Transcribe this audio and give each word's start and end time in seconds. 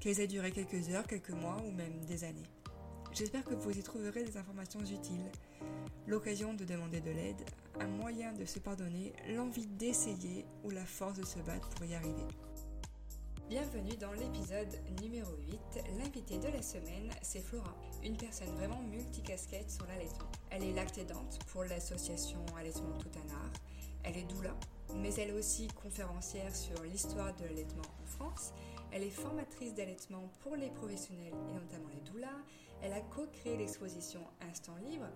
qu'elles 0.00 0.20
aient 0.20 0.26
duré 0.26 0.50
quelques 0.50 0.88
heures, 0.88 1.06
quelques 1.06 1.30
mois 1.30 1.58
ou 1.66 1.70
même 1.70 2.04
des 2.06 2.24
années. 2.24 2.48
J'espère 3.12 3.44
que 3.44 3.54
vous 3.54 3.70
y 3.70 3.82
trouverez 3.82 4.24
des 4.24 4.36
informations 4.36 4.80
utiles, 4.80 5.30
l'occasion 6.06 6.54
de 6.54 6.64
demander 6.64 7.00
de 7.00 7.10
l'aide, 7.10 7.44
un 7.80 7.86
moyen 7.86 8.32
de 8.32 8.44
se 8.44 8.58
pardonner, 8.58 9.12
l'envie 9.28 9.66
d'essayer 9.66 10.46
ou 10.64 10.70
la 10.70 10.86
force 10.86 11.18
de 11.18 11.24
se 11.24 11.38
battre 11.40 11.68
pour 11.70 11.84
y 11.84 11.94
arriver. 11.94 12.26
Bienvenue 13.48 13.96
dans 13.96 14.12
l'épisode 14.12 14.78
numéro 15.02 15.32
8. 15.48 15.84
L'invitée 15.98 16.38
de 16.38 16.48
la 16.48 16.62
semaine, 16.62 17.10
c'est 17.20 17.40
Flora, 17.40 17.74
une 18.02 18.16
personne 18.16 18.54
vraiment 18.54 18.80
multicasquette 18.80 19.70
sur 19.70 19.84
l'allaitement. 19.86 20.30
Elle 20.50 20.62
est 20.62 20.72
lactédante 20.72 21.40
pour 21.48 21.64
l'association 21.64 22.38
Allaitement 22.56 22.96
Tout 22.98 23.10
un. 23.18 23.50
Elle 24.04 24.16
est 24.16 24.32
doula, 24.32 24.56
mais 24.94 25.12
elle 25.14 25.30
est 25.30 25.38
aussi 25.38 25.66
conférencière 25.68 26.54
sur 26.54 26.80
l'histoire 26.84 27.34
de 27.36 27.44
l'allaitement 27.44 27.82
en 27.82 28.06
France 28.06 28.52
elle 28.92 29.02
est 29.02 29.10
formatrice 29.10 29.74
d'allaitement 29.74 30.30
pour 30.40 30.56
les 30.56 30.70
professionnels 30.70 31.34
et 31.48 31.52
notamment 31.52 31.88
les 31.94 32.00
doulas. 32.10 32.28
Elle 32.82 32.92
a 32.92 33.00
co-créé 33.00 33.56
l'exposition 33.56 34.20
Instant 34.50 34.76
Libre. 34.76 35.08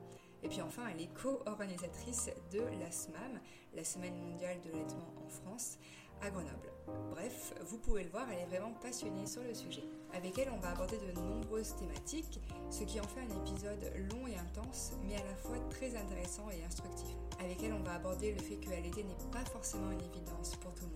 Et 0.43 0.49
puis 0.49 0.61
enfin, 0.61 0.83
elle 0.93 1.01
est 1.01 1.15
co-organisatrice 1.15 2.31
de 2.53 2.61
la 2.61 2.91
SMAM, 2.91 3.41
la 3.75 3.85
Semaine 3.85 4.17
mondiale 4.17 4.61
de 4.61 4.71
l'allaitement 4.71 5.15
en 5.25 5.29
France, 5.29 5.79
à 6.21 6.31
Grenoble. 6.31 6.71
Bref, 7.11 7.55
vous 7.67 7.79
pouvez 7.79 8.05
le 8.05 8.11
voir, 8.11 8.27
elle 8.31 8.41
est 8.41 8.57
vraiment 8.57 8.73
passionnée 8.83 9.27
sur 9.27 9.43
le 9.43 9.55
sujet. 9.55 9.85
Avec 10.13 10.39
elle, 10.39 10.51
on 10.51 10.59
va 10.59 10.71
aborder 10.71 10.99
de 10.99 11.13
nombreuses 11.19 11.75
thématiques, 11.77 12.41
ce 12.71 12.85
qui 12.85 13.01
en 13.01 13.05
fait 13.05 13.21
un 13.21 13.41
épisode 13.41 13.93
long 14.11 14.27
et 14.27 14.37
intense, 14.37 14.93
mais 15.07 15.15
à 15.15 15.25
la 15.25 15.35
fois 15.35 15.59
très 15.71 15.97
intéressant 15.97 16.51
et 16.51 16.63
instructif. 16.63 17.17
Avec 17.41 17.63
elle, 17.63 17.73
on 17.73 17.83
va 17.83 17.95
aborder 17.95 18.33
le 18.33 18.41
fait 18.41 18.57
que 18.57 18.71
l'allaiter 18.71 19.03
n'est 19.03 19.31
pas 19.33 19.45
forcément 19.47 19.91
une 19.91 20.03
évidence 20.03 20.57
pour 20.57 20.75
tout 20.75 20.85
le 20.85 20.93
monde, 20.93 20.94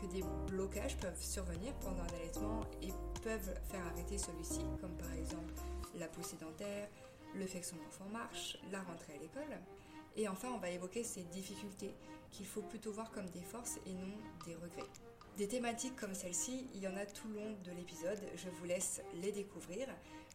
que 0.00 0.06
des 0.06 0.22
blocages 0.46 0.96
peuvent 0.98 1.20
survenir 1.20 1.74
pendant 1.80 2.02
un 2.02 2.16
allaitement 2.20 2.60
et 2.82 2.92
peuvent 3.22 3.54
faire 3.70 3.84
arrêter 3.86 4.18
celui-ci, 4.18 4.60
comme 4.80 4.96
par 4.96 5.12
exemple 5.14 5.52
la 5.94 6.08
peau 6.08 6.22
sédentaire, 6.22 6.88
le 7.34 7.46
fait 7.46 7.60
que 7.60 7.66
son 7.66 7.76
enfant 7.86 8.08
marche, 8.12 8.58
la 8.70 8.82
rentrée 8.82 9.14
à 9.14 9.18
l'école. 9.18 9.58
Et 10.16 10.28
enfin, 10.28 10.48
on 10.54 10.58
va 10.58 10.70
évoquer 10.70 11.04
ces 11.04 11.22
difficultés 11.24 11.94
qu'il 12.30 12.46
faut 12.46 12.62
plutôt 12.62 12.92
voir 12.92 13.10
comme 13.10 13.28
des 13.30 13.42
forces 13.42 13.78
et 13.86 13.92
non 13.92 14.16
des 14.46 14.54
regrets. 14.54 14.88
Des 15.36 15.46
thématiques 15.46 15.94
comme 15.96 16.14
celle-ci, 16.14 16.66
il 16.74 16.80
y 16.80 16.88
en 16.88 16.96
a 16.96 17.06
tout 17.06 17.28
le 17.28 17.36
long 17.36 17.56
de 17.64 17.70
l'épisode, 17.70 18.20
je 18.34 18.48
vous 18.48 18.64
laisse 18.64 19.00
les 19.22 19.30
découvrir. 19.30 19.86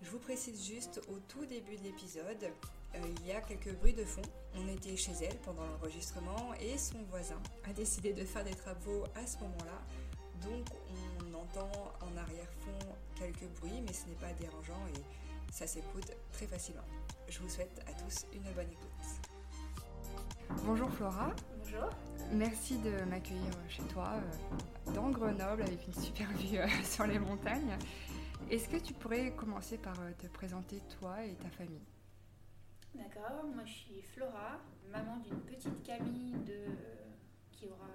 Je 0.02 0.10
vous 0.10 0.20
précise 0.20 0.66
juste 0.66 1.02
au 1.10 1.20
tout 1.28 1.46
début 1.46 1.76
de 1.76 1.84
l'épisode, 1.84 2.52
il 2.96 3.28
y 3.28 3.32
a 3.32 3.42
quelques 3.42 3.74
bruits 3.76 3.94
de 3.94 4.06
fond. 4.06 4.22
On 4.56 4.68
était 4.68 4.96
chez 4.96 5.14
elle 5.22 5.38
pendant 5.40 5.66
l'enregistrement 5.66 6.54
et 6.60 6.78
son 6.78 7.02
voisin 7.10 7.42
a 7.68 7.74
décidé 7.74 8.14
de 8.14 8.24
faire 8.24 8.44
des 8.44 8.54
travaux 8.54 9.04
à 9.16 9.26
ce 9.26 9.38
moment-là. 9.40 9.82
Donc 10.42 10.68
on 10.90 11.34
entend 11.34 11.72
en 12.02 12.18
arrière-fond 12.18 12.88
quelques 13.16 13.48
bruits, 13.60 13.82
mais 13.86 13.94
ce 13.94 14.06
n'est 14.08 14.16
pas 14.16 14.34
dérangeant 14.34 14.86
et 14.96 15.52
ça 15.52 15.68
s'écoute 15.68 16.12
très 16.32 16.48
facilement. 16.48 16.84
Je 17.28 17.40
vous 17.40 17.50
souhaite 17.50 17.84
à 17.88 17.94
tous 17.94 18.26
une 18.34 18.44
bonne 18.54 18.72
écoute. 18.72 19.24
Bonjour 20.66 20.90
Flora. 20.92 21.32
Bonjour. 21.58 21.90
Merci 22.32 22.78
de 22.78 23.04
m'accueillir 23.06 23.52
chez 23.70 23.84
toi, 23.84 24.14
euh, 24.16 24.92
dans 24.94 25.10
Grenoble, 25.10 25.62
avec 25.62 25.88
une 25.88 25.94
super 25.94 26.30
vue 26.38 26.58
euh, 26.58 26.68
sur 26.84 27.06
les 27.06 27.20
montagnes. 27.20 27.78
Est-ce 28.50 28.68
que 28.70 28.78
tu 28.78 28.94
pourrais 28.94 29.32
commencer 29.32 29.78
par 29.78 30.00
euh, 30.00 30.12
te 30.18 30.28
présenter 30.28 30.82
toi 31.00 31.24
et 31.24 31.36
ta 31.36 31.50
famille? 31.50 31.82
D'accord, 32.96 33.44
moi 33.54 33.64
je 33.66 33.72
suis 33.72 34.02
Flora, 34.02 34.60
maman 34.92 35.18
d'une 35.18 35.40
petite 35.42 35.84
Camille 35.84 36.34
de 36.46 36.66
qui 37.52 37.68
aura 37.68 37.90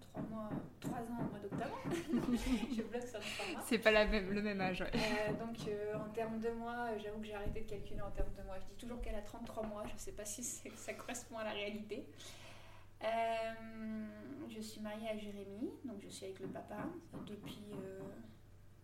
3 0.00 0.22
mois, 0.22 0.50
3 0.80 0.98
ans 0.98 1.20
au 1.20 1.30
mois 1.30 1.38
d'octobre. 1.38 1.78
je 2.76 2.82
bloque 2.82 3.02
sur 3.02 3.18
le 3.18 3.54
mois. 3.54 3.62
C'est 3.64 3.78
pas 3.78 3.90
la 3.90 4.06
même, 4.06 4.30
le 4.30 4.42
même 4.42 4.60
âge, 4.60 4.80
ouais. 4.80 5.34
donc 5.38 5.56
en 5.94 6.08
termes 6.10 6.40
de 6.40 6.50
mois, 6.50 6.96
j'avoue 6.98 7.20
que 7.20 7.26
j'ai 7.26 7.34
arrêté 7.34 7.60
de 7.62 7.70
calculer 7.70 8.02
en 8.02 8.10
termes 8.10 8.32
de 8.36 8.42
mois. 8.42 8.58
Je 8.60 8.66
dis 8.66 8.76
toujours 8.76 9.00
qu'elle 9.00 9.14
a 9.14 9.22
33 9.22 9.66
mois, 9.66 9.84
je 9.86 9.96
sais 9.96 10.12
pas 10.12 10.24
si 10.24 10.42
ça 10.42 10.94
correspond 10.94 11.38
à 11.38 11.44
la 11.44 11.52
réalité. 11.52 12.06
Euh, 13.04 14.06
je 14.48 14.60
suis 14.60 14.80
mariée 14.80 15.08
à 15.08 15.16
Jérémy, 15.16 15.70
donc 15.84 16.00
je 16.02 16.08
suis 16.08 16.26
avec 16.26 16.38
le 16.40 16.46
papa 16.46 16.86
depuis 17.26 17.64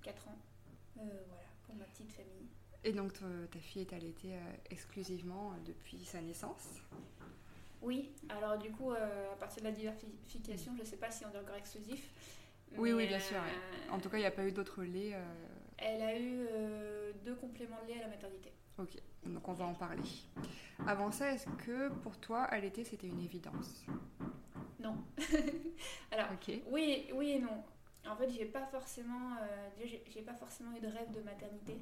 4 0.03 0.27
euh, 0.27 0.31
ans. 0.31 0.39
Euh, 0.99 1.23
voilà, 1.29 1.47
pour 1.65 1.77
ma 1.77 1.85
petite 1.85 2.11
famille. 2.11 2.49
Et 2.85 2.93
donc 2.93 3.13
ta 3.13 3.59
fille 3.59 3.83
est 3.83 3.93
allaitée 3.93 4.35
exclusivement 4.71 5.53
depuis 5.67 6.05
sa 6.05 6.21
naissance? 6.21 6.81
Oui, 7.83 8.11
alors 8.29 8.59
du 8.59 8.71
coup, 8.71 8.93
à 8.93 9.37
partir 9.39 9.63
de 9.63 9.69
la 9.69 9.75
diversification, 9.75 10.73
je 10.77 10.83
ne 10.83 10.87
sais 10.87 10.97
pas 10.97 11.11
si 11.11 11.25
on 11.27 11.31
dit 11.31 11.39
encore 11.39 11.57
exclusif. 11.57 12.11
Oui, 12.77 12.93
oui, 12.93 13.07
bien 13.07 13.21
sûr. 13.21 13.39
En 13.91 13.99
tout 13.99 14.09
cas, 14.09 14.19
il 14.19 14.21
n'y 14.21 14.27
a 14.27 14.31
pas 14.31 14.45
eu 14.45 14.53
d'autres 14.53 14.83
laits. 14.83 15.17
Elle 15.77 16.03
a 16.03 16.19
eu 16.19 16.47
deux 17.25 17.35
compléments 17.37 17.81
de 17.83 17.89
lait 17.89 17.99
à 17.99 18.03
la 18.03 18.09
maternité. 18.09 18.53
Ok, 18.79 18.97
donc 19.27 19.49
on 19.49 19.53
va 19.55 19.67
en 19.67 19.75
parler. 19.75 20.03
Avant 20.87 21.11
ça, 21.11 21.33
est-ce 21.33 21.49
que 21.67 21.89
pour 21.89 22.17
toi, 22.19 22.43
allaiter, 22.45 22.85
c'était 22.85 23.09
une 23.09 23.21
évidence? 23.21 23.85
Non. 24.81 24.97
Alors, 26.13 26.29
oui, 26.71 27.09
oui 27.13 27.31
et 27.31 27.39
non. 27.41 27.65
En 28.11 28.17
fait, 28.17 28.31
j'ai 28.31 28.47
pas 28.47 28.67
forcément, 28.67 29.37
euh, 29.41 29.87
j'ai 30.09 30.23
pas 30.23 30.35
forcément 30.35 30.77
eu 30.77 30.81
de 30.81 30.89
rêve 30.89 31.11
de 31.13 31.21
maternité, 31.21 31.79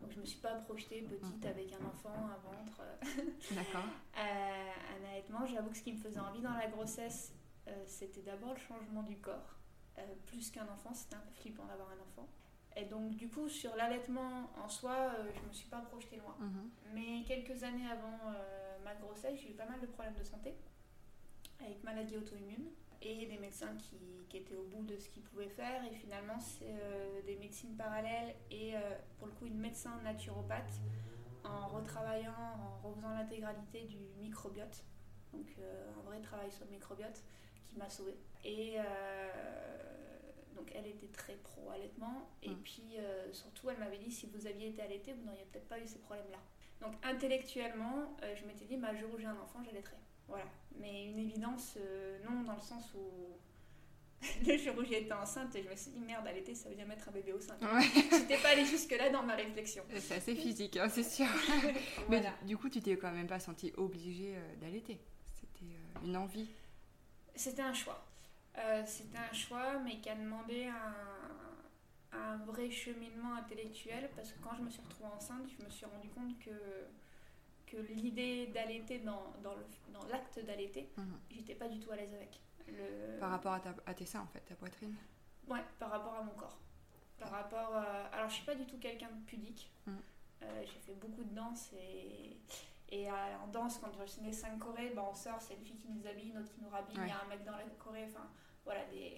donc 0.00 0.10
je 0.10 0.20
me 0.20 0.24
suis 0.24 0.40
pas 0.40 0.54
projetée 0.54 1.02
petite 1.02 1.44
mm. 1.44 1.48
avec 1.48 1.72
un 1.72 1.84
enfant, 1.86 2.14
un 2.14 2.38
ventre. 2.38 2.82
D'accord. 3.54 3.84
euh, 4.16 4.70
un 4.96 5.10
allaitement, 5.10 5.46
j'avoue 5.46 5.70
que 5.70 5.76
ce 5.76 5.82
qui 5.82 5.92
me 5.92 5.98
faisait 5.98 6.20
envie 6.20 6.40
dans 6.40 6.54
la 6.54 6.68
grossesse, 6.68 7.32
euh, 7.68 7.84
c'était 7.86 8.22
d'abord 8.22 8.54
le 8.54 8.60
changement 8.60 9.02
du 9.02 9.16
corps, 9.16 9.58
euh, 9.98 10.02
plus 10.26 10.50
qu'un 10.50 10.68
enfant. 10.68 10.94
C'était 10.94 11.16
un 11.16 11.20
peu 11.20 11.32
flippant 11.32 11.64
d'avoir 11.66 11.88
un 11.90 12.02
enfant. 12.02 12.28
Et 12.76 12.84
donc, 12.84 13.16
du 13.16 13.28
coup, 13.28 13.48
sur 13.48 13.74
l'allaitement 13.76 14.50
en 14.62 14.68
soi, 14.68 14.92
euh, 14.92 15.30
je 15.34 15.42
ne 15.42 15.48
me 15.48 15.52
suis 15.52 15.68
pas 15.68 15.80
projetée 15.80 16.16
loin. 16.16 16.36
Mhm. 16.38 16.70
Mais 16.94 17.24
quelques 17.26 17.62
années 17.64 17.90
avant 17.90 18.32
euh, 18.32 18.76
ma 18.84 18.94
grossesse, 18.94 19.40
j'ai 19.40 19.50
eu 19.50 19.54
pas 19.54 19.66
mal 19.66 19.80
de 19.80 19.86
problèmes 19.86 20.14
de 20.14 20.22
santé, 20.22 20.54
avec 21.60 21.82
maladie 21.82 22.16
auto-immune, 22.16 22.68
et 23.02 23.26
des 23.26 23.38
médecins 23.38 23.74
qui, 23.76 23.96
qui, 24.28 24.38
étaient 24.38 24.56
au 24.56 24.64
bout 24.64 24.84
de 24.84 24.96
ce 24.96 25.08
qu'ils 25.08 25.22
pouvaient 25.22 25.48
faire. 25.48 25.84
Et 25.84 25.94
finalement, 25.94 26.38
c'est 26.40 26.64
euh, 26.66 27.22
des 27.22 27.36
médecines 27.36 27.76
parallèles 27.76 28.34
et 28.50 28.74
pour 29.18 29.28
le 29.28 29.32
coup, 29.34 29.46
une 29.46 29.58
médecin 29.58 30.00
naturopathe 30.02 30.80
en 31.44 31.68
retravaillant, 31.68 32.32
en 32.32 32.88
refaisant 32.88 33.10
l'intégralité 33.10 33.84
du 33.84 33.98
microbiote. 34.20 34.84
Donc, 35.32 35.46
un 35.98 36.02
vrai 36.02 36.20
travail 36.20 36.50
sur 36.50 36.64
le 36.64 36.72
microbiote 36.72 37.22
qui 37.68 37.76
m'a 37.76 37.88
sauvée. 37.88 38.16
Et 38.44 38.78
donc 40.58 40.72
elle 40.74 40.86
était 40.86 41.06
très 41.06 41.34
pro 41.34 41.70
allaitement. 41.70 42.28
Et 42.42 42.50
mm. 42.50 42.62
puis 42.62 42.96
euh, 42.98 43.32
surtout, 43.32 43.70
elle 43.70 43.78
m'avait 43.78 43.98
dit 43.98 44.10
si 44.10 44.26
vous 44.26 44.46
aviez 44.46 44.68
été 44.68 44.82
allaité, 44.82 45.12
vous 45.12 45.24
n'auriez 45.24 45.44
peut-être 45.52 45.68
pas 45.68 45.78
eu 45.78 45.86
ces 45.86 46.00
problèmes-là. 46.00 46.38
Donc 46.80 46.94
intellectuellement, 47.02 48.16
euh, 48.22 48.34
je 48.36 48.44
m'étais 48.44 48.64
dit, 48.64 48.76
bah, 48.76 48.94
jour 48.94 49.10
où 49.14 49.18
j'ai 49.18 49.26
un 49.26 49.38
enfant, 49.38 49.62
j'allaiterai. 49.64 49.96
Voilà. 50.28 50.44
Mais 50.78 51.06
une 51.06 51.18
évidence, 51.18 51.74
euh, 51.76 52.18
non, 52.28 52.42
dans 52.42 52.54
le 52.54 52.60
sens 52.60 52.92
où 52.94 53.36
le 54.46 54.56
jour 54.56 54.74
où 54.78 54.84
j'ai 54.84 55.02
été 55.02 55.12
enceinte, 55.12 55.48
je 55.54 55.68
me 55.68 55.76
suis 55.76 55.90
dit 55.90 56.00
merde, 56.00 56.26
allaiter, 56.26 56.54
ça 56.54 56.68
veut 56.68 56.74
dire 56.74 56.86
mettre 56.86 57.08
un 57.08 57.12
bébé 57.12 57.32
au 57.32 57.40
sein. 57.40 57.56
Ouais. 57.62 57.84
J'étais 58.10 58.38
pas 58.38 58.50
allée 58.50 58.64
jusque-là 58.64 59.10
dans 59.10 59.22
ma 59.22 59.34
réflexion. 59.34 59.84
C'est 59.98 60.16
assez 60.16 60.34
physique, 60.34 60.76
hein, 60.76 60.88
c'est 60.88 61.02
sûr. 61.02 61.26
Mais 62.08 62.22
du, 62.42 62.56
coup, 62.56 62.68
tu 62.68 62.80
t'es 62.80 62.96
quand 62.96 63.12
même 63.12 63.28
pas 63.28 63.40
sentie 63.40 63.72
obligée 63.76 64.34
d'allaiter. 64.60 65.00
C'était 65.34 65.72
une 66.04 66.16
envie. 66.16 66.48
C'était 67.34 67.62
un 67.62 67.72
choix. 67.72 68.04
Euh, 68.58 68.82
c'était 68.84 69.18
un 69.18 69.32
choix, 69.32 69.78
mais 69.84 69.98
qui 69.98 70.08
a 70.08 70.16
demandé 70.16 70.66
un, 70.66 72.36
vrai 72.46 72.70
cheminement 72.70 73.34
intellectuel 73.34 74.08
parce 74.16 74.32
que 74.32 74.38
quand 74.42 74.56
je 74.56 74.62
me 74.62 74.70
suis 74.70 74.80
retrouvée 74.80 75.10
enceinte, 75.14 75.46
je 75.58 75.64
me 75.64 75.70
suis 75.70 75.84
rendu 75.84 76.08
compte 76.08 76.38
que, 76.38 76.50
que 77.70 77.76
l'idée 77.92 78.46
d'allaiter 78.48 78.98
dans, 79.00 79.32
dans, 79.42 79.54
dans 79.92 80.06
l'acte 80.08 80.38
d'allaiter, 80.44 80.90
Mhm. 80.96 81.18
j'étais 81.30 81.54
pas 81.54 81.68
du 81.68 81.78
tout 81.80 81.90
à 81.90 81.96
l'aise 81.96 82.12
avec. 82.14 82.40
Le... 82.66 83.18
Par 83.18 83.30
rapport 83.30 83.52
à, 83.54 83.60
ta, 83.60 83.74
à 83.86 83.94
tes 83.94 84.04
seins, 84.04 84.20
en 84.20 84.26
fait, 84.26 84.40
ta 84.40 84.54
poitrine. 84.54 84.94
Ouais, 85.48 85.62
par 85.78 85.90
rapport 85.90 86.14
à 86.14 86.22
mon 86.22 86.32
corps. 86.32 86.58
Par 87.18 87.30
rapport 87.30 87.74
à- 87.74 88.06
Alors, 88.12 88.28
je 88.28 88.34
suis 88.34 88.44
pas 88.44 88.54
du 88.54 88.66
tout 88.66 88.78
quelqu'un 88.78 89.08
de 89.08 89.24
pudique. 89.26 89.70
Mm. 89.86 89.92
Euh, 90.42 90.62
j'ai 90.66 90.78
fait 90.80 90.94
beaucoup 90.94 91.24
de 91.24 91.34
danse 91.34 91.72
et, 91.72 92.36
et 92.90 93.10
euh, 93.10 93.14
en 93.42 93.48
danse, 93.48 93.78
quand 93.78 93.90
je 93.92 94.22
les 94.24 94.32
5 94.32 94.58
Corées, 94.58 94.90
bah, 94.94 95.04
on 95.10 95.14
sort, 95.14 95.40
c'est 95.40 95.54
une 95.54 95.64
fille 95.64 95.76
qui 95.78 95.88
nous 95.90 96.06
habille, 96.06 96.30
une 96.30 96.38
autre 96.38 96.52
qui 96.54 96.60
nous 96.60 96.68
rhabille, 96.68 96.96
il 97.02 97.08
y 97.08 97.10
a 97.10 97.22
un 97.24 97.28
mec 97.28 97.42
dans 97.44 97.52
la 97.56 97.64
Corée, 97.78 98.04
enfin 98.06 98.28
voilà, 98.68 98.84
des, 98.92 99.16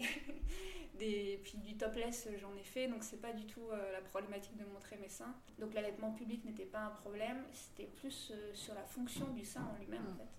des... 0.98 1.40
puis 1.42 1.58
du 1.58 1.76
topless, 1.76 2.28
j'en 2.40 2.54
ai 2.54 2.62
fait, 2.62 2.86
donc 2.86 3.02
c'est 3.02 3.20
pas 3.20 3.32
du 3.32 3.44
tout 3.46 3.68
euh, 3.72 3.92
la 3.92 4.00
problématique 4.00 4.56
de 4.56 4.64
montrer 4.64 4.96
mes 4.98 5.08
seins. 5.08 5.34
Donc 5.58 5.74
l'allaitement 5.74 6.12
public 6.12 6.44
n'était 6.44 6.66
pas 6.66 6.82
un 6.82 6.90
problème, 6.90 7.42
c'était 7.52 7.90
plus 7.96 8.30
euh, 8.30 8.54
sur 8.54 8.74
la 8.74 8.84
fonction 8.84 9.26
du 9.30 9.44
sein 9.44 9.62
en 9.62 9.76
lui-même 9.80 10.06
en 10.08 10.14
fait. 10.14 10.30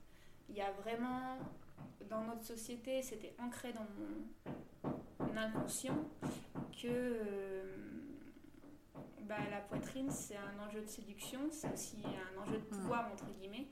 Il 0.48 0.56
y 0.56 0.62
a 0.62 0.72
vraiment, 0.72 1.40
dans 2.10 2.24
notre 2.24 2.46
société, 2.46 3.02
c'était 3.02 3.36
ancré 3.38 3.74
dans 3.74 3.86
mon 4.00 5.38
inconscient 5.38 5.98
que 6.82 6.88
euh, 6.88 7.64
bah, 9.24 9.36
la 9.50 9.60
poitrine 9.60 10.10
c'est 10.10 10.38
un 10.38 10.66
enjeu 10.66 10.82
de 10.82 10.88
séduction, 10.88 11.50
c'est 11.52 11.74
aussi 11.74 11.98
un 12.06 12.42
enjeu 12.42 12.60
de 12.60 12.76
pouvoir 12.76 13.12
entre 13.12 13.26
guillemets. 13.34 13.68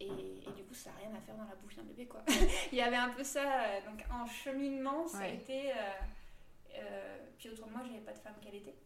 Et, 0.00 0.06
et 0.06 0.52
du 0.56 0.64
coup, 0.64 0.72
ça 0.74 0.90
n'a 0.90 0.96
rien 0.96 1.14
à 1.14 1.20
faire 1.20 1.36
dans 1.36 1.44
la 1.44 1.54
bouche 1.56 1.76
d'un 1.76 1.82
bébé, 1.82 2.06
quoi. 2.06 2.22
Il 2.72 2.78
y 2.78 2.80
avait 2.80 2.96
un 2.96 3.10
peu 3.10 3.22
ça. 3.22 3.42
euh, 3.64 3.80
Donc, 3.90 4.02
en 4.10 4.26
cheminement, 4.26 5.06
ça 5.06 5.20
a 5.20 5.28
été. 5.28 5.72
euh, 5.72 5.74
euh, 6.76 7.18
puis 7.38 7.50
autour 7.50 7.66
de 7.66 7.72
moi, 7.72 7.82
j'avais 7.86 8.00
pas 8.00 8.12
de 8.12 8.18
femme 8.18 8.34
qui 8.40 8.48
allaitait. 8.48 8.76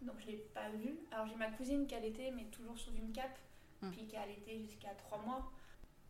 Donc, 0.00 0.16
je 0.20 0.26
l'ai 0.28 0.36
pas 0.54 0.70
vue. 0.70 0.98
Alors, 1.12 1.26
j'ai 1.26 1.34
ma 1.36 1.50
cousine 1.50 1.86
qui 1.86 1.94
allaitait, 1.94 2.30
mais 2.30 2.44
toujours 2.46 2.78
sous 2.78 2.94
une 2.94 3.12
cape. 3.12 3.38
Mm. 3.82 3.90
Puis 3.90 4.06
qui 4.06 4.16
a 4.16 4.22
allaité 4.22 4.58
jusqu'à 4.60 4.94
3 4.94 5.18
mois. 5.18 5.52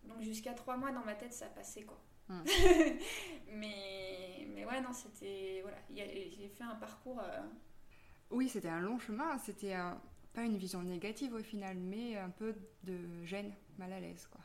Donc, 0.04 0.22
jusqu'à 0.22 0.54
3 0.54 0.76
mois, 0.76 0.92
dans 0.92 1.04
ma 1.04 1.14
tête, 1.14 1.32
ça 1.32 1.46
passait, 1.46 1.82
quoi. 1.82 1.98
Mm. 2.28 2.42
mais, 3.52 4.46
mais 4.54 4.64
ouais, 4.64 4.80
non, 4.80 4.92
c'était. 4.92 5.60
Voilà. 5.62 5.78
J'ai 5.94 6.48
fait 6.56 6.64
un 6.64 6.74
parcours. 6.76 7.20
euh, 7.20 7.40
Oui, 8.30 8.48
c'était 8.48 8.68
un 8.68 8.80
long 8.80 8.98
chemin. 8.98 9.38
C'était 9.38 9.72
un- 9.74 10.00
pas 10.32 10.42
une 10.44 10.56
vision 10.56 10.82
négative 10.82 11.34
au 11.34 11.42
final, 11.42 11.76
mais 11.76 12.16
un 12.16 12.30
peu 12.30 12.54
de 12.84 13.24
gêne, 13.24 13.52
mal 13.80 13.92
à 13.92 14.00
l'aise, 14.00 14.26
quoi. 14.30 14.40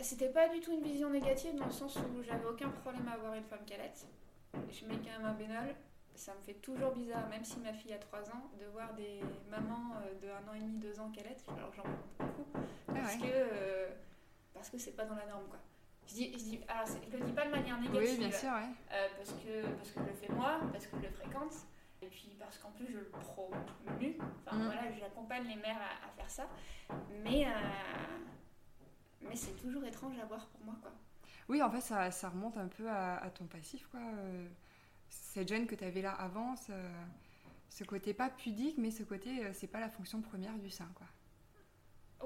C'était 0.00 0.30
pas 0.30 0.48
du 0.48 0.60
tout 0.60 0.72
une 0.72 0.82
vision 0.82 1.10
négative 1.10 1.54
dans 1.56 1.66
le 1.66 1.72
sens 1.72 1.94
où 1.96 2.22
j'avais 2.22 2.46
aucun 2.46 2.70
problème 2.70 3.06
à 3.08 3.12
avoir 3.12 3.34
une 3.34 3.44
femme 3.44 3.64
calette. 3.66 4.06
Je 4.54 4.86
mets 4.86 4.96
quand 4.96 5.18
même 5.18 5.26
un 5.26 5.34
bénol. 5.34 5.74
Ça 6.14 6.34
me 6.34 6.40
fait 6.40 6.54
toujours 6.54 6.92
bizarre, 6.92 7.28
même 7.28 7.44
si 7.44 7.58
ma 7.60 7.72
fille 7.72 7.92
a 7.92 7.98
3 7.98 8.20
ans, 8.30 8.50
de 8.58 8.64
voir 8.72 8.92
des 8.94 9.20
mamans 9.50 9.94
euh, 10.04 10.14
de 10.20 10.28
1 10.28 10.50
an 10.50 10.54
et 10.54 10.60
demi, 10.60 10.78
2 10.78 10.98
ans 11.00 11.10
calette. 11.10 11.44
Alors 11.56 11.72
j'en 11.74 11.82
vois 11.82 11.92
beaucoup. 12.18 12.46
Ah 12.88 12.92
Parce 12.94 13.14
ouais. 13.14 13.20
que 13.20 13.26
euh, 13.32 13.88
parce 14.54 14.68
que 14.70 14.78
c'est 14.78 14.92
pas 14.92 15.04
dans 15.04 15.14
la 15.14 15.26
norme 15.26 15.46
quoi. 15.48 15.58
Je 16.06 16.14
dis, 16.14 16.32
je 16.32 16.38
dis, 16.38 16.60
alors 16.66 16.86
c'est- 16.88 16.98
je 17.10 17.16
le 17.16 17.24
dis 17.24 17.32
pas 17.32 17.44
de 17.46 17.50
manière 17.50 17.78
négative. 17.80 18.18
Oui, 18.18 18.26
bien 18.28 18.32
sûr, 18.36 18.48
ouais. 18.50 18.68
euh, 18.92 19.08
parce, 19.16 19.30
que, 19.30 19.66
parce 19.76 19.90
que 19.92 20.00
je 20.00 20.06
le 20.06 20.12
fais 20.14 20.32
moi, 20.32 20.60
parce 20.72 20.86
que 20.86 20.96
je 20.96 21.02
le 21.02 21.10
fréquente, 21.10 21.54
et 22.02 22.06
puis 22.06 22.34
parce 22.38 22.58
qu'en 22.58 22.70
plus 22.72 22.86
je 22.90 22.98
le 22.98 23.04
promue. 23.10 24.16
Enfin 24.46 24.56
Mm. 24.56 24.64
voilà, 24.64 24.92
j'accompagne 24.98 25.46
les 25.48 25.56
mères 25.56 25.78
à, 25.80 26.06
à 26.06 26.10
faire 26.16 26.30
ça. 26.30 26.48
Mais, 27.22 27.46
euh, 27.46 27.50
mais 29.22 29.36
c'est 29.36 29.52
toujours 29.60 29.84
étrange 29.84 30.18
à 30.18 30.24
voir 30.24 30.46
pour 30.48 30.60
moi 30.64 30.76
quoi. 30.80 30.92
Oui, 31.48 31.62
en 31.62 31.70
fait, 31.70 31.80
ça, 31.80 32.10
ça 32.12 32.28
remonte 32.28 32.56
un 32.56 32.68
peu 32.68 32.88
à, 32.88 33.16
à 33.16 33.28
ton 33.30 33.44
passif, 33.46 33.86
quoi. 33.88 33.98
Euh, 34.00 34.48
Cette 35.08 35.48
gêne 35.48 35.66
que 35.66 35.74
tu 35.74 35.82
avais 35.82 36.00
là 36.02 36.12
avant, 36.12 36.54
ce, 36.54 36.72
ce 37.68 37.82
côté 37.82 38.14
pas 38.14 38.30
pudique, 38.30 38.78
mais 38.78 38.92
ce 38.92 39.02
côté, 39.02 39.44
euh, 39.44 39.50
c'est 39.52 39.66
pas 39.66 39.80
la 39.80 39.88
fonction 39.88 40.20
première 40.20 40.56
du 40.58 40.70
sein, 40.70 40.88
quoi. 40.94 41.06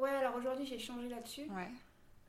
Ouais, 0.03 0.11
alors 0.11 0.35
aujourd'hui 0.37 0.67
j'ai 0.67 0.79
changé 0.79 1.09
là-dessus. 1.09 1.49
Ouais. 1.51 1.71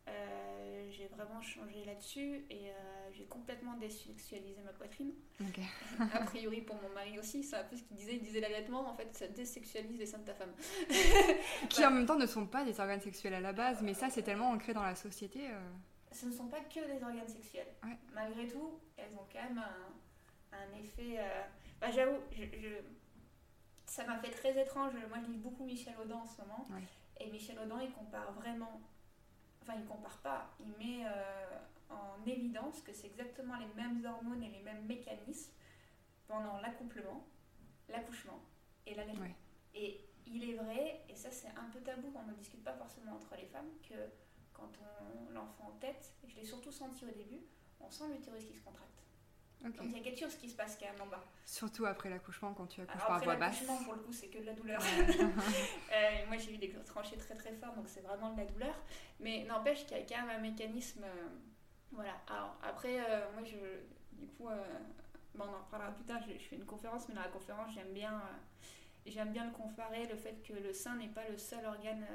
Euh, 0.07 0.87
j'ai 0.91 1.07
vraiment 1.07 1.41
changé 1.41 1.83
là-dessus 1.83 2.45
et 2.49 2.69
euh, 2.69 2.73
j'ai 3.11 3.25
complètement 3.25 3.73
désexualisé 3.77 4.61
ma 4.63 4.71
poitrine. 4.71 5.13
A 6.13 6.19
priori 6.21 6.61
pour 6.61 6.75
mon 6.81 6.89
mari 6.89 7.17
aussi, 7.17 7.43
c'est 7.43 7.55
un 7.55 7.63
peu 7.63 7.75
ce 7.75 7.81
qu'il 7.83 7.97
disait. 7.97 8.15
Il 8.15 8.21
disait 8.21 8.39
l'allaitement, 8.39 8.87
en 8.87 8.93
fait, 8.93 9.13
ça 9.15 9.27
désexualise 9.27 9.97
les 9.97 10.05
seins 10.05 10.19
de 10.19 10.25
ta 10.25 10.35
femme. 10.35 10.53
Qui 11.69 11.85
en 11.85 11.91
même 11.91 12.05
temps 12.05 12.17
ne 12.17 12.27
sont 12.27 12.45
pas 12.45 12.63
des 12.63 12.79
organes 12.79 13.01
sexuels 13.01 13.33
à 13.33 13.39
la 13.41 13.51
base, 13.53 13.81
mais 13.81 13.93
ça, 13.93 14.09
c'est 14.09 14.21
tellement 14.23 14.51
ancré 14.51 14.73
dans 14.73 14.83
la 14.83 14.95
société. 14.95 15.49
euh, 15.49 15.59
ce 16.11 16.27
ne 16.27 16.31
sont 16.31 16.47
pas 16.47 16.59
que 16.61 16.79
des 16.85 17.03
organes 17.03 17.27
sexuels. 17.27 17.67
Ouais. 17.83 17.97
Malgré 18.13 18.47
tout, 18.47 18.79
elles 18.97 19.13
ont 19.15 19.25
quand 19.33 19.41
même 19.43 19.57
un, 19.57 20.57
un 20.57 20.79
effet. 20.79 21.19
bah, 21.81 21.89
J'avoue, 21.91 22.19
je, 22.31 22.43
je- 22.43 22.83
ça 23.87 24.05
m'a 24.05 24.17
fait 24.19 24.31
très 24.31 24.59
étrange. 24.61 24.93
Moi, 25.09 25.17
je 25.25 25.31
lis 25.31 25.37
beaucoup 25.39 25.65
Michel 25.65 25.93
Audin 26.01 26.15
en 26.17 26.25
ce 26.25 26.39
moment. 26.41 26.65
Ouais. 26.69 26.83
Et 27.19 27.29
Michel 27.31 27.57
Audin, 27.59 27.81
il 27.81 27.91
compare 27.91 28.31
vraiment. 28.33 28.79
Enfin, 29.65 29.79
il 29.79 29.85
compare 29.85 30.17
pas. 30.19 30.49
Il 30.59 30.67
met 30.77 31.05
euh, 31.05 31.57
en 31.89 32.23
évidence 32.25 32.81
que 32.81 32.93
c'est 32.93 33.07
exactement 33.07 33.55
les 33.57 33.67
mêmes 33.75 34.05
hormones 34.05 34.43
et 34.43 34.49
les 34.49 34.61
mêmes 34.61 34.85
mécanismes 34.85 35.51
pendant 36.27 36.59
l'accouplement, 36.59 37.25
l'accouchement 37.89 38.39
et 38.85 38.93
l'allaitement. 38.93 39.25
Ouais. 39.25 39.35
Et 39.73 40.01
il 40.27 40.49
est 40.49 40.53
vrai, 40.53 41.01
et 41.09 41.15
ça 41.15 41.31
c'est 41.31 41.49
un 41.49 41.69
peu 41.71 41.79
tabou, 41.79 42.11
on 42.15 42.29
ne 42.29 42.33
discute 42.33 42.63
pas 42.63 42.73
forcément 42.73 43.13
entre 43.13 43.35
les 43.35 43.45
femmes, 43.45 43.69
que 43.87 43.95
quand 44.53 44.71
on 44.81 45.33
l'enfant 45.33 45.67
en 45.67 45.79
tête, 45.79 46.13
et 46.23 46.29
je 46.29 46.35
l'ai 46.35 46.45
surtout 46.45 46.71
senti 46.71 47.05
au 47.05 47.11
début, 47.11 47.41
on 47.79 47.89
sent 47.89 48.05
l'utérus 48.11 48.45
qui 48.45 48.53
se 48.53 48.61
contracte. 48.61 49.04
Donc 49.71 49.87
il 49.87 49.97
y 49.97 49.99
a 49.99 50.03
quelque 50.03 50.19
chose 50.19 50.35
qui 50.35 50.49
se 50.49 50.55
passe 50.55 50.77
quand 50.79 50.85
même 50.91 51.01
en 51.01 51.07
bas. 51.07 51.23
Surtout 51.45 51.85
après 51.85 52.09
l'accouchement, 52.09 52.53
quand 52.53 52.67
tu 52.67 52.81
accouches 52.81 52.95
Alors 52.95 53.07
par 53.07 53.23
voie 53.23 53.35
basse. 53.35 53.61
l'accouchement, 53.61 53.83
pour 53.83 53.93
le 53.93 53.99
coup, 54.01 54.13
c'est 54.13 54.27
que 54.27 54.37
de 54.39 54.45
la 54.45 54.53
douleur. 54.53 54.79
Euh, 55.93 56.25
moi 56.27 56.37
j'ai 56.37 56.53
eu 56.53 56.57
des 56.57 56.71
tranchées 56.85 57.17
très 57.17 57.35
très 57.35 57.53
fortes, 57.53 57.75
donc 57.75 57.87
c'est 57.87 58.01
vraiment 58.01 58.31
de 58.33 58.37
la 58.39 58.45
douleur. 58.45 58.75
Mais 59.19 59.43
n'empêche 59.45 59.85
qu'il 59.85 59.97
y 59.97 60.01
a 60.01 60.03
quand 60.05 60.25
même 60.25 60.37
un 60.37 60.41
mécanisme. 60.41 61.03
euh, 61.03 61.27
voilà. 61.91 62.15
Alors 62.27 62.57
après, 62.63 62.99
euh, 62.99 63.31
moi 63.33 63.43
je. 63.43 63.55
Du 64.19 64.27
coup, 64.27 64.45
bon, 65.35 65.43
on 65.43 65.53
en 65.55 65.63
reparlera 65.65 65.91
plus 65.91 66.05
tard, 66.05 66.21
je, 66.25 66.33
je 66.33 66.47
fais 66.47 66.55
une 66.55 66.65
conférence, 66.65 67.07
mais 67.09 67.15
dans 67.15 67.21
la 67.21 67.27
conférence, 67.27 67.73
j'aime 67.73 67.91
bien. 67.93 68.21
J'aime 69.05 69.31
bien 69.33 69.45
le 69.45 69.51
comparer, 69.51 70.07
le 70.07 70.15
fait 70.15 70.41
que 70.41 70.53
le 70.53 70.73
sein 70.73 70.95
n'est 70.95 71.09
pas 71.09 71.27
le 71.29 71.37
seul 71.37 71.63
organe 71.65 72.05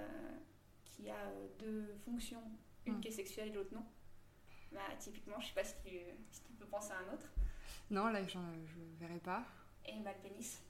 qui 0.85 1.09
a 1.11 1.31
deux 1.59 1.95
fonctions, 2.05 2.43
une 2.87 2.95
Mm. 2.97 3.01
qui 3.01 3.09
est 3.09 3.13
sexuelle 3.13 3.49
et 3.49 3.53
l'autre 3.53 3.73
non. 3.75 3.85
Bah, 4.73 4.81
typiquement, 4.99 5.39
je 5.41 5.47
sais 5.49 5.55
pas 5.55 5.65
si 5.65 5.75
tu, 5.85 5.91
si 6.31 6.43
tu 6.45 6.53
peux 6.55 6.67
penser 6.67 6.93
à 6.93 6.99
un 6.99 7.15
autre. 7.15 7.27
Non, 7.91 8.09
là, 8.09 8.25
je 8.27 8.39
verrai 8.99 9.19
pas. 9.19 9.43
Et 9.87 9.99
bah, 10.01 10.11
le 10.17 10.29
pénis. 10.29 10.63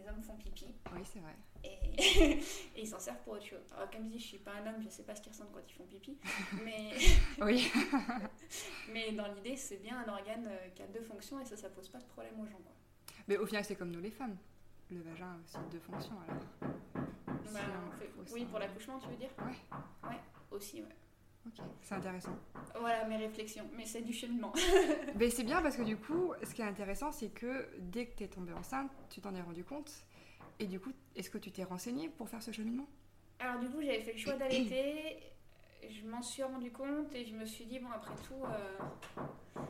Les 0.00 0.08
hommes 0.08 0.22
font 0.22 0.36
pipi. 0.36 0.66
Oui, 0.94 1.00
c'est 1.04 1.18
vrai. 1.18 1.34
Et, 1.64 2.38
et 2.76 2.80
ils 2.82 2.86
s'en 2.86 3.00
servent 3.00 3.18
pour 3.24 3.32
autre 3.32 3.46
chose. 3.46 3.64
Alors, 3.74 3.90
comme 3.90 4.04
je 4.04 4.10
dis, 4.10 4.18
je 4.20 4.26
suis 4.26 4.38
pas 4.38 4.52
un 4.52 4.66
homme, 4.66 4.80
je 4.82 4.88
sais 4.88 5.02
pas 5.02 5.14
ce 5.14 5.22
qu'ils 5.22 5.32
ressentent 5.32 5.50
quand 5.52 5.62
ils 5.66 5.72
font 5.74 5.84
pipi. 5.86 6.18
Mais, 6.62 6.92
Oui. 7.44 7.72
mais 8.92 9.12
dans 9.12 9.26
l'idée, 9.34 9.56
c'est 9.56 9.78
bien 9.78 9.98
un 10.06 10.08
organe 10.08 10.46
euh, 10.46 10.68
qui 10.74 10.82
a 10.82 10.86
deux 10.86 11.00
fonctions 11.02 11.40
et 11.40 11.44
ça, 11.44 11.56
ça 11.56 11.68
pose 11.70 11.88
pas 11.88 11.98
de 11.98 12.04
problème 12.04 12.38
aux 12.40 12.46
gens. 12.46 12.58
Quoi. 12.58 12.72
Mais 13.26 13.38
au 13.38 13.46
final, 13.46 13.64
c'est 13.64 13.74
comme 13.76 13.90
nous 13.90 14.00
les 14.00 14.10
femmes. 14.10 14.36
Le 14.90 15.00
vagin 15.00 15.32
a 15.32 15.36
aussi 15.42 15.56
deux 15.70 15.80
fonctions, 15.80 16.16
alors. 16.28 16.42
Si 17.46 17.54
Bah, 17.54 17.60
on 18.18 18.24
faut 18.24 18.34
oui, 18.34 18.44
pour 18.44 18.58
l'accouchement, 18.58 18.98
tu 18.98 19.08
veux 19.08 19.16
dire? 19.16 19.30
Ouais. 19.38 20.08
Ouais, 20.08 20.20
aussi, 20.50 20.82
ouais. 20.82 20.96
Ok, 21.46 21.64
c'est 21.82 21.94
intéressant. 21.94 22.36
Voilà 22.78 23.04
mes 23.06 23.16
réflexions, 23.16 23.64
mais 23.76 23.86
c'est 23.86 24.02
du 24.02 24.12
cheminement. 24.12 24.52
Mais 25.16 25.30
c'est 25.30 25.44
bien 25.44 25.62
parce 25.62 25.76
que 25.76 25.82
du 25.82 25.96
coup, 25.96 26.32
ce 26.42 26.54
qui 26.54 26.62
est 26.62 26.66
intéressant, 26.66 27.12
c'est 27.12 27.28
que 27.28 27.68
dès 27.78 28.06
que 28.06 28.16
tu 28.16 28.24
es 28.24 28.28
tombée 28.28 28.52
enceinte, 28.52 28.90
tu 29.10 29.20
t'en 29.20 29.34
es 29.34 29.40
rendu 29.40 29.64
compte. 29.64 29.90
Et 30.60 30.66
du 30.66 30.80
coup, 30.80 30.90
est-ce 31.14 31.30
que 31.30 31.38
tu 31.38 31.50
t'es 31.50 31.64
renseignée 31.64 32.08
pour 32.08 32.28
faire 32.28 32.42
ce 32.42 32.50
cheminement? 32.50 32.86
Alors, 33.38 33.60
du 33.60 33.68
coup, 33.68 33.80
j'avais 33.80 34.00
fait 34.00 34.12
le 34.12 34.18
choix 34.18 34.34
d'allaiter. 34.34 35.16
Je 35.82 36.06
m'en 36.06 36.22
suis 36.22 36.42
rendu 36.42 36.70
compte 36.70 37.14
et 37.14 37.24
je 37.24 37.34
me 37.34 37.44
suis 37.44 37.66
dit, 37.66 37.78
bon, 37.78 37.90
après 37.90 38.14
tout, 38.26 38.44
euh, 38.44 39.62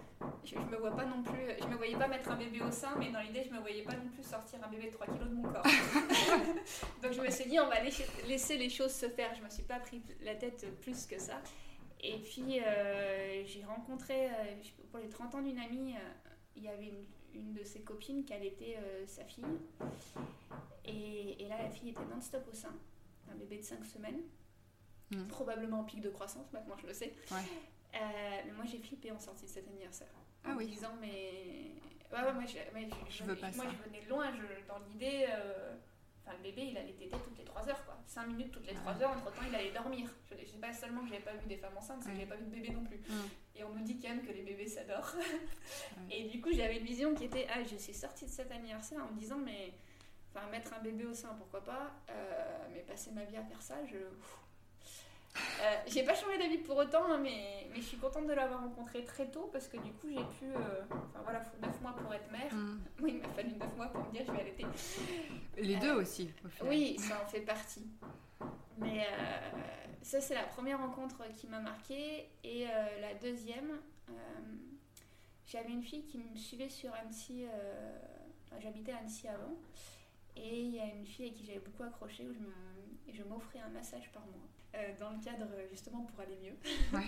je, 0.45 0.55
je 0.55 0.59
me 0.59 0.77
vois 0.77 0.95
pas 0.97 1.05
non 1.05 1.23
plus. 1.23 1.43
Je 1.61 1.67
me 1.67 1.77
voyais 1.77 1.97
pas 1.97 2.09
mettre 2.09 2.31
un 2.31 2.37
bébé 2.37 2.61
au 2.63 2.71
sein, 2.71 2.95
mais 2.99 3.11
dans 3.11 3.21
l'idée, 3.21 3.45
je 3.45 3.55
me 3.55 3.61
voyais 3.61 3.83
pas 3.83 3.95
non 3.95 4.09
plus 4.09 4.23
sortir 4.23 4.59
un 4.65 4.69
bébé 4.69 4.87
de 4.87 4.93
3 4.93 5.07
kilos 5.07 5.29
de 5.29 5.35
mon 5.35 5.43
corps. 5.43 5.63
Donc, 7.03 7.13
je 7.13 7.21
me 7.21 7.31
suis 7.31 7.49
dit, 7.49 7.59
on 7.61 7.69
va 7.69 7.81
laisser, 7.81 8.57
les 8.57 8.69
choses 8.69 8.93
se 8.93 9.09
faire. 9.09 9.35
Je 9.35 9.43
me 9.43 9.51
suis 9.51 9.63
pas 9.63 9.81
pris 9.81 10.03
la 10.23 10.35
tête 10.35 10.67
plus 10.81 11.07
que 11.07 11.19
ça. 11.19 11.41
Et 12.01 12.19
puis, 12.19 12.61
euh, 12.61 13.45
j'ai 13.45 13.65
rencontré, 13.65 14.27
euh, 14.27 14.55
pour 14.91 15.01
les 15.01 15.09
30 15.09 15.35
ans 15.35 15.43
d'une 15.43 15.59
amie, 15.59 15.95
il 16.57 16.65
y 16.65 16.69
avait 16.69 16.89
une, 16.89 17.05
une 17.35 17.53
de 17.55 17.63
ses 17.65 17.81
copines 17.81 18.25
qui 18.25 18.33
allaitait 18.33 18.77
euh, 18.79 19.07
sa 19.07 19.25
fille. 19.25 19.45
Et, 20.85 21.43
et 21.43 21.49
là, 21.49 21.63
la 21.63 21.71
fille 21.71 21.91
était 21.91 22.05
non-stop 22.05 22.47
au 22.51 22.55
sein. 22.55 22.75
Un 23.31 23.37
bébé 23.37 23.59
de 23.59 23.63
5 23.63 23.85
semaines. 23.85 24.23
Mhm. 25.11 25.27
Probablement 25.29 25.81
en 25.81 25.85
pic 25.85 26.01
de 26.01 26.11
croissance, 26.11 26.53
maintenant 26.53 26.77
je 26.81 26.87
le 26.87 26.93
sais. 26.93 27.15
Ouais. 27.31 27.39
Euh, 27.95 27.99
mais 28.47 28.53
moi, 28.53 28.65
j'ai 28.67 28.79
flippé 28.79 29.11
en 29.11 29.19
sortie 29.19 29.45
de 29.47 29.51
cet 29.51 29.67
anniversaire. 29.69 30.09
Ah 30.45 30.51
en 30.53 30.57
oui. 30.57 30.67
me 30.67 30.71
disant, 30.71 30.93
mais. 31.01 31.73
Ouais, 32.13 32.23
ouais, 32.25 32.33
moi, 32.33 32.45
je, 32.47 32.59
mais 32.75 32.89
je, 33.09 33.19
Je 33.19 33.25
veux 33.25 33.37
pas 33.37 33.51
moi, 33.53 33.65
ça. 33.65 33.71
je 33.71 33.89
venais 33.89 34.03
de 34.05 34.09
loin. 34.09 34.31
Je, 34.35 34.69
dans 34.69 34.79
l'idée. 34.91 35.27
euh, 35.31 35.75
Enfin, 36.27 36.37
le 36.37 36.43
bébé, 36.43 36.63
il 36.73 36.77
allait 36.77 36.93
téter 36.93 37.17
toutes 37.25 37.39
les 37.39 37.45
3 37.45 37.67
heures, 37.71 37.83
quoi. 37.87 37.97
5 38.05 38.27
minutes 38.27 38.53
toutes 38.53 38.67
les 38.67 38.75
3 38.75 39.01
heures, 39.01 39.13
entre 39.13 39.33
temps, 39.33 39.41
il 39.49 39.55
allait 39.55 39.71
dormir. 39.73 40.11
Je 40.31 40.35
ne 40.37 40.45
sais 40.45 40.59
pas 40.59 40.75
seulement 40.75 41.01
que 41.01 41.09
j'avais 41.09 41.23
pas 41.23 41.33
vu 41.33 41.47
des 41.47 41.57
femmes 41.57 41.75
enceintes, 41.79 42.03
c'est 42.03 42.11
que 42.11 42.17
j'avais 42.17 42.29
pas 42.29 42.37
vu 42.37 42.45
de 42.45 42.51
bébé 42.51 42.69
non 42.71 42.85
plus. 42.85 43.01
Et 43.57 43.65
on 43.65 43.71
nous 43.71 43.83
dit 43.83 43.99
quand 43.99 44.11
même 44.11 44.21
que 44.23 44.31
les 44.33 44.43
bébés 44.43 44.67
s'adorent. 44.67 45.15
Et 46.11 46.25
du 46.25 46.43
coup, 46.43 46.51
j'avais 46.53 46.77
une 46.81 46.85
vision 46.85 47.15
qui 47.15 47.25
était 47.25 47.47
Ah, 47.51 47.63
je 47.65 47.77
suis 47.77 47.95
sortie 47.95 48.27
de 48.27 48.31
cet 48.31 48.53
anniversaire 48.53 49.03
en 49.03 49.11
me 49.15 49.19
disant, 49.19 49.39
mais. 49.39 49.73
Enfin, 50.35 50.47
mettre 50.51 50.75
un 50.75 50.81
bébé 50.81 51.07
au 51.07 51.15
sein, 51.15 51.31
pourquoi 51.39 51.65
pas, 51.65 51.93
euh, 52.11 52.59
mais 52.75 52.81
passer 52.81 53.11
ma 53.13 53.25
vie 53.25 53.39
à 53.39 53.43
faire 53.45 53.63
ça, 53.63 53.77
je. 53.87 53.97
Euh, 55.37 55.77
j'ai 55.87 56.03
pas 56.05 56.15
changé 56.15 56.39
d'avis 56.39 56.59
pour 56.59 56.77
autant, 56.77 57.05
hein, 57.05 57.19
mais, 57.19 57.67
mais, 57.71 57.77
je 57.77 57.87
suis 57.87 57.97
contente 57.97 58.27
de 58.27 58.33
l'avoir 58.33 58.61
rencontré 58.61 59.05
très 59.05 59.27
tôt 59.27 59.49
parce 59.53 59.69
que 59.69 59.77
du 59.77 59.93
coup 59.93 60.09
j'ai 60.09 60.25
pu. 60.39 60.45
Euh, 60.45 60.83
enfin 60.91 61.21
voilà, 61.23 61.41
faut 61.41 61.57
9 61.61 61.81
mois 61.81 61.93
pour 61.93 62.13
être 62.15 62.31
mère. 62.31 62.53
Mm. 62.53 62.81
Oui, 63.01 63.13
il 63.15 63.21
m'a 63.21 63.35
fallu 63.35 63.53
9 63.53 63.77
mois 63.77 63.87
pour 63.89 64.05
me 64.05 64.11
dire 64.11 64.23
je 64.27 64.33
vais 64.33 64.41
allaiter. 64.41 64.67
Les 65.57 65.77
deux 65.77 65.93
aussi, 65.93 66.31
Oui, 66.65 66.97
ça 66.99 67.23
en 67.23 67.27
fait 67.27 67.41
partie. 67.41 67.87
Mais 68.79 69.07
ça, 70.03 70.21
c'est 70.21 70.35
la 70.35 70.45
première 70.45 70.79
rencontre 70.79 71.25
qui 71.35 71.49
m'a 71.49 71.59
marquée. 71.59 72.29
Et 72.45 72.67
la 73.01 73.15
deuxième, 73.15 73.73
j'avais 75.47 75.71
une 75.71 75.83
fille 75.83 76.05
qui 76.05 76.19
me 76.19 76.37
suivait 76.37 76.69
sur 76.69 76.95
Annecy. 76.95 77.47
J'habitais 78.61 78.93
à 78.93 78.99
Annecy 78.99 79.27
avant. 79.27 79.57
Et 80.37 80.61
il 80.61 80.75
y 80.77 80.81
a 80.81 80.87
une 80.87 81.05
fille 81.05 81.27
avec 81.27 81.37
qui 81.37 81.45
j'avais 81.45 81.59
beaucoup 81.59 81.83
accroché 81.83 82.25
où 82.25 83.13
je 83.13 83.23
m'offrais 83.25 83.59
un 83.59 83.71
massage 83.71 84.09
par 84.13 84.23
mois. 84.23 84.49
Euh, 84.75 84.93
dans 84.99 85.11
le 85.11 85.19
cadre 85.19 85.47
justement 85.71 86.03
pour 86.03 86.21
aller 86.21 86.37
mieux. 86.37 86.57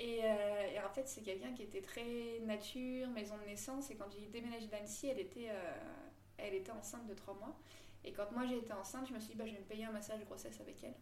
Euh, 0.00 0.66
et, 0.74 0.80
en 0.80 0.88
fait, 0.90 1.06
c'est 1.06 1.22
quelqu'un 1.22 1.52
qui 1.52 1.62
était 1.62 1.80
très 1.80 2.40
nature, 2.40 3.08
maison 3.10 3.38
de 3.38 3.44
naissance. 3.44 3.90
Et 3.90 3.94
quand 3.94 4.10
j'ai 4.10 4.26
déménagé 4.26 4.66
d'Annecy, 4.66 5.06
elle 5.06 5.20
était, 5.20 5.48
euh, 5.50 5.72
elle 6.36 6.52
était 6.52 6.72
enceinte 6.72 7.06
de 7.06 7.14
3 7.14 7.34
mois. 7.34 7.56
Et 8.04 8.12
quand 8.12 8.30
moi 8.32 8.44
j'ai 8.44 8.58
été 8.58 8.72
enceinte, 8.72 9.06
je 9.08 9.14
me 9.14 9.20
suis 9.20 9.30
dit, 9.30 9.36
bah, 9.36 9.46
je 9.46 9.52
vais 9.52 9.60
me 9.60 9.64
payer 9.64 9.84
un 9.84 9.92
massage 9.92 10.18
de 10.18 10.24
grossesse 10.24 10.60
avec 10.60 10.82
elle. 10.82 10.96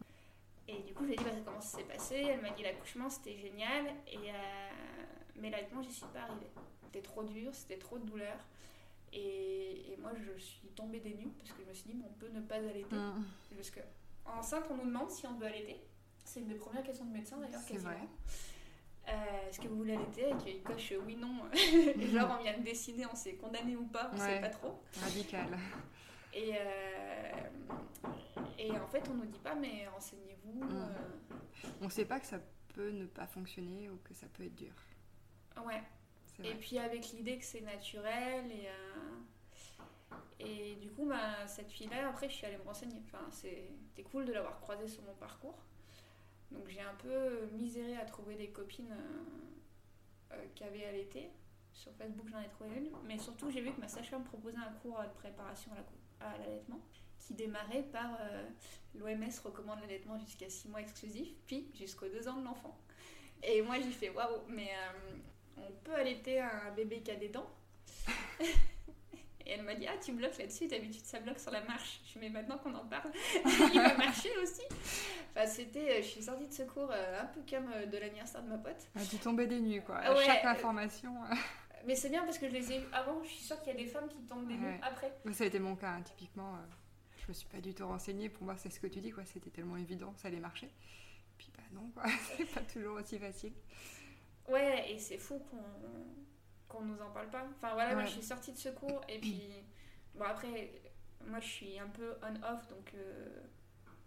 Et 0.69 0.83
du 0.83 0.93
coup, 0.93 1.07
j'ai 1.07 1.17
dit, 1.17 1.25
bah, 1.25 1.31
comment 1.43 1.62
ça 1.62 1.79
s'est 1.79 1.85
passé? 1.85 2.17
Elle 2.17 2.43
m'a 2.43 2.51
dit, 2.51 2.62
l'accouchement 2.62 3.09
c'était 3.09 3.39
génial. 3.39 3.87
Et, 4.07 4.31
mais 5.37 5.49
l'allaitement, 5.49 5.83
j'y 5.83 5.93
suis 5.93 6.07
pas 6.12 6.21
arrivée. 6.21 6.51
C'était 6.85 7.03
trop 7.03 7.25
dur, 7.25 7.55
c'était 7.55 7.79
trop 7.79 7.99
de 7.99 8.05
douleur. 8.05 8.37
Et, 9.15 9.97
moi, 10.01 10.12
je 10.15 10.39
suis 10.39 10.69
tombée 10.69 11.01
des 11.01 11.15
nues 11.15 11.33
parce 11.39 11.53
que 11.53 11.62
je 11.65 11.69
me 11.69 11.75
suis 11.75 11.91
dit, 11.91 12.03
on 12.05 12.12
peut 12.12 12.29
ne 12.29 12.43
pas 12.43 12.57
allaiter. 12.57 12.95
Mm. 12.95 13.25
Parce 13.57 13.71
que 13.71 13.81
enceinte, 14.26 14.64
on 14.71 14.76
nous 14.76 14.87
demande 14.87 15.11
si 15.11 15.26
on 15.26 15.35
veut 15.35 15.47
allaiter. 15.47 15.81
C'est 16.25 16.41
une 16.41 16.49
des 16.49 16.55
premières 16.55 16.83
questions 16.83 17.05
de 17.05 17.12
médecin 17.12 17.38
d'ailleurs, 17.38 17.64
quasiment. 17.64 17.91
Vrai. 17.91 18.09
Euh, 19.09 19.49
Est-ce 19.49 19.61
que 19.61 19.69
vous 19.69 19.76
voulez 19.76 19.95
allaiter 19.95 20.31
Et 20.31 20.37
qu'il 20.37 20.62
coche 20.62 20.93
oui, 21.05 21.17
non. 21.17 21.50
genre, 22.12 22.37
on 22.38 22.43
vient 22.43 22.57
de 22.57 22.62
décider, 22.62 23.05
on 23.11 23.14
s'est 23.14 23.35
condamné 23.35 23.76
ou 23.76 23.87
pas, 23.87 24.11
on 24.12 24.17
ne 24.17 24.21
sait 24.21 24.41
pas 24.41 24.49
trop. 24.49 24.81
Radical. 25.00 25.49
Et, 26.33 26.52
euh, 26.55 27.33
et 28.59 28.71
en 28.71 28.87
fait, 28.87 29.02
on 29.11 29.14
nous 29.14 29.26
dit 29.26 29.41
pas, 29.41 29.55
mais 29.55 29.87
renseignez-vous. 29.88 30.64
Mm. 30.64 30.71
Euh. 30.73 31.35
On 31.81 31.87
ne 31.87 31.91
sait 31.91 32.05
pas 32.05 32.21
que 32.21 32.26
ça 32.26 32.38
peut 32.75 32.91
ne 32.91 33.07
pas 33.07 33.26
fonctionner 33.26 33.91
ou 33.91 33.99
que 34.05 34.14
ça 34.14 34.26
peut 34.33 34.45
être 34.45 34.55
dur. 34.55 34.73
Ouais. 35.67 35.83
Et 36.45 36.55
puis 36.55 36.79
avec 36.79 37.11
l'idée 37.11 37.38
que 37.38 37.45
c'est 37.45 37.61
naturel 37.61 38.50
et. 38.50 38.69
Et 40.45 40.77
du 40.77 40.91
coup, 40.91 41.07
bah, 41.07 41.47
cette 41.47 41.71
fille-là, 41.71 42.09
après, 42.09 42.29
je 42.29 42.35
suis 42.35 42.47
allée 42.47 42.57
me 42.57 42.65
renseigner. 42.65 43.01
Enfin, 43.05 43.25
c'était 43.31 44.03
cool 44.03 44.25
de 44.25 44.33
l'avoir 44.33 44.61
croisée 44.61 44.89
sur 44.89 45.03
mon 45.03 45.15
parcours. 45.15 45.59
Donc 46.51 46.69
j'ai 46.69 46.81
un 46.81 46.95
peu 46.95 47.47
miséré 47.53 47.97
à 47.97 48.05
trouver 48.05 48.35
des 48.35 48.49
copines 48.49 48.93
euh, 48.93 50.35
euh, 50.35 50.45
qui 50.55 50.65
avaient 50.65 50.85
allaité. 50.85 51.31
Sur 51.73 51.93
Facebook, 51.95 52.27
j'en 52.29 52.41
ai 52.41 52.49
trouvé 52.49 52.77
une. 52.77 52.91
Mais 53.05 53.19
surtout, 53.19 53.51
j'ai 53.51 53.63
vu 53.63 53.73
que 53.73 53.81
ma 53.81 53.89
sage-femme 53.89 54.25
proposait 54.25 54.59
un 54.59 54.73
cours 54.83 55.01
de 55.01 55.19
préparation 55.21 55.73
à 56.21 56.39
l'allaitement 56.39 56.81
qui 57.19 57.35
démarrait 57.35 57.85
par 57.85 58.19
euh, 58.21 58.49
l'OMS 58.95 59.31
recommande 59.45 59.81
l'allaitement 59.81 60.19
jusqu'à 60.19 60.51
6 60.51 60.69
mois 60.69 60.81
exclusifs, 60.81 61.33
puis 61.47 61.71
jusqu'aux 61.75 62.09
2 62.09 62.29
ans 62.29 62.37
de 62.37 62.45
l'enfant. 62.45 62.77
Et 63.43 63.63
moi, 63.63 63.77
j'ai 63.81 63.91
fait 63.91 64.11
waouh, 64.11 64.43
mais 64.49 64.71
on 65.57 65.73
peut 65.85 65.95
allaiter 65.95 66.41
un 66.41 66.73
bébé 66.77 67.01
qui 67.01 67.11
a 67.11 67.17
des 67.17 67.29
dents? 67.29 67.51
Et 69.47 69.53
elle 69.53 69.63
m'a 69.63 69.75
dit 69.75 69.87
Ah, 69.87 69.97
tu 70.03 70.13
bloques 70.13 70.39
là-dessus, 70.39 70.67
d'habitude 70.67 71.05
ça 71.05 71.21
bloque 71.21 71.39
sur 71.39 71.51
la 71.51 71.63
marche. 71.63 72.01
Je 72.13 72.19
mets 72.19 72.29
maintenant 72.29 72.59
qu'on 72.59 72.75
en 72.75 72.85
parle, 72.87 73.11
il 73.73 73.81
va 73.81 73.97
marcher 73.97 74.31
aussi. 74.43 74.63
Enfin, 75.35 75.47
c'était, 75.47 75.91
euh, 75.91 75.97
je 76.03 76.07
suis 76.07 76.23
sortie 76.23 76.47
de 76.47 76.53
secours 76.53 76.91
euh, 76.93 77.23
un 77.23 77.27
peu 77.27 77.41
comme 77.49 77.71
euh, 77.73 77.87
de 77.87 77.99
l'anniversaire 77.99 78.43
de 78.43 78.49
ma 78.49 78.59
pote. 78.59 78.89
Ah, 78.95 79.01
tu 79.09 79.17
tombais 79.19 79.47
des 79.47 79.61
nues, 79.61 79.83
quoi. 79.83 80.01
Chaque 80.25 80.45
information. 80.45 81.15
Mais 81.87 81.97
c'est 81.97 82.11
bien 82.11 82.23
parce 82.25 82.39
que 82.39 82.49
je 82.49 82.53
les 82.53 82.73
ai 82.73 82.79
eues 82.79 82.89
avant. 82.93 83.23
Je 83.25 83.29
suis 83.29 83.45
sûre 83.45 83.59
qu'il 83.61 83.73
y 83.73 83.77
a 83.77 83.79
des 83.79 83.87
femmes 83.89 84.09
qui 84.09 84.23
tombent 84.23 84.47
des 84.47 84.57
nues 84.57 84.79
après. 84.83 85.13
Ça 85.33 85.45
a 85.45 85.47
été 85.47 85.59
mon 85.59 85.77
cas, 85.77 85.91
hein, 85.91 86.03
typiquement. 86.03 86.57
je 87.17 87.29
me 87.29 87.33
suis 87.33 87.49
pas 87.49 87.61
du 87.61 87.75
tout 87.75 87.87
renseignée 87.87 88.29
pour 88.29 88.45
voir 88.45 88.59
c'est 88.59 88.71
ce 88.71 88.81
que 88.81 88.87
tu 88.87 89.01
dis, 89.01 89.11
quoi. 89.11 89.25
C'était 89.25 89.51
tellement 89.51 89.77
évident, 89.77 90.13
ça 90.17 90.29
allait 90.29 90.41
marcher. 90.41 90.69
Puis 91.39 91.51
bah 91.57 91.65
non, 91.73 91.91
quoi. 91.95 92.05
c'est 92.37 92.45
pas 92.45 92.61
toujours 92.61 92.97
aussi 92.97 93.19
facile. 93.19 93.53
Ouais, 94.49 94.93
et 94.93 94.99
c'est 94.99 95.19
fou 95.19 95.41
qu'on 95.51 96.22
qu'on 96.73 96.83
nous 96.83 97.00
en 97.00 97.11
parle 97.11 97.29
pas. 97.29 97.45
Enfin 97.57 97.75
voilà, 97.75 97.95
moi 97.95 98.05
je 98.05 98.12
suis 98.12 98.23
sortie 98.23 98.52
de 98.52 98.59
secours 98.59 99.02
et 99.09 99.19
puis 99.19 99.64
bon 100.14 100.25
après 100.25 100.73
moi 101.29 101.41
je 101.41 101.47
suis 101.47 101.79
un 101.79 101.88
peu 101.88 102.14
on-off 102.23 102.69
donc 102.69 102.93
euh, 102.95 103.41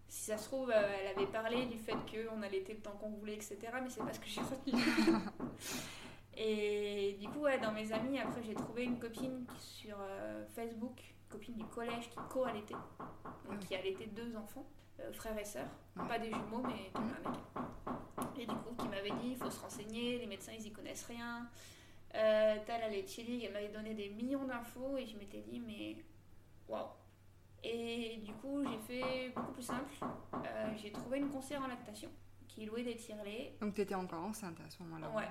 si 0.08 0.26
ça 0.26 0.38
se 0.38 0.46
trouve 0.46 0.70
euh, 0.70 0.96
elle 1.00 1.18
avait 1.18 1.32
parlé 1.32 1.66
du 1.66 1.78
fait 1.78 1.94
qu'on 1.94 2.42
allait 2.42 2.66
le 2.68 2.76
temps 2.76 2.96
qu'on 3.00 3.10
voulait 3.10 3.36
etc 3.36 3.58
mais 3.82 3.90
c'est 3.90 4.04
pas 4.04 4.14
ce 4.14 4.20
que 4.20 4.28
j'ai 4.28 4.42
retenu. 4.42 4.82
et 6.38 7.18
du 7.20 7.28
coup 7.30 7.40
ouais, 7.40 7.60
dans 7.60 7.72
mes 7.72 7.92
amis 7.94 8.20
après 8.20 8.44
j'ai 8.44 8.56
trouvé 8.56 8.84
une 8.84 9.00
copine 9.00 9.46
sur 9.58 9.98
euh, 10.00 10.46
Facebook, 10.56 11.02
copine 11.30 11.56
du 11.56 11.66
collège 11.66 12.10
qui 12.10 12.18
co-allaitait, 12.30 12.76
donc 13.50 13.60
qui 13.60 13.76
allaitait 13.76 14.08
deux 14.08 14.36
enfants. 14.36 14.66
frères 15.14 15.38
et 15.38 15.46
sœurs, 15.46 15.70
pas 15.96 16.20
des 16.20 16.32
jumeaux, 16.32 16.64
mais 16.64 16.92
qui 18.34 18.42
Et 18.42 18.46
du 18.46 18.56
coup, 18.56 18.76
qui 18.78 18.88
m'avait 18.88 19.12
dit 19.12 19.30
il 19.32 19.38
faut 19.38 19.50
se 19.50 19.60
renseigner, 19.60 20.18
les 20.20 20.28
médecins 20.28 20.52
ils 20.58 20.68
y 20.68 20.72
connaissent 20.72 21.06
rien, 21.06 21.50
euh, 22.16 22.56
T'as 22.66 22.80
la 22.80 22.90
League, 22.90 23.44
elle 23.46 23.54
m'avait 23.54 23.70
donné 23.70 23.94
des 23.94 24.10
millions 24.10 24.46
d'infos 24.46 24.98
et 24.98 25.06
je 25.06 25.18
m'étais 25.18 25.42
dit, 25.42 25.60
mais 25.60 25.98
waouh! 26.68 26.88
Et 27.64 28.18
du 28.24 28.32
coup, 28.34 28.64
j'ai 28.64 28.78
fait 28.78 29.30
beaucoup 29.30 29.54
plus 29.54 29.64
simple. 29.64 29.92
Euh, 30.36 30.70
j'ai 30.78 30.92
trouvé 30.92 31.18
une 31.18 31.30
conseillère 31.30 31.64
en 31.64 31.68
lactation 31.68 32.10
qui 32.48 32.66
louait 32.66 32.84
des 32.84 32.96
tirelets. 32.96 33.56
Donc, 33.60 33.74
tu 33.74 33.82
étais 33.82 33.96
encore 33.96 34.24
enceinte 34.24 34.58
à 34.66 34.70
ce 34.70 34.82
moment-là 34.84 35.10
Ouais. 35.10 35.24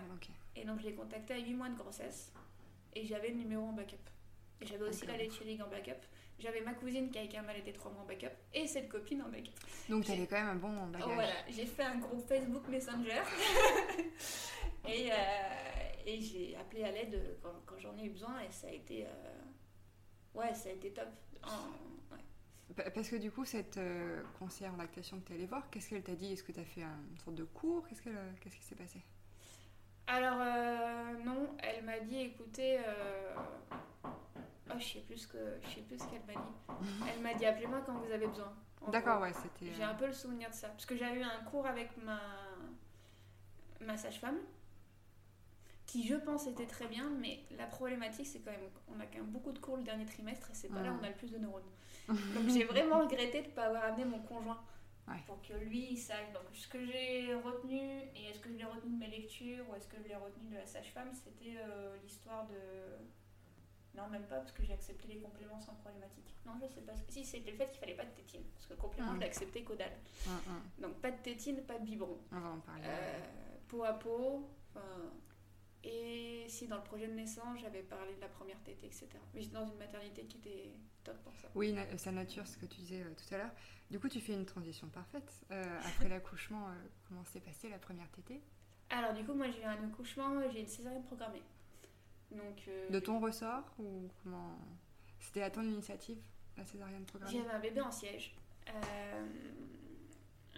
Et 0.56 0.64
donc, 0.64 0.80
je 0.80 0.86
l'ai 0.86 0.94
contactée 0.94 1.34
à 1.34 1.38
8 1.38 1.54
mois 1.54 1.68
de 1.68 1.76
grossesse 1.76 2.32
et 2.92 3.04
j'avais 3.04 3.28
le 3.28 3.36
numéro 3.36 3.62
en 3.64 3.72
backup. 3.72 3.96
Et 4.60 4.66
j'avais 4.66 4.88
aussi 4.88 5.06
la 5.06 5.16
Leche 5.16 5.40
League 5.40 5.62
en 5.62 5.68
backup. 5.68 6.00
J'avais 6.40 6.60
ma 6.62 6.74
cousine 6.74 7.10
qui 7.10 7.18
avait 7.18 7.36
un 7.36 7.42
mal 7.42 7.56
été 7.56 7.72
3 7.72 7.92
mois 7.92 8.02
en 8.02 8.06
backup 8.06 8.34
et 8.52 8.66
cette 8.66 8.88
copine 8.88 9.22
en 9.22 9.28
backup. 9.28 9.52
Donc, 9.88 10.04
tu 10.04 10.12
avais 10.12 10.26
quand 10.26 10.36
même 10.36 10.48
un 10.48 10.54
bon 10.56 10.86
bagage. 10.86 11.14
voilà, 11.14 11.34
j'ai 11.48 11.66
fait 11.66 11.84
un 11.84 11.98
groupe 11.98 12.26
Facebook 12.26 12.66
Messenger. 12.68 13.22
et. 14.86 15.10
Euh, 15.10 15.14
et 16.06 16.20
j'ai 16.20 16.56
appelé 16.56 16.84
à 16.84 16.92
l'aide 16.92 17.38
quand, 17.42 17.78
j'en 17.78 17.96
ai 17.96 18.04
eu 18.04 18.10
besoin 18.10 18.40
et 18.40 18.50
ça 18.50 18.68
a 18.68 18.70
été. 18.70 19.06
Euh, 19.06 19.08
ouais, 20.34 20.54
ça 20.54 20.68
a 20.68 20.72
été 20.72 20.92
top. 20.92 21.08
Parce 22.94 23.08
que 23.08 23.16
du 23.16 23.30
coup, 23.30 23.44
cette 23.44 23.76
euh, 23.76 24.22
conseillère 24.38 24.74
en 24.74 24.78
lactation 24.78 25.18
que 25.20 25.26
tu 25.26 25.32
es 25.32 25.36
allée 25.36 25.46
voir, 25.46 25.68
qu'est-ce 25.70 25.90
qu'elle 25.90 26.02
t'a 26.02 26.14
dit? 26.14 26.32
Est-ce 26.32 26.42
que 26.42 26.52
tu 26.52 26.60
as 26.60 26.64
fait 26.64 26.82
une 26.82 27.18
sorte 27.18 27.36
de 27.36 27.44
cours? 27.44 27.86
Qu'est-ce, 27.88 28.02
qu'est-ce 28.02 28.56
qui 28.56 28.62
s'est 28.62 28.74
passé? 28.74 29.00
Alors, 30.06 30.38
euh, 30.40 31.24
non, 31.24 31.56
elle 31.62 31.84
m'a 31.84 32.00
dit 32.00 32.20
écoutez. 32.20 32.78
Oh, 34.04 34.78
je 34.78 34.84
sais 34.84 35.00
plus 35.00 35.26
que 35.26 35.38
je 35.62 35.74
sais 35.74 35.82
plus 35.82 35.98
ce 35.98 36.06
qu'elle 36.06 36.24
m'a 36.26 36.32
dit. 36.32 37.04
Elle 37.14 37.22
m'a 37.22 37.34
dit 37.34 37.44
appelez-moi 37.44 37.82
quand 37.86 37.98
vous 37.98 38.10
avez 38.10 38.26
besoin. 38.26 38.52
D'accord, 38.88 39.20
ouais, 39.20 39.32
c'était. 39.34 39.72
J'ai 39.74 39.82
un 39.82 39.94
peu 39.94 40.06
le 40.06 40.12
souvenir 40.12 40.48
de 40.48 40.54
ça 40.54 40.68
parce 40.68 40.86
que 40.86 40.96
j'avais 40.96 41.20
eu 41.20 41.22
un 41.22 41.44
cours 41.44 41.66
avec 41.66 41.96
ma 41.98 42.20
ma 43.80 43.96
sage-femme 43.96 44.38
qui 45.86 46.06
je 46.06 46.14
pense 46.14 46.46
était 46.46 46.66
très 46.66 46.86
bien, 46.86 47.10
mais 47.20 47.40
la 47.56 47.66
problématique 47.66 48.26
c'est 48.26 48.40
quand 48.40 48.50
même 48.50 48.70
on 48.88 49.00
a 49.00 49.06
quand 49.06 49.18
même 49.18 49.30
beaucoup 49.30 49.52
de 49.52 49.58
cours 49.58 49.76
le 49.76 49.82
dernier 49.82 50.06
trimestre 50.06 50.50
et 50.50 50.54
c'est 50.54 50.68
pas 50.68 50.82
là 50.82 50.92
où 50.92 50.98
on 51.00 51.04
a 51.04 51.08
le 51.08 51.14
plus 51.14 51.30
de 51.30 51.38
neurones. 51.38 51.62
Donc 52.08 52.48
j'ai 52.48 52.64
vraiment 52.74 53.00
regretté 53.00 53.42
de 53.42 53.46
ne 53.48 53.52
pas 53.52 53.64
avoir 53.64 53.84
amené 53.84 54.04
mon 54.04 54.20
conjoint 54.20 54.60
pour 55.26 55.40
que 55.42 55.52
lui 55.52 55.88
il 55.92 55.98
sache. 55.98 56.32
Donc 56.32 56.44
ce 56.52 56.68
que 56.68 56.84
j'ai 56.84 57.34
retenu, 57.34 57.78
et 58.14 58.30
est-ce 58.30 58.40
que 58.40 58.50
je 58.50 58.56
l'ai 58.56 58.64
retenu 58.64 58.92
de 58.92 58.98
mes 58.98 59.08
lectures 59.08 59.64
ou 59.70 59.74
est-ce 59.74 59.88
que 59.88 59.96
je 60.02 60.08
l'ai 60.08 60.16
retenu 60.16 60.50
de 60.50 60.56
la 60.56 60.66
sage-femme, 60.66 61.10
c'était 61.12 61.56
euh, 61.58 61.96
l'histoire 62.02 62.46
de... 62.46 62.54
Non, 63.96 64.08
même 64.08 64.24
pas 64.24 64.38
parce 64.38 64.50
que 64.50 64.64
j'ai 64.64 64.72
accepté 64.72 65.06
les 65.06 65.18
compléments 65.20 65.60
sans 65.60 65.74
problématique. 65.74 66.34
Non, 66.44 66.54
je 66.60 66.66
sais 66.66 66.80
pas. 66.80 66.94
Si, 67.08 67.24
c'était 67.24 67.52
le 67.52 67.56
fait 67.56 67.70
qu'il 67.70 67.78
fallait 67.78 67.94
pas 67.94 68.04
de 68.04 68.10
tétine. 68.10 68.42
Parce 68.54 68.66
que 68.66 68.74
complément, 68.74 69.12
mm. 69.12 69.20
j'ai 69.20 69.26
accepté 69.26 69.62
caudal. 69.62 69.92
Donc 70.80 70.94
pas 70.94 71.12
de 71.12 71.18
tétine, 71.18 71.62
pas 71.62 71.78
de 71.78 71.84
biberon. 71.84 72.18
On 72.32 72.40
va 72.40 72.48
en 72.48 72.58
parler. 72.58 72.82
Euh, 72.86 73.18
peau 73.68 73.84
à 73.84 73.92
peau. 73.92 74.50
Et 75.84 76.46
si 76.48 76.66
dans 76.66 76.76
le 76.76 76.82
projet 76.82 77.06
de 77.06 77.12
naissance, 77.12 77.60
j'avais 77.60 77.82
parlé 77.82 78.14
de 78.14 78.20
la 78.20 78.28
première 78.28 78.58
tétée, 78.62 78.86
etc. 78.86 79.08
Mais 79.34 79.42
j'étais 79.42 79.54
dans 79.54 79.66
une 79.66 79.76
maternité 79.76 80.24
qui 80.24 80.38
était 80.38 80.70
top 81.02 81.22
pour 81.22 81.34
ça. 81.36 81.48
Oui, 81.54 81.76
sa 81.96 82.10
nature, 82.10 82.46
ce 82.46 82.56
que 82.56 82.66
tu 82.66 82.80
disais 82.80 83.02
euh, 83.02 83.14
tout 83.14 83.34
à 83.34 83.38
l'heure. 83.38 83.50
Du 83.90 84.00
coup, 84.00 84.08
tu 84.08 84.20
fais 84.20 84.32
une 84.32 84.46
transition 84.46 84.88
parfaite. 84.88 85.30
Euh, 85.50 85.62
après 85.84 86.08
l'accouchement, 86.08 86.68
euh, 86.68 86.72
comment 87.06 87.24
s'est 87.24 87.40
passée 87.40 87.68
la 87.68 87.78
première 87.78 88.10
tétée? 88.10 88.40
Alors, 88.90 89.12
du 89.12 89.24
coup, 89.24 89.34
moi, 89.34 89.50
j'ai 89.50 89.60
eu 89.60 89.64
un 89.64 89.84
accouchement, 89.84 90.40
j'ai 90.50 90.60
une 90.60 90.68
césarienne 90.68 91.04
programmée. 91.04 91.42
Donc, 92.30 92.68
de 92.90 92.98
ton 92.98 93.20
ressort 93.20 93.64
ou 93.78 94.08
comment? 94.22 94.58
C'était 95.20 95.42
à 95.42 95.50
ton 95.50 95.62
initiative 95.62 96.18
la 96.56 96.64
césarienne 96.64 97.04
programmée? 97.04 97.36
J'avais 97.36 97.50
un 97.50 97.60
bébé 97.60 97.80
en 97.80 97.90
siège. 97.90 98.34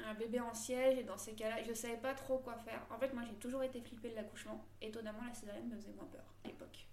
Un 0.05 0.15
bébé 0.15 0.41
en 0.41 0.53
siège, 0.55 0.99
et 0.99 1.05
dans 1.05 1.17
ces 1.17 1.33
cas-là, 1.35 1.63
je 1.63 1.73
savais 1.73 1.97
pas 1.97 2.15
trop 2.15 2.39
quoi 2.39 2.57
faire. 2.59 2.87
En 2.91 2.99
fait, 2.99 3.13
moi, 3.15 3.23
j'ai 3.27 3.35
toujours 3.37 3.63
été 3.63 3.81
flippée 3.81 4.11
de 4.11 4.15
l'accouchement. 4.15 4.65
Étonnamment, 4.83 5.25
la 5.27 5.33
césarienne 5.35 5.69
me 5.69 5.77
faisait 5.77 5.93
moins 5.93 6.07
peur 6.07 6.25
à 6.45 6.49
l'époque. 6.49 6.87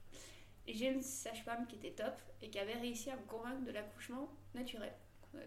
J'ai 0.67 0.87
une 0.87 1.01
sage-femme 1.01 1.67
qui 1.67 1.75
était 1.75 1.91
top 1.91 2.15
et 2.41 2.49
qui 2.49 2.57
avait 2.59 2.73
réussi 2.75 3.09
à 3.11 3.17
me 3.17 3.23
convaincre 3.23 3.63
de 3.65 3.71
l'accouchement 3.71 4.29
naturel. 4.55 4.93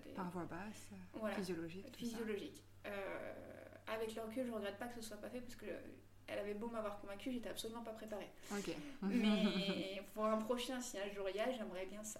des- 0.05 0.11
Par 0.15 0.29
voie 0.31 0.45
basse, 0.45 0.89
euh, 0.93 0.97
Voilà. 1.15 1.37
physiologique. 1.37 1.85
tout 1.87 1.93
ça. 1.93 1.99
physiologique. 1.99 2.63
Euh, 2.87 3.33
avec 3.87 4.15
le 4.17 4.23
recul, 4.23 4.45
je 4.45 4.51
regrette 4.51 4.77
pas 4.79 4.89
que 4.89 4.97
ce 4.97 5.01
soit 5.03 5.17
pas 5.17 5.31
fait 5.31 5.41
parce 5.41 5.55
que 5.55 5.67
elle 6.27 6.41
avait 6.41 6.55
beau 6.55 6.67
m'avoir 6.67 6.99
convaincue, 7.01 7.31
j'étais 7.31 7.51
absolument 7.51 7.85
pas 7.85 7.93
préparée. 7.93 8.29
Mais 9.03 10.03
pour 10.15 10.25
un 10.27 10.39
prochain, 10.39 10.81
si 10.81 10.99
un 10.99 11.09
jour 11.11 11.29
il 11.31 11.37
y 11.37 11.41
a, 11.41 11.51
j'aimerais 11.53 11.87
bien 11.87 12.03
ça. 12.03 12.19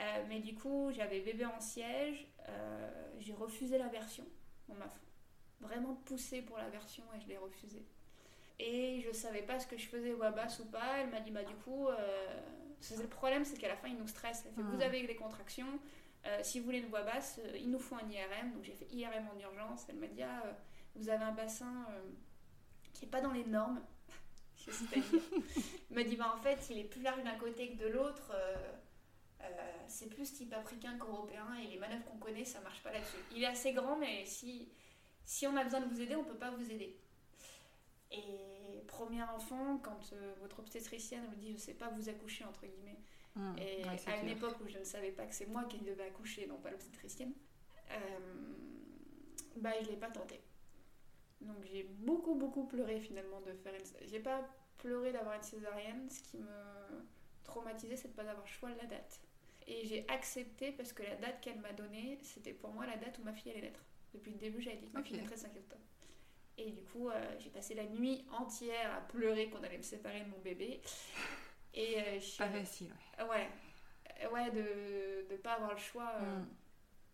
Euh, 0.00 0.24
mais 0.26 0.40
du 0.40 0.54
coup, 0.54 0.90
j'avais 0.90 1.20
bébé 1.20 1.44
en 1.44 1.60
siège, 1.60 2.26
euh, 2.48 3.12
j'ai 3.20 3.34
refusé 3.34 3.76
la 3.76 3.88
version. 3.88 4.24
On 4.72 4.78
m'a 4.78 5.68
vraiment 5.68 5.94
poussé 6.06 6.42
pour 6.42 6.58
la 6.58 6.68
version 6.68 7.04
et 7.16 7.20
je 7.20 7.28
l'ai 7.28 7.38
refusée. 7.38 7.84
Et 8.58 9.00
je 9.00 9.12
savais 9.12 9.42
pas 9.42 9.58
ce 9.58 9.66
que 9.66 9.76
je 9.76 9.86
faisais 9.86 10.12
Wabas 10.12 10.58
ou 10.60 10.64
pas. 10.66 10.98
Elle 10.98 11.10
m'a 11.10 11.20
dit, 11.20 11.30
bah 11.30 11.42
du 11.42 11.54
coup, 11.54 11.88
euh, 11.88 12.40
le 12.90 13.06
problème, 13.06 13.44
c'est 13.44 13.56
qu'à 13.56 13.68
la 13.68 13.76
fin, 13.76 13.88
il 13.88 13.96
nous 13.96 14.08
stresse. 14.08 14.44
Elle 14.46 14.54
fait, 14.54 14.70
vous 14.70 14.82
avez 14.82 15.06
des 15.06 15.16
contractions, 15.16 15.78
euh, 16.26 16.38
si 16.42 16.60
vous 16.60 16.66
voulez 16.66 16.78
une 16.78 16.90
Wabas, 16.90 17.38
euh, 17.38 17.56
il 17.58 17.70
nous 17.70 17.78
faut 17.78 17.96
un 17.96 18.08
IRM. 18.08 18.52
Donc 18.52 18.64
j'ai 18.64 18.74
fait 18.74 18.86
IRM 18.92 19.26
en 19.34 19.40
urgence. 19.40 19.86
Elle 19.88 19.96
m'a 19.96 20.06
dit, 20.06 20.22
ah, 20.22 20.42
euh, 20.46 20.52
vous 20.94 21.08
avez 21.08 21.24
un 21.24 21.32
bassin 21.32 21.86
qui 22.92 23.06
est 23.06 23.08
pas 23.08 23.20
dans 23.20 23.32
les 23.32 23.44
normes. 23.44 23.80
Il 25.90 25.96
m'a 25.96 26.04
dit, 26.04 26.14
bah 26.14 26.32
en 26.36 26.40
fait, 26.40 26.68
il 26.70 26.78
est 26.78 26.84
plus 26.84 27.02
large 27.02 27.24
d'un 27.24 27.34
côté 27.34 27.70
que 27.70 27.82
de 27.82 27.88
l'autre. 27.88 28.32
Euh, 29.42 29.82
c'est 29.88 30.08
plus 30.08 30.32
type 30.32 30.52
africain 30.52 30.96
qu'européen 30.98 31.46
et 31.62 31.66
les 31.68 31.78
manœuvres 31.78 32.04
qu'on 32.04 32.18
connaît, 32.18 32.44
ça 32.44 32.60
marche 32.60 32.82
pas 32.82 32.92
là-dessus. 32.92 33.16
Il 33.34 33.42
est 33.42 33.46
assez 33.46 33.72
grand, 33.72 33.96
mais 33.96 34.24
si, 34.24 34.68
si 35.24 35.46
on 35.46 35.56
a 35.56 35.64
besoin 35.64 35.80
de 35.80 35.86
vous 35.86 36.00
aider, 36.00 36.16
on 36.16 36.24
peut 36.24 36.38
pas 36.38 36.50
vous 36.50 36.70
aider. 36.70 36.96
Et 38.10 38.82
premier 38.86 39.22
enfant, 39.22 39.78
quand 39.78 40.12
euh, 40.12 40.34
votre 40.40 40.60
obstétricienne 40.60 41.24
vous 41.28 41.36
dit 41.36 41.52
je 41.52 41.56
sais 41.58 41.74
pas 41.74 41.88
vous 41.88 42.08
accoucher, 42.08 42.44
entre 42.44 42.66
guillemets, 42.66 42.98
Hum, 43.34 43.56
et 43.56 43.82
ouais, 43.82 43.88
à 43.88 43.92
une 43.94 43.98
clair. 44.24 44.36
époque 44.36 44.56
où 44.62 44.68
je 44.68 44.78
ne 44.78 44.84
savais 44.84 45.10
pas 45.10 45.24
que 45.24 45.34
c'est 45.34 45.46
moi 45.46 45.64
qui 45.64 45.78
devais 45.78 46.04
accoucher, 46.04 46.46
non 46.46 46.58
pas 46.58 46.70
l'obstétricienne, 46.70 47.32
euh, 47.90 47.94
bah 49.56 49.70
je 49.82 49.88
l'ai 49.88 49.96
pas 49.96 50.10
tenté. 50.10 50.38
Donc 51.40 51.56
j'ai 51.64 51.84
beaucoup 51.84 52.34
beaucoup 52.34 52.66
pleuré 52.66 53.00
finalement 53.00 53.40
de 53.40 53.52
faire 53.54 53.72
une. 53.74 54.06
J'ai 54.06 54.20
pas 54.20 54.46
pleuré 54.76 55.12
d'avoir 55.12 55.36
une 55.36 55.42
césarienne. 55.42 56.10
Ce 56.10 56.22
qui 56.22 56.36
me 56.36 57.06
traumatisait, 57.42 57.96
c'est 57.96 58.08
de 58.08 58.12
pas 58.12 58.28
avoir 58.28 58.46
choix 58.46 58.70
de 58.70 58.76
la 58.78 58.86
date. 58.86 59.20
Et 59.66 59.86
j'ai 59.86 60.04
accepté 60.08 60.72
parce 60.72 60.92
que 60.92 61.02
la 61.02 61.16
date 61.16 61.40
qu'elle 61.40 61.60
m'a 61.60 61.72
donnée, 61.72 62.18
c'était 62.22 62.52
pour 62.52 62.70
moi 62.72 62.86
la 62.86 62.96
date 62.96 63.18
où 63.18 63.22
ma 63.22 63.32
fille 63.32 63.52
allait 63.52 63.62
naître. 63.62 63.84
Depuis 64.14 64.32
le 64.32 64.38
début, 64.38 64.60
j'avais 64.60 64.76
dit 64.76 64.88
que 64.88 64.92
ma 64.94 65.00
Ok. 65.00 65.06
fille 65.06 65.16
naîtrait 65.16 65.36
le 65.36 65.40
5 65.40 65.56
octobre. 65.56 65.82
Et 66.58 66.70
du 66.70 66.82
coup, 66.82 67.08
euh, 67.08 67.36
j'ai 67.38 67.48
passé 67.50 67.74
la 67.74 67.84
nuit 67.86 68.24
entière 68.30 68.94
à 68.96 69.00
pleurer 69.00 69.48
qu'on 69.48 69.62
allait 69.62 69.78
me 69.78 69.82
séparer 69.82 70.20
de 70.20 70.28
mon 70.30 70.38
bébé. 70.38 70.80
Et 71.74 71.98
euh, 71.98 72.20
je 72.20 72.36
Pas 72.38 72.48
facile, 72.50 72.92
ouais. 73.18 73.24
Ouais, 73.24 73.48
Euh, 74.22 74.30
ouais, 74.30 74.50
de 74.50 75.32
ne 75.32 75.36
pas 75.38 75.52
avoir 75.54 75.72
le 75.72 75.78
choix. 75.78 76.12
euh, 76.20 76.38
Mm. 76.40 76.48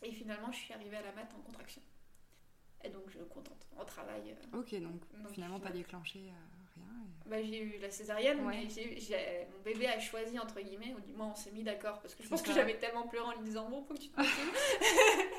Et 0.02 0.12
finalement, 0.12 0.50
je 0.52 0.58
suis 0.58 0.72
arrivée 0.74 0.96
à 0.96 1.02
la 1.02 1.12
mat 1.12 1.28
en 1.36 1.40
contraction. 1.42 1.82
Et 2.84 2.88
donc, 2.88 3.02
je 3.08 3.18
suis 3.18 3.28
contente. 3.28 3.66
En 3.76 3.84
travail, 3.84 4.30
euh, 4.54 4.58
Ok, 4.58 4.74
donc, 4.80 5.00
Donc, 5.22 5.32
finalement 5.32 5.58
pas 5.60 5.70
déclenché 5.70 6.18
euh, 6.30 6.57
rien. 6.84 7.04
et- 7.04 7.28
bah, 7.28 7.42
j'ai 7.42 7.62
eu 7.62 7.78
la 7.78 7.90
césarienne, 7.90 8.44
Ouais. 8.46 8.66
mais 8.66 9.48
mon 9.52 9.62
bébé 9.62 9.86
a 9.86 10.00
choisi, 10.00 10.38
entre 10.38 10.60
guillemets, 10.60 10.94
ou 10.96 11.00
du 11.00 11.12
moins 11.12 11.28
on 11.32 11.34
s'est 11.34 11.50
mis 11.50 11.62
d'accord, 11.62 12.00
parce 12.00 12.14
que 12.14 12.22
je 12.22 12.28
pense 12.28 12.40
que 12.42 12.52
j'avais 12.52 12.78
tellement 12.78 13.06
pleuré 13.06 13.26
en 13.26 13.32
lui 13.38 13.44
disant 13.44 13.68
Bon, 13.68 13.82
faut 13.82 13.94
que 13.94 14.00
tu 14.00 14.08
te. 14.08 14.20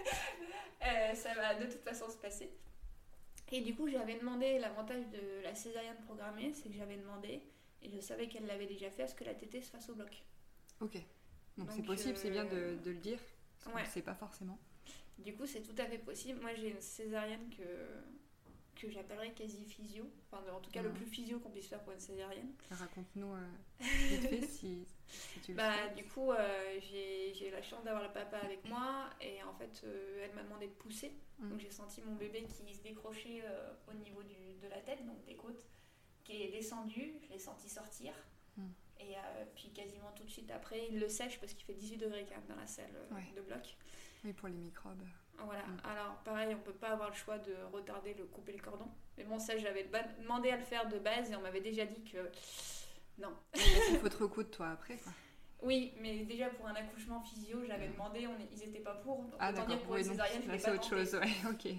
Euh, 0.81 1.13
ça 1.13 1.33
va 1.33 1.55
de 1.55 1.65
toute 1.69 1.81
façon 1.83 2.09
se 2.09 2.15
passer. 2.17 2.49
Et 3.51 3.59
du 3.61 3.75
coup, 3.75 3.89
j'avais 3.89 4.15
demandé, 4.17 4.59
l'avantage 4.59 5.03
de 5.09 5.41
la 5.43 5.53
césarienne 5.53 5.97
programmée, 6.05 6.53
c'est 6.53 6.69
que 6.69 6.75
j'avais 6.75 6.95
demandé, 6.95 7.41
et 7.81 7.89
je 7.89 7.99
savais 7.99 8.27
qu'elle 8.29 8.45
l'avait 8.45 8.65
déjà 8.65 8.89
fait, 8.89 9.03
à 9.03 9.07
ce 9.07 9.13
que 9.15 9.23
la 9.25 9.33
tétée 9.33 9.61
se 9.61 9.69
fasse 9.71 9.89
au 9.89 9.95
bloc. 9.95 10.23
Ok. 10.79 10.97
Donc 11.57 11.69
c'est 11.73 11.81
possible, 11.83 12.15
c'est 12.15 12.29
bien 12.29 12.45
de, 12.45 12.55
euh, 12.55 12.75
de 12.77 12.91
le 12.91 12.97
dire. 12.97 13.19
Parce 13.57 13.65
qu'on 13.65 13.75
ouais. 13.77 13.83
ne 13.85 13.89
sait 13.91 14.01
pas 14.01 14.13
forcément. 14.15 14.57
Du 15.17 15.33
coup, 15.35 15.45
c'est 15.45 15.61
tout 15.61 15.75
à 15.77 15.85
fait 15.85 15.97
possible. 15.97 16.39
Moi, 16.39 16.51
j'ai 16.55 16.69
une 16.69 16.79
césarienne 16.81 17.49
que, 17.49 17.63
que 18.79 18.89
j'appellerais 18.89 19.31
quasi 19.31 19.65
physio. 19.65 20.09
Enfin, 20.31 20.41
en 20.51 20.59
tout 20.59 20.71
cas, 20.71 20.81
le 20.81 20.91
plus 20.91 21.05
physio 21.05 21.39
qu'on 21.39 21.49
puisse 21.49 21.67
faire 21.67 21.81
pour 21.83 21.93
une 21.93 21.99
césarienne. 21.99 22.51
Raconte-nous 22.71 23.33
euh, 23.33 23.47
vite 23.79 24.27
fait 24.29 24.41
si, 24.47 24.85
si 25.07 25.39
tu 25.41 25.51
le 25.51 25.57
Bah, 25.57 25.87
du 25.95 26.05
coup, 26.05 26.31
euh, 26.31 26.79
j'ai 26.81 27.51
la 27.51 27.61
chance 27.61 27.83
d'avoir 27.83 28.03
le 28.03 28.13
papa 28.13 28.37
avec 28.37 28.63
moi. 28.65 29.09
Et 29.21 29.43
en 29.43 29.53
fait, 29.53 29.81
euh, 29.83 30.23
elle 30.25 30.33
m'a 30.35 30.43
demandé 30.43 30.67
de 30.67 30.73
pousser. 30.73 31.11
Mhm. 31.39 31.49
Donc, 31.49 31.59
j'ai 31.59 31.71
senti 31.71 32.01
mon 32.01 32.15
bébé 32.15 32.43
qui 32.43 32.73
se 32.73 32.81
décrochait 32.81 33.41
euh, 33.43 33.73
au 33.89 33.93
niveau 33.93 34.23
du, 34.23 34.55
de 34.61 34.67
la 34.69 34.79
tête, 34.79 35.05
donc 35.05 35.23
des 35.25 35.35
côtes, 35.35 35.65
qui 36.23 36.43
est 36.43 36.51
descendu. 36.51 37.13
Je 37.27 37.33
l'ai 37.33 37.39
senti 37.39 37.67
sortir. 37.69 38.13
Mhm. 38.57 38.71
Et 39.01 39.15
euh, 39.15 39.45
puis, 39.55 39.69
quasiment 39.71 40.11
tout 40.15 40.23
de 40.23 40.29
suite 40.29 40.51
après, 40.51 40.87
il 40.89 40.99
le 40.99 41.09
sèche 41.09 41.39
parce 41.39 41.53
qu'il 41.53 41.65
fait 41.65 41.73
18 41.73 41.97
degrés 41.97 42.25
quand 42.27 42.35
même 42.35 42.47
dans 42.47 42.55
la 42.61 42.67
salle 42.67 42.91
Ouais. 43.11 43.31
de 43.35 43.41
bloc. 43.41 43.75
Oui, 44.23 44.33
pour 44.33 44.47
les 44.49 44.57
microbes. 44.57 45.03
Voilà. 45.45 45.61
Mm. 45.63 45.77
Alors, 45.83 46.15
pareil, 46.23 46.55
on 46.55 46.59
peut 46.63 46.73
pas 46.73 46.89
avoir 46.89 47.09
le 47.09 47.15
choix 47.15 47.37
de 47.37 47.53
retarder 47.71 48.13
le 48.13 48.25
couper 48.25 48.53
le 48.53 48.59
cordon. 48.61 48.87
Mais 49.17 49.23
bon, 49.23 49.39
ça, 49.39 49.57
j'avais 49.57 49.89
demandé 50.21 50.49
à 50.49 50.57
le 50.57 50.63
faire 50.63 50.87
de 50.87 50.97
base 50.99 51.31
et 51.31 51.35
on 51.35 51.41
m'avait 51.41 51.61
déjà 51.61 51.85
dit 51.85 52.03
que 52.03 52.17
non. 53.17 53.33
Il 53.55 53.97
faut 53.99 54.09
te 54.09 54.17
recoudre 54.17 54.49
toi 54.49 54.69
après. 54.69 54.97
Quoi. 54.97 55.11
Oui, 55.61 55.91
mais 55.99 56.19
déjà 56.23 56.47
pour 56.47 56.67
un 56.67 56.75
accouchement 56.75 57.19
physio, 57.19 57.65
j'avais 57.67 57.89
demandé, 57.89 58.25
on 58.27 58.35
ils 58.39 58.63
étaient 58.63 58.79
pas 58.79 58.93
pour. 58.95 59.23
Donc, 59.23 59.33
Ah 59.39 59.51
autant 59.51 59.65
dire 59.65 59.79
pour 59.81 59.91
oui, 59.91 59.97
l'ai 59.97 60.05
c'est 60.05 60.15
pas 60.15 60.71
autre 60.73 60.89
tenté. 60.89 60.89
chose. 60.89 61.15
Ouais, 61.15 61.51
ok. 61.51 61.73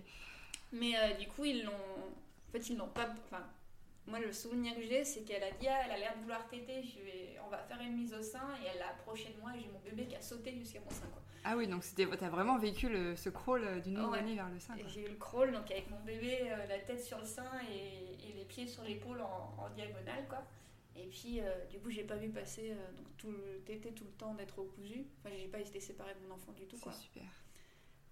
Mais 0.73 0.93
euh, 0.99 1.15
du 1.15 1.27
coup, 1.29 1.47
ils 1.47 1.65
l'ont. 1.65 1.73
En 1.73 2.53
fait, 2.53 2.69
ils 2.69 2.77
l'ont 2.77 2.89
pas. 2.89 3.09
Enfin, 3.25 3.43
le 4.31 4.35
souvenir 4.35 4.75
que 4.77 4.83
j'ai, 4.83 5.05
c'est 5.05 5.23
qu'elle 5.23 5.43
a 5.43 5.51
dit 5.51 5.67
Ah, 5.69 5.81
elle 5.85 5.93
a 5.93 5.99
l'air 5.99 6.15
de 6.17 6.23
vouloir 6.23 6.47
téter, 6.49 6.83
je 6.83 7.01
vais... 7.03 7.39
on 7.45 7.51
va 7.51 7.59
faire 7.59 7.81
une 7.81 7.97
mise 7.97 8.15
au 8.15 8.23
sein. 8.23 8.49
Et 8.63 8.67
elle 8.73 8.79
l'a 8.79 8.91
approché 8.91 9.33
de 9.35 9.41
moi 9.41 9.51
et 9.57 9.61
j'ai 9.61 9.69
mon 9.69 9.81
bébé 9.81 10.07
qui 10.07 10.15
a 10.17 10.21
sauté 10.21 10.55
jusqu'à 10.57 10.81
mon 10.81 10.91
sein. 10.91 11.07
Quoi. 11.13 11.23
Ah 11.45 11.57
oui, 11.57 11.67
donc 11.67 11.83
t'as 11.97 12.29
vraiment 12.29 12.59
vécu 12.59 12.89
le, 12.89 13.17
ce 13.17 13.29
crawl 13.29 13.65
euh, 13.65 13.81
du 13.81 13.91
nouveau-né 13.91 14.35
vers 14.37 14.49
le 14.49 14.59
sein. 14.61 14.75
J'ai 14.87 15.05
eu 15.07 15.09
le 15.09 15.17
crawl, 15.17 15.53
donc 15.53 15.71
avec 15.71 15.91
mon 15.91 16.01
bébé, 16.01 16.39
euh, 16.43 16.67
la 16.67 16.79
tête 16.79 17.03
sur 17.03 17.19
le 17.19 17.25
sein 17.25 17.51
et, 17.73 18.29
et 18.29 18.33
les 18.35 18.45
pieds 18.45 18.67
sur 18.67 18.85
l'épaule 18.85 19.21
en, 19.21 19.55
en 19.59 19.71
diagonale, 19.71 20.27
quoi. 20.29 20.45
Et 20.97 21.07
puis, 21.07 21.41
euh, 21.41 21.65
du 21.71 21.79
coup, 21.79 21.91
j'ai 21.91 22.05
pas 22.05 22.17
vu 22.17 22.29
passer 22.29 22.75
donc 22.97 23.07
tout 23.17 23.31
le 23.31 23.61
tété 23.65 23.93
tout 23.93 24.05
le 24.05 24.11
temps 24.13 24.35
d'être 24.35 24.59
au 24.59 24.65
cousu. 24.65 25.07
Enfin, 25.19 25.35
j'ai 25.39 25.49
pas 25.49 25.61
été 25.61 25.81
séparée 25.81 26.15
de 26.15 26.29
mon 26.29 26.35
enfant 26.35 26.53
du 26.53 26.67
tout. 26.67 26.77
C'est 26.77 26.93
super. 26.93 27.25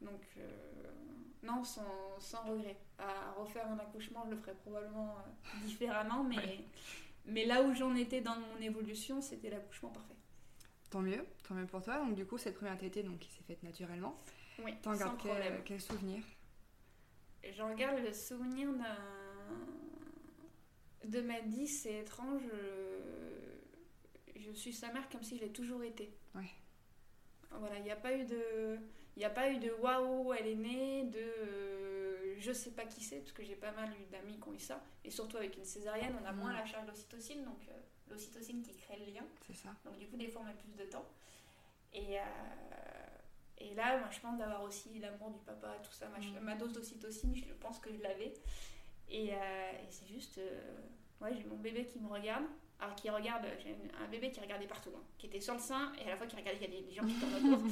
Donc, 0.01 0.21
euh, 0.39 0.49
non, 1.43 1.65
sans, 1.65 2.19
sans 2.21 2.43
regret. 2.45 2.77
À 2.99 3.33
refaire 3.33 3.67
un 3.71 3.79
accouchement, 3.79 4.25
je 4.27 4.31
le 4.31 4.37
ferais 4.37 4.55
probablement 4.55 5.17
euh, 5.19 5.67
différemment, 5.67 6.23
mais, 6.25 6.37
Ouais. 6.37 6.65
mais 7.27 7.45
là 7.45 7.63
où 7.63 7.75
j'en 7.75 7.95
étais 7.97 8.21
dans 8.21 8.37
mon 8.37 8.61
évolution, 8.61 9.21
c'était 9.21 9.51
l'accouchement 9.51 9.91
parfait. 9.91 10.15
Tant 10.91 11.01
mieux, 11.01 11.25
tant 11.47 11.55
mieux 11.55 11.67
pour 11.67 11.83
toi. 11.83 11.99
Donc 11.99 12.15
du 12.15 12.25
coup, 12.27 12.39
cette 12.39 12.55
première 12.57 12.79
tétée 12.79 13.03
donc, 13.03 13.19
qui 13.19 13.29
s'est 13.31 13.43
faite 13.43 13.63
naturellement. 13.63 14.19
Oui, 14.65 14.73
T'en 14.83 14.95
gardes 14.95 15.19
quel, 15.23 15.63
quel 15.65 15.81
souvenir? 15.81 16.23
J'en 17.57 17.75
garde 17.75 17.99
le 18.03 18.13
souvenir 18.13 18.73
d'un. 18.73 18.97
De 21.05 21.21
ma 21.21 21.41
dit, 21.41 21.67
c'est 21.69 22.01
étrange. 22.01 22.43
euh, 22.53 23.61
Je 24.37 24.51
suis 24.53 24.73
sa 24.73 24.93
mère 24.93 25.09
comme 25.09 25.23
si 25.23 25.37
je 25.39 25.43
l'ai 25.45 25.53
toujours 25.53 25.83
été. 25.85 26.13
Ouais. 26.35 26.51
Voilà, 27.53 27.79
il 27.79 27.85
n'y 27.85 27.91
a 27.91 27.97
pas 27.97 28.15
eu 28.17 28.25
de. 28.25 28.79
Il 29.19 29.23
n'y 29.23 29.25
a 29.25 29.31
pas 29.31 29.51
eu 29.51 29.59
de 29.59 29.73
waouh, 29.73 30.33
elle 30.33 30.47
est 30.47 30.55
née, 30.55 31.03
de 31.07 31.19
euh, 31.19 32.37
je 32.39 32.53
sais 32.53 32.71
pas 32.71 32.85
qui 32.85 33.03
c'est, 33.03 33.17
parce 33.17 33.33
que 33.33 33.43
j'ai 33.43 33.57
pas 33.57 33.73
mal 33.73 33.91
eu 34.01 34.07
d'amis 34.13 34.39
qui 34.39 34.49
ont 34.49 34.53
eu 34.55 34.61
ça. 34.61 34.81
Et 35.05 35.11
surtout 35.11 35.39
avec 35.39 35.57
une 35.57 35.65
césarienne, 35.65 36.15
on 36.23 36.25
a 36.25 36.31
Mm. 36.31 36.37
moins 36.37 36.53
la 36.53 36.65
charge 36.65 36.87
d'ocytocine, 36.87 37.43
donc 37.45 37.59
euh, 37.69 37.73
l'ocytocine 38.09 38.63
qui 38.63 38.77
crée 38.77 38.97
le 38.97 39.07
lien. 39.13 39.25
C'est 39.45 39.57
ça. 39.57 39.71
Donc 39.85 39.99
du 39.99 40.07
coup, 40.07 40.17
des 40.17 40.29
fois, 40.29 40.43
on 40.43 40.45
met 40.45 40.55
plus 40.55 40.71
de 40.77 40.89
temps. 40.89 41.05
Et, 41.93 42.21
euh, 42.21 42.23
et 43.59 43.75
là, 43.75 43.99
moi, 43.99 44.09
je 44.13 44.21
pense 44.21 44.39
d'avoir 44.39 44.63
aussi 44.63 44.97
l'amour 45.01 45.31
du 45.33 45.41
papa, 45.41 45.79
tout 45.83 45.91
ça, 45.93 46.07
ma, 46.11 46.19
Mm. 46.21 46.39
ma 46.45 46.55
dose 46.55 46.73
d'ocytocine, 46.75 47.35
je 47.35 47.53
pense 47.55 47.81
que 47.81 47.93
je 47.93 48.01
l'avais. 48.01 48.33
Et, 49.11 49.35
euh, 49.35 49.71
et 49.73 49.91
c'est 49.91 50.07
juste, 50.07 50.41
ouais, 51.21 51.35
j'ai 51.35 51.43
mon 51.43 51.57
bébé 51.57 51.87
qui 51.87 51.99
me 51.99 52.07
regarde. 52.09 52.45
Alors 52.81 52.95
qui 52.95 53.11
regarde, 53.11 53.45
j'ai 53.63 53.75
un 54.01 54.07
bébé 54.09 54.31
qui 54.31 54.39
regardait 54.39 54.67
partout, 54.67 54.91
hein, 54.95 55.03
qui 55.19 55.27
était 55.27 55.41
sur 55.41 55.55
le 55.55 55.61
sein 55.61 55.93
et 56.01 56.07
à 56.07 56.11
la 56.11 56.17
fois 56.17 56.29
qui 56.29 56.37
regardait, 56.37 56.61
il 56.61 56.75
y 56.75 56.79
a 56.79 56.81
des, 56.81 56.95
gens 56.95 57.05
qui 57.05 57.15
tournent 57.19 57.55
autour. 57.55 57.67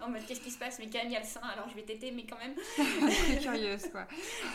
en 0.06 0.10
mode 0.10 0.26
qu'est-ce 0.26 0.40
qui 0.40 0.50
se 0.50 0.58
passe? 0.58 0.78
Mais 0.78 0.90
quand 0.90 0.98
même 0.98 1.08
il 1.08 1.12
y 1.12 1.16
a 1.16 1.20
le 1.20 1.26
sein, 1.26 1.40
alors 1.40 1.68
je 1.70 1.74
vais 1.74 1.84
téter, 1.84 2.10
mais 2.10 2.26
quand 2.26 2.38
même. 2.38 2.54
Très 3.24 3.38
curieuse 3.38 3.88
quoi. 3.88 4.06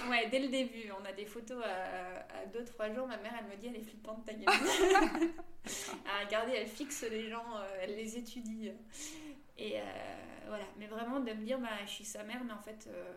Ouais, 0.08 0.30
dès 0.30 0.40
le 0.40 0.50
début, 0.50 0.92
on 1.02 1.04
a 1.06 1.14
des 1.14 1.26
photos 1.26 1.64
à 1.64 2.46
2-3 2.48 2.94
jours. 2.94 3.08
Ma 3.08 3.18
mère, 3.18 3.34
elle 3.40 3.50
me 3.50 3.60
dit, 3.60 3.68
elle 3.68 3.78
est 3.78 3.84
flippante 3.84 4.26
ta 4.26 4.34
gueule. 4.34 4.46
à 6.06 6.26
regarder, 6.26 6.54
elle 6.54 6.68
fixe 6.68 7.04
les 7.10 7.30
gens, 7.30 7.58
euh, 7.58 7.80
elle 7.82 7.96
les 7.96 8.18
étudie. 8.18 8.72
Et 9.58 9.80
euh, 9.80 9.84
voilà, 10.48 10.66
mais 10.78 10.88
vraiment 10.88 11.20
de 11.20 11.32
me 11.34 11.46
dire, 11.46 11.60
bah, 11.60 11.70
je 11.86 11.92
suis 11.92 12.06
sa 12.06 12.24
mère, 12.24 12.44
mais 12.44 12.54
en 12.54 12.62
fait, 12.62 12.88
euh, 12.88 13.14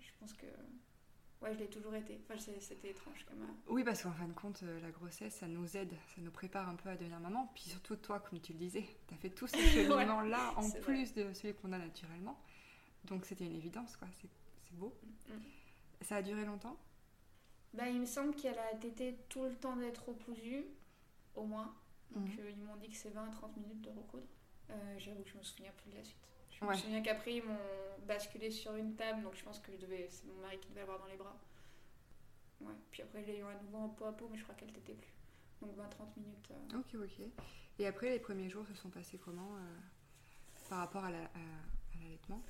je 0.00 0.10
pense 0.18 0.32
que 0.34 0.46
Ouais, 1.42 1.54
je 1.54 1.60
l'ai 1.60 1.68
toujours 1.68 1.94
été. 1.94 2.20
Enfin, 2.22 2.38
c'était 2.38 2.90
étrange 2.90 3.24
comme. 3.24 3.38
Oui, 3.68 3.82
parce 3.82 4.02
qu'en 4.02 4.12
fin 4.12 4.28
de 4.28 4.32
compte, 4.32 4.62
euh, 4.62 4.78
la 4.80 4.90
grossesse, 4.90 5.34
ça 5.36 5.48
nous 5.48 5.76
aide, 5.76 5.92
ça 6.14 6.20
nous 6.20 6.30
prépare 6.30 6.68
un 6.68 6.74
peu 6.74 6.90
à 6.90 6.96
devenir 6.96 7.18
maman. 7.18 7.50
Puis 7.54 7.64
surtout, 7.64 7.96
toi, 7.96 8.20
comme 8.20 8.40
tu 8.40 8.52
le 8.52 8.58
disais, 8.58 8.84
tu 9.08 9.14
as 9.14 9.16
fait 9.16 9.30
tout 9.30 9.46
ce 9.46 9.56
cheminement-là 9.72 10.52
en 10.56 10.70
plus 10.70 11.14
de 11.14 11.32
celui 11.32 11.54
qu'on 11.54 11.72
a 11.72 11.78
naturellement. 11.78 12.38
Donc 13.04 13.24
c'était 13.24 13.46
une 13.46 13.56
évidence, 13.56 13.96
quoi. 13.96 14.08
C'est 14.20 14.76
beau. 14.76 14.94
Mm. 15.28 15.32
Ça 16.02 16.16
a 16.16 16.22
duré 16.22 16.44
longtemps? 16.44 16.76
Bah, 17.72 17.88
Il 17.88 18.00
me 18.00 18.06
semble 18.06 18.34
qu'elle 18.34 18.58
a 18.58 18.72
été 18.74 19.16
tout 19.28 19.44
le 19.44 19.54
temps 19.54 19.76
d'être 19.76 20.08
recousue, 20.08 20.66
au 21.34 21.44
moins. 21.44 21.74
Donc 22.10 22.28
mm. 22.28 22.40
euh, 22.40 22.50
ils 22.50 22.62
m'ont 22.62 22.76
dit 22.76 22.90
que 22.90 22.96
c'est 22.96 23.10
20 23.10 23.24
à 23.24 23.30
30 23.30 23.56
minutes 23.56 23.80
de 23.80 23.90
recoudre. 23.90 24.26
Euh, 24.70 24.98
j'avoue 24.98 25.22
que 25.22 25.30
je 25.30 25.38
me 25.38 25.42
souviens 25.42 25.72
plus 25.76 25.90
de 25.90 25.96
la 25.96 26.04
suite. 26.04 26.29
Je 26.62 26.66
me 26.66 26.74
souviens 26.74 27.02
qu'après, 27.02 27.34
ils 27.36 27.42
m'ont 27.42 27.56
basculé 28.06 28.50
sur 28.50 28.74
une 28.74 28.94
table, 28.94 29.22
donc 29.22 29.34
je 29.34 29.44
pense 29.44 29.58
que 29.60 29.72
je 29.72 29.78
devais, 29.78 30.08
c'est 30.10 30.26
mon 30.26 30.40
mari 30.42 30.58
qui 30.58 30.68
devait 30.68 30.82
avoir 30.82 30.98
dans 30.98 31.06
les 31.06 31.16
bras. 31.16 31.36
Ouais. 32.60 32.74
Puis 32.90 33.02
après, 33.02 33.24
j'ai 33.24 33.38
eu 33.38 33.44
à 33.44 33.54
nouveau 33.62 33.78
en 33.78 33.88
peau 33.88 34.04
à 34.04 34.12
peau, 34.12 34.28
mais 34.30 34.36
je 34.36 34.42
crois 34.42 34.54
qu'elle 34.54 34.72
t'était 34.72 34.94
plus. 34.94 35.12
Donc 35.62 35.76
20-30 35.76 36.18
minutes. 36.18 36.50
Euh. 36.50 36.78
Ok, 36.78 36.94
ok. 36.94 37.26
Et 37.78 37.86
après, 37.86 38.10
les 38.10 38.18
premiers 38.18 38.50
jours 38.50 38.66
se 38.66 38.74
sont 38.74 38.90
passés 38.90 39.18
comment 39.18 39.56
euh, 39.56 39.78
par 40.68 40.78
rapport 40.80 41.04
à 41.04 41.10
l'allaitement? 41.10 42.42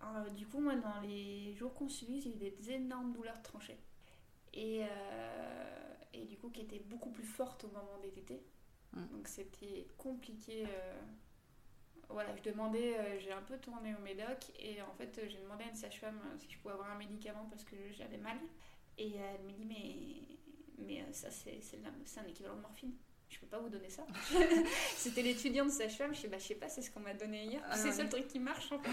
La, 0.00 0.28
Du 0.30 0.46
coup, 0.46 0.60
moi, 0.60 0.74
dans 0.76 1.00
les 1.00 1.54
jours 1.54 1.74
qu'on 1.74 1.88
suivit, 1.88 2.20
j'ai 2.20 2.30
eu 2.30 2.36
des 2.36 2.70
énormes 2.70 3.12
douleurs 3.12 3.38
de 3.38 3.42
tranchées. 3.42 3.78
Et, 4.52 4.84
euh, 4.84 5.94
et 6.12 6.24
du 6.24 6.36
coup, 6.36 6.50
qui 6.50 6.62
étaient 6.62 6.80
beaucoup 6.80 7.10
plus 7.10 7.24
fortes 7.24 7.64
au 7.64 7.68
moment 7.68 7.98
des 8.02 8.10
tétés. 8.10 8.42
Hum. 8.96 9.06
Donc 9.08 9.28
c'était 9.28 9.86
compliqué 9.98 10.66
voilà, 12.08 12.34
je 12.36 12.50
demandais, 12.50 12.96
euh, 12.98 13.18
j'ai 13.20 13.32
un 13.32 13.42
peu 13.42 13.58
tourné 13.58 13.94
au 13.94 14.02
médoc 14.02 14.38
et 14.58 14.80
en 14.82 14.92
fait 14.94 15.20
j'ai 15.28 15.38
demandé 15.38 15.64
à 15.64 15.68
une 15.68 15.74
sage-femme 15.74 16.18
euh, 16.24 16.38
si 16.38 16.50
je 16.50 16.58
pouvais 16.58 16.74
avoir 16.74 16.90
un 16.90 16.98
médicament 16.98 17.46
parce 17.50 17.64
que 17.64 17.76
j'avais 17.92 18.18
mal. 18.18 18.38
Et 18.98 19.16
elle 19.16 19.42
me 19.42 19.52
dit 19.52 19.66
mais, 19.66 20.86
mais 20.86 21.02
euh, 21.02 21.12
ça 21.12 21.30
c'est, 21.30 21.60
c'est, 21.60 21.78
un 22.20 22.26
équivalent 22.26 22.56
de 22.56 22.62
morphine. 22.62 22.92
Je 23.28 23.40
peux 23.40 23.46
pas 23.46 23.58
vous 23.58 23.68
donner 23.68 23.90
ça. 23.90 24.06
C'était 24.96 25.20
l'étudiante 25.20 25.70
sage-femme, 25.70 26.14
je 26.14 26.20
sais, 26.20 26.28
bah, 26.28 26.38
je 26.38 26.44
sais 26.44 26.54
pas, 26.54 26.68
c'est 26.68 26.80
ce 26.80 26.92
qu'on 26.92 27.00
m'a 27.00 27.12
donné 27.12 27.44
hier. 27.44 27.62
Ah 27.68 27.76
c'est 27.76 27.88
le 27.88 27.94
seul 27.94 28.08
truc 28.08 28.28
qui 28.28 28.38
marche 28.38 28.70
en 28.70 28.78
fait. 28.78 28.90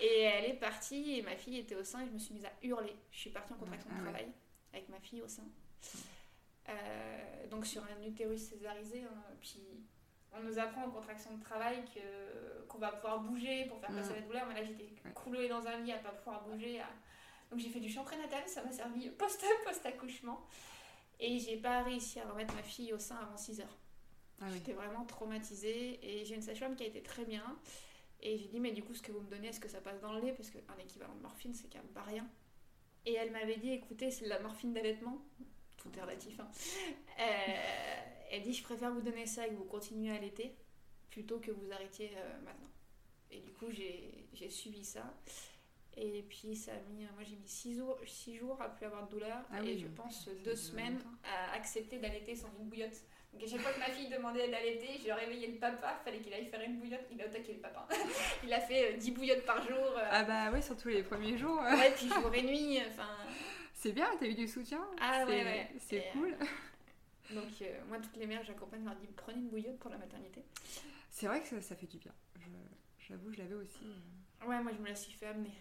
et 0.00 0.20
elle 0.20 0.44
est 0.50 0.58
partie 0.58 1.18
et 1.18 1.22
ma 1.22 1.36
fille 1.36 1.58
était 1.58 1.74
au 1.74 1.84
sein 1.84 2.02
et 2.02 2.06
je 2.06 2.12
me 2.12 2.18
suis 2.18 2.32
mise 2.32 2.44
à 2.44 2.52
hurler. 2.62 2.94
Je 3.10 3.18
suis 3.18 3.30
partie 3.30 3.52
en 3.52 3.56
contraction 3.56 3.90
de 3.90 3.96
ah 3.98 4.02
travail 4.02 4.28
avec 4.72 4.88
ma 4.88 5.00
fille 5.00 5.20
au 5.20 5.28
sein. 5.28 5.44
donc 7.50 7.66
sur 7.66 7.82
un 7.82 8.06
utérus 8.06 8.40
césarisé, 8.40 9.02
hein, 9.02 9.22
puis 9.40 9.60
on 10.38 10.44
nous 10.44 10.58
apprend 10.58 10.84
en 10.84 10.90
contraction 10.90 11.36
de 11.36 11.42
travail 11.42 11.84
que, 11.94 12.66
qu'on 12.68 12.78
va 12.78 12.92
pouvoir 12.92 13.20
bouger 13.20 13.64
pour 13.66 13.78
faire 13.78 13.90
passer 13.90 14.12
mm. 14.12 14.16
la 14.16 14.20
douleur, 14.22 14.46
mais 14.48 14.54
là 14.54 14.64
j'étais 14.64 14.88
coulée 15.14 15.48
dans 15.48 15.66
un 15.66 15.78
lit 15.78 15.92
à 15.92 15.98
pas 15.98 16.10
pouvoir 16.10 16.44
bouger. 16.44 16.80
Donc 17.50 17.60
j'ai 17.60 17.68
fait 17.68 17.80
du 17.80 17.88
chant 17.88 18.04
prénatal, 18.04 18.42
ça 18.46 18.62
m'a 18.62 18.72
servi 18.72 19.08
post, 19.10 19.44
post-accouchement. 19.64 20.46
Et 21.18 21.38
j'ai 21.38 21.56
pas 21.56 21.82
réussi 21.82 22.20
à 22.20 22.28
remettre 22.28 22.54
ma 22.54 22.62
fille 22.62 22.92
au 22.92 22.98
sein 22.98 23.16
avant 23.16 23.36
6 23.36 23.60
heures. 23.60 23.78
Ah 24.40 24.46
j'étais 24.52 24.72
vraiment 24.72 25.04
traumatisée 25.06 25.98
et 26.02 26.24
j'ai 26.26 26.34
une 26.34 26.42
sage-femme 26.42 26.76
qui 26.76 26.84
a 26.84 26.86
été 26.86 27.02
très 27.02 27.24
bien. 27.24 27.58
Et 28.20 28.36
j'ai 28.36 28.48
dit, 28.48 28.60
mais 28.60 28.72
du 28.72 28.82
coup, 28.82 28.94
ce 28.94 29.02
que 29.02 29.12
vous 29.12 29.20
me 29.20 29.28
donnez, 29.28 29.48
est-ce 29.48 29.60
que 29.60 29.68
ça 29.68 29.80
passe 29.80 30.00
dans 30.00 30.12
le 30.12 30.20
lait? 30.20 30.32
Parce 30.32 30.50
qu'un 30.50 30.76
équivalent 30.82 31.14
de 31.14 31.22
morphine, 31.22 31.54
c'est 31.54 31.68
quand 31.68 31.78
même 31.78 31.92
pas 31.92 32.02
rien. 32.02 32.28
Et 33.04 33.14
elle 33.14 33.30
m'avait 33.30 33.56
dit, 33.56 33.70
écoutez, 33.70 34.10
c'est 34.10 34.24
de 34.24 34.30
la 34.30 34.40
morphine 34.40 34.72
d'allaitement. 34.72 35.22
Tout 35.76 35.90
est 35.96 36.00
relatif. 36.00 36.40
Hein. 36.40 36.48
Euh, 37.18 38.15
elle 38.30 38.42
dit 38.42 38.52
je 38.52 38.62
préfère 38.62 38.92
vous 38.92 39.00
donner 39.00 39.26
ça 39.26 39.46
et 39.46 39.50
que 39.50 39.54
vous 39.54 39.64
continuez 39.64 40.14
à 40.14 40.18
l'été 40.18 40.54
plutôt 41.10 41.38
que 41.38 41.50
vous 41.50 41.72
arrêtiez 41.72 42.10
euh, 42.16 42.40
maintenant. 42.44 42.70
Et 43.30 43.40
du 43.40 43.52
coup 43.52 43.66
j'ai 43.70 44.50
suivi 44.50 44.84
ça. 44.84 45.14
Et 45.96 46.24
puis 46.28 46.54
ça 46.54 46.72
a 46.72 46.92
mis, 46.92 47.04
moi 47.14 47.24
j'ai 47.24 47.36
mis 47.36 47.48
6 47.48 47.76
jours, 47.76 47.98
six 48.06 48.36
jours 48.36 48.60
à 48.60 48.68
plus 48.68 48.84
avoir 48.84 49.06
de 49.06 49.12
douleur 49.12 49.38
ah 49.50 49.62
et 49.62 49.78
je 49.78 49.86
pense 49.86 50.28
deux 50.44 50.54
semaines 50.54 51.00
à 51.24 51.54
accepter 51.54 51.98
d'allaiter 51.98 52.36
sans 52.36 52.48
une 52.58 52.68
bouillotte. 52.68 53.00
Donc 53.32 53.42
à 53.42 53.50
chaque 53.50 53.60
fois 53.60 53.72
que 53.72 53.78
ma 53.78 53.86
fille 53.86 54.08
demandait 54.08 54.48
d'allaiter, 54.48 55.00
je 55.04 55.10
réveillais 55.10 55.48
le 55.48 55.58
papa, 55.58 56.00
fallait 56.04 56.20
qu'il 56.20 56.32
aille 56.34 56.46
faire 56.46 56.60
une 56.60 56.78
bouillotte, 56.78 57.06
il 57.10 57.20
a 57.22 57.24
attaqué 57.24 57.54
le 57.54 57.60
papa. 57.60 57.88
il 58.44 58.52
a 58.52 58.60
fait 58.60 58.94
10 58.94 59.10
euh, 59.10 59.14
bouillottes 59.14 59.46
par 59.46 59.62
jour. 59.62 59.76
Euh. 59.76 60.08
Ah 60.10 60.24
bah 60.24 60.50
oui, 60.52 60.62
surtout 60.62 60.88
les 60.88 61.02
premiers 61.02 61.38
jours. 61.38 61.60
ouais, 61.60 61.92
puis 61.96 62.08
jour 62.08 62.34
et 62.34 62.42
nuit, 62.42 62.78
enfin... 62.88 63.08
C'est 63.72 63.92
bien, 63.92 64.08
t'as 64.18 64.26
eu 64.26 64.34
du 64.34 64.48
soutien. 64.48 64.84
Ah 65.00 65.24
ouais, 65.26 65.44
ouais. 65.44 65.70
C'est 65.78 66.04
cool. 66.12 66.34
Donc, 67.30 67.62
euh, 67.62 67.80
moi, 67.88 67.98
toutes 67.98 68.16
les 68.16 68.26
mères, 68.26 68.44
j'accompagne, 68.44 68.84
leur 68.84 68.94
dis 68.96 69.06
prenez 69.16 69.38
une 69.38 69.48
bouillotte 69.48 69.78
pour 69.78 69.90
la 69.90 69.98
maternité. 69.98 70.44
C'est 71.10 71.26
vrai 71.26 71.42
que 71.42 71.60
ça, 71.60 71.74
fait 71.74 71.86
du 71.86 71.98
bien. 71.98 72.12
J'avoue, 72.98 73.32
je, 73.32 73.38
l'avais 73.38 73.54
aussi. 73.54 73.84
Euh. 73.84 74.46
Ouais, 74.46 74.62
moi, 74.62 74.72
je 74.72 74.82
me 74.82 74.88
la 74.88 74.94
suis 74.94 75.12
fait 75.12 75.26
amener. 75.26 75.52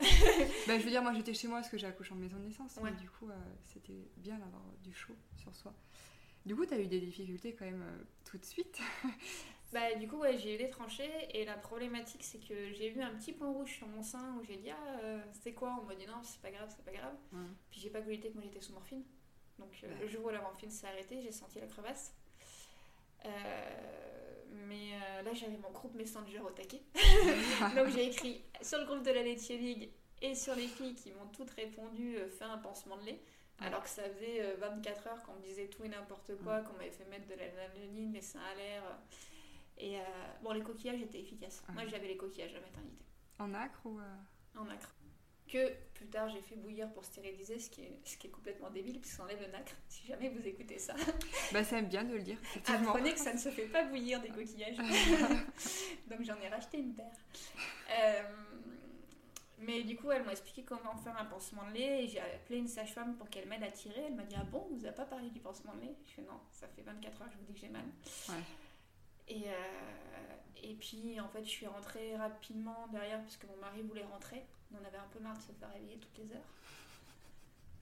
bah, 0.00 0.78
je 0.78 0.84
veux 0.84 0.90
dire, 0.90 1.02
moi, 1.02 1.12
j'étais 1.14 1.34
chez 1.34 1.48
moi 1.48 1.58
parce 1.58 1.70
que 1.70 1.78
j'ai 1.78 1.86
accouché 1.86 2.12
en 2.12 2.16
maison 2.16 2.38
de 2.38 2.44
naissance. 2.44 2.76
Ouais. 2.76 2.90
Mais 2.90 2.96
du 2.96 3.08
coup, 3.08 3.28
euh, 3.28 3.34
c'était 3.62 4.08
bien 4.16 4.38
d'avoir 4.38 4.62
du 4.82 4.92
chaud 4.92 5.16
sur 5.36 5.54
soi. 5.54 5.74
Du 6.46 6.56
coup, 6.56 6.66
tu 6.66 6.74
as 6.74 6.78
eu 6.78 6.86
des 6.86 7.00
difficultés 7.00 7.54
quand 7.54 7.64
même 7.64 7.84
tout 8.24 8.38
de 8.38 8.44
suite? 8.44 8.80
bah, 9.72 9.94
du 9.94 10.08
coup, 10.08 10.16
ouais, 10.16 10.36
j'ai 10.38 10.54
eu 10.54 10.58
des 10.58 10.70
tranchées. 10.70 11.10
Et 11.32 11.44
la 11.44 11.56
problématique, 11.56 12.22
c'est 12.22 12.38
que 12.38 12.72
j'ai 12.72 12.90
vu 12.90 13.00
un 13.00 13.14
petit 13.14 13.32
point 13.32 13.50
rouge 13.50 13.72
sur 13.76 13.86
mon 13.86 14.02
sein 14.02 14.36
où 14.38 14.44
j'ai 14.44 14.56
dit 14.56 14.70
Ah, 14.70 15.22
c'est 15.42 15.52
quoi? 15.52 15.78
On 15.80 15.84
m'a 15.84 15.94
dit 15.94 16.06
Non, 16.06 16.22
c'est 16.22 16.40
pas 16.40 16.50
grave, 16.50 16.72
c'est 16.74 16.84
pas 16.84 16.92
grave. 16.92 17.14
Puis 17.70 17.80
j'ai 17.80 17.90
pas 17.90 18.00
cogité 18.00 18.30
que 18.30 18.34
moi 18.34 18.42
j'étais 18.42 18.60
sous 18.60 18.72
morphine. 18.72 19.04
Donc 19.58 19.72
euh, 19.82 19.88
le 20.00 20.08
jour 20.08 20.24
où 20.24 20.30
la 20.30 20.40
morphine 20.40 20.70
s'est 20.70 20.86
arrêtée, 20.86 21.20
j'ai 21.22 21.32
senti 21.32 21.60
la 21.60 21.66
crevasse. 21.66 22.14
Euh, 23.24 23.30
mais 24.66 24.92
euh, 24.94 25.22
là, 25.22 25.32
j'avais 25.32 25.56
mon 25.56 25.70
groupe 25.70 25.94
Messenger 25.94 26.40
au 26.40 26.50
taquet. 26.50 26.82
Donc 27.76 27.88
j'ai 27.88 28.08
écrit 28.08 28.44
sur 28.62 28.78
le 28.78 28.86
groupe 28.86 29.02
de 29.02 29.10
la 29.10 29.22
Laitier 29.22 29.58
League 29.58 29.90
et 30.22 30.34
sur 30.34 30.54
les 30.54 30.66
filles 30.66 30.94
qui 30.94 31.12
m'ont 31.12 31.26
toutes 31.32 31.50
répondu 31.50 32.16
fais 32.38 32.44
un 32.44 32.58
pansement 32.58 32.96
de 32.98 33.04
lait. 33.04 33.20
Alors 33.60 33.84
que 33.84 33.88
ça 33.88 34.02
faisait 34.02 34.54
24 34.56 35.06
heures 35.06 35.22
qu'on 35.22 35.34
me 35.34 35.42
disait 35.42 35.68
tout 35.68 35.84
et 35.84 35.88
n'importe 35.88 36.36
quoi, 36.42 36.60
qu'on 36.62 36.72
m'avait 36.72 36.90
fait 36.90 37.04
mettre 37.04 37.28
de 37.28 37.34
la 37.34 37.46
lanoline, 37.46 38.12
les 38.12 38.20
seins 38.20 38.40
à 38.40 38.54
l'air. 38.56 38.82
Et 39.78 39.98
bon, 40.42 40.52
les 40.52 40.62
coquillages 40.62 41.00
étaient 41.00 41.20
efficaces. 41.20 41.62
Moi, 41.72 41.86
j'avais 41.86 42.08
les 42.08 42.16
coquillages 42.16 42.50
à 42.50 42.54
la 42.54 42.66
maternité. 42.66 43.04
En 43.38 43.54
acre 43.54 43.80
ou 43.84 44.00
En 44.58 44.68
acre 44.68 44.92
que 45.54 45.72
plus 45.94 46.06
tard 46.06 46.28
j'ai 46.28 46.40
fait 46.40 46.56
bouillir 46.56 46.90
pour 46.92 47.04
stériliser, 47.04 47.60
ce 47.60 47.70
qui 47.70 47.82
est, 47.82 47.98
ce 48.04 48.16
qui 48.16 48.26
est 48.26 48.30
complètement 48.30 48.70
débile 48.70 49.00
puisque 49.00 49.16
ça 49.16 49.22
enlève 49.22 49.40
le 49.40 49.52
nacre, 49.52 49.72
si 49.88 50.06
jamais 50.06 50.28
vous 50.28 50.44
écoutez 50.46 50.78
ça. 50.78 50.94
Bah 51.52 51.62
c'est 51.62 51.82
bien 51.82 52.02
de 52.02 52.14
le 52.14 52.20
dire. 52.20 52.38
Apprenez 52.66 53.12
que 53.12 53.20
ça 53.20 53.32
ne 53.32 53.38
se 53.38 53.50
fait 53.50 53.66
pas 53.66 53.84
bouillir 53.84 54.20
des 54.20 54.30
coquillages. 54.30 54.76
Donc 56.10 56.22
j'en 56.22 56.40
ai 56.40 56.48
racheté 56.48 56.78
une 56.78 56.94
paire. 56.94 57.12
Euh, 57.90 58.22
mais 59.58 59.84
du 59.84 59.96
coup, 59.96 60.10
elle 60.10 60.24
m'a 60.24 60.32
expliqué 60.32 60.64
comment 60.64 60.96
faire 60.96 61.16
un 61.18 61.24
pansement 61.26 61.64
de 61.68 61.74
lait 61.74 62.04
et 62.04 62.08
j'ai 62.08 62.20
appelé 62.20 62.58
une 62.58 62.66
sage-femme 62.66 63.14
pour 63.16 63.30
qu'elle 63.30 63.46
m'aide 63.46 63.62
à 63.62 63.70
tirer. 63.70 64.02
Elle 64.06 64.14
m'a 64.14 64.24
dit 64.24 64.34
Ah 64.36 64.44
bon, 64.44 64.66
vous 64.70 64.80
n'avez 64.80 64.94
pas 64.94 65.04
parlé 65.04 65.30
du 65.30 65.38
pansement 65.38 65.74
de 65.74 65.82
lait? 65.82 65.94
Je 66.06 66.14
fais 66.14 66.22
Non, 66.22 66.40
ça 66.50 66.66
fait 66.68 66.82
24 66.82 67.22
heures 67.22 67.28
que 67.28 67.34
je 67.34 67.38
vous 67.38 67.44
dis 67.44 67.54
que 67.54 67.60
j'ai 67.60 67.68
mal. 67.68 67.84
Ouais. 68.28 68.34
Et, 69.28 69.44
euh, 69.46 70.36
et 70.62 70.74
puis 70.74 71.20
en 71.20 71.28
fait, 71.28 71.44
je 71.44 71.50
suis 71.50 71.66
rentrée 71.66 72.16
rapidement 72.16 72.88
derrière 72.90 73.20
parce 73.22 73.36
que 73.36 73.46
mon 73.46 73.56
mari 73.58 73.82
voulait 73.82 74.04
rentrer. 74.04 74.42
On 74.72 74.76
en 74.76 74.84
avait 74.84 74.98
un 74.98 75.08
peu 75.12 75.20
marre 75.20 75.36
de 75.36 75.42
se 75.42 75.52
faire 75.52 75.72
réveiller 75.72 75.98
toutes 75.98 76.18
les 76.18 76.32
heures. 76.32 76.42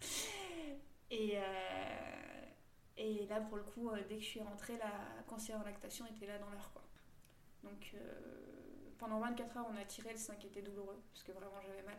Et, 1.11 1.37
euh, 1.37 1.43
et 2.97 3.27
là, 3.27 3.39
pour 3.43 3.59
le 3.59 3.63
coup, 3.63 3.91
euh, 3.91 3.99
dès 4.09 4.17
que 4.17 4.23
je 4.23 4.27
suis 4.29 4.41
rentrée, 4.41 4.79
la 4.79 5.23
conseillère 5.27 5.61
en 5.61 5.65
lactation 5.65 6.07
était 6.07 6.27
là 6.27 6.39
dans 6.39 6.49
l'heure. 6.49 6.71
Quoi. 6.73 6.83
Donc 7.65 7.93
euh, 7.95 8.15
pendant 8.97 9.21
24 9.21 9.59
heures, 9.59 9.67
on 9.71 9.77
a 9.77 9.85
tiré, 9.85 10.13
le 10.13 10.17
sein 10.17 10.35
qui 10.37 10.47
était 10.47 10.63
douloureux, 10.63 10.99
parce 11.13 11.23
que 11.23 11.33
vraiment 11.33 11.61
j'avais 11.67 11.83
mal. 11.83 11.99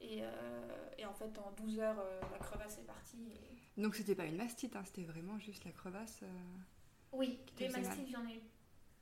Et, 0.00 0.22
et, 0.98 1.04
en 1.04 1.12
fait, 1.12 1.38
en 1.38 1.52
12 1.52 1.78
heures, 1.78 2.02
la 2.32 2.38
crevasse 2.38 2.78
est 2.78 2.86
partie. 2.86 3.18
Donc 3.76 3.94
c'était 3.94 4.16
pas 4.16 4.24
une 4.24 4.36
mastite, 4.36 4.74
hein, 4.74 4.82
c'était 4.84 5.04
vraiment 5.04 5.38
juste 5.38 5.64
la 5.64 5.70
crevasse 5.70 6.24
Oui, 7.12 7.38
des 7.56 7.68
mastites, 7.68 8.08
j'en 8.08 8.26
ai 8.26 8.36
eu 8.36 8.42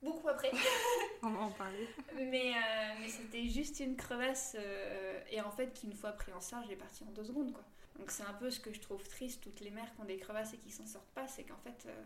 beaucoup 0.02 0.28
après. 0.28 0.50
On 1.22 1.30
va 1.30 1.40
en 1.40 1.50
parler. 1.50 1.88
mais, 2.14 2.52
euh, 2.54 2.94
mais 3.00 3.08
c'était 3.08 3.48
juste 3.48 3.80
une 3.80 3.96
crevasse 3.96 4.56
euh, 4.58 5.20
et 5.30 5.40
en 5.40 5.50
fait 5.50 5.78
qu'une 5.78 5.92
fois 5.92 6.12
pris 6.12 6.32
en 6.32 6.40
charge, 6.40 6.70
est 6.70 6.76
parti 6.76 7.04
en 7.04 7.10
deux 7.10 7.24
secondes 7.24 7.52
quoi. 7.52 7.64
Donc 7.98 8.10
c'est 8.10 8.22
un 8.22 8.32
peu 8.32 8.50
ce 8.50 8.60
que 8.60 8.72
je 8.72 8.80
trouve 8.80 9.06
triste, 9.06 9.42
toutes 9.42 9.60
les 9.60 9.70
mères 9.70 9.92
qui 9.94 10.00
ont 10.00 10.04
des 10.04 10.16
crevasses 10.16 10.54
et 10.54 10.58
qui 10.58 10.70
s'en 10.70 10.86
sortent 10.86 11.12
pas, 11.14 11.26
c'est 11.26 11.44
qu'en 11.44 11.58
fait... 11.58 11.84
Euh, 11.86 12.02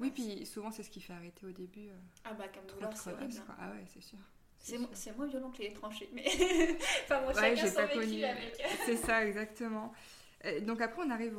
oui, 0.00 0.10
puis 0.10 0.44
souvent 0.44 0.72
c'est 0.72 0.82
ce 0.82 0.90
qui 0.90 1.00
fait 1.00 1.12
arrêter 1.12 1.46
au 1.46 1.52
début. 1.52 1.88
ah 2.24 2.34
bah 2.34 2.48
comme 2.48 2.66
douleur, 2.66 2.96
c'est 2.96 3.12
horrible. 3.12 3.34
Hein. 3.48 3.56
Ah 3.60 3.70
ouais, 3.70 3.84
c'est 3.86 4.02
sûr. 4.02 4.18
C'est 4.58 5.16
moins 5.16 5.26
violent 5.26 5.50
que 5.50 5.58
les 5.58 5.72
tranchées, 5.72 6.08
mais 6.12 6.24
enfin 7.04 7.20
moi 7.20 7.32
ouais, 7.32 7.54
chacun 7.54 7.86
son 7.92 8.00
vécu 8.00 8.24
avec. 8.24 8.60
c'est 8.86 8.96
ça, 8.96 9.24
exactement. 9.24 9.92
Donc 10.62 10.80
après, 10.80 11.02
on 11.06 11.10
arrive 11.10 11.38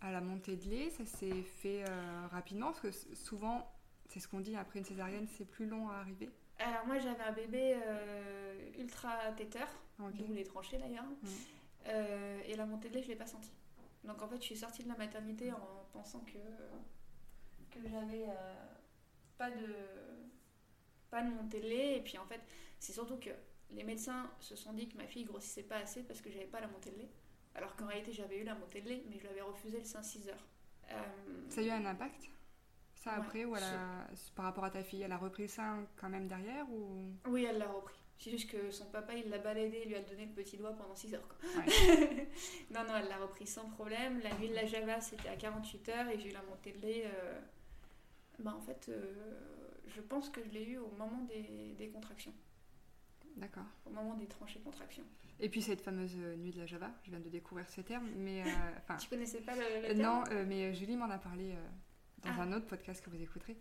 à 0.00 0.12
la 0.12 0.20
montée 0.20 0.54
de 0.56 0.68
lait. 0.68 0.90
Ça 0.90 1.04
s'est 1.04 1.42
fait 1.42 1.84
rapidement 2.30 2.66
parce 2.66 2.80
que 2.80 3.14
souvent, 3.14 3.73
c'est 4.14 4.20
ce 4.20 4.28
qu'on 4.28 4.38
dit, 4.38 4.54
après 4.54 4.78
une 4.78 4.84
césarienne, 4.84 5.26
c'est 5.26 5.44
plus 5.44 5.66
long 5.66 5.88
à 5.88 5.96
arriver 5.96 6.30
Alors 6.60 6.86
moi 6.86 7.00
j'avais 7.00 7.24
un 7.24 7.32
bébé 7.32 7.76
euh, 7.84 8.70
ultra 8.78 9.32
têteur, 9.36 9.66
d'où 9.98 10.32
les 10.32 10.44
tranchées 10.44 10.78
d'ailleurs, 10.78 11.08
euh, 11.88 12.40
et 12.46 12.54
la 12.54 12.64
montée 12.64 12.90
de 12.90 12.94
lait 12.94 13.02
je 13.02 13.08
ne 13.08 13.12
l'ai 13.12 13.18
pas 13.18 13.26
sentie. 13.26 13.50
Donc 14.04 14.22
en 14.22 14.28
fait 14.28 14.36
je 14.36 14.44
suis 14.44 14.56
sortie 14.56 14.84
de 14.84 14.88
la 14.88 14.96
maternité 14.96 15.50
en 15.50 15.88
pensant 15.92 16.20
que, 16.20 16.38
que 17.72 17.88
j'avais 17.88 18.26
euh, 18.28 18.54
pas, 19.36 19.50
de, 19.50 19.74
pas 21.10 21.22
de 21.22 21.30
montée 21.30 21.58
de 21.58 21.66
lait, 21.66 21.96
et 21.96 22.00
puis 22.00 22.16
en 22.16 22.26
fait 22.26 22.40
c'est 22.78 22.92
surtout 22.92 23.16
que 23.16 23.30
les 23.72 23.82
médecins 23.82 24.30
se 24.38 24.54
sont 24.54 24.74
dit 24.74 24.88
que 24.88 24.96
ma 24.96 25.08
fille 25.08 25.24
grossissait 25.24 25.64
pas 25.64 25.78
assez 25.78 26.04
parce 26.04 26.20
que 26.20 26.30
j'avais 26.30 26.46
pas 26.46 26.60
la 26.60 26.68
montée 26.68 26.92
de 26.92 26.98
lait. 26.98 27.10
Alors 27.56 27.74
qu'en 27.74 27.86
réalité, 27.86 28.12
j'avais 28.12 28.38
eu 28.38 28.44
la 28.44 28.54
montée 28.54 28.80
de 28.80 28.88
lait, 28.88 29.04
mais 29.08 29.18
je 29.18 29.24
l'avais 29.24 29.40
refusé 29.40 29.78
le 29.78 29.84
sein 29.84 30.02
6 30.02 30.28
heures. 30.28 30.46
Ça 31.48 31.60
a 31.60 31.64
eu 31.64 31.70
un 31.70 31.84
impact? 31.86 32.28
Ça 33.04 33.10
Ouais, 33.12 33.16
après 33.18 33.44
ou 33.44 33.54
elle 33.54 33.62
a- 33.62 34.06
par 34.34 34.46
rapport 34.46 34.64
à 34.64 34.70
ta 34.70 34.82
fille, 34.82 35.02
elle 35.02 35.12
a 35.12 35.18
repris 35.18 35.46
sein 35.48 35.86
quand 35.96 36.08
même 36.08 36.26
derrière 36.26 36.68
ou? 36.70 37.12
Oui, 37.28 37.44
elle 37.44 37.58
l'a 37.58 37.68
repris. 37.68 37.98
C'est 38.18 38.30
juste 38.30 38.48
que 38.50 38.70
son 38.70 38.86
papa, 38.86 39.14
il 39.14 39.28
l'a 39.28 39.38
baladé, 39.38 39.82
il 39.84 39.88
lui 39.90 39.96
a 39.96 40.00
donné 40.02 40.24
le 40.26 40.32
petit 40.32 40.56
doigt 40.56 40.72
pendant 40.72 40.94
6 40.94 41.14
heures. 41.14 41.28
Quoi. 41.28 41.60
Ouais. 41.60 41.66
non, 42.70 42.84
non, 42.84 42.96
elle 42.96 43.08
l'a 43.08 43.18
repris 43.18 43.46
sans 43.46 43.68
problème. 43.70 44.20
La 44.20 44.32
nuit 44.38 44.48
de 44.48 44.54
la 44.54 44.64
Java, 44.64 45.00
c'était 45.00 45.28
à 45.28 45.36
48 45.36 45.88
heures 45.90 46.08
et 46.08 46.18
j'ai 46.18 46.30
eu 46.30 46.32
la 46.32 46.42
montée 46.42 46.72
de 46.72 46.78
lait. 46.80 47.04
euh, 47.06 47.40
Bah, 48.38 48.54
en 48.56 48.60
fait, 48.62 48.86
euh, 48.88 49.12
je 49.88 50.00
pense 50.00 50.30
que 50.30 50.42
je 50.42 50.48
l'ai 50.50 50.64
eu 50.64 50.78
au 50.78 50.90
moment 50.96 51.22
des, 51.28 51.74
des 51.76 51.88
contractions, 51.88 52.32
D'accord. 53.36 53.64
au 53.84 53.90
moment 53.90 54.14
des 54.14 54.26
tranchées 54.26 54.60
contractions. 54.60 55.04
Et 55.40 55.48
puis 55.48 55.60
cette 55.60 55.80
fameuse 55.82 56.14
euh, 56.16 56.36
nuit 56.36 56.52
de 56.52 56.60
la 56.60 56.66
Java, 56.66 56.90
je 57.02 57.10
viens 57.10 57.20
de 57.20 57.28
découvrir 57.28 57.68
ce 57.68 57.80
terme, 57.80 58.08
mais 58.16 58.42
euh, 58.42 58.96
Tu 58.98 59.08
connaissais 59.08 59.40
pas 59.40 59.54
le, 59.56 59.88
le 59.88 59.94
terme? 59.94 60.00
non, 60.00 60.24
euh, 60.30 60.44
mais 60.46 60.72
Julie 60.72 60.96
m'en 60.96 61.10
a 61.10 61.18
parlé 61.18 61.52
dans 62.24 62.32
Ah. 62.38 62.42
un 62.42 62.52
autre 62.52 62.66
podcast 62.66 63.04
que 63.04 63.10
vous 63.10 63.20
écouterez, 63.22 63.56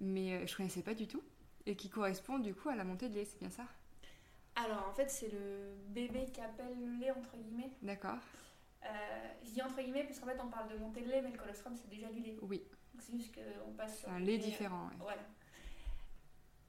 mais 0.00 0.32
euh, 0.34 0.46
je 0.46 0.56
connaissais 0.56 0.82
pas 0.82 0.94
du 0.94 1.06
tout 1.06 1.22
et 1.66 1.76
qui 1.76 1.88
correspond 1.90 2.38
du 2.38 2.54
coup 2.54 2.68
à 2.68 2.76
la 2.76 2.84
montée 2.84 3.08
de 3.08 3.14
lait, 3.14 3.24
c'est 3.24 3.38
bien 3.38 3.50
ça? 3.50 3.64
Alors, 4.56 4.88
en 4.88 4.92
fait, 4.92 5.08
c'est 5.10 5.28
le 5.30 5.74
bébé 5.88 6.26
qui 6.32 6.40
appelle 6.40 6.74
le 6.80 6.98
lait, 7.00 7.10
entre 7.12 7.36
guillemets. 7.36 7.70
D'accord. 7.82 8.18
Euh, 8.84 8.88
je 9.44 9.50
dis 9.50 9.62
entre 9.62 9.80
guillemets 9.80 10.04
parce 10.04 10.18
qu'en 10.18 10.26
fait, 10.26 10.38
on 10.42 10.48
parle 10.48 10.68
de 10.72 10.76
montée 10.78 11.02
de 11.02 11.08
lait, 11.08 11.22
mais 11.22 11.30
le 11.30 11.38
colostrum, 11.38 11.76
c'est 11.76 11.88
déjà 11.88 12.08
du 12.08 12.20
lait. 12.20 12.36
Oui, 12.42 12.62
C'est 12.98 13.12
juste 13.12 13.34
qu'on 13.34 13.72
passe 13.72 13.98
sur 14.00 14.08
un 14.08 14.18
lait 14.18 14.34
euh, 14.36 14.38
différent. 14.38 14.86
ouais. 14.88 14.94
Voilà. 15.00 15.22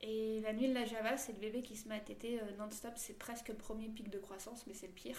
Et 0.01 0.39
la 0.41 0.53
nuit 0.53 0.69
de 0.69 0.73
la 0.73 0.85
Java, 0.85 1.17
c'est 1.17 1.33
le 1.33 1.39
bébé 1.39 1.61
qui 1.61 1.75
se 1.75 1.87
met 1.89 1.95
à 1.95 1.99
téter 1.99 2.39
euh, 2.39 2.55
non-stop. 2.57 2.93
C'est 2.95 3.17
presque 3.17 3.49
le 3.49 3.55
premier 3.55 3.89
pic 3.89 4.09
de 4.09 4.19
croissance, 4.19 4.65
mais 4.67 4.73
c'est 4.73 4.87
le 4.87 4.93
pire. 4.93 5.17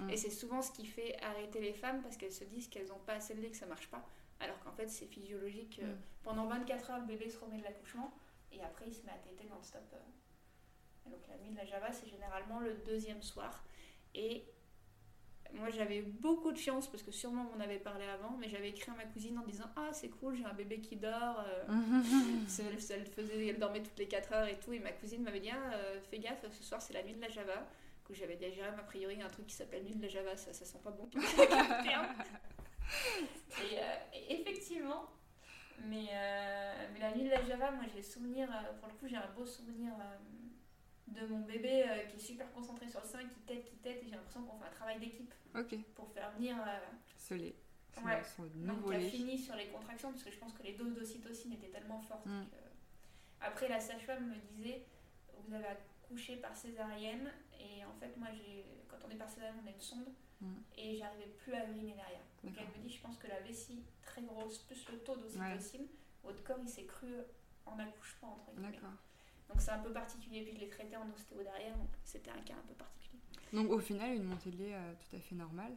Mm. 0.00 0.10
Et 0.10 0.16
c'est 0.16 0.30
souvent 0.30 0.60
ce 0.62 0.70
qui 0.72 0.86
fait 0.86 1.16
arrêter 1.22 1.60
les 1.60 1.72
femmes 1.72 2.02
parce 2.02 2.16
qu'elles 2.16 2.32
se 2.32 2.44
disent 2.44 2.68
qu'elles 2.68 2.86
n'ont 2.88 2.98
pas 3.06 3.14
assez 3.14 3.34
de 3.34 3.40
lait, 3.40 3.50
que 3.50 3.56
ça 3.56 3.66
marche 3.66 3.88
pas. 3.88 4.04
Alors 4.40 4.58
qu'en 4.60 4.72
fait, 4.72 4.88
c'est 4.88 5.06
physiologique. 5.06 5.80
euh, 5.82 5.94
Mm. 5.94 5.98
Pendant 6.22 6.46
24 6.46 6.90
heures, 6.90 6.98
le 7.00 7.06
bébé 7.06 7.28
se 7.30 7.38
remet 7.38 7.58
de 7.58 7.64
l'accouchement 7.64 8.12
et 8.52 8.62
après, 8.62 8.84
il 8.86 8.94
se 8.94 9.02
met 9.04 9.12
à 9.12 9.18
téter 9.18 9.44
non-stop. 9.48 9.82
euh. 9.94 11.10
Donc, 11.10 11.20
la 11.28 11.36
nuit 11.38 11.50
de 11.50 11.56
la 11.56 11.64
Java, 11.64 11.90
c'est 11.92 12.06
généralement 12.08 12.60
le 12.60 12.74
deuxième 12.86 13.22
soir. 13.22 13.64
Et 14.14 14.44
moi, 15.54 15.70
j'avais 15.70 16.02
beaucoup 16.02 16.52
de 16.52 16.58
chance 16.58 16.86
parce 16.90 17.02
que 17.02 17.10
sûrement 17.10 17.50
on 17.50 17.56
en 17.56 17.60
avait 17.60 17.78
parlé 17.78 18.04
avant, 18.04 18.36
mais 18.38 18.50
j'avais 18.50 18.68
écrit 18.68 18.90
à 18.90 18.94
ma 18.94 19.04
cousine 19.06 19.38
en 19.38 19.44
disant 19.46 19.64
Ah, 19.76 19.88
c'est 19.92 20.10
cool, 20.10 20.36
j'ai 20.36 20.44
un 20.44 20.52
bébé 20.52 20.80
qui 20.80 20.96
dort. 20.96 21.40
euh, 21.46 21.64
Elle, 22.58 22.66
elle 22.90 23.06
faisait, 23.06 23.46
elle 23.46 23.58
dormait 23.58 23.82
toutes 23.82 23.98
les 23.98 24.08
4 24.08 24.32
heures 24.34 24.46
et 24.46 24.58
tout. 24.58 24.74
Et 24.74 24.78
ma 24.80 24.92
cousine 24.92 25.22
m'avait 25.22 25.40
dit 25.40 25.50
Ah, 25.50 25.72
euh, 25.74 26.00
Fais 26.10 26.18
gaffe, 26.18 26.44
ce 26.50 26.62
soir 26.62 26.82
c'est 26.82 26.92
la 26.92 27.02
nuit 27.02 27.14
de 27.14 27.20
la 27.22 27.28
Java. 27.30 27.66
Que 28.04 28.12
j'avais 28.14 28.36
dit 28.36 28.44
à 28.46 28.50
Jérôme, 28.50 28.78
a 28.78 28.82
priori, 28.84 29.14
il 29.14 29.20
y 29.20 29.22
a 29.22 29.26
un 29.26 29.30
truc 29.30 29.46
qui 29.46 29.54
s'appelle 29.54 29.84
nuit 29.84 29.94
de 29.94 30.02
la 30.02 30.08
Java, 30.08 30.36
ça, 30.36 30.52
ça 30.52 30.64
sent 30.66 30.78
pas 30.84 30.90
bon. 30.90 31.08
et, 33.62 33.78
euh, 33.78 33.94
effectivement, 34.28 35.06
mais, 35.84 36.06
euh, 36.12 36.88
mais 36.92 37.00
la 37.00 37.14
nuit 37.14 37.24
de 37.24 37.30
la 37.30 37.44
Java, 37.44 37.70
moi 37.70 37.84
j'ai 37.94 38.02
souvenir, 38.02 38.48
euh, 38.50 38.72
pour 38.78 38.88
le 38.88 38.94
coup, 38.94 39.06
j'ai 39.06 39.16
un 39.16 39.30
beau 39.36 39.46
souvenir 39.46 39.92
de 41.06 41.26
mon 41.26 41.40
bébé 41.40 41.84
qui 42.10 42.16
est 42.16 42.20
super 42.20 42.50
concentré 42.52 42.88
sur 42.88 43.00
le 43.00 43.06
sein, 43.06 43.20
qui 43.20 43.40
tête, 43.46 43.64
qui 43.64 43.76
tête, 43.76 44.02
et 44.02 44.06
j'ai 44.06 44.10
l'impression 44.14 44.42
qu'on 44.42 44.58
fait 44.58 44.66
un 44.66 44.70
travail 44.72 44.98
d'équipe 44.98 45.32
pour 45.94 46.10
faire 46.12 46.30
venir. 46.32 46.56
ce 47.16 47.34
lait. 47.34 47.54
Ouais. 48.04 48.22
donc, 48.54 48.92
lait. 48.92 49.08
fini 49.08 49.36
sur 49.38 49.56
les 49.56 49.66
contractions 49.68 50.12
parce 50.12 50.22
que 50.22 50.30
je 50.30 50.38
pense 50.38 50.52
que 50.52 50.62
les 50.62 50.74
doses 50.74 50.94
d'ocytocine 50.94 51.52
étaient 51.54 51.68
tellement 51.70 52.00
fortes 52.00 52.26
Mm. 52.26 52.44
que... 52.44 52.56
Après, 53.40 53.68
la 53.68 53.80
sage-femme 53.80 54.28
me 54.28 54.36
disait 54.54 54.84
vous 55.46 55.54
avez 55.54 55.66
accouché 55.66 56.36
par 56.36 56.54
césarienne 56.56 57.32
et 57.58 57.84
en 57.84 57.92
fait, 57.98 58.16
moi, 58.16 58.28
j'ai 58.32 58.64
quand 58.88 58.98
on 59.06 59.10
est 59.10 59.16
par 59.16 59.28
césarienne, 59.28 59.56
on 59.64 59.66
a 59.66 59.70
une 59.70 59.80
sonde 59.80 60.08
Mm. 60.40 60.54
et 60.76 60.96
j'arrivais 60.96 61.32
plus 61.42 61.52
à 61.52 61.66
uriner 61.66 61.94
derrière. 61.94 62.22
Donc 62.44 62.54
elle 62.56 62.68
me 62.68 62.86
dit 62.86 62.94
je 62.94 63.00
pense 63.02 63.16
que 63.18 63.26
la 63.26 63.40
vessie 63.40 63.82
très 64.02 64.22
grosse 64.22 64.58
plus 64.58 64.86
le 64.90 64.98
taux 64.98 65.16
d'ocytocine, 65.16 65.86
votre 66.22 66.42
corps 66.44 66.58
il 66.62 66.68
s'est 66.68 66.84
cru 66.84 67.08
en 67.66 67.78
accouchement 67.78 68.34
entre 68.34 68.54
guillemets. 68.54 68.78
Donc 69.48 69.60
c'est 69.60 69.70
un 69.70 69.78
peu 69.78 69.92
particulier. 69.92 70.42
Puis 70.42 70.54
je 70.54 70.60
l'ai 70.60 70.68
traité 70.68 70.96
en 70.96 71.08
ostéo 71.10 71.42
derrière, 71.42 71.76
donc 71.76 71.88
c'était 72.04 72.30
un 72.30 72.40
cas 72.40 72.54
un 72.54 72.66
peu 72.66 72.74
particulier. 72.74 73.20
Donc 73.52 73.70
au 73.70 73.78
final, 73.78 74.14
une 74.14 74.24
montée 74.24 74.50
de 74.50 74.58
lait 74.58 74.74
euh, 74.74 74.92
tout 74.94 75.16
à 75.16 75.20
fait 75.20 75.34
normale. 75.34 75.72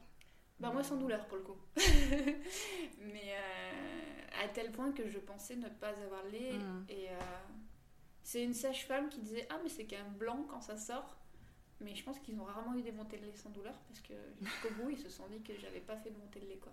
Bah 0.60 0.70
moi 0.72 0.84
sans 0.84 0.98
douleur 0.98 1.26
pour 1.28 1.38
le 1.38 1.44
coup. 1.44 1.58
Mais 1.76 3.34
euh, 3.34 4.44
à 4.44 4.48
tel 4.50 4.72
point 4.72 4.92
que 4.92 5.08
je 5.10 5.18
pensais 5.18 5.56
ne 5.56 5.70
pas 5.70 5.90
avoir 5.90 6.24
le 6.26 6.32
lait. 6.32 6.54
Mm. 6.54 6.86
Et 6.90 7.10
euh, 7.10 7.20
c'est 8.22 8.44
une 8.44 8.54
sage-femme 8.54 9.10
qui 9.10 9.22
disait 9.22 9.48
Ah 9.50 9.58
mais 9.64 9.70
c'est 9.70 9.86
quand 9.86 9.98
même 9.98 10.14
blanc 10.14 10.46
quand 10.50 10.62
ça 10.62 10.78
sort. 10.78 11.18
Mais 11.82 11.96
je 11.96 12.04
pense 12.04 12.20
qu'ils 12.20 12.40
ont 12.40 12.44
rarement 12.44 12.76
eu 12.78 12.82
des 12.82 12.92
montées 12.92 13.18
de 13.18 13.26
lait 13.26 13.36
sans 13.36 13.50
douleur 13.50 13.74
parce 13.88 14.00
que 14.02 14.14
jusqu'au 14.42 14.70
bout 14.76 14.90
ils 14.92 14.98
se 15.00 15.10
sont 15.10 15.28
dit 15.28 15.42
que 15.42 15.58
j'avais 15.60 15.80
pas 15.80 15.98
fait 15.98 16.12
de 16.12 16.18
montée 16.18 16.40
de 16.40 16.46
lait 16.48 16.58
quoi. 16.58 16.72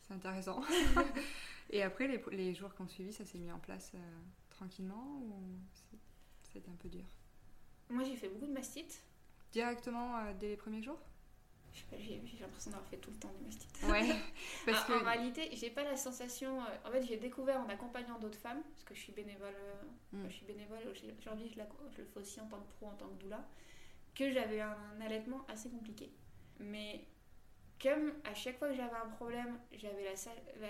C'est 0.00 0.14
intéressant. 0.14 0.62
Et 1.70 1.82
après, 1.82 2.06
les, 2.08 2.22
les 2.32 2.54
jours 2.54 2.74
qui 2.74 2.82
ont 2.82 2.88
suivi, 2.88 3.12
ça 3.12 3.24
s'est 3.24 3.38
mis 3.38 3.50
en 3.50 3.58
place 3.58 3.92
euh, 3.94 3.98
tranquillement 4.50 5.20
ou 5.22 5.56
c'était 6.52 6.68
un 6.68 6.74
peu 6.76 6.88
dur? 6.88 7.04
Moi 7.88 8.04
j'ai 8.04 8.16
fait 8.16 8.28
beaucoup 8.28 8.46
de 8.46 8.52
mastite. 8.52 9.02
Directement 9.52 10.18
euh, 10.18 10.32
dès 10.38 10.48
les 10.48 10.56
premiers 10.56 10.82
jours? 10.82 10.98
Je 11.72 11.78
sais 11.80 11.86
pas, 11.90 11.96
j'ai 11.98 12.20
j'ai 12.26 12.38
l'impression 12.38 12.70
d'avoir 12.72 12.86
fait 12.90 12.98
tout 12.98 13.10
le 13.10 13.16
temps 13.16 13.32
du 13.38 13.44
mastite. 13.46 13.82
Ouais. 13.84 14.06
Parce 14.66 14.82
Ah, 14.82 14.86
que. 14.88 15.00
En 15.00 15.04
réalité, 15.04 15.48
j'ai 15.54 15.70
pas 15.70 15.84
la 15.84 15.96
sensation. 15.96 16.60
euh, 16.60 16.66
En 16.88 16.90
fait, 16.92 17.02
j'ai 17.04 17.16
découvert 17.16 17.60
en 17.62 17.68
accompagnant 17.70 18.18
d'autres 18.18 18.38
femmes, 18.38 18.60
parce 18.72 18.84
que 18.84 18.94
je 18.94 19.00
suis 19.00 19.12
bénévole. 19.12 19.54
Mm. 20.12 20.24
Je 20.28 20.34
suis 20.34 20.44
bénévole 20.44 20.80
aujourd'hui, 21.18 21.48
je, 21.48 21.54
je 21.96 21.98
le 22.02 22.04
fais 22.06 22.20
aussi 22.20 22.40
en 22.42 22.46
tant 22.48 22.58
que 22.60 22.70
pro, 22.76 22.88
en 22.88 22.94
tant 22.96 23.08
que 23.08 23.22
doula, 23.22 23.42
que 24.14 24.30
j'avais 24.30 24.60
un, 24.60 24.76
allaitement 25.00 25.44
assez 25.48 25.70
compliqué. 25.70 26.12
Mais 26.60 27.06
comme 27.80 28.12
à 28.24 28.34
chaque 28.34 28.58
fois 28.58 28.68
que 28.68 28.74
j'avais 28.74 28.96
un 28.96 29.08
problème, 29.10 29.58
j'avais 29.72 30.04
la, 30.04 30.68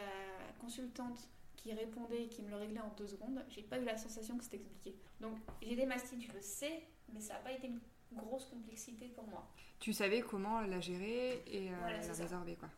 consultante 0.60 1.28
qui 1.56 1.72
répondait 1.72 2.24
et 2.24 2.28
qui 2.28 2.42
me 2.42 2.50
le 2.50 2.56
réglait 2.56 2.80
en 2.80 2.92
deux 2.96 3.06
secondes, 3.06 3.44
j'ai 3.48 3.62
pas 3.62 3.78
eu 3.78 3.84
la 3.84 3.96
sensation 3.96 4.36
que 4.36 4.44
c'était 4.44 4.56
expliqué. 4.56 4.96
Donc 5.20 5.38
j'ai 5.60 5.76
des 5.76 5.86
mastites, 5.86 6.22
je 6.22 6.32
le 6.32 6.40
sais, 6.40 6.82
mais 7.12 7.20
ça 7.20 7.34
n'a 7.34 7.40
pas 7.40 7.52
été 7.52 7.66
une 7.68 7.80
grosse 8.12 8.46
complexité 8.46 9.08
pour 9.08 9.26
moi. 9.28 9.48
Tu 9.78 9.92
savais 9.92 10.20
comment 10.20 10.60
la 10.60 10.80
gérer 10.80 11.42
et 11.46 11.70
euh, 11.70 11.76
Voilà, 11.80 11.98
la 11.98 12.12
résorber, 12.12 12.56
quoi. 12.56 12.68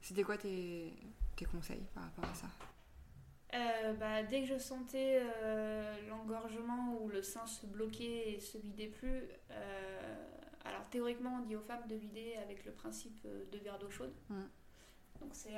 C'était 0.00 0.22
quoi 0.22 0.38
tes, 0.38 0.92
tes 1.34 1.44
conseils 1.44 1.84
par 1.94 2.04
rapport 2.04 2.24
à 2.24 2.34
ça? 2.34 2.46
Euh, 3.54 3.92
bah, 3.94 4.22
dès 4.24 4.40
que 4.40 4.46
je 4.46 4.58
sentais 4.58 5.20
euh, 5.22 5.94
l'engorgement 6.08 6.98
ou 7.00 7.08
le 7.08 7.22
sein 7.22 7.46
se 7.46 7.64
bloquer 7.66 8.34
et 8.34 8.40
se 8.40 8.58
vidait 8.58 8.88
plus, 8.88 9.22
euh, 9.50 10.26
alors 10.64 10.84
théoriquement 10.90 11.38
on 11.40 11.44
dit 11.46 11.54
aux 11.54 11.60
femmes 11.62 11.86
de 11.86 11.94
vider 11.94 12.36
avec 12.42 12.64
le 12.64 12.72
principe 12.72 13.22
de 13.22 13.58
verre 13.58 13.78
d'eau 13.78 13.90
chaude. 13.90 14.12
Mm. 14.28 14.42
Donc 15.20 15.30
c'est 15.32 15.54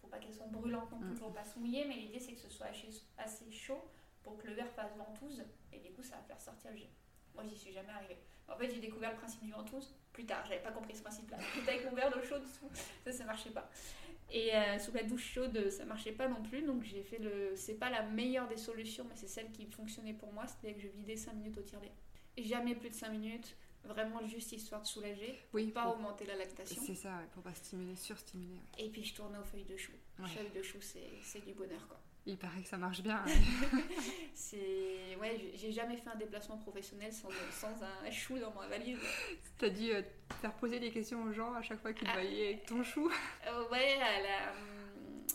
faut 0.00 0.08
pas 0.08 0.18
qu'elles 0.18 0.34
soient 0.34 0.46
brûlantes 0.46 0.90
non 0.90 0.98
plus 0.98 1.10
Mm. 1.10 1.18
pour 1.18 1.32
pas 1.32 1.44
se 1.44 1.58
mouiller, 1.58 1.84
mais 1.86 1.94
l'idée 1.94 2.18
c'est 2.18 2.32
que 2.32 2.40
ce 2.40 2.50
soit 2.50 2.66
assez, 3.18 3.50
chaud 3.50 3.88
pour 4.22 4.36
que 4.36 4.48
le 4.48 4.54
verre 4.54 4.70
fasse 4.72 4.96
ventouse 4.96 5.44
et 5.72 5.78
du 5.78 5.92
coup 5.92 6.02
ça 6.02 6.16
va 6.16 6.22
faire 6.22 6.40
sortir 6.40 6.72
le 6.72 6.76
jet. 6.76 6.90
Moi 7.34 7.44
j'y 7.44 7.56
suis 7.56 7.72
jamais 7.72 7.92
arrivée. 7.92 8.18
En 8.48 8.56
fait 8.56 8.68
j'ai 8.68 8.80
découvert 8.80 9.12
le 9.12 9.16
principe 9.16 9.44
du 9.44 9.52
ventouse 9.52 9.94
plus 10.12 10.26
tard, 10.26 10.44
j'avais 10.46 10.62
pas 10.62 10.72
compris 10.72 10.96
ce 10.96 11.02
principe-là. 11.02 11.38
J'étais 11.54 11.72
avec 11.72 11.84
mon 11.84 11.94
verre 11.94 12.10
d'eau 12.10 12.22
chaude 12.22 12.42
ça 13.04 13.12
ça 13.12 13.24
marchait 13.24 13.50
pas. 13.50 13.70
Et 14.30 14.54
euh, 14.54 14.78
sous 14.78 14.92
la 14.92 15.02
douche 15.04 15.32
chaude, 15.34 15.70
ça 15.70 15.84
marchait 15.84 16.12
pas 16.12 16.26
non 16.28 16.42
plus, 16.42 16.62
donc 16.62 16.82
j'ai 16.82 17.02
fait 17.02 17.18
le. 17.18 17.52
C'est 17.54 17.74
pas 17.74 17.90
la 17.90 18.02
meilleure 18.02 18.48
des 18.48 18.56
solutions, 18.56 19.04
mais 19.08 19.14
c'est 19.16 19.28
celle 19.28 19.50
qui 19.52 19.66
fonctionnait 19.66 20.14
pour 20.14 20.32
moi, 20.32 20.46
c'était 20.46 20.74
que 20.74 20.80
je 20.80 20.88
vidais 20.88 21.16
5 21.16 21.32
minutes 21.34 21.58
au 21.58 21.62
tire-lait. 21.62 21.92
Jamais 22.36 22.74
plus 22.74 22.90
de 22.90 22.94
5 22.94 23.10
minutes, 23.10 23.56
vraiment 23.84 24.26
juste 24.26 24.50
histoire 24.52 24.82
de 24.82 24.86
soulager, 24.86 25.38
Oui, 25.54 25.68
pas 25.70 25.84
pour- 25.84 25.94
augmenter 25.94 26.26
la 26.26 26.34
lactation. 26.36 26.82
c'est 26.84 26.94
ça, 26.96 27.16
ouais, 27.18 27.26
pour 27.32 27.42
pas 27.44 27.54
stimuler, 27.54 27.94
surstimuler. 27.96 28.54
ouais. 28.78 28.84
Et 28.84 28.90
puis 28.90 29.04
je 29.04 29.14
tournais 29.14 29.38
aux 29.38 29.44
feuilles 29.44 29.64
de 29.64 29.76
chou. 29.76 29.92
Ouais. 30.18 30.28
Feuilles 30.28 30.50
de 30.50 30.62
chou, 30.62 30.78
c'est 30.80 31.44
du 31.46 31.54
bonheur 31.54 31.86
quoi. 31.88 32.00
Il 32.28 32.36
paraît 32.36 32.60
que 32.62 32.68
ça 32.68 32.76
marche 32.76 33.02
bien. 33.02 33.24
C'est. 34.34 35.16
Ouais, 35.20 35.40
j'ai- 35.54 35.72
jamais 35.72 35.96
fait 35.96 36.08
un 36.10 36.16
déplacement 36.16 36.58
professionnel 36.58 37.12
sans, 37.12 37.28
sans 37.52 37.72
un 37.82 38.10
chou 38.10 38.38
dans 38.38 38.52
ma 38.52 38.66
valise. 38.66 38.98
T'as 39.58 39.68
dû 39.68 39.92
euh, 39.92 40.02
faire 40.40 40.52
poser 40.54 40.78
des 40.80 40.90
questions 40.90 41.22
aux 41.22 41.32
gens 41.32 41.54
à 41.54 41.62
chaque 41.62 41.80
fois 41.80 41.92
qu'ils 41.92 42.06
te 42.06 42.12
Ah. 42.12 42.20
voyaient 42.20 42.46
avec 42.48 42.66
ton 42.66 42.82
chou. 42.82 43.10
Euh, 43.46 43.68
ouais, 43.70 43.96
la, 43.98 44.50
hum, 44.52 45.26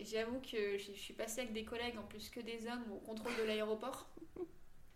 j'avoue 0.00 0.40
que 0.40 0.78
je 0.78 0.92
suis 0.92 1.12
passée 1.14 1.40
avec 1.42 1.52
des 1.52 1.64
collègues, 1.64 1.98
en 1.98 2.04
plus 2.04 2.30
que 2.30 2.40
des 2.40 2.66
hommes, 2.68 2.84
au 2.92 2.98
contrôle 2.98 3.36
de 3.36 3.42
l'aéroport, 3.42 4.08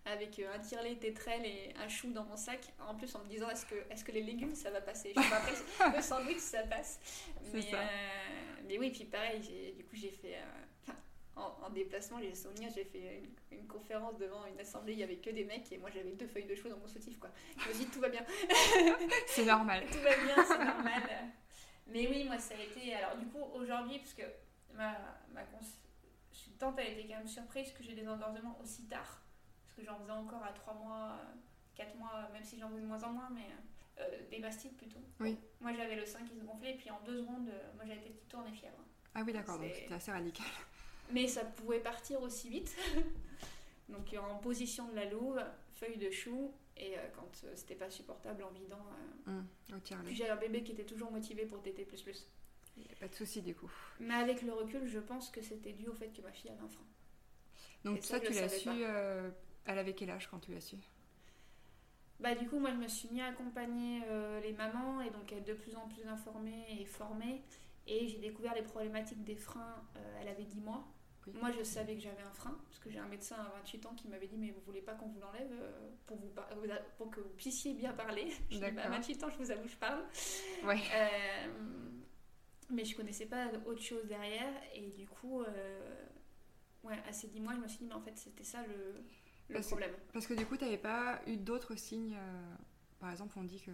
avec 0.05 0.39
euh, 0.39 0.55
un 0.55 0.59
tire-lait 0.61 0.97
tétrel 0.97 1.45
et 1.45 1.75
un 1.77 1.89
chou 1.89 2.13
dans 2.13 2.25
mon 2.25 2.37
sac. 2.37 2.61
En 2.89 2.95
plus, 2.95 3.15
en 3.15 3.25
me 3.25 3.29
disant 3.29 3.51
est-ce 3.51 3.67
que, 3.67 3.75
est 3.91 4.05
que 4.05 4.13
les 4.13 4.23
légumes 4.23 4.55
ça 4.55 4.71
va 4.71 4.81
passer? 4.81 5.13
Je 5.17 5.21
sais 5.21 5.29
pas, 5.29 5.37
après, 5.39 5.97
le 5.97 6.03
sandwich 6.03 6.39
ça 6.39 6.63
passe. 6.63 7.01
Mais, 7.53 7.63
ça. 7.63 7.81
euh, 7.81 7.87
mais 8.67 8.79
oui, 8.79 8.91
puis 8.91 9.05
pareil, 9.05 9.41
du 9.41 9.85
coup, 9.85 9.95
j'ai 9.97 10.11
fait. 10.11 10.37
En, 11.37 11.67
en 11.67 11.71
déplacement, 11.71 12.19
j'ai 12.21 12.35
souvenir, 12.35 12.71
j'ai 12.75 12.85
fait 12.85 13.23
une, 13.51 13.59
une 13.59 13.67
conférence 13.67 14.19
devant 14.19 14.45
une 14.47 14.61
assemblée, 14.61 14.93
il 14.93 14.99
y 14.99 15.03
avait 15.03 15.17
que 15.17 15.31
des 15.31 15.45
mecs 15.45 15.71
et 15.73 15.79
moi 15.79 15.91
j'avais 15.91 16.13
deux 16.13 16.27
feuilles 16.27 16.47
de 16.47 16.55
chou 16.55 16.69
dans 16.69 16.77
mon 16.77 16.87
soutif 16.87 17.19
quoi. 17.19 17.31
Je 17.59 17.69
me 17.69 17.75
dis 17.75 17.87
tout 17.87 18.01
va 18.01 18.09
bien. 18.09 18.25
C'est 19.27 19.45
normal. 19.45 19.85
Tout 19.91 19.99
va 19.99 20.17
bien, 20.17 20.45
c'est 20.45 20.65
normal. 20.65 21.03
Mais 21.87 22.07
oui, 22.09 22.25
moi, 22.25 22.39
ça 22.39 22.55
a 22.55 22.63
été. 22.63 22.95
Alors, 22.95 23.17
du 23.17 23.27
coup, 23.27 23.43
aujourd'hui, 23.55 23.99
parce 23.99 24.15
que 24.15 24.23
ma, 24.75 24.97
ma 25.33 25.43
consultante, 25.45 26.79
elle 26.79 26.99
était 26.99 27.09
quand 27.09 27.19
même 27.19 27.29
surprise 27.29 27.73
que 27.73 27.83
j'ai 27.83 27.95
des 27.95 28.09
engorgements 28.09 28.59
aussi 28.63 28.85
tard. 28.87 29.21
Parce 29.65 29.77
que 29.77 29.85
j'en 29.85 29.99
faisais 29.99 30.13
encore 30.13 30.43
à 30.43 30.53
3 30.53 30.75
mois, 30.75 31.19
4 31.75 31.97
mois, 31.97 32.29
même 32.33 32.45
si 32.45 32.59
j'en 32.59 32.69
faisais 32.71 32.81
de 32.81 32.87
moins 32.87 33.03
en 33.03 33.13
moins. 33.13 33.31
Mais... 33.35 33.47
Euh, 33.99 34.05
des 34.31 34.39
mastites 34.39 34.77
plutôt. 34.79 35.01
Oui. 35.21 35.39
Moi 35.61 35.73
j'avais 35.75 35.97
le 35.97 36.07
sein 36.07 36.21
qui 36.25 36.35
se 36.35 36.45
gonflait, 36.45 36.71
et 36.73 36.77
puis 36.77 36.91
en 36.91 36.99
deux 37.05 37.19
secondes, 37.19 37.49
euh, 37.49 37.73
moi 37.75 37.85
j'avais 37.87 38.01
des 38.01 38.09
petites 38.09 38.29
tournées 38.29 38.51
fièvre. 38.53 38.79
Ah 39.15 39.23
oui, 39.25 39.35
d'accord, 39.35 39.59
donc 39.59 39.71
c'était 39.75 39.93
assez 39.93 40.11
radical. 40.11 40.47
Mais 41.13 41.27
ça 41.29 41.45
pouvait 41.45 41.81
partir 41.81 42.23
aussi 42.23 42.49
vite. 42.49 42.75
Donc 43.89 44.15
en 44.19 44.39
position 44.39 44.89
de 44.89 44.95
la 44.95 45.05
louve, 45.07 45.43
feuille 45.75 45.99
de 45.99 46.11
chou, 46.11 46.53
et 46.77 46.97
euh, 46.97 47.09
quand 47.15 47.31
euh, 47.45 47.53
c'était 47.55 47.75
pas 47.75 47.91
supportable 47.91 48.43
en 48.43 48.51
vidant. 48.51 48.87
euh, 49.29 49.79
tir 49.85 49.99
Puis 50.05 50.15
j'avais 50.15 50.31
un 50.31 50.37
bébé 50.37 50.63
qui 50.63 50.73
était 50.73 50.85
toujours 50.85 51.11
motivé 51.11 51.45
pour 51.45 51.61
plus. 51.61 52.27
Il 52.77 52.85
n'y 52.85 52.93
a 52.93 52.97
pas 52.97 53.09
de 53.09 53.15
souci 53.15 53.43
du 53.43 53.55
coup. 53.55 53.71
Mais 54.01 54.15
avec 54.15 54.43
le 54.43 54.53
recul, 54.53 54.87
je 54.87 54.99
pense 54.99 55.31
que 55.31 55.43
c'était 55.43 55.73
dû 55.73 55.89
au 55.89 55.95
fait 55.95 56.09
que 56.09 56.23
ma 56.23 56.33
fille 56.33 56.51
avait 56.51 56.61
un 56.61 56.69
frein. 56.69 56.85
Donc 57.85 57.99
Et 57.99 58.03
ça, 58.03 58.21
tu 58.21 58.33
l'as 58.33 58.49
su, 58.49 58.69
euh, 58.71 59.31
elle 59.67 59.79
avait 59.79 59.95
quel 59.95 60.11
âge 60.11 60.29
quand 60.29 60.39
tu 60.39 60.53
l'as 60.53 60.61
su? 60.61 60.77
Bah 62.21 62.35
du 62.35 62.49
coup, 62.49 62.59
moi 62.59 62.71
je 62.71 62.77
me 62.77 62.87
suis 62.87 63.09
mis 63.09 63.21
à 63.21 63.27
accompagner 63.27 64.01
euh, 64.09 64.41
les 64.41 64.53
mamans 64.53 65.01
et 65.01 65.11
donc 65.11 65.33
être 65.33 65.45
de 65.45 65.55
plus 65.55 65.75
en 65.75 65.89
plus 65.89 66.07
informée 66.07 66.65
et 66.71 66.85
formée. 66.85 67.43
Et 67.89 68.07
j'ai 68.07 68.19
découvert 68.19 68.55
les 68.55 68.63
problématiques 68.63 69.25
des 69.25 69.35
freins, 69.35 69.85
euh, 69.97 70.19
elle 70.21 70.29
avait 70.29 70.45
10 70.45 70.61
mois. 70.61 70.87
Oui. 71.27 71.35
Moi 71.41 71.51
je 71.53 71.63
savais 71.63 71.95
que 71.95 72.01
j'avais 72.01 72.23
un 72.23 72.33
frein, 72.33 72.59
parce 72.67 72.79
que 72.81 72.91
j'ai 72.91 72.99
un 72.99 73.07
médecin 73.07 73.37
à 73.37 73.53
28 73.59 73.87
ans 73.87 73.95
qui 73.95 74.09
m'avait 74.09 74.27
dit 74.27 74.37
mais 74.37 74.51
vous 74.51 74.61
voulez 74.63 74.81
pas 74.83 74.95
qu'on 74.95 75.07
vous 75.09 75.21
l'enlève 75.21 75.53
euh, 75.53 75.89
pour, 76.07 76.17
vous 76.17 76.29
par- 76.31 76.49
pour 76.97 77.11
que 77.11 77.21
vous 77.21 77.29
puissiez 77.31 77.75
bien 77.75 77.93
parler. 77.93 78.29
Je 78.51 78.57
dis 78.57 78.61
bah, 78.61 78.67
à 78.67 78.71
D'accord. 78.73 78.91
28 78.93 79.25
ans 79.25 79.31
je 79.31 79.39
vous 79.39 79.51
avoue 79.51 79.69
je 79.69 79.77
parle. 79.77 80.03
Ouais. 80.65 80.81
Euh, 80.95 81.49
mais 82.71 82.85
je 82.85 82.97
connaissais 82.97 83.27
pas 83.27 83.49
autre 83.67 83.83
chose 83.83 84.05
derrière 84.07 84.53
et 84.75 84.89
du 84.91 85.07
coup, 85.07 85.43
euh, 85.43 86.07
ouais, 86.83 86.99
à 87.09 87.13
ces 87.13 87.29
10 87.29 87.41
mois 87.41 87.55
je 87.55 87.61
me 87.61 87.69
suis 87.69 87.79
dit 87.79 87.85
mais 87.87 87.95
en 87.95 88.01
fait 88.03 88.17
c'était 88.17 88.45
ça 88.45 88.63
le, 88.67 88.75
le 89.49 89.55
Parce 89.55 89.67
que- 89.67 89.71
problème. 89.71 89.95
Parce 90.13 90.27
que 90.27 90.35
du 90.35 90.45
coup, 90.47 90.57
tu 90.57 90.65
n'avais 90.65 90.79
pas 90.79 91.21
eu 91.27 91.37
d'autres 91.37 91.77
signes. 91.77 92.17
euh, 92.17 92.55
par 92.99 93.11
exemple, 93.11 93.35
on 93.39 93.45
dit 93.45 93.61
que 93.61 93.71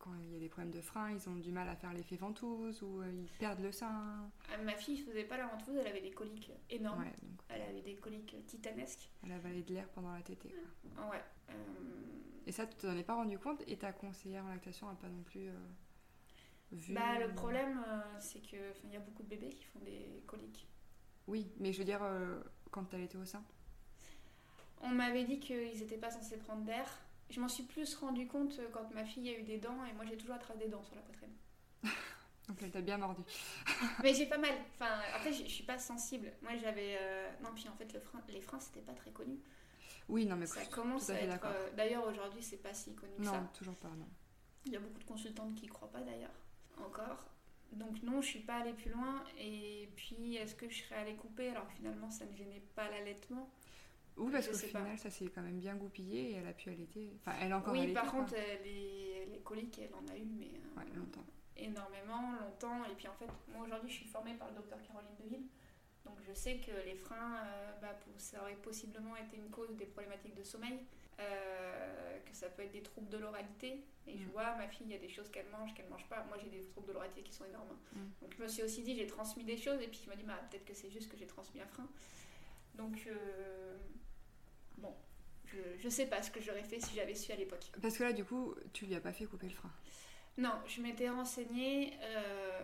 quand 0.00 0.10
il 0.24 0.32
y 0.32 0.36
a 0.36 0.40
des 0.40 0.48
problèmes 0.48 0.72
de 0.72 0.80
frein, 0.80 1.12
ils 1.12 1.28
ont 1.28 1.36
du 1.36 1.52
mal 1.52 1.68
à 1.68 1.76
faire 1.76 1.92
l'effet 1.92 2.16
ventouse 2.16 2.82
ou 2.82 3.02
euh, 3.02 3.12
ils 3.12 3.28
perdent 3.38 3.60
le 3.60 3.70
sein. 3.70 4.28
Euh, 4.50 4.64
Ma 4.64 4.74
fille 4.74 4.96
faisait 4.98 5.24
pas 5.24 5.36
la 5.36 5.46
ventouse, 5.46 5.76
elle 5.76 5.86
avait 5.86 6.00
des 6.00 6.10
coliques 6.10 6.50
énormes. 6.70 7.00
Ouais, 7.02 7.12
donc 7.22 7.40
Elle 7.50 7.62
avait 7.62 7.82
des 7.82 7.94
coliques 7.96 8.34
titanesques. 8.46 9.10
elle 9.22 9.32
avalait 9.32 9.62
de 9.62 9.74
l'air 9.74 9.88
pendant 9.90 10.12
la 10.12 10.22
tétée. 10.22 10.54
quoi. 10.96 11.10
Ouais. 11.10 11.22
euh, 11.50 11.54
Et 12.46 12.52
ça, 12.52 12.66
tu 12.66 12.76
t'en 12.78 12.96
es 12.96 13.04
pas 13.04 13.14
rendu 13.14 13.38
compte 13.38 13.62
et 13.68 13.76
ta 13.76 13.92
conseillère 13.92 14.44
en 14.44 14.48
lactation 14.48 14.88
n'a 14.88 14.94
pas 14.94 15.08
non 15.08 15.22
plus 15.22 15.48
euh, 15.48 15.52
vu. 16.72 16.94
Bah, 16.94 17.18
le 17.18 17.32
problème, 17.34 17.84
euh, 17.86 18.00
c'est 18.20 18.40
que 18.40 18.56
il 18.84 18.90
y 18.92 18.96
a 18.96 19.00
beaucoup 19.00 19.22
de 19.22 19.28
bébés 19.28 19.50
qui 19.50 19.64
font 19.64 19.80
des 19.80 20.22
coliques. 20.26 20.66
Oui, 21.26 21.46
mais 21.58 21.72
je 21.74 21.78
veux 21.78 21.84
dire, 21.84 22.02
euh, 22.02 22.40
quand 22.70 22.84
tu 22.84 23.00
été 23.00 23.18
au 23.18 23.24
sein? 23.26 23.44
On 24.82 24.88
m'avait 24.88 25.24
dit 25.24 25.38
qu'ils 25.38 25.78
n'étaient 25.78 25.98
pas 25.98 26.10
censés 26.10 26.38
prendre 26.38 26.64
d'air. 26.64 26.86
Je 27.30 27.40
m'en 27.40 27.48
suis 27.48 27.62
plus 27.62 27.94
rendu 27.96 28.26
compte 28.26 28.60
quand 28.72 28.90
ma 28.92 29.04
fille 29.04 29.28
a 29.30 29.38
eu 29.38 29.42
des 29.42 29.58
dents 29.58 29.84
et 29.86 29.92
moi 29.92 30.04
j'ai 30.04 30.16
toujours 30.16 30.34
attrapé 30.34 30.64
des 30.64 30.68
dents 30.70 30.82
sur 30.82 30.94
la 30.96 31.02
poitrine. 31.02 31.30
Donc 32.48 32.56
elle 32.62 32.70
t'a 32.72 32.80
bien 32.80 32.98
mordu. 32.98 33.22
Mais 34.02 34.12
j'ai 34.12 34.26
pas 34.26 34.38
mal. 34.38 34.50
Enfin, 34.74 34.90
après, 35.14 35.32
je 35.32 35.44
suis 35.44 35.62
pas 35.64 35.78
sensible. 35.78 36.32
Moi 36.42 36.52
j'avais. 36.60 36.96
euh, 37.00 37.30
Non, 37.42 37.50
puis 37.54 37.68
en 37.68 37.74
fait, 37.76 37.92
le 37.92 38.00
frein, 38.00 38.20
les 38.28 38.40
freins 38.40 38.58
c'était 38.60 38.80
pas 38.80 38.94
très 38.94 39.12
connu. 39.12 39.38
Oui, 40.08 40.26
non, 40.26 40.34
mais 40.34 40.46
Ça 40.46 40.66
commence 40.66 41.08
à 41.10 41.20
être. 41.20 41.44
euh, 41.44 41.70
D'ailleurs, 41.76 42.04
aujourd'hui, 42.08 42.42
c'est 42.42 42.56
pas 42.56 42.74
si 42.74 42.92
connu 42.96 43.12
que 43.16 43.22
Non, 43.22 43.32
ça. 43.32 43.50
toujours 43.56 43.76
pas, 43.76 43.88
non. 43.90 44.08
Il 44.66 44.72
y 44.72 44.76
a 44.76 44.80
beaucoup 44.80 44.98
de 44.98 45.04
consultantes 45.04 45.54
qui 45.54 45.66
y 45.66 45.68
croient 45.68 45.90
pas 45.92 46.00
d'ailleurs, 46.00 46.34
encore. 46.78 47.24
Donc 47.72 48.02
non, 48.02 48.20
je 48.20 48.26
suis 48.26 48.40
pas 48.40 48.56
allée 48.56 48.72
plus 48.72 48.90
loin. 48.90 49.22
Et 49.38 49.88
puis, 49.94 50.34
est-ce 50.34 50.56
que 50.56 50.68
je 50.68 50.82
serais 50.82 50.96
allée 50.96 51.14
couper? 51.14 51.50
Alors 51.50 51.70
finalement, 51.76 52.10
ça 52.10 52.24
ne 52.26 52.34
gênait 52.34 52.64
pas 52.74 52.90
l'allaitement. 52.90 53.48
Oui, 54.20 54.30
parce 54.32 54.46
qu'au 54.48 54.54
sais 54.54 54.68
pas. 54.68 54.80
final, 54.80 54.98
ça 54.98 55.10
s'est 55.10 55.26
quand 55.28 55.42
même 55.42 55.58
bien 55.58 55.74
goupillé 55.76 56.30
et 56.30 56.34
elle 56.34 56.46
a 56.46 56.52
pu 56.52 56.70
allaiter. 56.70 57.12
Enfin, 57.20 57.36
elle 57.40 57.52
a 57.52 57.58
encore 57.58 57.72
oui, 57.72 57.80
allaité. 57.80 57.94
par 57.94 58.10
contre, 58.12 58.34
euh, 58.36 58.56
les, 58.64 59.26
les 59.32 59.40
coliques, 59.40 59.78
elle 59.78 59.94
en 59.94 60.06
a 60.12 60.16
eu, 60.16 60.24
mais 60.38 60.46
euh, 60.46 60.78
Ouais, 60.80 60.86
longtemps. 60.94 61.24
énormément, 61.56 62.32
longtemps. 62.40 62.84
Et 62.90 62.94
puis 62.94 63.08
en 63.08 63.14
fait, 63.14 63.28
moi 63.48 63.64
aujourd'hui, 63.66 63.88
je 63.90 63.94
suis 63.96 64.06
formée 64.06 64.34
par 64.34 64.48
le 64.48 64.54
docteur 64.54 64.78
Caroline 64.82 65.14
Deville. 65.18 65.46
Donc 66.04 66.16
je 66.26 66.32
sais 66.32 66.56
que 66.56 66.70
les 66.86 66.94
freins, 66.94 67.36
euh, 67.44 67.72
bah, 67.82 67.98
ça 68.18 68.40
aurait 68.42 68.54
possiblement 68.56 69.16
été 69.16 69.36
une 69.36 69.50
cause 69.50 69.74
des 69.76 69.84
problématiques 69.86 70.34
de 70.34 70.42
sommeil, 70.42 70.78
euh, 71.20 72.18
que 72.24 72.34
ça 72.34 72.48
peut 72.48 72.62
être 72.62 72.72
des 72.72 72.82
troubles 72.82 73.08
de 73.10 73.18
l'oralité. 73.18 73.84
Et 74.06 74.16
je 74.16 74.24
Mm. 74.24 74.30
vois, 74.30 74.54
ma 74.56 74.66
fille, 74.66 74.86
il 74.86 74.92
y 74.92 74.96
a 74.96 74.98
des 74.98 75.10
choses 75.10 75.28
qu'elle 75.30 75.48
mange, 75.50 75.74
qu'elle 75.74 75.88
mange 75.88 76.06
pas. 76.08 76.24
Moi, 76.28 76.38
j'ai 76.42 76.48
des 76.48 76.64
troubles 76.64 76.88
de 76.88 76.92
l'oralité 76.94 77.22
qui 77.22 77.32
sont 77.32 77.44
énormes. 77.44 77.76
Mm. 77.92 77.98
Donc 78.22 78.34
je 78.36 78.42
me 78.42 78.48
suis 78.48 78.62
aussi 78.62 78.82
dit, 78.82 78.94
j'ai 78.96 79.06
transmis 79.06 79.44
des 79.44 79.56
choses, 79.58 79.80
et 79.82 79.88
puis 79.88 80.00
je 80.04 80.10
me 80.10 80.16
dis, 80.16 80.24
bah, 80.24 80.40
peut-être 80.50 80.64
que 80.64 80.74
c'est 80.74 80.90
juste 80.90 81.10
que 81.10 81.16
j'ai 81.18 81.26
transmis 81.26 81.60
un 81.60 81.66
frein. 81.66 81.86
Donc, 82.74 83.04
euh, 83.06 83.76
bon, 84.80 84.94
je, 85.46 85.58
je 85.78 85.88
sais 85.88 86.06
pas 86.06 86.22
ce 86.22 86.30
que 86.30 86.40
j'aurais 86.40 86.62
fait 86.64 86.80
si 86.80 86.94
j'avais 86.94 87.14
su 87.14 87.32
à 87.32 87.36
l'époque. 87.36 87.64
Parce 87.82 87.96
que 87.98 88.04
là, 88.04 88.12
du 88.12 88.24
coup, 88.24 88.54
tu 88.72 88.86
lui 88.86 88.94
as 88.94 89.00
pas 89.00 89.12
fait 89.12 89.26
couper 89.26 89.48
le 89.48 89.54
frein. 89.54 89.70
Non, 90.38 90.52
je 90.66 90.80
m'étais 90.80 91.08
renseignée. 91.10 91.92
euh, 92.02 92.60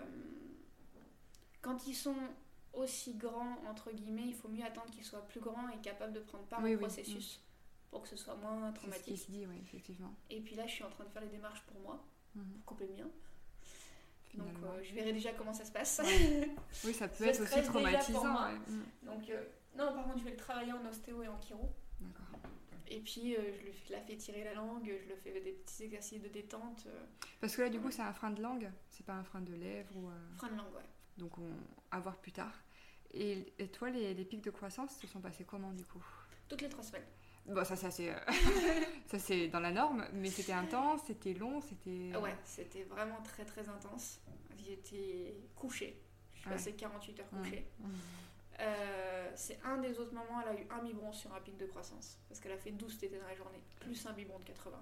quand 1.62 1.87
ils 1.87 1.94
sont 1.94 2.16
aussi 2.72 3.14
grands, 3.14 3.57
entre 3.68 3.90
guillemets, 3.90 4.26
il 4.26 4.35
faut 4.35 4.48
mieux 4.48 4.64
attendre 4.64 4.90
qu'ils 4.90 5.05
soient 5.05 5.26
plus 5.26 5.40
grands 5.40 5.68
et 5.70 5.79
capables 5.83 6.12
de 6.12 6.20
prendre 6.20 6.44
part 6.44 6.61
Oui, 6.62 6.70
au 6.74 6.79
oui, 6.79 6.81
processus 6.81 7.40
pour 7.90 8.02
que 8.02 8.09
ce 8.09 8.16
soit 8.16 8.35
moins 8.37 8.68
C'est 8.72 8.74
ce 8.76 8.81
traumatique. 8.81 9.18
se 9.18 9.31
dit, 9.31 9.46
oui, 9.46 9.57
effectivement. 9.62 10.12
Et 10.31 10.40
puis 10.40 10.55
là, 10.55 10.66
je 10.66 10.72
suis 10.72 10.85
en 10.85 10.90
train 10.90 11.05
de 11.05 11.09
faire 11.11 11.22
les 11.22 11.29
démarches 11.29 11.62
pour 11.62 11.81
moi, 11.81 12.05
Mhm, 12.35 12.44
pour 12.64 12.76
couper 12.76 12.87
le 12.87 13.02
mien. 13.02 13.11
Donc 14.35 14.48
euh, 14.64 14.83
je 14.83 14.92
verrai 14.94 15.12
déjà 15.14 15.33
comment 15.33 15.55
ça 15.55 15.64
se 15.64 15.72
passe. 15.72 16.00
Ouais. 16.05 16.50
Oui, 16.85 16.92
ça 16.92 17.09
peut 17.09 17.24
être 17.24 17.40
aussi 17.42 17.62
traumatisant. 17.62 18.22
ouais. 18.22 18.59
Mhm. 18.68 18.85
Donc 19.05 19.31
euh, 19.31 19.42
non, 19.79 19.92
par 19.94 20.05
contre, 20.05 20.18
je 20.18 20.24
vais 20.24 20.31
le 20.33 20.37
travailler 20.37 20.72
en 20.72 20.85
ostéo 20.87 21.22
et 21.22 21.29
en 21.29 21.40
chiro. 21.40 21.70
D'accord. 22.00 22.26
Et 22.88 23.00
puis 23.00 23.35
euh, 23.37 23.40
je, 23.59 23.64
lui, 23.64 23.72
je 23.87 23.92
la 23.92 24.00
fais 24.00 24.16
tirer 24.16 24.44
la 24.44 24.54
langue, 24.54 24.85
je 24.87 25.09
le 25.09 25.16
fais 25.16 25.40
des 25.40 25.52
petits 25.52 25.85
exercices 25.85 26.22
de 26.22 26.28
détente. 26.28 26.85
euh, 26.87 27.04
Parce 27.40 27.56
que 27.56 27.62
là, 27.62 27.68
du 27.68 27.80
coup, 27.80 27.90
c'est 27.90 28.02
un 28.02 28.12
frein 28.12 28.30
de 28.30 28.40
langue, 28.42 28.70
c'est 28.90 29.04
pas 29.04 29.14
un 29.14 29.24
frein 29.24 29.40
de 29.40 29.54
lèvres 29.54 29.96
ou. 29.96 30.09
euh, 30.09 30.37
frein 30.37 30.50
de 30.50 30.56
langue, 30.56 30.74
ouais. 30.74 30.82
Donc, 31.18 31.37
on... 31.38 31.48
à 31.90 31.98
voir 31.98 32.16
plus 32.18 32.32
tard. 32.32 32.54
Et, 33.12 33.52
et 33.59 33.68
toi, 33.68 33.90
les, 33.90 34.14
les 34.14 34.24
pics 34.24 34.42
de 34.44 34.50
croissance 34.50 34.96
se 34.98 35.06
sont 35.06 35.20
passés 35.20 35.44
comment 35.44 35.72
du 35.72 35.85
coup? 35.85 36.04
Toutes 36.48 36.62
les 36.62 36.68
trois 36.68 36.85
semaines. 36.85 37.06
Bon, 37.46 37.64
ça, 37.64 37.76
ça 37.76 37.90
c'est, 37.90 38.12
ça 39.06 39.18
c'est 39.18 39.48
dans 39.48 39.61
la 39.61 39.70
norme, 39.72 40.04
mais 40.12 40.30
c'était 40.30 40.52
intense, 40.52 41.02
c'était 41.06 41.32
long, 41.35 41.61
c'était. 41.61 42.14
Ouais, 42.16 42.35
c'était 42.44 42.82
vraiment 42.85 43.20
très 43.22 43.44
très 43.44 43.68
intense. 43.68 44.20
J'étais 44.64 45.37
couchée. 45.54 46.02
Je 46.35 46.40
suis 46.40 46.48
Ouais. 46.48 46.54
passée 46.56 46.74
48 46.74 47.20
heures 47.20 47.26
Mhm. 47.32 47.38
couchée. 47.42 47.66
Mhm. 47.80 47.90
Euh, 48.60 49.30
c'est 49.34 49.58
un 49.64 49.78
des 49.78 49.98
autres 49.98 50.14
moments, 50.14 50.40
elle 50.42 50.56
a 50.56 50.60
eu 50.60 50.66
un 50.70 50.82
biberon 50.82 51.12
sur 51.12 51.32
un 51.34 51.40
pic 51.40 51.56
de 51.56 51.66
croissance. 51.66 52.18
Parce 52.28 52.40
qu'elle 52.40 52.52
a 52.52 52.58
fait 52.58 52.70
12 52.72 52.98
tétés 52.98 53.18
dans 53.18 53.26
la 53.28 53.34
journée, 53.34 53.60
plus 53.80 54.06
un 54.06 54.12
biberon 54.12 54.38
de 54.38 54.44
80. 54.44 54.78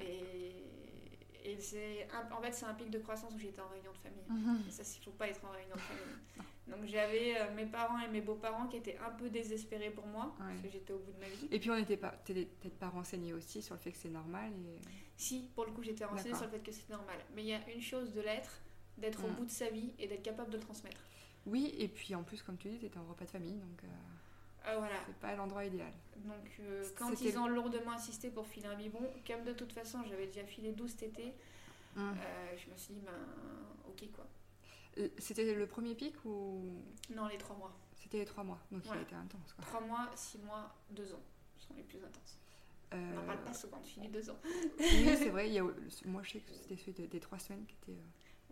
Ouais. 0.00 0.06
Et, 0.06 1.52
et 1.52 1.58
c'est 1.60 2.08
en 2.32 2.40
fait, 2.40 2.52
c'est 2.52 2.66
un 2.66 2.74
pic 2.74 2.90
de 2.90 2.98
croissance 2.98 3.32
où 3.34 3.38
j'étais 3.38 3.60
en 3.60 3.68
réunion 3.68 3.92
de 3.92 3.98
famille. 3.98 4.24
Mhm. 4.28 4.64
Et 4.68 4.70
ça, 4.70 4.82
il 4.98 5.04
faut 5.04 5.10
pas 5.12 5.28
être 5.28 5.44
en 5.44 5.50
réunion 5.50 5.74
de 5.74 5.80
famille. 5.80 6.16
Donc 6.68 6.86
j'avais 6.86 7.40
euh, 7.40 7.52
mes 7.54 7.66
parents 7.66 7.98
et 8.00 8.08
mes 8.08 8.20
beaux-parents 8.20 8.68
qui 8.68 8.76
étaient 8.76 8.96
un 8.98 9.10
peu 9.10 9.28
désespérés 9.28 9.90
pour 9.90 10.06
moi, 10.06 10.32
parce 10.38 10.60
que 10.60 10.68
j'étais 10.70 10.92
au 10.92 10.98
bout 11.00 11.10
de 11.12 11.18
ma 11.18 11.28
vie. 11.28 11.48
Et 11.50 11.58
puis, 11.58 11.70
on 11.70 11.76
n'était 11.76 11.96
pas, 11.96 12.10
peut-être 12.24 12.78
pas 12.78 12.88
renseigné 12.88 13.32
aussi 13.34 13.60
sur 13.62 13.74
le 13.74 13.80
fait 13.80 13.90
que 13.90 13.98
c'est 13.98 14.08
normal. 14.10 14.52
Et... 14.52 14.78
Si, 15.16 15.50
pour 15.54 15.64
le 15.66 15.72
coup, 15.72 15.82
j'étais 15.82 16.04
renseignée 16.04 16.34
sur 16.36 16.44
le 16.46 16.50
fait 16.52 16.60
que 16.60 16.70
c'était 16.72 16.92
normal. 16.92 17.18
Mais 17.34 17.42
il 17.42 17.48
y 17.48 17.52
a 17.52 17.68
une 17.70 17.82
chose 17.82 18.12
de 18.12 18.20
l'être, 18.20 18.60
d'être 18.96 19.24
au 19.24 19.28
Mm. 19.28 19.34
bout 19.34 19.44
de 19.46 19.50
sa 19.50 19.70
vie 19.70 19.92
et 19.98 20.06
d'être 20.06 20.22
capable 20.22 20.50
de 20.50 20.56
le 20.58 20.62
transmettre. 20.62 21.00
Oui, 21.46 21.74
et 21.78 21.88
puis 21.88 22.14
en 22.14 22.22
plus, 22.22 22.42
comme 22.42 22.56
tu 22.56 22.68
dis, 22.68 22.78
t'étais 22.78 22.98
en 22.98 23.04
repas 23.04 23.24
de 23.24 23.30
famille, 23.30 23.54
donc 23.58 23.82
euh, 23.84 23.88
Ah, 24.64 24.76
voilà. 24.78 24.94
c'est 25.06 25.16
pas 25.16 25.34
l'endroit 25.34 25.64
idéal. 25.64 25.92
Donc 26.16 26.34
euh, 26.60 26.84
quand 26.96 27.10
C'était- 27.10 27.30
ils 27.30 27.38
ont 27.38 27.48
lourdement 27.48 27.92
insisté 27.92 28.30
pour 28.30 28.46
filer 28.46 28.66
un 28.66 28.76
biberon, 28.76 29.10
comme 29.26 29.44
de 29.44 29.52
toute 29.52 29.72
façon 29.72 29.98
j'avais 30.08 30.26
déjà 30.26 30.44
filé 30.44 30.72
12 30.72 30.94
tétés, 30.96 31.34
Mhm. 31.96 32.14
euh, 32.16 32.56
je 32.56 32.70
me 32.70 32.76
suis 32.76 32.94
dit, 32.94 33.00
ben 33.00 33.12
ok 33.88 34.10
quoi. 34.12 34.26
Euh, 34.98 35.08
C'était 35.18 35.54
le 35.54 35.66
premier 35.66 35.94
pic 35.94 36.14
ou? 36.24 36.62
Non, 37.10 37.26
les 37.26 37.38
3 37.38 37.56
mois. 37.56 37.72
c'était 37.94 38.18
les 38.18 38.24
trois 38.26 38.44
mois 38.44 38.58
Donc, 38.70 38.82
il 38.84 38.90
a 38.90 38.94
Ouais. 38.96 39.02
été 39.02 39.14
intense. 39.14 39.52
Quoi. 39.54 39.64
3 39.64 39.80
mois, 39.80 40.10
6 40.14 40.38
mois, 40.38 40.74
2 40.90 41.12
ans 41.14 41.22
sont 41.58 41.74
les 41.74 41.82
plus 41.82 41.98
intenses. 42.04 42.38
On 42.92 42.96
n'en 42.98 43.22
parle 43.24 43.42
pas 43.42 43.54
souvent 43.54 43.78
de 43.80 43.86
filer 43.86 44.08
2 44.08 44.28
ans. 44.28 44.36
Oui, 44.78 45.16
c'est 45.16 45.30
vrai. 45.30 45.48
Il 45.48 45.54
y 45.54 45.58
a... 45.58 45.64
Moi, 46.04 46.22
je 46.24 46.32
sais 46.32 46.40
que 46.40 46.52
c'était 46.52 46.76
celui 46.76 46.92
de- 46.92 47.06
des 47.06 47.20
trois 47.20 47.38
semaines 47.38 47.64
qui 47.64 47.74
était 47.82 47.98
euh, 47.98 48.04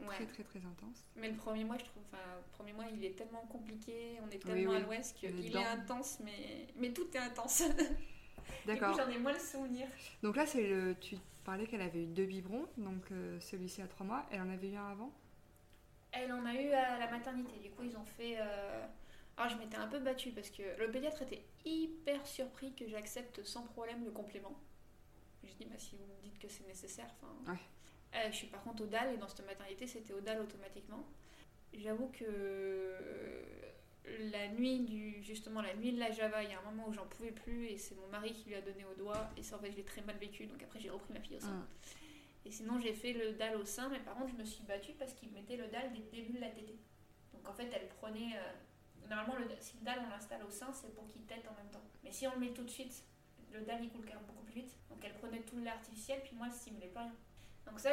Ouais. 0.07 0.15
très, 0.17 0.27
très, 0.27 0.43
très 0.45 0.59
intense. 0.61 1.05
Mais 1.17 1.29
le 1.31 1.37
premier 1.37 1.65
mois, 1.65 1.79
je 1.79 1.85
trouve, 1.85 2.03
enfin, 2.07 2.23
le 2.37 2.53
premier 2.53 2.73
mois, 2.73 2.85
il 2.93 3.05
est 3.05 3.17
tellement 3.17 3.43
compliqué, 3.47 4.19
on 4.23 4.29
est 4.31 4.35
Oui, 4.35 4.39
tellement 4.41 4.71
oui. 4.71 4.77
à 4.77 4.81
l'ouest 4.81 5.17
qu'il 5.17 5.57
est 5.57 5.65
intense, 5.65 6.19
mais, 6.25 6.67
mais 6.77 6.93
tout 6.93 7.09
est 7.15 7.19
intense. 7.19 7.63
D'accord. 8.67 8.97
j'en 8.97 9.09
ai 9.09 9.19
moins 9.19 9.33
le 9.33 9.39
souvenir. 9.39 9.87
Donc 10.23 10.37
là, 10.37 10.47
c'est 10.47 10.67
le. 10.67 10.95
Tu 11.01 11.17
parlais 11.45 11.67
qu'elle 11.67 11.81
avait 11.83 12.03
eu 12.03 12.07
deux 12.07 12.27
biberons, 12.27 12.67
donc 12.77 13.11
euh, 13.13 13.39
celui-ci 13.41 13.81
à 13.83 13.87
trois 13.87 14.05
mois. 14.07 14.27
Elle 14.31 14.41
en 14.43 14.51
avait 14.51 14.71
eu 14.71 14.77
un 14.77 14.91
avant? 14.91 15.13
Elle 16.13 16.33
en 16.33 16.45
a 16.45 16.55
eu 16.55 16.71
à 16.73 16.99
la 16.99 17.11
maternité. 17.11 17.59
Du 17.61 17.71
coup, 17.71 17.83
ils 17.85 17.97
ont 17.97 18.05
fait. 18.05 18.37
euh, 18.39 18.87
Alors, 19.37 19.51
je 19.53 19.57
m'étais 19.57 19.77
un 19.77 19.87
peu 19.87 19.99
battue 20.01 20.31
parce 20.33 20.51
que 20.51 20.63
le 20.79 20.91
pédiatre 20.91 21.23
était 21.23 21.45
hyper 21.65 22.27
surpris 22.27 22.75
que 22.75 22.89
j'accepte 22.89 23.43
sans 23.45 23.63
problème 23.63 24.05
le 24.05 24.11
complément. 24.11 24.59
Je 25.45 25.53
dis, 25.55 25.65
bah, 25.67 25.79
si 25.79 25.97
vous 25.97 26.05
me 26.05 26.21
dites 26.23 26.39
que 26.39 26.49
c'est 26.49 26.67
nécessaire. 26.67 27.07
Enfin. 27.23 27.53
Ouais. 27.53 27.59
Euh, 28.15 28.29
je 28.31 28.37
suis 28.37 28.47
par 28.49 28.63
contre 28.63 28.83
au 28.83 28.87
DAL 28.87 29.15
et 29.15 29.17
dans 29.17 29.29
cette 29.29 29.47
maternité, 29.47 29.87
c'était 29.87 30.13
au 30.13 30.21
DAL 30.21 30.41
automatiquement. 30.41 31.05
J'avoue 31.73 32.09
que 32.09 32.25
euh, 32.25 33.43
la 34.33 34.49
nuit 34.49 34.81
du 34.81 35.23
justement 35.23 35.63
la 35.63 35.75
nuit 35.75 35.93
de 35.93 36.01
la 36.01 36.11
Java, 36.11 36.43
il 36.43 36.51
y 36.51 36.53
a 36.55 36.59
un 36.59 36.71
moment 36.71 36.89
où 36.89 36.93
j'en 36.93 37.07
pouvais 37.07 37.31
plus 37.31 37.67
et 37.67 37.79
c'est 37.79 37.95
mon 37.95 38.09
mari 38.09 38.33
qui 38.33 38.49
lui 38.49 38.57
a 38.57 38.61
donné 38.61 38.85
au 38.85 38.95
doigt 38.95 39.31
et 39.37 39.43
ça 39.43 39.57
en 39.57 39.61
fait 39.61 39.71
je 39.71 39.77
l'ai 39.77 39.85
très 39.85 40.03
mal 40.03 40.17
vécu 40.17 40.47
donc 40.47 40.61
après 40.63 40.81
j'ai 40.81 40.91
repris 40.91 41.13
ma 41.13 41.21
fille 41.21 41.37
au 41.37 41.41
sein. 41.41 41.53
Hum. 41.53 41.67
Et 42.47 42.51
sinon, 42.51 42.81
j'ai 42.81 42.95
fait 42.95 43.13
le 43.13 43.33
dalle 43.33 43.57
au 43.57 43.65
sein, 43.67 43.91
mais 43.91 44.01
par 44.01 44.15
contre, 44.15 44.31
je 44.31 44.37
me 44.37 44.45
suis 44.45 44.65
battue 44.65 44.93
parce 44.99 45.13
qu'il 45.13 45.31
mettait 45.31 45.57
le 45.59 45.69
dalle 45.69 45.93
dès 45.93 45.99
le 45.99 46.11
début 46.11 46.33
de 46.33 46.41
la 46.41 46.49
tétée. 46.49 46.79
Donc 47.35 47.47
en 47.47 47.53
fait, 47.53 47.69
elle 47.73 47.87
prenait. 47.89 48.35
euh, 48.35 49.09
normalement, 49.09 49.35
le, 49.37 49.45
si 49.61 49.77
le 49.79 49.85
dalle 49.85 50.01
on 50.07 50.09
l'installe 50.09 50.43
au 50.45 50.51
sein, 50.51 50.73
c'est 50.73 50.95
pour 50.95 51.07
qu'il 51.07 51.21
tète 51.27 51.47
en 51.47 51.55
même 51.55 51.71
temps. 51.71 51.83
Mais 52.03 52.11
si 52.11 52.27
on 52.27 52.33
le 52.35 52.41
met 52.41 52.53
tout 52.55 52.65
de 52.65 52.71
suite, 52.71 53.05
le 53.53 53.61
dalle 53.61 53.85
il 53.85 53.91
coule 53.91 54.07
quand 54.07 54.15
même 54.15 54.25
beaucoup 54.27 54.45
plus 54.45 54.63
vite. 54.63 54.75
Donc 54.89 55.05
elle 55.05 55.13
prenait 55.15 55.41
tout 55.43 55.59
l'artificiel, 55.59 56.21
puis 56.25 56.35
moi, 56.35 56.47
elle 56.49 56.53
stimulait 56.55 56.87
pas 56.89 57.03
rien. 57.03 57.15
Donc 57.67 57.79
ça, 57.81 57.91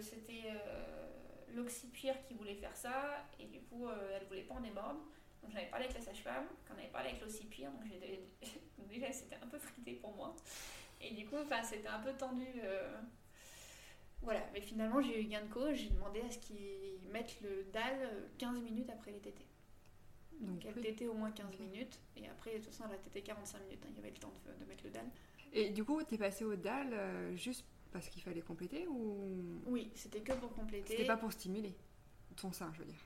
c'était 0.00 0.44
euh, 0.50 1.06
l'oxypire 1.54 2.14
qui 2.26 2.34
voulait 2.34 2.54
faire 2.54 2.76
ça, 2.76 3.24
et 3.40 3.46
du 3.46 3.60
coup, 3.60 3.86
euh, 3.88 4.18
elle 4.20 4.26
voulait 4.26 4.42
pas 4.42 4.54
en 4.54 4.60
démordre. 4.60 5.00
Donc 5.42 5.50
j'en 5.52 5.58
avais 5.58 5.68
parlé 5.70 5.86
avec 5.86 5.96
la 5.98 6.04
sage-femme, 6.04 6.46
qu'on 6.66 6.74
avait 6.74 6.88
parlé 6.88 7.10
avec 7.10 7.20
l'oxypire, 7.20 7.70
donc 8.78 8.88
déjà 8.88 9.12
c'était 9.12 9.36
un 9.36 9.46
peu 9.46 9.58
frité 9.58 9.92
pour 9.94 10.14
moi. 10.14 10.34
Et 11.00 11.12
du 11.14 11.26
coup, 11.26 11.36
enfin, 11.36 11.62
c'était 11.62 11.88
un 11.88 12.00
peu 12.00 12.12
tendu. 12.12 12.46
euh, 12.62 12.98
Voilà, 14.20 14.40
mais 14.52 14.60
finalement 14.60 15.00
j'ai 15.00 15.20
eu 15.22 15.24
gain 15.26 15.42
de 15.42 15.52
cause, 15.52 15.74
j'ai 15.76 15.90
demandé 15.90 16.20
à 16.22 16.30
ce 16.30 16.38
qu'ils 16.38 16.98
mettent 17.12 17.40
le 17.40 17.64
dalle 17.72 18.00
euh, 18.02 18.26
15 18.38 18.60
minutes 18.62 18.90
après 18.90 19.12
les 19.12 19.20
tétés. 19.20 19.46
Donc, 20.40 20.64
elle 20.66 20.80
tétait 20.82 21.06
au 21.06 21.14
moins 21.14 21.30
15 21.32 21.46
Ok. 21.54 21.60
minutes, 21.60 21.98
et 22.16 22.28
après 22.28 22.52
de 22.52 22.56
toute 22.58 22.66
façon 22.66 22.84
elle 22.88 22.94
a 22.96 22.98
tété 22.98 23.22
45 23.22 23.60
minutes, 23.62 23.80
hein, 23.84 23.88
il 23.90 23.96
y 23.96 23.98
avait 24.00 24.10
le 24.10 24.16
temps 24.18 24.32
de, 24.44 24.52
de 24.64 24.68
mettre 24.68 24.84
le 24.84 24.90
dalle. 24.90 25.08
Et 25.52 25.70
du 25.70 25.84
coup, 25.84 26.02
t'es 26.02 26.18
passé 26.18 26.44
au 26.44 26.56
dalle 26.56 26.92
euh, 26.92 27.34
juste 27.36 27.64
parce 27.92 28.08
qu'il 28.08 28.22
fallait 28.22 28.40
compléter 28.42 28.86
ou? 28.86 29.60
Oui, 29.66 29.90
c'était 29.94 30.20
que 30.20 30.32
pour 30.32 30.52
compléter. 30.54 30.88
c'était 30.88 31.06
pas 31.06 31.16
pour 31.16 31.32
stimuler 31.32 31.74
ton 32.36 32.52
sein, 32.52 32.70
je 32.74 32.80
veux 32.80 32.84
dire 32.86 33.04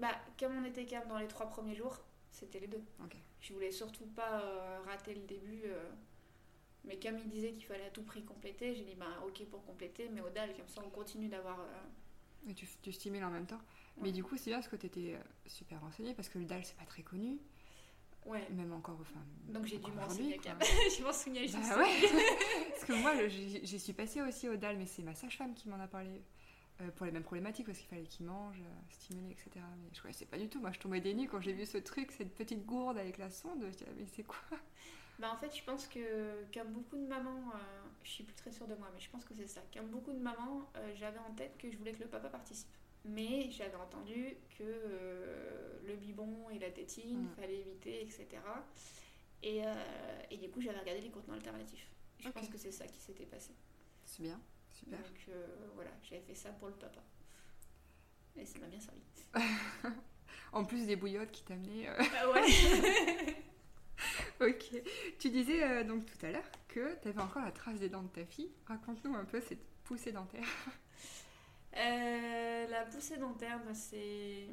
Bah, 0.00 0.14
comme 0.38 0.56
on 0.56 0.64
était 0.64 0.84
calme 0.86 1.08
dans 1.08 1.18
les 1.18 1.28
trois 1.28 1.48
premiers 1.48 1.74
jours, 1.74 1.98
c'était 2.30 2.60
les 2.60 2.68
deux. 2.68 2.82
Ok. 3.02 3.16
Je 3.40 3.52
voulais 3.52 3.72
surtout 3.72 4.06
pas 4.06 4.42
euh, 4.42 4.80
rater 4.86 5.14
le 5.14 5.22
début. 5.22 5.62
euh, 5.66 5.90
mais 6.84 6.98
comme 6.98 7.18
il 7.18 7.28
disait 7.28 7.52
qu'il 7.52 7.64
fallait 7.64 7.86
à 7.86 7.90
tout 7.90 8.02
prix 8.02 8.24
compléter, 8.24 8.74
j'ai 8.74 8.84
dit 8.84 8.94
bah 8.96 9.22
ok 9.26 9.44
pour 9.46 9.64
compléter, 9.64 10.08
mais 10.08 10.20
au 10.20 10.30
dalle, 10.30 10.54
comme 10.56 10.68
ça 10.68 10.80
on 10.84 10.90
continue 10.90 11.28
d'avoir. 11.28 11.60
euh, 11.60 12.48
Et 12.50 12.54
tu, 12.54 12.66
tu 12.82 12.92
stimules 12.92 13.24
en 13.24 13.30
même 13.30 13.46
temps. 13.46 13.60
Ouais. 13.96 14.04
Mais 14.04 14.12
du 14.12 14.24
coup, 14.24 14.36
c'est 14.36 14.50
bien 14.50 14.58
parce 14.58 14.68
que 14.68 14.76
t'étais 14.76 15.18
super 15.46 15.80
renseigné? 15.80 16.14
Parce 16.14 16.28
que 16.28 16.38
le 16.38 16.44
dalle, 16.44 16.64
c'est 16.64 16.76
pas 16.76 16.84
très 16.86 17.02
connu. 17.02 17.38
Ouais. 18.24 18.46
Même 18.50 18.72
encore, 18.72 18.98
enfin. 19.00 19.20
Donc 19.48 19.66
j'ai 19.66 19.78
dû 19.78 19.90
m'en 19.92 20.02
renseigner 20.02 20.38
quand 20.38 20.50
même. 20.50 20.58
je 20.96 21.02
m'en 21.02 21.12
souviens 21.12 21.42
juste. 21.42 21.56
Bah 21.68 21.78
ouais 21.78 22.00
Parce 22.70 22.84
que 22.84 22.92
moi, 22.92 23.12
j'y 23.28 23.78
suis 23.80 23.92
passée 23.92 24.22
aussi 24.22 24.48
au 24.48 24.56
dalle, 24.56 24.76
mais 24.78 24.86
c'est 24.86 25.02
ma 25.02 25.14
sage-femme 25.14 25.54
qui 25.54 25.68
m'en 25.68 25.80
a 25.80 25.88
parlé. 25.88 26.22
euh, 26.80 26.90
pour 26.96 27.04
les 27.06 27.12
mêmes 27.12 27.22
problématiques, 27.24 27.66
parce 27.66 27.78
qu'il 27.78 27.88
fallait 27.88 28.04
qu'il 28.06 28.26
mange, 28.26 28.58
euh, 28.60 28.80
stimuler, 28.90 29.32
etc. 29.32 29.50
Mais 29.56 29.90
je 29.92 30.00
connaissais 30.00 30.24
pas 30.26 30.38
du 30.38 30.48
tout. 30.48 30.60
Moi, 30.60 30.72
je 30.72 30.78
tombais 30.80 31.00
des 31.00 31.14
nues 31.14 31.28
quand 31.28 31.40
j'ai 31.40 31.52
vu 31.52 31.66
ce 31.66 31.78
truc, 31.78 32.10
cette 32.12 32.34
petite 32.34 32.64
gourde 32.64 32.96
avec 32.98 33.18
la 33.18 33.30
sonde. 33.30 33.62
Je 33.62 33.68
disais, 33.70 33.86
mais 33.98 34.06
c'est 34.06 34.22
quoi? 34.24 34.58
Bah 35.18 35.30
en 35.32 35.36
fait, 35.36 35.54
je 35.54 35.62
pense 35.62 35.86
que 35.86 36.42
comme 36.52 36.72
beaucoup 36.72 36.96
de 36.96 37.06
mamans, 37.06 37.50
euh, 37.54 37.58
je 38.02 38.10
suis 38.10 38.24
plus 38.24 38.34
très 38.34 38.50
sûre 38.50 38.66
de 38.66 38.74
moi, 38.74 38.88
mais 38.94 38.98
je 39.00 39.10
pense 39.10 39.24
que 39.24 39.34
c'est 39.34 39.46
ça. 39.46 39.60
Comme 39.72 39.86
beaucoup 39.88 40.10
de 40.12 40.18
mamans, 40.18 40.68
euh, 40.76 40.92
j'avais 40.96 41.18
en 41.18 41.32
tête 41.34 41.56
que 41.58 41.70
je 41.70 41.76
voulais 41.76 41.92
que 41.92 42.00
le 42.02 42.08
papa 42.08 42.28
participe. 42.28 42.68
Mais 43.04 43.50
j'avais 43.50 43.74
entendu 43.76 44.36
que 44.58 44.62
euh, 44.62 45.78
le 45.84 45.96
biberon 45.96 46.50
et 46.50 46.58
la 46.58 46.70
tétine, 46.70 47.24
Mm. 47.24 47.28
fallait 47.40 47.58
éviter, 47.60 48.02
etc. 48.02 48.26
Et, 49.42 49.64
euh, 49.66 49.72
et 50.30 50.36
du 50.36 50.48
coup, 50.50 50.60
j'avais 50.60 50.78
regardé 50.78 51.00
les 51.00 51.10
contenants 51.10 51.34
alternatifs. 51.34 51.88
Je 52.20 52.28
pense 52.28 52.48
que 52.48 52.56
c'est 52.58 52.70
ça 52.70 52.86
qui 52.86 53.00
s'était 53.00 53.26
passé. 53.26 53.52
C'est 54.04 54.22
bien, 54.22 54.40
super. 54.70 54.98
Donc 55.00 55.26
euh, 55.30 55.46
voilà, 55.74 55.90
j'avais 56.04 56.22
fait 56.22 56.34
ça 56.36 56.50
pour 56.50 56.68
le 56.68 56.74
papa. 56.74 57.02
Et 58.36 58.46
ça 58.46 58.58
m'a 58.60 58.66
bien 58.66 58.80
servi. 58.80 59.00
En 60.52 60.64
plus 60.66 60.86
des 60.86 60.96
bouillottes 60.96 61.32
qui 61.32 61.42
t'amenaient. 61.44 61.88
Ah 61.88 62.30
ouais 62.30 62.42
Ok. 64.40 64.82
Tu 65.18 65.30
disais 65.30 65.82
donc 65.84 66.04
tout 66.04 66.26
à 66.26 66.30
l'heure 66.30 66.44
que 66.68 66.94
tu 67.00 67.08
avais 67.08 67.20
encore 67.20 67.42
la 67.42 67.52
trace 67.52 67.78
des 67.78 67.88
dents 67.88 68.02
de 68.02 68.08
ta 68.08 68.24
fille. 68.26 68.50
Raconte-nous 68.66 69.14
un 69.14 69.24
peu 69.24 69.40
cette 69.40 69.64
poussée 69.84 70.12
dentaire. 70.12 70.44
Euh, 71.76 72.66
la 72.68 72.84
poussée 72.84 73.16
dentaire, 73.16 73.60
bah, 73.64 73.74
c'est. 73.74 74.46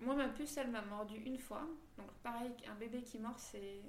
Moi, 0.00 0.14
ma 0.14 0.28
puce, 0.28 0.56
elle 0.56 0.70
m'a 0.70 0.82
mordu 0.82 1.16
une 1.26 1.38
fois. 1.38 1.66
Donc, 1.98 2.10
pareil, 2.22 2.50
un 2.68 2.74
bébé 2.76 3.02
qui 3.02 3.18
mord, 3.18 3.38
c'est. 3.38 3.80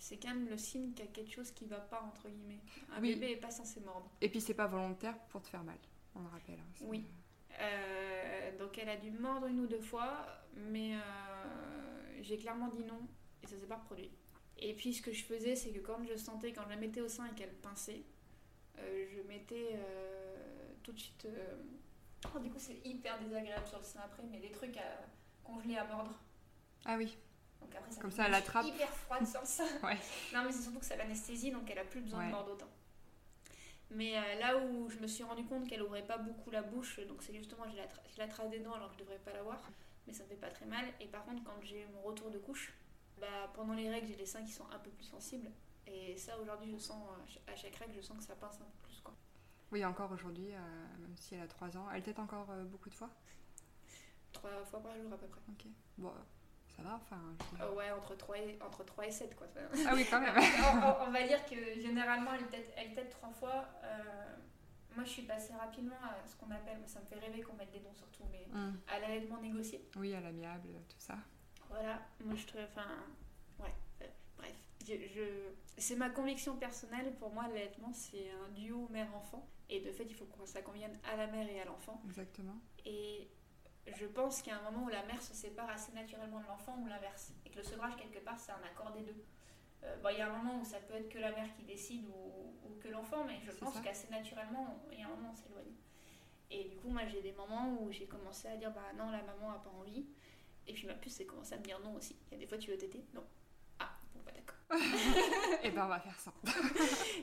C'est 0.00 0.16
quand 0.16 0.28
même 0.28 0.48
le 0.48 0.56
signe 0.56 0.92
qu'il 0.92 1.04
y 1.04 1.08
a 1.08 1.10
quelque 1.10 1.32
chose 1.32 1.50
qui 1.50 1.64
va 1.66 1.80
pas, 1.80 2.00
entre 2.02 2.28
guillemets. 2.28 2.60
Un 2.94 3.00
Oui. 3.00 3.14
bébé 3.14 3.32
est 3.32 3.36
pas 3.36 3.50
censé 3.50 3.80
mordre. 3.80 4.08
Et 4.20 4.28
puis 4.28 4.40
c'est 4.40 4.54
pas 4.54 4.68
volontaire 4.68 5.18
pour 5.28 5.42
te 5.42 5.48
faire 5.48 5.64
mal, 5.64 5.76
on 6.14 6.20
le 6.20 6.28
rappelle. 6.28 6.58
hein, 6.60 6.72
Oui. 6.82 7.04
Euh, 7.60 8.56
donc, 8.58 8.78
elle 8.78 8.88
a 8.90 8.96
dû 8.96 9.10
mordre 9.10 9.48
une 9.48 9.58
ou 9.58 9.66
deux 9.66 9.80
fois, 9.80 10.24
mais 10.54 10.94
euh, 10.94 10.98
j'ai 12.22 12.36
clairement 12.36 12.68
dit 12.68 12.84
non 12.84 13.00
et 13.42 13.48
ça 13.48 13.56
s'est 13.58 13.66
pas 13.66 13.74
reproduit. 13.76 14.12
Et 14.58 14.72
puis, 14.74 14.94
ce 14.94 15.02
que 15.02 15.12
je 15.12 15.24
faisais, 15.24 15.56
c'est 15.56 15.70
que 15.72 15.80
quand 15.80 16.04
je 16.04 16.16
sentais, 16.16 16.52
quand 16.52 16.62
je 16.64 16.68
la 16.70 16.76
mettais 16.76 17.00
au 17.00 17.08
sein 17.08 17.26
et 17.26 17.34
qu'elle 17.34 17.54
pinçait, 17.54 18.04
je 18.76 19.20
mettais 19.26 19.76
tout 20.82 20.92
de 20.92 20.98
suite. 21.00 21.24
euh, 21.26 21.56
oh, 22.34 22.38
du 22.38 22.50
coup, 22.50 22.58
c'est 22.58 22.80
hyper 22.84 23.18
désagréable 23.20 23.66
sur 23.66 23.78
le 23.78 23.84
sein 23.84 24.00
après, 24.04 24.22
mais 24.30 24.38
des 24.40 24.50
trucs 24.50 24.76
à 24.76 25.06
congeler 25.44 25.76
à 25.76 25.84
mordre. 25.84 26.12
Ah 26.84 26.96
oui, 26.96 27.16
Donc 27.60 27.74
après, 27.74 27.90
ça 27.90 28.00
Comme 28.00 28.10
ça, 28.10 28.26
elle 28.26 28.34
attrape. 28.34 28.66
hyper 28.66 28.88
froide 28.92 29.26
sur 29.26 29.40
le 29.40 29.46
sein. 29.46 29.64
Ouais. 29.82 29.98
Non, 30.34 30.44
mais 30.44 30.52
c'est 30.52 30.62
surtout 30.62 30.78
que 30.80 30.84
ça 30.86 30.96
l'anesthésie, 30.96 31.50
donc 31.50 31.70
elle 31.70 31.78
a 31.78 31.84
plus 31.84 32.00
besoin 32.00 32.20
Ouais. 32.20 32.26
de 32.26 32.30
mordre 32.32 32.52
autant. 32.52 32.68
Mais 33.90 34.16
euh, 34.18 34.34
là 34.38 34.58
où 34.58 34.88
je 34.90 34.98
me 34.98 35.06
suis 35.06 35.24
rendu 35.24 35.44
compte 35.44 35.66
qu'elle 35.66 35.82
ouvrait 35.82 36.06
pas 36.06 36.18
beaucoup 36.18 36.50
la 36.50 36.60
bouche, 36.62 37.00
donc 37.06 37.22
c'est 37.22 37.34
justement 37.34 37.64
j'ai 37.70 37.76
la, 37.78 37.86
tra- 37.86 38.02
j'ai 38.10 38.18
la 38.18 38.28
trace 38.28 38.50
des 38.50 38.58
dents 38.58 38.74
alors 38.74 38.88
que 38.90 38.94
je 38.94 38.98
devrais 39.00 39.18
pas 39.18 39.32
l'avoir, 39.32 39.58
mais 40.06 40.12
ça 40.12 40.24
me 40.24 40.28
fait 40.28 40.34
pas 40.36 40.50
très 40.50 40.66
mal. 40.66 40.84
Et 41.00 41.06
par 41.06 41.24
contre, 41.24 41.42
quand 41.42 41.58
j'ai 41.62 41.86
mon 41.94 42.02
retour 42.02 42.30
de 42.30 42.38
couche, 42.38 42.74
bah, 43.18 43.50
pendant 43.54 43.72
les 43.74 43.88
règles, 43.88 44.06
j'ai 44.08 44.16
les 44.16 44.26
seins 44.26 44.44
qui 44.44 44.52
sont 44.52 44.66
un 44.70 44.78
peu 44.78 44.90
plus 44.90 45.04
sensibles. 45.04 45.50
Et 45.86 46.18
ça, 46.18 46.38
aujourd'hui, 46.38 46.70
je 46.70 46.76
sens, 46.78 47.02
euh, 47.08 47.22
à 47.22 47.26
chaque- 47.26 47.48
à 47.48 47.56
chaque 47.56 47.76
règle, 47.76 47.94
je 47.96 48.02
sens 48.02 48.18
que 48.18 48.24
ça 48.24 48.36
pince 48.36 48.56
un 48.56 48.64
peu 48.64 48.86
plus. 48.87 48.87
Oui, 49.70 49.84
encore 49.84 50.10
aujourd'hui, 50.12 50.52
euh, 50.54 50.58
même 51.00 51.16
si 51.16 51.34
elle 51.34 51.42
a 51.42 51.46
3 51.46 51.76
ans, 51.76 51.86
elle 51.94 52.02
tète 52.02 52.18
encore 52.18 52.48
euh, 52.50 52.64
beaucoup 52.64 52.88
de 52.88 52.94
fois? 52.94 53.10
Trois 54.32 54.50
fois 54.64 54.82
par 54.82 54.94
jour 54.96 55.12
à 55.12 55.16
peu 55.18 55.26
près. 55.26 55.40
Ok. 55.50 55.66
Bon, 55.98 56.08
euh, 56.08 56.12
ça 56.74 56.82
va, 56.82 56.94
enfin. 56.94 57.20
je 57.58 57.64
ouais, 57.76 57.90
entre 57.90 58.14
3 58.16 58.38
et, 58.38 58.58
entre 58.62 58.84
3 58.84 59.06
et 59.06 59.10
7 59.10 59.34
quoi. 59.36 59.46
Ah 59.86 59.92
oui, 59.94 60.06
quand 60.08 60.20
même. 60.20 60.34
on, 60.38 60.86
on- 61.04 61.08
on 61.08 61.10
va 61.10 61.26
dire 61.26 61.44
que 61.44 61.80
généralement 61.80 62.32
elle 62.34 62.46
tète, 62.48 62.72
elle 62.76 62.94
tète 62.94 63.10
trois 63.10 63.30
fois. 63.30 63.66
Euh, 63.84 64.36
moi 64.94 65.04
je 65.04 65.10
suis 65.10 65.22
passée 65.22 65.52
rapidement 65.54 65.96
à 66.02 66.26
ce 66.26 66.34
qu'on 66.36 66.50
appelle, 66.50 66.78
ça 66.86 67.00
me 67.00 67.06
fait 67.06 67.18
rêver 67.18 67.42
qu'on 67.42 67.54
mette 67.54 67.70
des 67.70 67.80
dons 67.80 67.94
surtout, 67.94 68.24
mais 68.32 68.46
Hum. 68.54 68.78
à 68.88 68.98
l'allaitement 69.00 69.40
négocié. 69.40 69.86
Oui, 69.96 70.14
à 70.14 70.20
l'amiable, 70.20 70.68
tout 70.88 70.98
ça. 71.00 71.16
Voilà, 71.68 72.00
moi 72.24 72.34
je 72.34 72.46
trouve, 72.46 72.62
enfin, 72.64 72.88
ouais. 73.60 73.74
Je, 74.88 74.94
je- 75.14 75.52
c'est 75.76 75.96
ma 75.96 76.08
conviction 76.10 76.56
personnelle, 76.56 77.14
pour 77.16 77.30
moi 77.30 77.46
l'allaitement 77.48 77.92
c'est 77.92 78.30
un 78.30 78.48
duo 78.50 78.88
mère-enfant. 78.90 79.46
Et 79.68 79.80
de 79.80 79.92
fait 79.92 80.04
il 80.04 80.14
faut 80.14 80.24
que 80.24 80.46
ça 80.46 80.62
convienne 80.62 80.98
à 81.04 81.16
la 81.16 81.26
mère 81.26 81.48
et 81.48 81.60
à 81.60 81.64
l'enfant. 81.66 82.00
Exactement. 82.06 82.56
Et 82.86 83.28
je 83.86 84.06
pense 84.06 84.40
qu'il 84.42 84.52
y 84.52 84.56
a 84.56 84.58
un 84.58 84.70
moment 84.70 84.86
où 84.86 84.88
la 84.88 85.04
mère 85.04 85.20
se 85.22 85.34
sépare 85.34 85.68
assez 85.70 85.92
naturellement 85.92 86.40
de 86.40 86.46
l'enfant 86.46 86.76
ou 86.80 86.86
l'inverse. 86.86 87.32
Et 87.44 87.50
que 87.50 87.56
le 87.58 87.62
sevrage, 87.64 87.96
quelque 87.96 88.18
part, 88.18 88.38
c'est 88.38 88.52
un 88.52 88.62
accord 88.64 88.92
des 88.92 89.02
deux. 89.02 89.24
Euh, 89.84 89.96
bon, 90.02 90.08
il 90.10 90.18
y 90.18 90.20
a 90.20 90.32
un 90.32 90.36
moment 90.36 90.60
où 90.60 90.64
ça 90.64 90.78
peut 90.80 90.94
être 90.94 91.08
que 91.08 91.18
la 91.18 91.30
mère 91.32 91.54
qui 91.54 91.64
décide 91.64 92.04
ou, 92.06 92.66
ou 92.66 92.74
que 92.82 92.88
l'enfant, 92.88 93.24
mais 93.24 93.38
je 93.44 93.50
pense 93.52 93.78
qu'assez 93.80 94.08
naturellement, 94.10 94.82
il 94.92 94.98
y 95.00 95.02
a 95.02 95.06
un 95.06 95.10
moment, 95.10 95.30
on 95.32 95.34
s'éloigne. 95.36 95.72
Et 96.50 96.64
du 96.64 96.76
coup, 96.76 96.88
moi, 96.90 97.02
j'ai 97.06 97.22
des 97.22 97.32
moments 97.32 97.76
où 97.80 97.90
j'ai 97.92 98.06
commencé 98.06 98.48
à 98.48 98.56
dire, 98.56 98.72
bah 98.72 98.92
non, 98.96 99.10
la 99.10 99.22
maman 99.22 99.50
a 99.52 99.58
pas 99.58 99.70
envie. 99.70 100.06
Et 100.66 100.72
puis 100.74 100.86
ma 100.86 100.94
puce, 100.94 101.14
c'est 101.14 101.26
commencé 101.26 101.54
à 101.54 101.58
me 101.58 101.62
dire 101.64 101.80
non 101.80 101.94
aussi. 101.94 102.16
Il 102.28 102.32
y 102.32 102.36
a 102.36 102.38
des 102.40 102.46
fois, 102.46 102.58
tu 102.58 102.70
veux 102.70 102.78
téter 102.78 103.04
Non. 103.14 103.24
Ah, 103.78 103.90
bon, 104.14 104.20
bah 104.26 104.32
d'accord. 104.34 104.57
Et 105.62 105.70
ben, 105.70 105.84
on 105.84 105.88
va 105.88 106.00
faire 106.00 106.18
ça. 106.20 106.32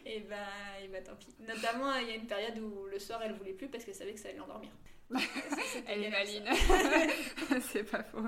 Et 0.06 0.22
bah, 0.22 0.36
et 0.84 0.88
bah 0.88 1.02
tant 1.02 1.16
pis. 1.16 1.28
Notamment, 1.40 1.94
il 1.96 2.08
y 2.08 2.12
a 2.12 2.16
une 2.16 2.28
période 2.28 2.58
où 2.60 2.86
le 2.88 3.00
soir, 3.00 3.22
elle 3.24 3.34
voulait 3.34 3.54
plus 3.54 3.68
parce 3.68 3.86
qu'elle 3.86 3.96
savait 3.96 4.14
que 4.14 4.20
ça 4.20 4.30
allait 4.30 4.38
l'endormir. 4.38 4.72
Elle 5.88 6.04
est 6.04 6.10
maline. 6.10 6.46
c'est 7.62 7.84
pas 7.84 8.04
faux. 8.04 8.28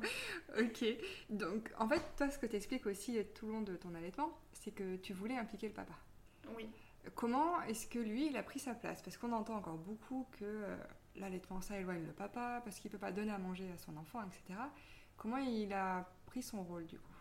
Ok. 0.60 0.86
Donc, 1.30 1.72
en 1.80 1.88
fait, 1.88 2.02
toi, 2.16 2.30
ce 2.30 2.38
que 2.38 2.46
tu 2.46 2.56
expliques 2.56 2.86
aussi 2.86 3.18
tout 3.34 3.48
le 3.48 3.54
long 3.54 3.62
de 3.62 3.76
ton 3.76 3.96
allaitement, 3.96 4.38
c'est 4.54 4.72
que 4.72 4.98
tu 4.98 5.14
voulais 5.14 5.38
impliquer 5.38 5.68
le 5.70 5.74
papa. 5.74 5.94
Oui. 6.56 6.70
Comment 7.16 7.62
est-ce 7.64 7.88
que 7.88 8.00
lui, 8.00 8.28
il 8.28 8.38
a 8.38 8.44
pris 8.44 8.60
sa 8.60 8.74
place? 8.74 9.02
Parce 9.02 9.18
qu'on 9.18 9.32
entend 9.32 9.56
encore 9.56 9.78
beaucoup 9.78 10.28
que 10.34 10.46
euh, 10.46 10.78
l'allaitement, 11.16 11.62
ça 11.62 11.80
éloigne 11.80 12.06
le 12.06 12.14
papa, 12.14 12.62
parce 12.64 12.80
qu'il 12.80 12.92
peut 12.92 12.98
pas 12.98 13.12
donner 13.12 13.32
à 13.32 13.38
manger 13.38 13.70
à 13.74 13.78
son 13.78 13.96
enfant, 13.98 14.22
etc. 14.24 14.60
Comment 15.16 15.38
il 15.38 15.74
a 15.74 16.08
pris 16.26 16.44
son 16.44 16.64
rôle, 16.64 16.86
du 16.86 17.00
coup? 17.00 17.14
Euh, 17.14 17.17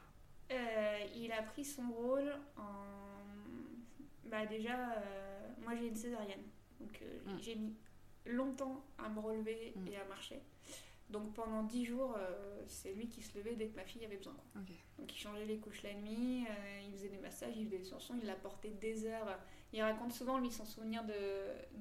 il 0.51 1.32
a 1.32 1.42
pris 1.42 1.64
son 1.64 1.88
rôle 1.90 2.32
en. 2.57 2.84
Bah, 4.24 4.44
déjà, 4.47 4.92
euh, 4.92 5.49
moi 5.62 5.74
j'ai 5.76 5.86
une 5.88 5.94
césarienne. 5.97 6.42
Donc 6.80 7.01
euh, 7.03 7.18
Mm. 7.32 7.38
j'ai 7.40 7.55
mis 7.55 7.74
longtemps 8.26 8.84
à 8.99 9.09
me 9.09 9.20
relever 9.20 9.72
Mm. 9.76 9.86
et 9.88 9.97
à 9.97 10.05
marcher. 10.07 10.40
Donc 11.09 11.32
pendant 11.34 11.62
10 11.62 11.84
jours, 11.84 12.16
euh, 12.18 12.62
c'est 12.66 12.92
lui 12.92 13.09
qui 13.09 13.22
se 13.22 13.38
levait 13.38 13.55
dès 13.55 13.68
que 13.68 13.76
ma 13.76 13.84
fille 13.84 14.05
avait 14.05 14.16
besoin. 14.16 14.34
Donc 14.99 15.12
il 15.14 15.16
changeait 15.16 15.44
les 15.47 15.59
couches 15.59 15.84
la 15.84 15.94
nuit, 15.94 16.44
euh, 16.51 16.80
il 16.84 16.92
faisait 16.92 17.09
des 17.09 17.18
massages, 17.18 17.57
il 17.57 17.66
faisait 17.66 17.78
des 17.78 17.88
chansons, 17.88 18.14
il 18.20 18.26
la 18.26 18.34
portait 18.34 18.70
des 18.70 19.07
heures. 19.07 19.38
Il 19.72 19.80
raconte 19.82 20.12
souvent, 20.12 20.38
lui, 20.38 20.51
son 20.51 20.64
souvenir 20.64 21.05
de, 21.05 21.12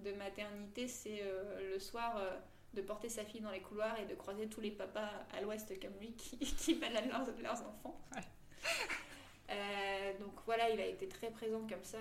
de 0.07 0.15
maternité, 0.15 0.87
c'est 0.87 1.21
euh, 1.23 1.71
le 1.73 1.79
soir 1.79 2.17
euh, 2.17 2.37
de 2.75 2.81
porter 2.83 3.09
sa 3.09 3.25
fille 3.25 3.41
dans 3.41 3.49
les 3.51 3.61
couloirs 3.61 3.99
et 3.99 4.05
de 4.05 4.13
croiser 4.13 4.47
tous 4.47 4.61
les 4.61 4.71
papas 4.71 5.09
à 5.33 5.41
l'ouest 5.41 5.73
comme 5.81 5.97
lui 5.99 6.13
qui, 6.13 6.37
qui 6.39 6.75
baladent 6.75 7.07
leurs, 7.09 7.25
leurs 7.41 7.61
enfants. 7.67 7.99
Ouais. 8.15 8.21
Euh, 9.47 10.17
donc 10.17 10.33
voilà, 10.47 10.71
il 10.71 10.79
a 10.79 10.87
été 10.87 11.07
très 11.07 11.29
présent 11.29 11.61
comme 11.69 11.83
ça. 11.83 11.99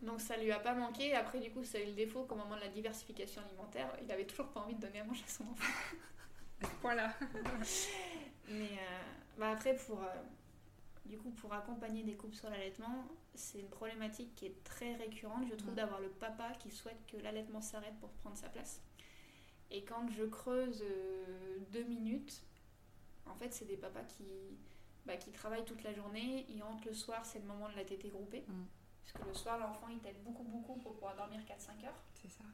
Donc 0.00 0.22
ça 0.22 0.36
lui 0.38 0.50
a 0.50 0.58
pas 0.58 0.72
manqué. 0.72 1.14
Après, 1.14 1.38
du 1.38 1.50
coup, 1.50 1.64
ça 1.64 1.76
a 1.76 1.82
eu 1.82 1.86
le 1.86 1.92
défaut 1.92 2.24
qu'au 2.24 2.34
moment 2.34 2.56
de 2.56 2.60
la 2.62 2.68
diversification 2.68 3.42
alimentaire, 3.42 3.94
il 4.02 4.10
avait 4.10 4.24
toujours 4.24 4.48
pas 4.48 4.60
envie 4.60 4.74
de 4.74 4.80
donner 4.80 5.00
à 5.00 5.04
manger 5.04 5.22
à 5.26 5.30
son 5.30 5.44
enfant. 5.44 5.72
voilà. 6.82 7.14
Mais 8.48 8.70
euh, 8.72 9.02
bah 9.38 9.50
après, 9.50 9.74
pour, 9.76 10.02
euh, 10.02 10.06
du 11.04 11.18
coup, 11.18 11.30
pour 11.30 11.52
accompagner 11.52 12.02
des 12.02 12.14
couples 12.14 12.34
sur 12.36 12.48
l'allaitement, 12.48 13.06
c'est 13.34 13.58
une 13.58 13.68
problématique 13.68 14.34
qui 14.34 14.46
est 14.46 14.64
très 14.64 14.94
récurrente, 14.94 15.44
je 15.50 15.54
trouve, 15.56 15.72
Mm. 15.72 15.76
d'avoir 15.76 16.00
le 16.00 16.08
papa 16.08 16.52
qui 16.58 16.70
souhaite 16.70 17.04
que 17.06 17.16
l'allaitement 17.18 17.60
s'arrête 17.60 17.98
pour 18.00 18.10
prendre 18.10 18.36
sa 18.36 18.48
place. 18.48 18.80
Et 19.70 19.84
quand 19.84 20.08
je 20.10 20.24
creuse 20.24 20.82
euh, 20.82 21.58
deux 21.70 21.82
minutes, 21.84 22.42
en 23.26 23.34
fait, 23.34 23.52
c'est 23.52 23.64
des 23.64 23.76
papas 23.76 24.04
qui, 24.04 24.24
bah, 25.06 25.16
qui 25.16 25.30
travaillent 25.30 25.64
toute 25.64 25.82
la 25.84 25.92
journée, 25.92 26.46
ils 26.48 26.62
rentrent 26.62 26.86
le 26.86 26.94
soir, 26.94 27.24
c'est 27.24 27.38
le 27.38 27.46
moment 27.46 27.68
de 27.68 27.76
la 27.76 27.84
tétée 27.84 28.08
groupée. 28.08 28.44
Mm. 28.48 28.64
Parce 29.02 29.12
que 29.24 29.28
le 29.28 29.34
soir, 29.34 29.58
l'enfant, 29.58 29.86
il 29.88 29.98
t'aide 30.00 30.20
beaucoup, 30.24 30.42
beaucoup 30.42 30.74
pour 30.76 30.94
pouvoir 30.94 31.14
dormir 31.16 31.40
4-5 31.46 31.84
heures. 31.86 31.94
C'est 32.14 32.28
ça. 32.28 32.44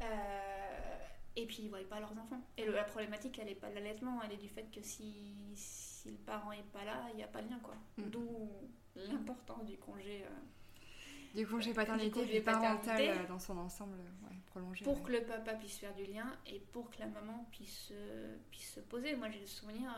Euh, 0.00 0.98
et 1.36 1.46
puis 1.46 1.58
ils 1.60 1.64
ne 1.66 1.70
voient 1.70 1.88
pas 1.88 2.00
leurs 2.00 2.12
enfants. 2.12 2.40
Et 2.56 2.64
le- 2.64 2.72
la 2.72 2.84
problématique, 2.84 3.38
elle 3.38 3.46
n'est 3.46 3.54
pas 3.54 3.68
de 3.70 3.74
l'allaitement, 3.74 4.20
elle 4.22 4.32
est 4.32 4.36
du 4.36 4.48
fait 4.48 4.64
que 4.70 4.82
si, 4.82 5.52
si 5.54 6.10
le 6.10 6.16
parent 6.18 6.50
n'est 6.50 6.62
pas 6.72 6.84
là, 6.84 7.06
il 7.12 7.16
n'y 7.16 7.22
a 7.22 7.28
pas 7.28 7.42
de 7.42 7.48
lien. 7.50 7.58
quoi. 7.62 7.74
Mm. 7.98 8.10
D'où 8.10 8.50
l'importance 8.96 9.64
du 9.64 9.76
congé. 9.78 10.24
euh, 10.24 11.34
Du 11.34 11.46
congé 11.46 11.70
Du 11.70 11.76
paternité, 11.76 12.24
puis 12.26 12.40
parental 12.40 13.00
euh, 13.00 13.26
dans 13.28 13.38
son 13.38 13.56
ensemble 13.58 13.96
ouais, 14.28 14.36
prolongé. 14.46 14.84
pour 14.84 14.96
ouais. 14.96 15.02
que 15.02 15.12
le 15.12 15.24
papa 15.24 15.54
puisse 15.54 15.78
faire 15.78 15.94
du 15.94 16.04
lien 16.04 16.30
et 16.46 16.60
pour 16.60 16.90
que 16.90 16.98
la 16.98 17.06
maman 17.06 17.46
puisse, 17.50 17.88
euh, 17.92 18.36
puisse 18.50 18.74
se 18.74 18.80
poser. 18.80 19.14
Moi 19.16 19.30
j'ai 19.30 19.40
le 19.40 19.46
souvenir, 19.46 19.90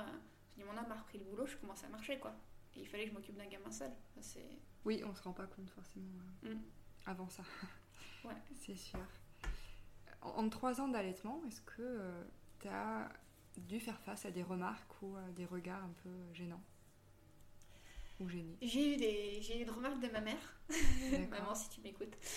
euh, 0.58 0.62
dis 0.62 0.64
mon 0.64 0.76
homme 0.80 0.90
a 0.92 0.94
repris 0.94 1.18
le 1.18 1.24
boulot, 1.24 1.46
je 1.46 1.56
commence 1.56 1.82
à 1.84 1.88
marcher 1.88 2.18
quoi. 2.18 2.34
Et 2.76 2.80
il 2.80 2.86
fallait 2.88 3.04
que 3.04 3.10
je 3.10 3.14
m'occupe 3.14 3.36
d'un 3.36 3.46
gamin 3.46 3.70
seul. 3.70 3.90
Ça. 4.20 4.40
Oui, 4.84 5.02
on 5.06 5.14
se 5.14 5.22
rend 5.22 5.32
pas 5.32 5.46
compte 5.46 5.70
forcément 5.70 6.06
euh, 6.44 6.54
Mm. 6.54 6.62
avant 7.06 7.28
ça. 7.28 7.42
Ouais. 8.24 8.32
C'est 8.54 8.74
sûr. 8.76 8.98
En, 10.22 10.48
trois 10.48 10.80
ans 10.80 10.88
d'allaitement, 10.88 11.42
est-ce 11.46 11.60
que 11.60 12.24
tu 12.58 12.68
as 12.68 13.10
dû 13.58 13.78
faire 13.78 14.00
face 14.00 14.24
à 14.24 14.30
des 14.30 14.42
remarques 14.42 15.02
ou 15.02 15.14
à 15.16 15.30
des 15.36 15.44
regards 15.44 15.84
un 15.84 15.92
peu 16.02 16.08
gênants 16.32 16.62
Ou 18.20 18.28
gênés 18.30 18.56
J'ai 18.62 18.94
eu 18.94 18.96
des, 18.96 19.42
j'ai 19.42 19.58
eu 19.58 19.62
une 19.64 19.70
remarque 19.70 20.00
de 20.00 20.08
ma 20.08 20.22
mère. 20.22 20.56
Maman, 21.30 21.54
si 21.54 21.68
tu 21.68 21.80
m'écoutes. 21.82 22.16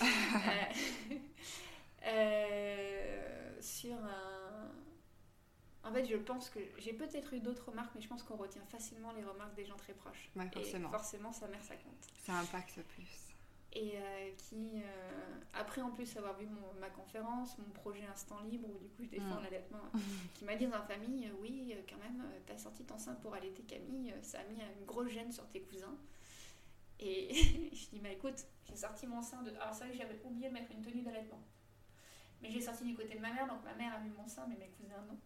Euh, 2.06 2.06
euh, 2.06 3.60
sur 3.60 3.96
un. 3.96 4.70
En 5.88 5.92
fait, 5.92 6.04
je 6.04 6.16
pense 6.16 6.50
que 6.50 6.60
j'ai 6.78 6.92
peut-être 6.92 7.32
eu 7.32 7.40
d'autres 7.40 7.70
remarques, 7.70 7.92
mais 7.94 8.00
je 8.02 8.08
pense 8.08 8.22
qu'on 8.22 8.36
retient 8.36 8.64
facilement 8.66 9.12
les 9.12 9.24
remarques 9.24 9.54
des 9.54 9.64
gens 9.64 9.76
très 9.76 9.94
proches. 9.94 10.28
Ouais, 10.36 10.46
Et 10.46 10.50
forcément. 10.50 10.90
forcément, 10.90 11.32
sa 11.32 11.48
mère, 11.48 11.62
ça 11.64 11.76
compte. 11.76 12.06
Ça 12.24 12.34
impacte 12.34 12.82
plus. 12.94 13.24
Et 13.74 13.92
euh, 13.96 14.30
qui, 14.36 14.82
euh, 14.82 15.40
après 15.52 15.82
en 15.82 15.90
plus 15.90 16.16
avoir 16.16 16.36
vu 16.38 16.46
mon- 16.46 16.72
ma 16.80 16.88
conférence, 16.88 17.56
mon 17.58 17.70
projet 17.70 18.04
Instant 18.06 18.40
Libre, 18.50 18.66
où 18.68 18.78
du 18.78 18.88
coup 18.88 19.02
je 19.04 19.08
défends 19.10 19.40
Mm. 19.40 19.44
l'allaitement, 19.44 19.82
qui 20.34 20.44
m'a 20.44 20.56
dit 20.56 20.66
dans 20.66 20.78
la 20.78 20.82
famille, 20.82 21.26
euh, 21.26 21.34
oui, 21.40 21.72
euh, 21.76 21.82
quand 21.88 21.98
même, 21.98 22.22
euh, 22.22 22.38
t'as 22.46 22.56
sorti 22.56 22.84
ton 22.84 22.98
sein 22.98 23.14
pour 23.16 23.34
allaiter 23.34 23.62
Camille, 23.64 24.10
euh, 24.12 24.22
ça 24.22 24.40
a 24.40 24.44
mis 24.44 24.58
une 24.78 24.86
grosse 24.86 25.08
gêne 25.10 25.30
sur 25.30 25.46
tes 25.48 25.60
cousins. 25.60 25.96
Et 27.00 27.28
je 27.72 27.88
dis, 27.90 28.00
bah 28.02 28.10
écoute, 28.10 28.44
j'ai 28.68 28.76
sorti 28.76 29.06
mon 29.06 29.22
sein 29.22 29.42
de... 29.42 29.50
Alors 29.60 29.74
ça, 29.74 29.86
j'avais 29.92 30.18
oublié 30.24 30.48
de 30.48 30.54
mettre 30.54 30.72
une 30.72 30.82
tenue 30.82 31.02
d'allaitement. 31.02 31.40
Mais 32.40 32.50
j'ai 32.50 32.60
sorti 32.60 32.84
du 32.84 32.94
côté 32.94 33.14
de 33.16 33.20
ma 33.20 33.32
mère, 33.32 33.46
donc 33.46 33.62
ma 33.64 33.74
mère 33.74 33.94
a 33.94 33.98
vu 34.00 34.10
mon 34.16 34.26
sein, 34.28 34.46
mais 34.48 34.56
mes 34.56 34.68
cousins 34.68 35.02
non. 35.08 35.18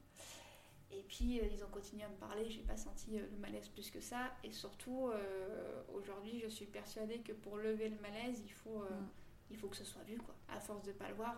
Et 0.92 1.02
puis 1.08 1.40
euh, 1.40 1.44
ils 1.50 1.64
ont 1.64 1.68
continué 1.68 2.04
à 2.04 2.08
me 2.08 2.14
parler, 2.16 2.48
j'ai 2.50 2.60
pas 2.60 2.76
senti 2.76 3.18
euh, 3.18 3.26
le 3.32 3.38
malaise 3.38 3.68
plus 3.68 3.90
que 3.90 4.00
ça. 4.00 4.30
Et 4.44 4.52
surtout, 4.52 5.08
euh, 5.08 5.82
aujourd'hui, 5.94 6.40
je 6.40 6.48
suis 6.48 6.66
persuadée 6.66 7.18
que 7.20 7.32
pour 7.32 7.56
lever 7.56 7.88
le 7.88 7.96
malaise, 8.00 8.42
il 8.44 8.52
faut, 8.52 8.80
Mm. 8.82 9.08
il 9.50 9.56
faut 9.56 9.68
que 9.68 9.76
ce 9.76 9.84
soit 9.84 10.02
vu, 10.02 10.18
quoi. 10.18 10.34
À 10.54 10.60
force 10.60 10.82
de 10.84 10.92
pas 10.92 11.08
le 11.08 11.14
voir. 11.14 11.34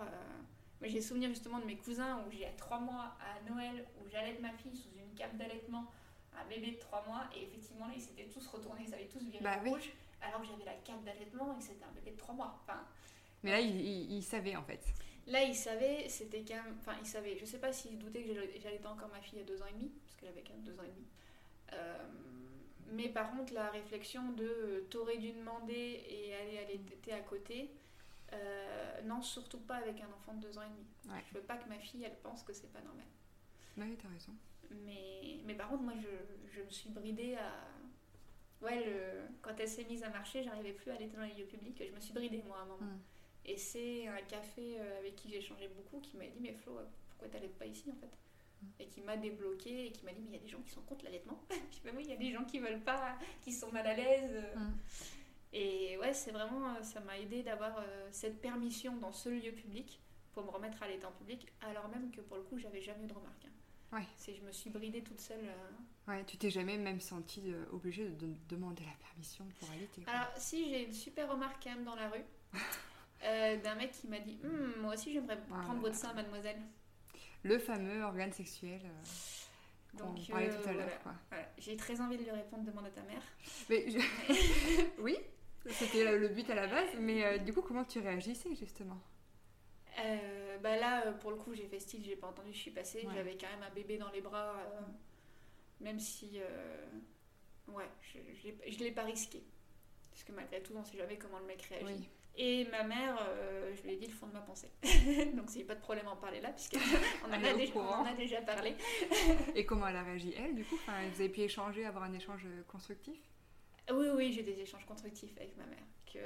Moi, 0.81 0.89
j'ai 0.91 1.01
souvenir 1.01 1.29
justement 1.31 1.61
de 1.61 1.65
mes 1.67 1.77
cousins 1.77 2.23
où 2.27 2.31
j'ai 2.33 2.49
3 2.57 2.81
mois 2.81 3.17
à 3.21 3.49
Noël, 3.51 3.87
où 4.01 4.09
j'allaite 4.11 4.41
ma 4.41 4.53
fille 4.53 4.77
sous 4.77 4.89
une 4.99 5.15
cape 5.15 5.37
d'allaitement, 5.37 5.87
un 6.37 6.45
bébé 6.49 6.73
de 6.73 6.79
3 6.79 7.05
mois, 7.07 7.23
et 7.35 7.45
effectivement, 7.45 7.87
là, 7.87 7.93
ils 7.95 8.03
s'étaient 8.03 8.25
tous 8.27 8.45
retournés, 8.49 8.83
ils 8.89 8.93
avaient 8.95 9.07
tous 9.07 9.23
viré 9.23 9.43
Bah 9.43 9.61
oui. 9.63 9.71
rouge, 9.71 9.93
alors 10.21 10.41
que 10.41 10.47
j'avais 10.49 10.65
la 10.65 10.75
cape 10.75 11.03
d'allaitement 11.05 11.55
et 11.55 11.59
que 11.59 11.65
c'était 11.65 11.85
un 11.85 11.93
bébé 11.93 12.11
de 12.11 12.17
3 12.17 12.35
mois. 12.35 12.59
Enfin, 12.63 12.81
Mais 13.45 13.53
là, 13.53 13.61
il, 13.61 13.81
il- 13.81 14.13
il 14.17 14.23
savait 14.23 14.57
en 14.57 14.65
fait. 14.65 14.85
Là, 15.27 15.43
il 15.43 15.55
savait, 15.55 16.09
c'était 16.09 16.45
quand 16.47 16.55
même. 16.63 16.77
Enfin, 16.81 16.97
il 17.01 17.07
savait. 17.07 17.37
Je 17.39 17.45
sais 17.45 17.59
pas 17.59 17.73
s'il 17.73 17.99
doutait 17.99 18.23
que 18.23 18.35
j'allais- 18.61 18.87
encore 18.87 19.09
ma 19.09 19.21
fille 19.21 19.41
à 19.41 19.45
deux 19.45 19.61
ans 19.63 19.67
et 19.71 19.73
demi, 19.73 19.91
parce 20.05 20.17
qu'elle 20.17 20.29
avait 20.29 20.43
quand 20.43 20.53
même 20.55 20.63
deux 20.65 20.79
ans 20.79 20.83
et 20.85 20.89
demi. 20.91 21.07
Euh, 21.73 22.05
mais 22.93 23.09
par 23.09 23.31
contre, 23.31 23.55
la 23.55 23.71
réflexion 23.71 24.33
de 24.33 24.45
euh, 24.45 24.87
t'aurais 24.91 25.17
dû 25.17 25.33
demander 25.33 26.05
et 26.09 26.35
aller 26.35 26.59
allaiter 26.59 27.13
à 27.13 27.21
côté, 27.21 27.71
euh, 28.33 29.01
non, 29.03 29.23
surtout 29.23 29.61
pas 29.61 29.77
avec 29.77 30.01
un 30.03 30.09
enfant 30.15 30.35
de 30.35 30.41
deux 30.47 30.59
ans 30.59 30.63
et 30.63 30.69
demi. 30.69 30.87
Ouais. 31.09 31.23
Je 31.27 31.35
veux 31.39 31.45
pas 31.45 31.57
que 31.57 31.69
ma 31.69 31.79
fille, 31.79 32.05
elle 32.05 32.19
pense 32.19 32.43
que 32.43 32.53
c'est 32.53 32.73
pas 32.73 32.81
normal. 32.83 33.07
Oui, 33.79 33.97
t'as 34.01 34.09
raison. 34.09 34.33
Mais, 34.85 35.39
mais 35.47 35.55
par 35.55 35.69
contre, 35.69 35.83
moi, 35.83 35.95
je, 35.97 36.55
je 36.57 36.63
me 36.63 36.71
suis 36.71 36.91
bridée 36.91 37.37
à. 37.37 37.51
Ouais, 38.65 38.85
le... 38.85 39.23
quand 39.43 39.55
elle 39.59 39.69
s'est 39.69 39.85
mise 39.85 40.03
à 40.05 40.11
marcher, 40.11 40.43
j'arrivais 40.43 40.73
plus 40.73 40.91
à 40.91 40.95
allaiter 40.95 41.17
dans 41.17 41.25
les 41.25 41.35
lieux 41.35 41.47
publics. 41.47 41.83
Je 41.87 41.95
me 41.95 42.01
suis 42.01 42.13
bridée, 42.15 42.43
moi, 42.47 42.59
à 42.59 42.63
un 42.63 42.67
moment. 42.67 42.83
Mm. 42.83 42.99
Et 43.47 43.57
c'est 43.57 44.07
un 44.09 44.21
café 44.23 44.79
euh, 44.79 44.99
avec 44.99 45.17
qui 45.17 45.29
j'ai 45.31 45.39
échangé 45.39 45.69
beaucoup 45.69 46.01
qui 46.01 46.17
m'a 46.17 46.27
dit 46.27 46.39
Mais 46.41 46.53
Flo, 46.55 46.79
euh, 46.79 46.85
pourquoi 47.09 47.29
t'allaites 47.29 47.57
pas 47.59 47.67
ici 47.67 47.91
en 47.91 47.97
fait? 47.97 48.11
Mm. 48.63 48.67
Et 48.81 48.87
qui 48.87 49.01
m'a 49.03 49.17
débloqué 49.17 49.87
et 49.87 49.93
qui 49.93 50.05
m'a 50.05 50.13
dit 50.13 50.21
Mais 50.23 50.29
il 50.31 50.35
y 50.35 50.41
a 50.41 50.43
des 50.45 50.49
gens 50.49 50.61
qui 50.63 50.71
sont 50.71 50.83
contre 50.83 51.05
l'allaitement. 51.05 51.41
je 51.51 51.57
dis 51.57 51.81
Bah 51.85 51.91
oui, 51.97 52.05
il 52.05 52.11
y 52.11 52.15
a 52.15 52.17
des 52.17 52.33
gens 52.33 52.45
qui 52.45 52.59
veulent 52.59 52.83
pas, 52.83 53.19
qui 53.43 53.53
sont 53.53 53.71
mal 53.73 53.87
à 53.87 53.95
l'aise. 53.95 54.31
euh. 54.33 54.57
Mm. 54.57 54.79
Et 55.53 55.97
ouais, 55.99 56.13
c'est 56.15 56.33
vraiment, 56.33 56.83
ça 56.83 56.99
m'a 57.01 57.17
aidé 57.19 57.45
d'avoir 57.45 57.81
cette 58.11 58.41
permission 58.41 58.97
dans 58.97 59.13
ce 59.13 59.29
lieu 59.29 59.53
public 59.53 60.01
pour 60.33 60.45
me 60.45 60.51
remettre 60.51 60.83
à 60.83 60.87
en 61.07 61.13
public, 61.13 61.47
alors 61.61 61.87
même 61.89 62.11
que 62.11 62.21
pour 62.21 62.37
le 62.37 62.43
coup, 62.43 62.59
j'avais 62.59 62.83
jamais 62.83 63.05
eu 63.05 63.07
de 63.07 63.13
remarques. 63.15 63.45
hein. 63.47 63.99
Ouais. 63.99 64.07
C'est 64.17 64.35
je 64.35 64.43
me 64.43 64.51
suis 64.51 64.69
bridée 64.71 65.03
toute 65.03 65.21
seule. 65.21 65.45
Ouais, 66.09 66.25
tu 66.25 66.37
t'es 66.37 66.51
jamais 66.51 66.77
même 66.77 67.01
senti 67.01 67.41
euh, 67.53 67.65
obligée 67.73 68.05
de, 68.09 68.27
de- 68.27 68.35
demander 68.49 68.83
la 68.85 69.07
permission 69.07 69.47
pour 69.61 69.71
allaiter. 69.71 70.03
quoi. 70.03 70.13
Alors, 70.13 70.29
si 70.37 70.69
j'ai 70.69 70.85
une 70.87 70.93
super 70.93 71.31
remarque 71.31 71.63
quand 71.63 71.71
même 71.71 71.85
dans 71.85 71.95
la 71.95 72.09
rue. 72.09 72.25
euh, 73.25 73.57
d'un 73.59 73.75
mec 73.77 73.93
qui 73.93 74.07
m'a 74.09 74.19
dit 74.21 74.39
Hum, 74.45 74.75
moi 74.81 74.95
aussi 74.95 75.13
j'aimerais 75.13 75.39
Ah 75.51 75.61
prendre 75.65 75.81
votre 75.81 75.97
sein 75.97 76.13
mademoiselle 76.15 76.61
Le 77.43 77.59
fameux 77.59 78.03
organe 78.03 78.33
sexuel 78.33 78.81
euh, 78.85 79.99
Donc, 79.99 80.19
on 80.29 80.33
parlait 80.33 80.49
euh, 80.51 80.63
tout 80.63 80.69
à 80.69 80.73
l'heure. 80.73 80.85
voilà. 80.85 80.97
quoi. 80.99 81.15
Voilà, 81.31 81.49
j'ai 81.59 81.77
très 81.77 82.01
envie 82.01 82.17
de 82.17 82.23
lui 82.25 82.31
répondre 82.31 82.65
demande 82.65 82.87
à 82.87 82.91
ta 82.91 83.03
mère. 83.03 83.23
Mais 83.71 83.91
je- 83.91 83.99
oui, 85.03 85.17
c'était 85.71 86.17
le- 86.19 86.29
but 86.29 86.49
à 86.51 86.55
la 86.55 86.67
base, 86.67 86.89
mais 86.99 87.25
euh, 87.25 87.39
du 87.39 87.53
coup, 87.53 87.63
comment 87.63 87.85
tu 87.85 87.99
réagissais 88.01 88.55
justement? 88.55 89.01
Euh, 90.01 90.59
bah 90.59 90.77
là, 90.77 91.13
pour 91.13 91.31
le 91.31 91.37
coup, 91.37 91.55
j'ai 91.55 91.67
fait 91.69 91.79
style, 91.79 92.05
j'ai 92.05 92.17
pas 92.17 92.27
entendu, 92.27 92.53
je 92.53 92.59
suis 92.59 92.71
passée. 92.73 93.07
Ouais. 93.07 93.15
J'avais 93.15 93.37
quand 93.37 93.49
même 93.49 93.63
un 93.63 93.73
bébé 93.75 93.97
dans 93.97 94.11
les 94.11 94.21
bras, 94.21 94.57
euh, 94.59 94.81
même 95.81 96.01
si. 96.01 96.41
euh, 96.41 96.87
ouais, 97.69 97.89
je, 98.03 98.19
je 98.35 98.49
l'ai- 98.49 98.73
je 98.73 98.79
l'ai 98.81 98.91
pas 98.91 99.05
risqué. 99.05 99.45
Parce 100.11 100.25
que 100.25 100.33
malgré 100.33 100.61
tout, 100.63 100.73
on 100.77 100.85
sait 100.85 100.97
jamais 100.97 101.17
comment 101.17 101.39
le 101.39 101.47
mec 101.47 101.63
réagit. 101.63 101.87
Oui. 101.87 102.09
Et 102.37 102.65
ma 102.67 102.83
mère, 102.83 103.17
euh, 103.29 103.73
je 103.77 103.83
lui 103.83 103.93
ai 103.93 103.97
dit 103.97 104.07
le 104.07 104.13
fond 104.13 104.27
de 104.27 104.33
ma 104.33 104.41
pensée. 104.41 104.71
Donc, 105.37 105.51
c'est 105.51 105.63
pas 105.65 105.77
de 105.77 105.81
problème 105.81 106.07
à 106.09 106.11
en 106.11 106.17
parler 106.17 106.41
là, 106.41 106.51
puisqu'on 106.51 106.79
en, 107.29 107.33
a 107.33 107.39
déjà- 107.39 107.55
on 107.55 107.71
courant. 107.71 108.03
en 108.03 108.07
a 108.07 108.15
déjà 108.15 108.43
parlé. 108.43 108.75
Et 109.55 109.65
comment 109.65 109.87
elle 109.87 109.97
a 109.97 110.03
réagi 110.03 110.35
elle, 110.37 110.55
du 110.55 110.65
coup? 110.65 110.75
Enfin, 110.75 110.95
Vous 111.13 111.21
avez 111.21 111.29
pu 111.29 111.41
échanger, 111.43 111.85
avoir 111.87 112.05
un 112.05 112.13
échange 112.13 112.45
euh, 112.47 112.63
constructif? 112.67 113.19
Oui, 113.93 114.07
oui, 114.15 114.33
j'ai 114.33 114.43
des 114.43 114.59
échanges 114.61 114.85
constructifs 114.87 115.37
avec 115.37 115.57
ma 115.57 115.67
mère. 115.67 115.85
Que... 116.13 116.19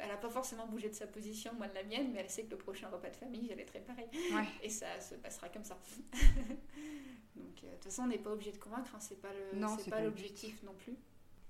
Elle 0.00 0.08
n'a 0.08 0.16
pas 0.16 0.28
forcément 0.30 0.66
bougé 0.66 0.88
de 0.88 0.94
sa 0.94 1.06
position, 1.06 1.52
moi 1.54 1.66
de 1.68 1.74
la 1.74 1.82
mienne, 1.84 2.10
mais 2.12 2.20
elle 2.20 2.30
sait 2.30 2.44
que 2.44 2.50
le 2.50 2.58
prochain 2.58 2.88
repas 2.88 3.08
de 3.10 3.16
famille, 3.16 3.46
j'allais 3.48 3.64
très 3.64 3.80
pareil. 3.80 4.06
Ouais. 4.32 4.44
Et 4.62 4.68
ça 4.68 5.00
se 5.00 5.14
passera 5.16 5.48
comme 5.48 5.64
ça. 5.64 5.78
Donc, 7.36 7.64
euh, 7.64 7.68
de 7.68 7.72
toute 7.74 7.84
façon, 7.84 8.02
on 8.02 8.06
n'est 8.08 8.18
pas 8.18 8.30
obligé 8.30 8.52
de 8.52 8.58
convaincre, 8.58 8.90
hein, 8.94 9.00
c'est 9.00 9.18
Non, 9.54 9.76
pas 9.90 10.00
l'objectif 10.02 10.62
non 10.62 10.74
plus. 10.74 10.94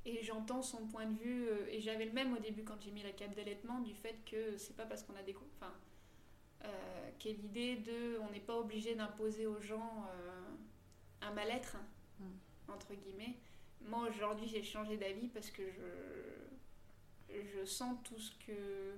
Et 0.05 0.23
j'entends 0.23 0.63
son 0.63 0.87
point 0.89 1.07
de 1.07 1.17
vue, 1.17 1.47
euh, 1.49 1.67
et 1.71 1.81
j'avais 1.81 2.07
le 2.07 2.13
même 2.13 2.33
au 2.35 2.39
début 2.39 2.65
quand 2.65 2.81
j'ai 2.83 2.91
mis 2.91 3.03
la 3.05 3.13
cape 3.13 3.35
d'allaitement, 3.37 3.79
du 3.81 3.95
fait 3.95 4.17
que 4.29 4.57
c'est 4.59 4.77
pas 4.77 4.85
parce 4.87 5.03
qu'on 5.05 5.15
a 5.15 5.23
des. 5.23 5.35
Enfin, 5.57 5.73
euh, 6.65 7.11
qu'est 7.21 7.33
l'idée 7.35 7.77
de. 7.77 8.19
On 8.21 8.31
n'est 8.31 8.41
pas 8.41 8.57
obligé 8.59 8.95
d'imposer 8.97 9.47
aux 9.47 9.61
gens 9.61 10.07
euh, 10.11 10.41
un 11.23 11.31
mal-être, 11.33 11.77
Mm. 12.19 12.25
entre 12.73 12.95
guillemets. 12.95 13.37
Moi 13.85 14.09
aujourd'hui 14.09 14.47
j'ai 14.47 14.63
changé 14.63 14.97
d'avis 14.97 15.27
parce 15.29 15.51
que 15.51 15.63
je, 17.29 17.35
je 17.35 17.65
sens 17.65 17.97
tout 18.05 18.19
ce 18.19 18.31
que 18.47 18.95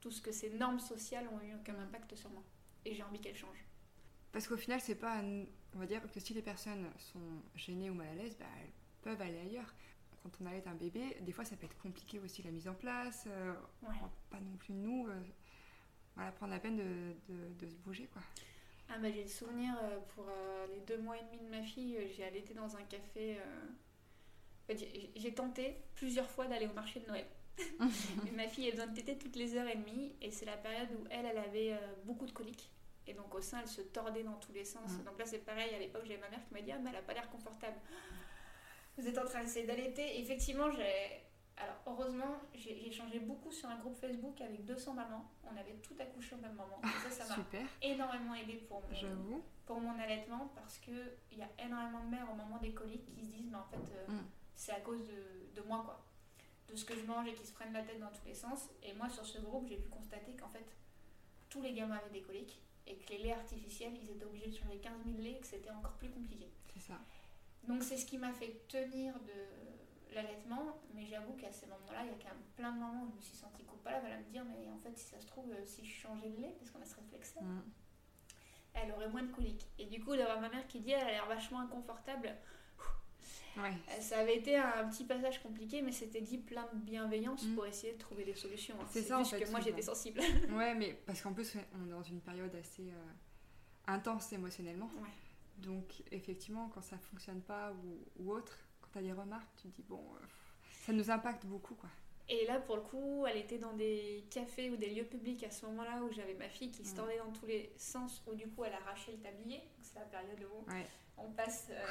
tout 0.00 0.10
ce 0.10 0.20
que 0.20 0.30
ces 0.32 0.50
normes 0.50 0.78
sociales 0.80 1.26
ont 1.32 1.40
eu 1.44 1.54
comme 1.64 1.76
impact 1.80 2.14
sur 2.16 2.30
moi. 2.30 2.42
Et 2.84 2.94
j'ai 2.94 3.02
envie 3.04 3.20
qu'elles 3.20 3.36
changent. 3.36 3.64
Parce 4.32 4.46
qu'au 4.48 4.56
final, 4.56 4.80
c'est 4.80 4.96
pas. 4.96 5.18
un- 5.20 5.44
On 5.74 5.78
va 5.78 5.86
dire 5.86 6.02
que 6.10 6.20
si 6.20 6.34
les 6.34 6.42
personnes 6.42 6.86
sont 6.98 7.20
gênées 7.54 7.88
ou 7.88 7.94
mal 7.94 8.08
à 8.08 8.14
l'aise, 8.14 8.36
bah, 8.38 8.44
elles 8.60 8.72
peuvent 9.02 9.20
aller 9.22 9.38
ailleurs. 9.38 9.72
Quand 10.22 10.30
on 10.40 10.46
allait 10.46 10.66
un 10.68 10.74
bébé, 10.74 11.16
des 11.20 11.32
fois 11.32 11.44
ça 11.44 11.56
peut 11.56 11.66
être 11.66 11.78
compliqué 11.78 12.18
aussi 12.20 12.42
la 12.42 12.50
mise 12.50 12.68
en 12.68 12.74
place. 12.74 13.24
euh, 13.26 13.52
Ouais. 13.82 13.94
pas 14.30 14.38
non 14.40 14.56
plus 14.56 14.72
nous. 14.74 15.06
euh, 15.08 15.20
voilà, 16.14 16.30
prendre 16.32 16.52
la 16.52 16.60
peine 16.60 16.76
de, 16.76 17.32
de- 17.32 17.54
de 17.58 17.66
se 17.66 17.74
bouger 17.76 18.06
quoi. 18.12 18.22
Ah 18.88 18.98
bah 18.98 19.10
j'ai 19.10 19.22
le 19.22 19.28
souvenir 19.28 19.74
euh, 19.82 19.98
pour 20.14 20.26
les 20.72 20.80
deux 20.80 20.98
mois 20.98 21.16
et 21.16 21.22
demi 21.24 21.38
de 21.44 21.50
ma 21.50 21.62
fille, 21.62 21.98
j'ai 22.14 22.24
allaité 22.24 22.52
dans 22.54 22.76
un 22.76 22.82
café. 22.82 23.38
j'ai- 24.68 25.34
tenté 25.34 25.76
plusieurs 25.94 26.28
fois 26.30 26.46
d'aller 26.46 26.66
au 26.66 26.72
marché 26.72 27.00
de 27.00 27.06
Noël. 27.06 27.26
Mais 28.24 28.30
ma 28.32 28.48
fille 28.48 28.68
a 28.68 28.70
besoin 28.72 28.86
de 28.86 28.94
téter 28.94 29.18
toutes 29.18 29.36
les 29.36 29.56
heures 29.56 29.68
et 29.68 29.76
demie 29.76 30.12
et 30.20 30.30
c'est 30.30 30.46
la 30.46 30.56
période 30.56 30.88
où 30.92 31.06
elle, 31.10 31.26
elle 31.26 31.38
avait 31.38 31.78
beaucoup 32.04 32.26
de 32.26 32.32
coliques. 32.32 32.70
Et 33.06 33.14
donc 33.14 33.34
au 33.34 33.40
sein, 33.40 33.60
elle 33.60 33.68
se 33.68 33.80
tordait 33.80 34.22
dans 34.22 34.36
tous 34.36 34.52
les 34.52 34.64
sens. 34.64 34.92
Mm. 34.92 35.04
Donc 35.04 35.18
là, 35.18 35.26
c'est 35.26 35.38
pareil. 35.44 35.74
À 35.74 35.78
l'époque, 35.78 36.02
j'avais 36.04 36.20
ma 36.20 36.28
mère 36.30 36.44
qui 36.46 36.54
m'a 36.54 36.60
dit 36.60 36.70
Ah, 36.72 36.78
mais 36.78 36.90
elle 36.90 36.96
a 36.96 37.02
pas 37.02 37.14
l'air 37.14 37.28
confortable. 37.30 37.76
Vous 38.98 39.06
êtes 39.06 39.18
en 39.18 39.24
train 39.24 39.42
d'essayer 39.42 39.66
d'allaiter. 39.66 40.20
Effectivement, 40.20 40.70
j'ai. 40.70 41.20
Alors 41.56 41.76
heureusement, 41.86 42.40
j'ai 42.54 42.88
échangé 42.88 43.20
beaucoup 43.20 43.52
sur 43.52 43.68
un 43.68 43.76
groupe 43.78 43.96
Facebook 43.96 44.40
avec 44.40 44.64
200 44.64 44.94
mamans. 44.94 45.30
On 45.44 45.56
avait 45.56 45.74
tout 45.82 45.94
accouché 46.00 46.34
au 46.34 46.38
même 46.38 46.54
moment. 46.54 46.80
Et 46.82 47.08
ça, 47.10 47.10
ça 47.10 47.24
m'a 47.28 47.34
énormément 47.82 48.34
aidé 48.34 48.54
pour 48.68 48.82
mon, 48.82 48.88
pour 49.66 49.80
mon 49.80 49.96
allaitement 50.00 50.50
parce 50.56 50.78
qu'il 50.78 51.12
y 51.32 51.42
a 51.42 51.48
énormément 51.64 52.04
de 52.04 52.10
mères 52.10 52.28
au 52.32 52.34
moment 52.34 52.58
des 52.58 52.72
coliques 52.72 53.04
qui 53.14 53.24
se 53.24 53.30
disent 53.30 53.48
mais 53.50 53.58
en 53.58 53.64
fait 53.64 53.76
euh, 53.76 54.12
Mm. 54.12 54.24
c'est 54.56 54.72
à 54.72 54.80
cause 54.80 55.00
de, 55.06 55.54
de 55.60 55.66
moi 55.68 55.82
quoi 55.84 56.04
de 56.68 56.74
ce 56.74 56.84
que 56.84 56.96
je 56.96 57.04
mange 57.04 57.28
et 57.28 57.34
qui 57.34 57.46
se 57.46 57.52
prennent 57.52 57.72
la 57.72 57.82
tête 57.82 58.00
dans 58.00 58.08
tous 58.10 58.24
les 58.26 58.34
sens 58.34 58.68
et 58.82 58.92
moi 58.94 59.08
sur 59.08 59.24
ce 59.24 59.38
groupe 59.38 59.68
j'ai 59.68 59.76
pu 59.76 59.88
constater 59.88 60.32
qu'en 60.34 60.48
fait 60.48 60.64
tous 61.48 61.60
les 61.62 61.72
gamins 61.74 61.96
avaient 61.96 62.10
des 62.18 62.22
coliques 62.22 62.60
et 62.86 62.96
que 62.96 63.08
les 63.10 63.18
laits 63.18 63.36
artificiels 63.36 63.92
ils 64.02 64.10
étaient 64.10 64.24
obligés 64.24 64.48
de 64.50 64.56
changer 64.56 64.78
15 64.78 64.92
000 65.06 65.18
laits 65.22 65.36
et 65.36 65.40
que 65.40 65.46
c'était 65.46 65.70
encore 65.70 65.92
plus 65.92 66.10
compliqué 66.10 66.48
C'est 66.74 66.80
ça. 66.80 66.94
Donc 67.68 67.82
c'est 67.82 67.96
ce 67.96 68.06
qui 68.06 68.18
m'a 68.18 68.32
fait 68.32 68.62
tenir 68.68 69.14
de 69.20 70.14
l'allaitement 70.14 70.80
mais 70.94 71.06
j'avoue 71.06 71.32
qu'à 71.34 71.50
ces 71.52 71.66
moments 71.66 71.90
là 71.92 72.00
il 72.04 72.08
y 72.08 72.10
a 72.10 72.14
quand 72.14 72.34
même 72.34 72.44
plein 72.56 72.72
de 72.72 72.78
moments 72.78 73.04
où 73.04 73.10
je 73.12 73.16
me 73.16 73.20
suis 73.22 73.36
sentie 73.36 73.64
coupable 73.64 74.06
à 74.06 74.18
me 74.18 74.24
dire 74.24 74.44
mais 74.44 74.68
en 74.68 74.78
fait 74.78 74.96
si 74.98 75.06
ça 75.06 75.20
se 75.20 75.26
trouve 75.26 75.50
euh, 75.52 75.64
si 75.64 75.84
je 75.84 75.92
changeais 75.94 76.28
le 76.28 76.36
lait 76.42 76.54
parce 76.58 76.70
qu'on 76.70 76.80
a 76.80 76.84
ce 76.84 76.96
réflexe 76.96 77.34
Mm. 77.40 77.60
elle 78.74 78.92
aurait 78.92 79.08
moins 79.08 79.22
de 79.22 79.30
coliques. 79.32 79.66
Et 79.78 79.84
du 79.86 80.02
coup, 80.02 80.16
d'avoir 80.16 80.40
ma 80.40 80.48
mère 80.48 80.66
qui 80.66 80.80
dit 80.80 80.92
elle 80.92 81.02
a 81.06 81.10
l'air 81.10 81.26
vachement 81.26 81.60
inconfortable, 81.60 82.34
Ouais, 83.54 83.68
euh, 83.90 84.00
ça 84.00 84.18
avait 84.20 84.36
été 84.38 84.56
un 84.56 84.88
petit 84.88 85.04
passage 85.04 85.42
compliqué, 85.42 85.82
mais 85.82 85.92
c'était 85.92 86.22
dit 86.22 86.38
plein 86.38 86.66
de 86.72 86.78
bienveillance 86.78 87.44
Mm. 87.44 87.54
pour 87.54 87.66
essayer 87.66 87.92
de 87.92 87.98
trouver 87.98 88.24
des 88.24 88.34
solutions. 88.34 88.74
hein. 88.80 88.86
C'est 88.90 89.02
ça, 89.02 89.16
en 89.16 89.18
juste 89.24 89.36
fait, 89.36 89.44
que 89.44 89.50
moi 89.50 89.60
j'étais 89.60 89.82
sensible. 89.82 90.20
ouais, 90.52 90.74
mais 90.74 90.94
parce 91.06 91.20
qu'en 91.20 91.34
plus, 91.34 91.54
on 91.78 91.86
est 91.86 91.90
dans 91.90 92.02
une 92.02 92.20
période 92.22 92.54
assez 92.54 92.88
euh, 92.90 93.12
intense 93.88 94.32
émotionnellement. 94.32 94.90
Ouais. 95.02 95.08
Donc, 95.58 96.02
effectivement, 96.10 96.68
quand 96.74 96.82
ça 96.82 96.98
fonctionne 96.98 97.40
pas 97.42 97.72
ou, 97.72 97.98
ou 98.16 98.32
autre, 98.32 98.58
quand 98.80 98.88
tu 98.92 98.98
as 98.98 99.02
des 99.02 99.12
remarques, 99.12 99.48
tu 99.56 99.68
te 99.68 99.76
dis, 99.76 99.82
bon, 99.88 100.02
euh, 100.14 100.24
ça 100.84 100.92
nous 100.92 101.10
impacte 101.10 101.46
beaucoup, 101.46 101.74
quoi. 101.74 101.88
Et 102.28 102.46
là, 102.46 102.58
pour 102.60 102.76
le 102.76 102.82
coup, 102.82 103.26
elle 103.26 103.36
était 103.36 103.58
dans 103.58 103.74
des 103.74 104.24
cafés 104.30 104.70
ou 104.70 104.76
des 104.76 104.88
lieux 104.94 105.04
publics 105.04 105.42
à 105.44 105.50
ce 105.50 105.66
moment-là 105.66 106.02
où 106.02 106.10
j'avais 106.12 106.34
ma 106.34 106.48
fille 106.48 106.70
qui 106.70 106.84
se 106.84 106.94
tordait 106.94 107.18
dans 107.18 107.30
tous 107.32 107.46
les 107.46 107.72
sens, 107.76 108.22
où 108.26 108.34
du 108.34 108.46
coup 108.48 108.64
elle 108.64 108.72
arrachait 108.72 109.12
le 109.12 109.18
tablier. 109.18 109.60
C'est 109.82 109.96
la 109.98 110.04
période 110.06 110.38
où 110.44 110.70
Ouais. 110.70 110.86
on 111.18 111.30
passe. 111.32 111.66
euh, 111.70 111.84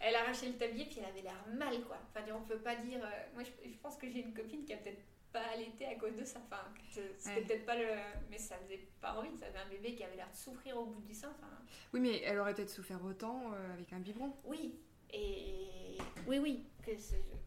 elle 0.00 0.14
arrachait 0.14 0.46
le 0.48 0.56
tablier, 0.56 0.84
puis 0.86 0.98
elle 1.00 1.06
avait 1.06 1.22
l'air 1.22 1.44
mal, 1.56 1.82
quoi. 1.84 1.98
Enfin, 2.08 2.24
on 2.34 2.42
peut 2.44 2.58
pas 2.58 2.76
dire. 2.76 3.04
euh, 3.04 3.10
Moi, 3.34 3.42
je, 3.42 3.68
je 3.68 3.76
pense 3.78 3.96
que 3.96 4.08
j'ai 4.08 4.20
une 4.20 4.32
copine 4.32 4.64
qui 4.64 4.72
a 4.72 4.76
peut-être 4.76 5.02
pas 5.34 5.42
allaité 5.52 5.84
à 5.86 5.96
cause 5.96 6.16
de 6.16 6.24
ça. 6.24 6.40
Enfin, 6.46 6.64
c'était 6.88 7.28
Ouais. 7.28 7.42
peut-être 7.44 7.66
pas 7.66 7.76
le. 7.76 7.86
Mais 8.30 8.38
ça 8.38 8.56
faisait 8.58 8.88
pas 9.00 9.14
envie. 9.18 9.36
Ça 9.38 9.46
avait 9.46 9.58
un 9.58 9.68
bébé 9.68 9.94
qui 9.94 10.02
avait 10.04 10.16
l'air 10.16 10.30
de 10.30 10.36
souffrir 10.36 10.78
au 10.78 10.86
bout 10.86 11.02
du 11.02 11.12
sein. 11.12 11.28
Enfin, 11.36 11.50
Oui, 11.92 12.00
mais 12.00 12.22
elle 12.22 12.38
aurait 12.38 12.54
peut-être 12.54 12.70
souffert 12.70 13.04
autant 13.04 13.52
euh, 13.52 13.74
avec 13.74 13.92
un 13.92 13.98
biberon. 14.00 14.34
oui. 14.44 14.78
Et. 15.12 15.98
Oui, 16.26 16.38
oui, 16.38 16.64
que 16.82 16.92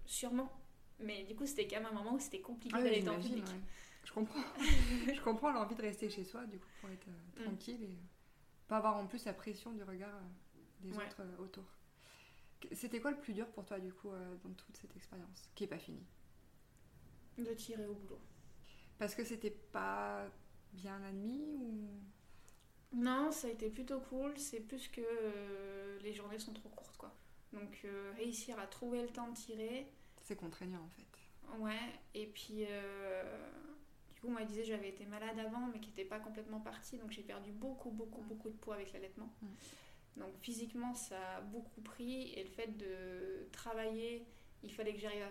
sûrement. 0.05 0.51
Mais 0.99 1.23
du 1.23 1.35
coup, 1.35 1.45
c'était 1.47 1.67
quand 1.67 1.77
même 1.77 1.87
un 1.87 1.91
moment 1.93 2.13
où 2.13 2.19
c'était 2.19 2.41
compliqué 2.41 2.75
Ah 2.77 2.81
en 2.81 2.93
j'imagine, 2.93 3.21
public. 3.35 3.45
ouais. 3.47 3.61
Je 4.05 4.13
comprends. 4.13 4.39
je 5.15 5.21
comprends 5.21 5.51
l'envie 5.51 5.75
de 5.75 5.81
rester 5.81 6.09
chez 6.09 6.23
soi, 6.23 6.45
du 6.45 6.59
coup, 6.59 6.67
pour 6.81 6.89
être 6.89 7.07
euh, 7.07 7.41
Mm. 7.41 7.43
tranquille 7.45 7.83
et 7.83 7.87
euh, 7.87 8.67
pas 8.67 8.77
avoir 8.77 8.97
en 8.97 9.05
plus 9.07 9.25
la 9.25 9.33
pression 9.33 9.71
du 9.71 9.83
regard 9.83 10.15
euh, 10.15 10.59
des 10.81 10.91
Ouais. 10.95 11.05
autres 11.07 11.23
autour. 11.39 11.65
C'était 12.71 12.99
quoi 12.99 13.11
le 13.11 13.17
plus 13.17 13.33
dur 13.33 13.47
pour 13.51 13.65
toi, 13.65 13.79
du 13.79 13.91
coup, 13.93 14.09
dans 14.43 14.53
toute 14.53 14.75
cette 14.77 14.95
expérience, 14.95 15.49
qui 15.53 15.65
est 15.65 15.67
pas 15.67 15.77
finie? 15.77 16.03
De 17.37 17.53
tirer 17.53 17.85
au 17.85 17.93
boulot. 17.93 18.19
Parce 18.97 19.13
que 19.15 19.23
c'était 19.23 19.51
pas 19.51 20.27
bien 20.73 21.01
admis 21.03 21.53
ou? 21.59 21.87
Non, 22.93 23.31
ça 23.31 23.47
a 23.47 23.51
été 23.51 23.69
plutôt 23.69 23.99
cool. 23.99 24.37
C'est 24.37 24.59
plus 24.59 24.87
que 24.87 25.01
euh, 25.01 25.99
les 26.01 26.13
journées 26.13 26.39
sont 26.39 26.53
trop 26.53 26.69
courtes, 26.69 26.97
quoi. 26.97 27.13
Donc, 27.53 27.81
euh, 27.85 28.11
réussir 28.17 28.59
à 28.59 28.67
trouver 28.67 29.01
le 29.01 29.09
temps 29.09 29.29
de 29.29 29.35
tirer. 29.35 29.87
c'est 30.23 30.35
contraignant 30.35 30.81
en 30.81 30.89
fait 30.89 31.03
Ouais, 31.59 31.79
et 32.13 32.27
puis 32.27 32.65
euh, 32.69 33.23
du 34.13 34.19
coup, 34.19 34.27
moi, 34.29 34.41
je 34.41 34.47
disais 34.47 34.63
j'avais 34.65 34.89
été 34.89 35.05
malade 35.05 35.39
avant, 35.39 35.67
mais 35.67 35.79
qui 35.79 35.89
n'était 35.89 36.05
pas 36.05 36.19
complètement 36.19 36.59
partie, 36.59 36.97
donc 36.97 37.11
j'ai 37.11 37.21
perdu 37.23 37.51
beaucoup, 37.51 37.89
beaucoup, 37.91 38.21
beaucoup 38.21 38.49
de 38.49 38.55
poids 38.55 38.75
avec 38.75 38.91
l'allaitement. 38.93 39.29
Donc 40.17 40.33
physiquement, 40.41 40.93
ça 40.93 41.37
a 41.37 41.41
beaucoup 41.41 41.81
pris, 41.81 42.33
et 42.33 42.43
le 42.43 42.49
fait 42.49 42.75
de 42.77 43.47
travailler, 43.51 44.25
il 44.63 44.73
fallait 44.73 44.93
que 44.93 44.99
j'arrive 44.99 45.23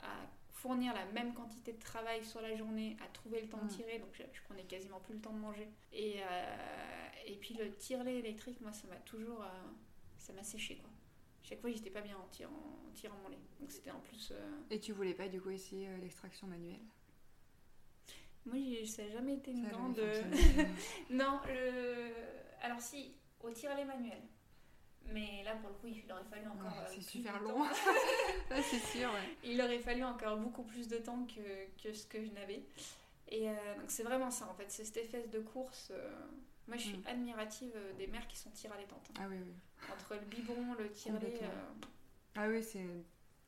à, 0.00 0.06
à 0.06 0.26
fournir 0.62 0.92
la 0.94 1.04
même 1.06 1.32
quantité 1.34 1.72
de 1.72 1.78
travail 1.78 2.24
sur 2.24 2.40
la 2.40 2.54
journée, 2.56 2.96
à 3.04 3.08
trouver 3.08 3.40
le 3.42 3.48
temps 3.48 3.58
Mm. 3.62 3.68
de 3.68 3.72
tirer, 3.72 3.98
donc 4.00 4.08
je, 4.12 4.22
je 4.32 4.42
prenais 4.42 4.64
quasiment 4.64 5.00
plus 5.00 5.14
le 5.14 5.20
temps 5.20 5.32
de 5.32 5.38
manger. 5.38 5.68
Et, 5.92 6.16
euh, 6.22 7.08
et 7.26 7.36
puis 7.36 7.54
le 7.54 7.74
tire-lait 7.76 8.16
électrique, 8.18 8.60
moi, 8.60 8.72
ça 8.72 8.86
m'a 8.88 8.96
toujours. 8.96 9.42
euh, 9.42 9.48
ça 10.18 10.32
m'a 10.32 10.42
séché, 10.42 10.76
quoi. 10.76 10.90
Chaque 11.42 11.60
fois, 11.60 11.70
j'étais 11.70 11.90
pas 11.90 12.00
bien 12.02 12.16
en 12.18 12.26
tirant, 12.28 12.50
en 12.86 12.92
tirant 12.92 13.16
mon 13.22 13.28
lait. 13.28 13.38
Donc 13.60 13.70
c'était 13.70 13.90
en 13.92 14.00
plus. 14.00 14.32
euh, 14.32 14.50
Et 14.70 14.78
tu 14.80 14.92
voulais 14.92 15.14
pas 15.14 15.28
du 15.28 15.40
coup 15.40 15.50
essayer 15.50 15.88
l'extraction 16.02 16.46
manuelle? 16.48 16.84
Moi, 18.44 18.58
ça 18.86 19.02
n'a 19.04 19.10
jamais 19.10 19.34
été 19.34 19.50
une 19.52 19.66
grande. 19.68 19.98
non, 21.10 21.40
le... 21.46 22.10
alors 22.62 22.80
si, 22.80 23.14
au 23.40 23.50
tir-lait 23.50 23.84
manuel. 23.84 24.20
Mais 25.12 25.42
là, 25.44 25.54
pour 25.56 25.70
le 25.70 25.74
coup, 25.76 25.86
il 25.86 26.10
aurait 26.12 26.24
fallu 26.24 26.46
encore. 26.48 26.70
Ouais, 26.72 26.84
euh, 26.86 26.92
c'est 26.94 27.00
super 27.02 27.40
long. 27.40 27.62
Ouais, 28.50 28.62
c'est 28.62 28.78
sûr, 28.78 29.08
ouais. 29.12 29.36
il 29.44 29.60
aurait 29.60 29.78
fallu 29.78 30.04
encore 30.04 30.36
beaucoup 30.38 30.62
plus 30.62 30.88
de 30.88 30.98
temps 30.98 31.26
que, 31.26 31.82
que 31.82 31.92
ce 31.92 32.06
que 32.06 32.24
je 32.24 32.30
n'avais. 32.32 32.62
Et 33.28 33.48
euh, 33.48 33.54
donc, 33.76 33.84
c'est 33.90 34.02
vraiment 34.02 34.30
ça, 34.30 34.46
en 34.48 34.54
fait. 34.54 34.66
C'est 34.70 34.84
cette 34.84 34.96
espèce 34.98 35.28
de 35.30 35.40
course. 35.40 35.88
euh, 35.92 36.10
Moi, 36.66 36.76
je 36.76 36.82
suis 36.84 36.98
Mm. 36.98 37.06
admirative 37.06 37.72
des 37.96 38.06
mères 38.06 38.26
qui 38.28 38.36
sont 38.38 38.50
tir 38.50 38.72
allaitantes. 38.72 39.08
hein. 39.10 39.20
Ah 39.22 39.26
oui, 39.28 39.36
oui. 39.38 39.52
Entre 39.92 40.14
le 40.14 40.20
biberon, 40.26 40.74
le. 40.74 40.88
Complètement. 40.88 41.48
euh, 41.48 41.86
Ah 42.36 42.48
oui, 42.48 42.62
c'est 42.62 42.84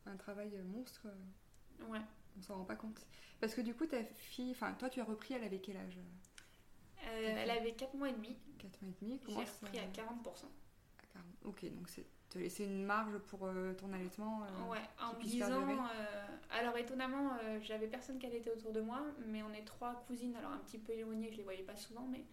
un 0.07 0.17
travail 0.17 0.51
monstre, 0.65 1.07
Ouais. 1.89 2.01
on 2.39 2.43
s'en 2.43 2.57
rend 2.57 2.65
pas 2.65 2.77
compte. 2.77 3.07
Parce 3.41 3.55
que 3.55 3.61
du 3.63 3.75
coup, 3.75 3.87
ta 3.87 4.03
fille, 4.05 4.51
enfin 4.53 4.73
toi 4.75 4.89
tu 4.91 5.01
as 5.01 5.05
repris, 5.05 5.35
elle 5.35 5.45
avait 5.45 5.61
quel 5.61 5.77
âge 5.79 5.99
elle 7.13 7.51
avait 7.51 7.73
4 7.73 7.95
mois 7.95 8.09
et 8.11 8.13
demi. 8.13 8.37
4 8.59 8.75
ans 8.83 8.87
et 8.89 8.95
demi 9.05 9.19
J'ai 9.27 9.35
Comment 9.35 9.47
ça- 9.47 9.53
repris 9.63 9.79
à 9.79 9.87
40%. 9.87 10.45
À 11.15 11.19
40. 11.19 11.27
Ok, 11.45 11.65
donc 11.73 11.89
c'est 11.89 12.05
te 12.29 12.39
laisser 12.39 12.65
une 12.65 12.85
marge 12.85 13.19
pour 13.19 13.45
euh, 13.47 13.73
ton 13.75 13.93
allaitement. 13.93 14.45
euh, 14.45 14.71
Ouais, 14.71 14.79
en 15.03 15.15
me 15.15 15.23
disant. 15.23 15.63
euh, 15.63 16.27
alors 16.51 16.77
étonnamment, 16.77 17.33
euh, 17.43 17.59
j'avais 17.61 17.89
personne 17.89 18.19
qui 18.21 18.27
allaitait 18.27 18.51
autour 18.53 18.73
de 18.73 18.81
moi, 18.81 19.03
mais 19.27 19.43
on 19.43 19.53
est 19.53 19.65
trois 19.65 19.95
cousines, 20.07 20.37
alors 20.37 20.53
un 20.53 20.59
petit 20.59 20.79
peu 20.79 20.93
éloignées, 20.93 21.31
je 21.33 21.39
les 21.39 21.43
voyais 21.43 21.65
pas 21.65 21.75
souvent, 21.77 22.07
mais 22.09 22.25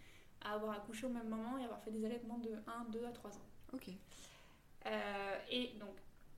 à 0.42 0.54
avoir 0.54 0.74
accouché 0.78 1.08
au 1.08 1.10
même 1.10 1.28
moment 1.30 1.58
et 1.58 1.64
avoir 1.64 1.82
fait 1.82 1.90
des 1.92 2.06
allaitements 2.06 2.38
de 2.38 2.52
1, 2.68 2.86
2 2.92 3.06
à 3.06 3.12
3 3.12 3.32
ans. 3.32 3.46
Ok. 3.74 3.88
Et 5.50 5.74
donc, 5.80 5.96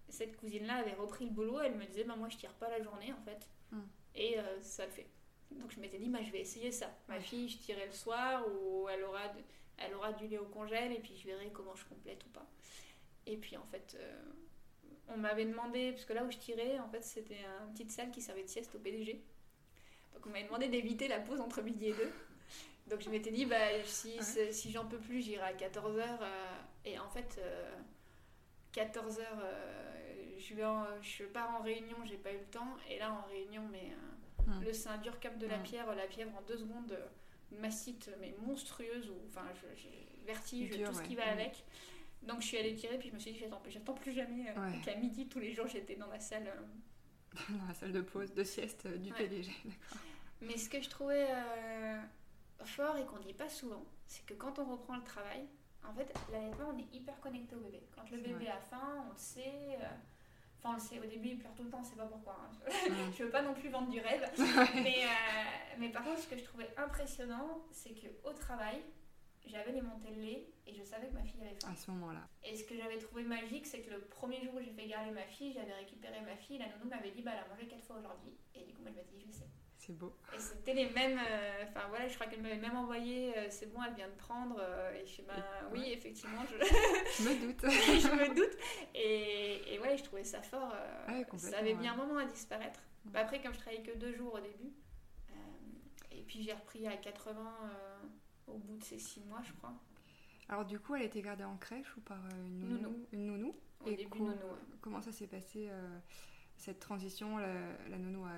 cette 0.07 0.37
cousine-là 0.37 0.75
avait 0.77 0.93
repris 0.93 1.25
le 1.25 1.31
boulot, 1.31 1.59
elle 1.59 1.75
me 1.75 1.85
disait, 1.85 2.03
bah, 2.03 2.15
moi 2.15 2.29
je 2.29 2.37
tire 2.37 2.53
pas 2.53 2.69
la 2.69 2.81
journée 2.81 3.13
en 3.13 3.21
fait, 3.23 3.47
Hmm. 3.71 3.81
et 4.15 4.37
ça 4.61 4.85
le 4.85 4.91
fait. 4.91 5.07
Donc 5.51 5.69
je 5.71 5.79
m'étais 5.79 5.99
dit, 5.99 6.09
bah, 6.09 6.19
je 6.23 6.31
vais 6.31 6.39
essayer 6.41 6.71
ça. 6.71 6.87
Ma 7.07 7.15
Ouais. 7.15 7.21
fille, 7.21 7.47
je 7.49 7.57
tirais 7.59 7.85
le 7.85 7.91
soir, 7.91 8.43
ou 8.47 8.87
elle 8.89 9.03
aura, 9.03 9.27
de- 9.27 9.43
elle 9.81 9.93
aura 9.95 10.13
du 10.13 10.27
lait 10.27 10.37
au 10.37 10.45
congèle, 10.45 10.91
et 10.91 10.99
puis 10.99 11.15
je 11.15 11.27
verrai 11.27 11.49
comment 11.53 11.75
je 11.75 11.85
complète 11.85 12.23
ou 12.25 12.29
pas. 12.29 12.45
Et 13.25 13.37
puis 13.37 13.57
en 13.57 13.65
fait, 13.65 13.95
euh, 13.99 14.21
on 15.09 15.17
m'avait 15.17 15.45
demandé, 15.45 15.91
parce 15.91 16.05
que 16.05 16.13
là 16.13 16.23
où 16.23 16.31
je 16.31 16.37
tirais, 16.37 16.79
en 16.79 16.89
fait, 16.89 17.03
c'était 17.03 17.37
une 17.65 17.71
petite 17.73 17.91
salle 17.91 18.11
qui 18.11 18.21
servait 18.21 18.43
de 18.43 18.47
sieste 18.49 18.73
au 18.75 18.79
PDG. 18.79 19.21
Donc 20.13 20.25
on 20.25 20.29
m'avait 20.29 20.45
demandé 20.45 20.67
d'éviter 20.67 21.07
la 21.07 21.19
pause 21.19 21.39
entre 21.41 21.61
midi 21.61 21.87
et 21.87 21.93
deux. 21.93 22.11
Donc 22.87 23.01
je 23.01 23.09
m'étais 23.09 23.31
dit, 23.31 23.45
bah, 23.45 23.83
si, 23.85 24.17
Ouais. 24.17 24.51
si 24.51 24.71
j'en 24.71 24.85
peux 24.85 24.97
plus, 24.97 25.21
j'irai 25.21 25.43
à 25.43 25.53
14h. 25.53 26.19
et 26.85 26.97
en 26.97 27.09
fait, 27.09 27.39
14h, 28.73 29.21
je, 30.37 30.53
vais 30.55 30.65
en- 30.65 30.85
je 31.01 31.23
pars 31.25 31.55
en 31.59 31.61
réunion, 31.63 31.97
j'ai 32.05 32.17
pas 32.17 32.31
eu 32.31 32.37
le 32.37 32.45
temps. 32.45 32.75
Et 32.89 32.97
là, 32.99 33.11
en 33.13 33.27
réunion, 33.29 33.63
mais 33.71 33.91
euh, 34.47 34.61
le 34.61 34.73
sein 34.73 34.97
dur 34.97 35.19
comme 35.19 35.37
de 35.37 35.47
la 35.47 35.57
pierre, 35.59 35.93
la 35.95 36.07
fièvre 36.07 36.35
en 36.37 36.41
deux 36.43 36.57
secondes, 36.57 36.91
euh, 36.91 37.05
mastite 37.51 38.09
mais 38.19 38.35
monstrueuse, 38.45 39.09
ou 39.09 39.15
enfin, 39.27 39.45
vertige, 40.25 40.69
Dur, 40.77 40.89
tout 40.89 40.95
ce 40.95 41.01
qui 41.03 41.15
ouais. 41.15 41.23
va 41.23 41.25
Hmm. 41.33 41.39
avec. 41.39 41.63
Donc 42.23 42.41
je 42.41 42.47
suis 42.47 42.57
allée 42.57 42.75
tirer, 42.75 42.97
puis 42.97 43.09
je 43.09 43.13
me 43.15 43.19
suis 43.19 43.31
dit, 43.31 43.39
j'attends, 43.39 43.61
j'attends 43.67 43.93
plus 43.93 44.11
jamais. 44.11 44.49
euh, 44.49 44.59
Ouais. 44.61 44.73
Donc 44.73 44.87
à 44.87 44.95
midi, 44.95 45.27
tous 45.27 45.39
les 45.39 45.53
jours, 45.53 45.67
j'étais 45.67 45.95
dans 45.95 46.07
la 46.07 46.19
salle. 46.19 46.47
euh, 46.47 46.61
Dans 47.49 47.65
la 47.67 47.73
salle 47.73 47.91
de 47.93 48.01
pause, 48.01 48.33
de 48.33 48.43
sieste 48.43 48.85
euh, 48.87 48.97
du 48.97 49.11
Ouais. 49.11 49.17
PDG. 49.17 49.51
d'accord. 49.65 49.97
Mais 50.41 50.57
ce 50.57 50.69
que 50.69 50.81
je 50.81 50.89
trouvais 50.89 51.27
euh, 51.29 51.99
fort 52.65 52.97
et 52.97 53.05
qu'on 53.05 53.19
dit 53.19 53.33
pas 53.33 53.49
souvent, 53.49 53.85
c'est 54.07 54.25
que 54.25 54.33
quand 54.33 54.57
on 54.59 54.65
reprend 54.65 54.95
le 54.97 55.03
travail, 55.03 55.45
en 55.87 55.93
fait, 55.93 56.13
l'allaitement, 56.31 56.71
on 56.73 56.77
est 56.77 56.93
hyper 56.93 57.19
connecté 57.19 57.55
au 57.55 57.59
bébé. 57.59 57.81
Quand 57.95 58.09
le 58.11 58.17
bébé 58.17 58.33
vrai. 58.45 58.47
a 58.47 58.59
faim, 58.59 59.05
on 59.07 59.11
le 59.13 59.17
sait. 59.17 59.77
Enfin, 60.59 60.71
on 60.71 60.73
le 60.73 60.79
sait, 60.79 60.99
au 60.99 61.05
début, 61.05 61.29
il 61.29 61.37
pleure 61.39 61.53
tout 61.55 61.63
le 61.63 61.69
temps, 61.69 61.79
on 61.79 61.83
sait 61.83 61.95
pas 61.95 62.05
pourquoi. 62.05 62.37
hein. 62.43 62.69
Je 63.17 63.23
veux 63.23 63.29
pas 63.29 63.41
non 63.41 63.53
plus 63.53 63.69
vendre 63.69 63.89
du 63.89 63.99
rêve. 64.01 64.29
mais, 64.75 65.05
euh, 65.05 65.07
mais 65.77 65.89
par 65.89 66.03
contre, 66.03 66.19
ce 66.19 66.27
que 66.27 66.37
je 66.37 66.43
trouvais 66.43 66.69
impressionnant, 66.77 67.63
c'est 67.71 67.93
qu'au 67.93 68.33
travail, 68.33 68.81
j'avais 69.45 69.71
les 69.71 69.81
montées 69.81 70.11
de 70.11 70.19
lait 70.21 70.47
et 70.67 70.73
je 70.73 70.83
savais 70.83 71.07
que 71.07 71.13
ma 71.13 71.23
fille 71.23 71.41
avait 71.41 71.55
faim. 71.61 71.69
À 71.71 71.75
ce 71.75 71.89
moment-là. 71.91 72.27
Et 72.43 72.55
ce 72.57 72.65
que 72.65 72.75
j'avais 72.75 72.97
trouvé 72.99 73.23
magique, 73.23 73.65
c'est 73.65 73.81
que 73.81 73.89
le 73.91 74.01
premier 74.01 74.41
jour 74.43 74.55
où 74.55 74.59
j'ai 74.61 74.71
fait 74.71 74.85
garder 74.85 75.11
ma 75.11 75.25
fille, 75.25 75.53
j'avais 75.53 75.73
récupéré 75.73 76.19
ma 76.21 76.35
fille, 76.35 76.57
la 76.57 76.67
nounou 76.67 76.89
m'avait 76.89 77.11
dit 77.11 77.21
bah 77.21 77.31
elle 77.33 77.45
a 77.45 77.47
mangé 77.47 77.65
quatre 77.67 77.83
fois 77.85 77.97
aujourd'hui. 77.97 78.33
Et 78.53 78.63
du 78.65 78.73
coup, 78.73 78.81
elle 78.85 78.93
m'a 78.93 79.01
dit 79.03 79.19
je 79.25 79.31
sais. 79.31 79.47
C'est 79.81 79.97
beau. 79.97 80.13
Et 80.35 80.39
c'était 80.39 80.73
les 80.73 80.89
mêmes. 80.89 81.17
euh, 81.17 81.63
Enfin 81.67 81.87
voilà, 81.87 82.07
je 82.09 82.13
crois 82.15 82.27
qu'elle 82.27 82.41
m'avait 82.41 82.57
même 82.57 82.75
envoyé 82.75 83.35
euh, 83.37 83.47
c'est 83.49 83.67
bon, 83.73 83.81
elle 83.81 83.93
vient 83.95 84.09
de 84.09 84.13
prendre. 84.15 84.57
euh, 84.59 84.93
et 84.93 85.05
je 85.05 85.11
suis 85.11 85.23
bah 85.23 85.33
oui, 85.71 85.79
Ouais. 85.79 85.93
effectivement, 85.93 86.41
je, 86.45 86.57
Je 86.65 87.23
me 87.29 87.47
doute. 87.47 87.61
je 87.63 88.07
me 88.13 88.35
doute. 88.35 88.57
Et, 88.93 89.73
et 89.73 89.79
ouais, 89.79 89.97
je 89.97 90.03
trouvais 90.03 90.25
ça 90.25 90.41
fort. 90.41 90.73
Ouais, 91.07 91.23
complètement, 91.23 91.49
ça 91.51 91.57
avait 91.59 91.73
mis 91.75 91.83
ouais. 91.83 91.87
un 91.87 91.95
moment 91.95 92.17
à 92.17 92.25
disparaître. 92.25 92.81
Bah, 93.05 93.21
après, 93.21 93.41
comme 93.41 93.53
je 93.53 93.59
travaillais 93.59 93.81
que 93.81 93.97
deux 93.97 94.13
jours 94.13 94.33
au 94.33 94.39
début, 94.41 94.73
et 96.11 96.21
puis 96.23 96.43
j'ai 96.43 96.53
repris 96.53 96.85
à 96.85 96.97
80 96.97 97.39
euh, 97.63 97.97
au 98.47 98.57
bout 98.57 98.75
de 98.77 98.83
ces 98.83 98.99
six 98.99 99.21
mois, 99.21 99.41
je 99.43 99.53
crois. 99.53 99.73
Alors 100.49 100.65
du 100.65 100.79
coup, 100.79 100.95
elle 100.95 101.03
a 101.03 101.05
été 101.05 101.21
gardée 101.21 101.43
en 101.45 101.55
crèche 101.57 101.95
ou 101.95 102.01
par 102.01 102.17
une 102.45 102.59
nounou, 102.59 102.81
Nounou. 102.81 103.05
Une 103.13 103.25
nounou? 103.27 103.55
Au 103.85 103.87
Et 103.89 103.95
début, 103.95 104.19
nounou. 104.19 104.35
Comment 104.81 105.01
ça 105.01 105.11
s'est 105.13 105.27
passé 105.27 105.69
cette 106.57 106.79
transition? 106.79 107.37
La, 107.37 107.47
la 107.89 107.97
nounou 107.97 108.25
a 108.25 108.33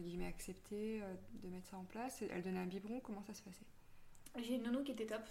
entre 0.00 0.08
guillemets 0.08 0.26
accepté 0.26 1.00
euh, 1.02 1.14
de 1.42 1.48
mettre 1.48 1.66
ça 1.68 1.76
en 1.76 1.84
place. 1.84 2.22
Elle 2.30 2.42
donnait 2.42 2.58
un 2.60 2.66
biberon. 2.66 3.00
Comment 3.00 3.22
ça 3.22 3.34
se 3.34 3.42
passait? 3.42 3.66
J'ai 4.38 4.54
une 4.54 4.62
nounou 4.62 4.82
qui 4.82 4.92
était 4.92 5.06
top 5.06 5.22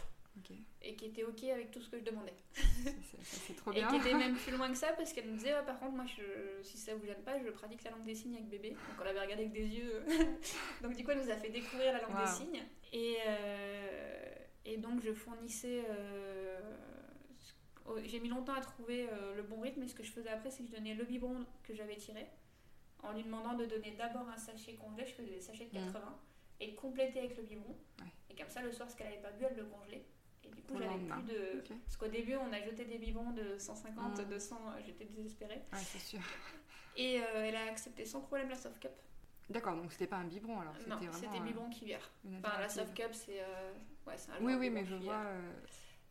et 0.81 0.95
qui 0.95 1.07
était 1.07 1.23
ok 1.23 1.43
avec 1.45 1.69
tout 1.71 1.81
ce 1.81 1.89
que 1.89 1.97
je 1.99 2.03
demandais. 2.03 2.33
c'est- 2.53 3.53
trop 3.55 3.71
Et 3.71 3.75
bien. 3.75 3.87
qui 3.89 3.95
était 3.97 4.13
même 4.13 4.35
plus 4.45 4.55
loin 4.55 4.69
que 4.69 4.77
ça 4.77 4.93
parce 4.93 5.11
qu'elle 5.11 5.25
me 5.29 5.35
disait 5.35 5.51
Ah, 5.51 5.63
par 5.63 5.79
contre, 5.79 5.93
moi, 5.93 6.05
je, 6.05 6.63
si 6.63 6.77
ça 6.77 6.95
vous 6.95 7.05
gêne 7.05 7.21
pas, 7.23 7.37
je 7.43 7.49
pratique 7.49 7.83
la 7.83 7.91
langue 7.91 8.05
des 8.05 8.15
signes 8.15 8.35
avec 8.35 8.47
bébé. 8.47 8.69
Donc 8.69 8.79
on 9.01 9.03
l'avait 9.03 9.19
regardé 9.19 9.43
avec 9.43 9.53
des 9.53 9.67
yeux. 9.67 10.01
donc 10.81 10.95
du 10.95 11.03
coup, 11.03 11.11
elle 11.11 11.21
nous 11.23 11.29
a 11.31 11.35
fait 11.35 11.49
découvrir 11.49 11.91
la 11.93 12.01
langue 12.01 12.13
Wow. 12.15 12.21
des 12.21 12.31
signes. 12.31 12.63
Et, 12.93 13.17
euh, 13.27 14.33
et 14.65 14.77
donc 14.77 15.01
je 15.03 15.11
fournissais. 15.13 15.83
euh, 15.89 16.59
oh, 17.87 17.97
J'ai 18.05 18.19
mis 18.21 18.29
longtemps 18.29 18.53
à 18.53 18.61
trouver 18.61 19.07
euh, 19.11 19.35
le 19.35 19.43
bon 19.43 19.59
rythme, 19.59 19.83
et 19.83 19.87
ce 19.89 19.95
que 19.95 20.03
je 20.03 20.11
faisais 20.11 20.29
après, 20.29 20.51
c'est 20.51 20.63
que 20.63 20.69
je 20.69 20.75
donnais 20.75 20.93
le 20.93 21.03
biberon 21.03 21.45
que 21.63 21.73
j'avais 21.73 21.97
tiré, 21.97 22.25
en 23.03 23.13
lui 23.13 23.23
demandant 23.23 23.53
de 23.53 23.65
donner 23.65 23.91
d'abord 23.91 24.27
un 24.29 24.37
sachet 24.37 24.73
congelé, 24.75 25.05
je 25.05 25.13
faisais 25.13 25.31
des 25.31 25.41
sachets 25.41 25.65
de 25.65 25.77
Mm. 25.79 25.85
80, 25.93 26.19
et 26.61 26.71
de 26.71 26.75
compléter 26.75 27.19
avec 27.19 27.37
le 27.37 27.43
biberon. 27.43 27.75
Ouais. 28.01 28.07
Et 28.29 28.35
comme 28.35 28.49
ça, 28.49 28.61
le 28.61 28.71
soir, 28.71 28.89
ce 28.89 28.95
qu'elle 28.95 29.07
n'avait 29.09 29.21
pas 29.21 29.31
bu, 29.31 29.45
elle 29.49 29.55
le 29.57 29.65
congelait. 29.65 30.05
Et 30.43 30.47
du 30.49 30.61
coup, 30.63 30.77
j'avais 30.77 30.97
plus 30.97 31.23
de. 31.23 31.63
Parce 31.85 31.97
qu'au 31.97 32.07
début, 32.07 32.35
on 32.35 32.51
a 32.51 32.61
jeté 32.61 32.85
des 32.85 32.97
biberons 32.97 33.31
de 33.31 33.57
150, 33.57 34.19
Mm. 34.19 34.25
200, 34.29 34.55
euh, 34.67 34.81
j'étais 34.85 35.05
désespérée. 35.05 35.61
Ouais, 35.71 35.79
c'est 35.79 35.99
sûr. 35.99 36.19
Et 36.97 37.21
euh, 37.21 37.23
elle 37.45 37.55
a 37.55 37.65
accepté 37.69 38.03
sans 38.05 38.21
problème 38.21 38.49
la 38.49 38.55
soft 38.55 38.79
cup. 38.79 38.91
D'accord, 39.49 39.75
donc 39.77 39.91
c'était 39.91 40.07
pas 40.07 40.17
un 40.17 40.25
biberon 40.25 40.59
alors. 40.59 40.73
non, 40.87 40.97
C'était 41.13 41.37
euh, 41.37 41.39
biberon 41.41 41.69
qui 41.69 41.85
vient. 41.85 41.99
une 42.25 42.37
Enfin, 42.37 42.59
la 42.59 42.69
soft 42.69 42.93
cup, 42.93 43.09
c'est 43.13 43.41
euh, 43.41 43.71
ouais, 44.05 44.17
c'est 44.17 44.31
un 44.31 44.41
Oui, 44.41 44.53
oui, 44.55 44.69
mais 44.69 44.83
je 44.85 44.95
vois. 44.95 45.23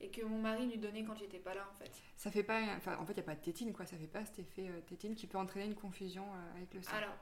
Euh, 0.01 0.05
Et 0.05 0.11
que 0.11 0.25
mon 0.25 0.39
mari 0.39 0.67
lui 0.67 0.79
donnait 0.79 1.05
quand 1.05 1.15
j'étais 1.17 1.39
pas 1.39 1.55
là, 1.55 1.67
en 1.71 1.75
fait. 1.75 1.91
ça 2.17 2.31
fait 2.31 2.43
pas. 2.43 2.61
Enfin, 2.77 2.97
en 2.99 3.05
fait, 3.07 3.13
il 3.13 3.17
n'y 3.17 3.21
a 3.23 3.25
pas 3.25 3.35
de 3.35 3.41
tétine 3.41 3.73
quoi. 3.73 3.87
Ça 3.87 3.97
fait 3.97 4.07
pas 4.07 4.25
cet 4.25 4.39
effet 4.41 4.69
euh, 4.69 4.81
tétine 4.83 5.15
qui 5.15 5.27
peut 5.27 5.39
entraîner 5.39 5.67
une 5.67 5.75
confusion 5.75 6.25
euh, 6.25 6.57
avec 6.57 6.73
le 6.75 6.83
sang. 6.83 6.93
Alors, 6.97 7.15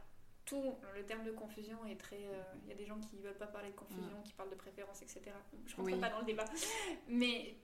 tout 0.45 0.77
le 0.95 1.05
terme 1.05 1.25
de 1.25 1.33
confusion 1.33 1.85
est 1.87 1.97
très. 2.01 2.21
euh, 2.25 2.43
Il 2.65 2.69
y 2.69 2.73
a 2.73 2.77
des 2.77 2.87
gens 2.87 2.99
qui 3.01 3.19
veulent 3.19 3.37
pas 3.39 3.49
parler 3.49 3.71
de 3.71 3.75
confusion, 3.77 4.23
qui 4.25 4.33
parlent 4.35 4.51
de 4.51 4.55
préférence, 4.55 5.03
etc. 5.03 5.23
Je 5.67 5.75
rentre 5.77 5.91
Oui. 5.93 5.99
pas 6.01 6.11
dans 6.11 6.21
le 6.21 6.25
débat. 6.27 6.45
Mais 7.09 7.57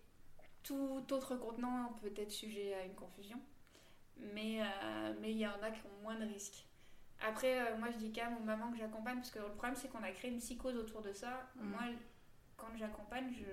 tout 0.62 1.04
autre 1.10 1.36
contenant 1.36 1.92
peut 2.00 2.12
être 2.16 2.30
sujet 2.30 2.74
à 2.74 2.84
une 2.84 2.94
confusion. 2.94 3.38
Mais 4.16 4.60
euh, 4.62 5.14
mais 5.20 5.30
il 5.32 5.38
y 5.38 5.46
en 5.46 5.60
a 5.62 5.70
qui 5.70 5.80
ont 5.86 6.02
moins 6.02 6.16
de 6.18 6.24
risques. 6.26 6.66
Après, 7.20 7.60
euh, 7.60 7.76
moi 7.78 7.88
je 7.90 7.98
dis 7.98 8.12
même 8.16 8.36
aux 8.36 8.44
mamans 8.44 8.70
que 8.72 8.78
j'accompagne, 8.78 9.16
parce 9.16 9.30
que 9.30 9.38
le 9.38 9.46
problème 9.50 9.74
c'est 9.76 9.88
qu'on 9.88 10.02
a 10.02 10.10
créé 10.10 10.30
une 10.30 10.38
psychose 10.38 10.76
autour 10.76 11.02
de 11.02 11.12
ça. 11.12 11.48
Mm. 11.56 11.68
Moi, 11.70 11.80
quand 12.56 12.66
j'accompagne, 12.76 13.32
je, 13.32 13.44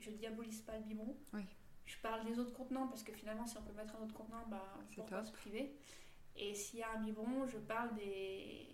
je 0.00 0.10
diabolise 0.10 0.60
pas 0.62 0.76
le 0.76 0.84
biberon. 0.84 1.16
Oui. 1.32 1.42
Je 1.84 1.96
parle 1.98 2.24
des 2.24 2.38
autres 2.38 2.52
contenants, 2.52 2.88
parce 2.88 3.02
que 3.02 3.12
finalement, 3.12 3.46
si 3.46 3.56
on 3.56 3.62
peut 3.62 3.72
mettre 3.72 3.94
un 3.96 4.04
autre 4.04 4.14
contenant, 4.14 4.44
bah, 4.48 4.74
pourquoi 4.94 5.18
top. 5.18 5.26
se 5.26 5.32
priver 5.32 5.76
Et 6.34 6.54
s'il 6.54 6.80
y 6.80 6.82
a 6.82 6.90
un 6.92 7.00
biberon, 7.00 7.46
je 7.46 7.58
parle 7.58 7.94
des, 7.94 8.66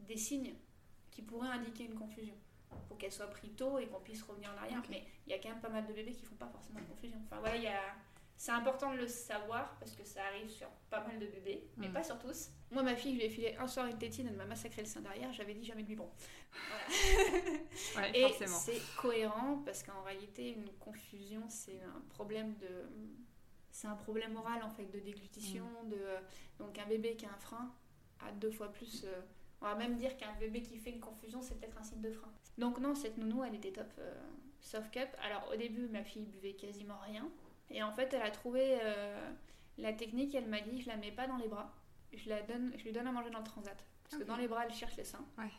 des 0.00 0.16
signes 0.16 0.54
qui 1.10 1.22
pourraient 1.22 1.48
indiquer 1.48 1.84
une 1.84 1.94
confusion. 1.94 2.34
Pour 2.88 2.96
qu'elle 2.98 3.12
soit 3.12 3.28
prise 3.28 3.54
tôt 3.54 3.78
et 3.78 3.86
qu'on 3.86 4.00
puisse 4.00 4.22
revenir 4.22 4.50
en 4.54 4.56
arrière. 4.58 4.82
Mais 4.88 5.04
il 5.26 5.30
y 5.30 5.34
a 5.34 5.38
quand 5.38 5.50
même 5.50 5.60
pas 5.60 5.68
mal 5.68 5.86
de 5.86 5.92
bébés 5.92 6.12
qui 6.12 6.24
font 6.24 6.36
pas 6.36 6.48
forcément 6.48 6.80
de 6.80 6.86
confusion. 6.86 7.18
Enfin 7.24 7.38
voilà, 7.40 7.56
il 7.56 7.62
y 7.62 7.68
a... 7.68 7.94
c'est 8.42 8.50
important 8.50 8.92
de 8.92 8.98
le 8.98 9.06
savoir 9.06 9.76
parce 9.78 9.92
que 9.94 10.04
ça 10.04 10.20
arrive 10.24 10.48
sur 10.50 10.68
pas 10.90 11.00
mal 11.06 11.16
de 11.20 11.26
bébés, 11.26 11.64
mais 11.76 11.88
Mm. 11.88 11.92
pas 11.92 12.02
sur 12.02 12.18
tous. 12.18 12.50
Moi, 12.72 12.82
ma 12.82 12.96
fille, 12.96 13.12
je 13.12 13.18
lui 13.18 13.26
ai 13.26 13.30
filé 13.30 13.54
un 13.56 13.68
soir 13.68 13.86
une 13.86 13.98
tétine, 13.98 14.26
elle 14.26 14.34
m'a 14.36 14.46
massacré 14.46 14.82
le 14.82 14.88
sein 14.88 15.00
derrière, 15.00 15.32
j'avais 15.32 15.54
dit 15.54 15.64
jamais 15.64 15.82
de 15.82 15.86
biberon. 15.88 16.10
Ouais, 17.96 18.10
Et 18.14 18.22
forcément. 18.28 18.56
c'est 18.58 18.80
cohérent 18.96 19.62
parce 19.64 19.82
qu'en 19.84 20.02
réalité, 20.02 20.50
une 20.50 20.70
confusion, 20.80 21.42
c'est 21.48 21.80
un 21.82 22.00
problème 22.08 22.56
de. 22.56 22.68
C'est 23.70 23.86
un 23.86 23.94
problème 23.96 24.36
oral 24.36 24.62
en 24.64 24.70
fait, 24.70 24.86
de 24.86 24.98
déglutition. 24.98 25.64
Mm. 25.84 25.88
De... 25.90 26.00
Donc 26.58 26.76
un 26.78 26.86
bébé 26.86 27.14
qui 27.16 27.26
a 27.26 27.30
un 27.32 27.38
frein 27.38 27.72
a 28.26 28.32
deux 28.32 28.50
fois 28.50 28.72
plus. 28.72 29.04
euh, 29.04 29.20
On 29.60 29.66
va 29.66 29.74
même 29.76 29.96
dire 29.96 30.16
qu'un 30.16 30.32
bébé 30.40 30.62
qui 30.62 30.76
fait 30.78 30.90
une 30.90 31.00
confusion, 31.00 31.42
c'est 31.42 31.54
peut-être 31.60 31.78
un 31.78 31.84
signe 31.84 32.00
de 32.02 32.10
frein. 32.10 32.32
Donc 32.58 32.80
non, 32.80 32.94
cette 32.96 33.16
nounou, 33.18 33.44
elle 33.44 33.54
était 33.54 33.70
top 33.72 33.86
euh, 33.98 34.20
soft 34.60 34.90
cup. 34.92 35.08
Alors 35.22 35.48
au 35.52 35.56
début, 35.56 35.86
ma 35.86 36.02
fille 36.02 36.26
buvait 36.26 36.54
quasiment 36.54 36.98
rien. 37.06 37.30
Et 37.72 37.82
en 37.82 37.92
fait, 37.92 38.12
elle 38.14 38.22
a 38.22 38.30
trouvé 38.30 38.78
euh, 38.82 39.30
la 39.78 39.92
technique, 39.92 40.34
elle 40.34 40.46
m'a 40.46 40.60
dit, 40.60 40.80
je 40.82 40.88
la 40.88 40.96
mets 40.96 41.10
pas 41.12 41.26
dans 41.26 41.36
les 41.36 41.48
bras. 41.48 41.72
Je, 42.12 42.28
la 42.28 42.42
donne, 42.42 42.72
je 42.76 42.84
lui 42.84 42.92
donne 42.92 43.06
à 43.06 43.12
manger 43.12 43.30
dans 43.30 43.38
le 43.38 43.44
transat. 43.44 43.76
Parce 44.04 44.22
que 44.22 44.26
dans 44.26 44.36
les 44.36 44.46
bras, 44.48 44.64
elle 44.66 44.74
cherche 44.74 44.96
les 44.96 45.04
seins. 45.04 45.24
Ouais. 45.38 45.50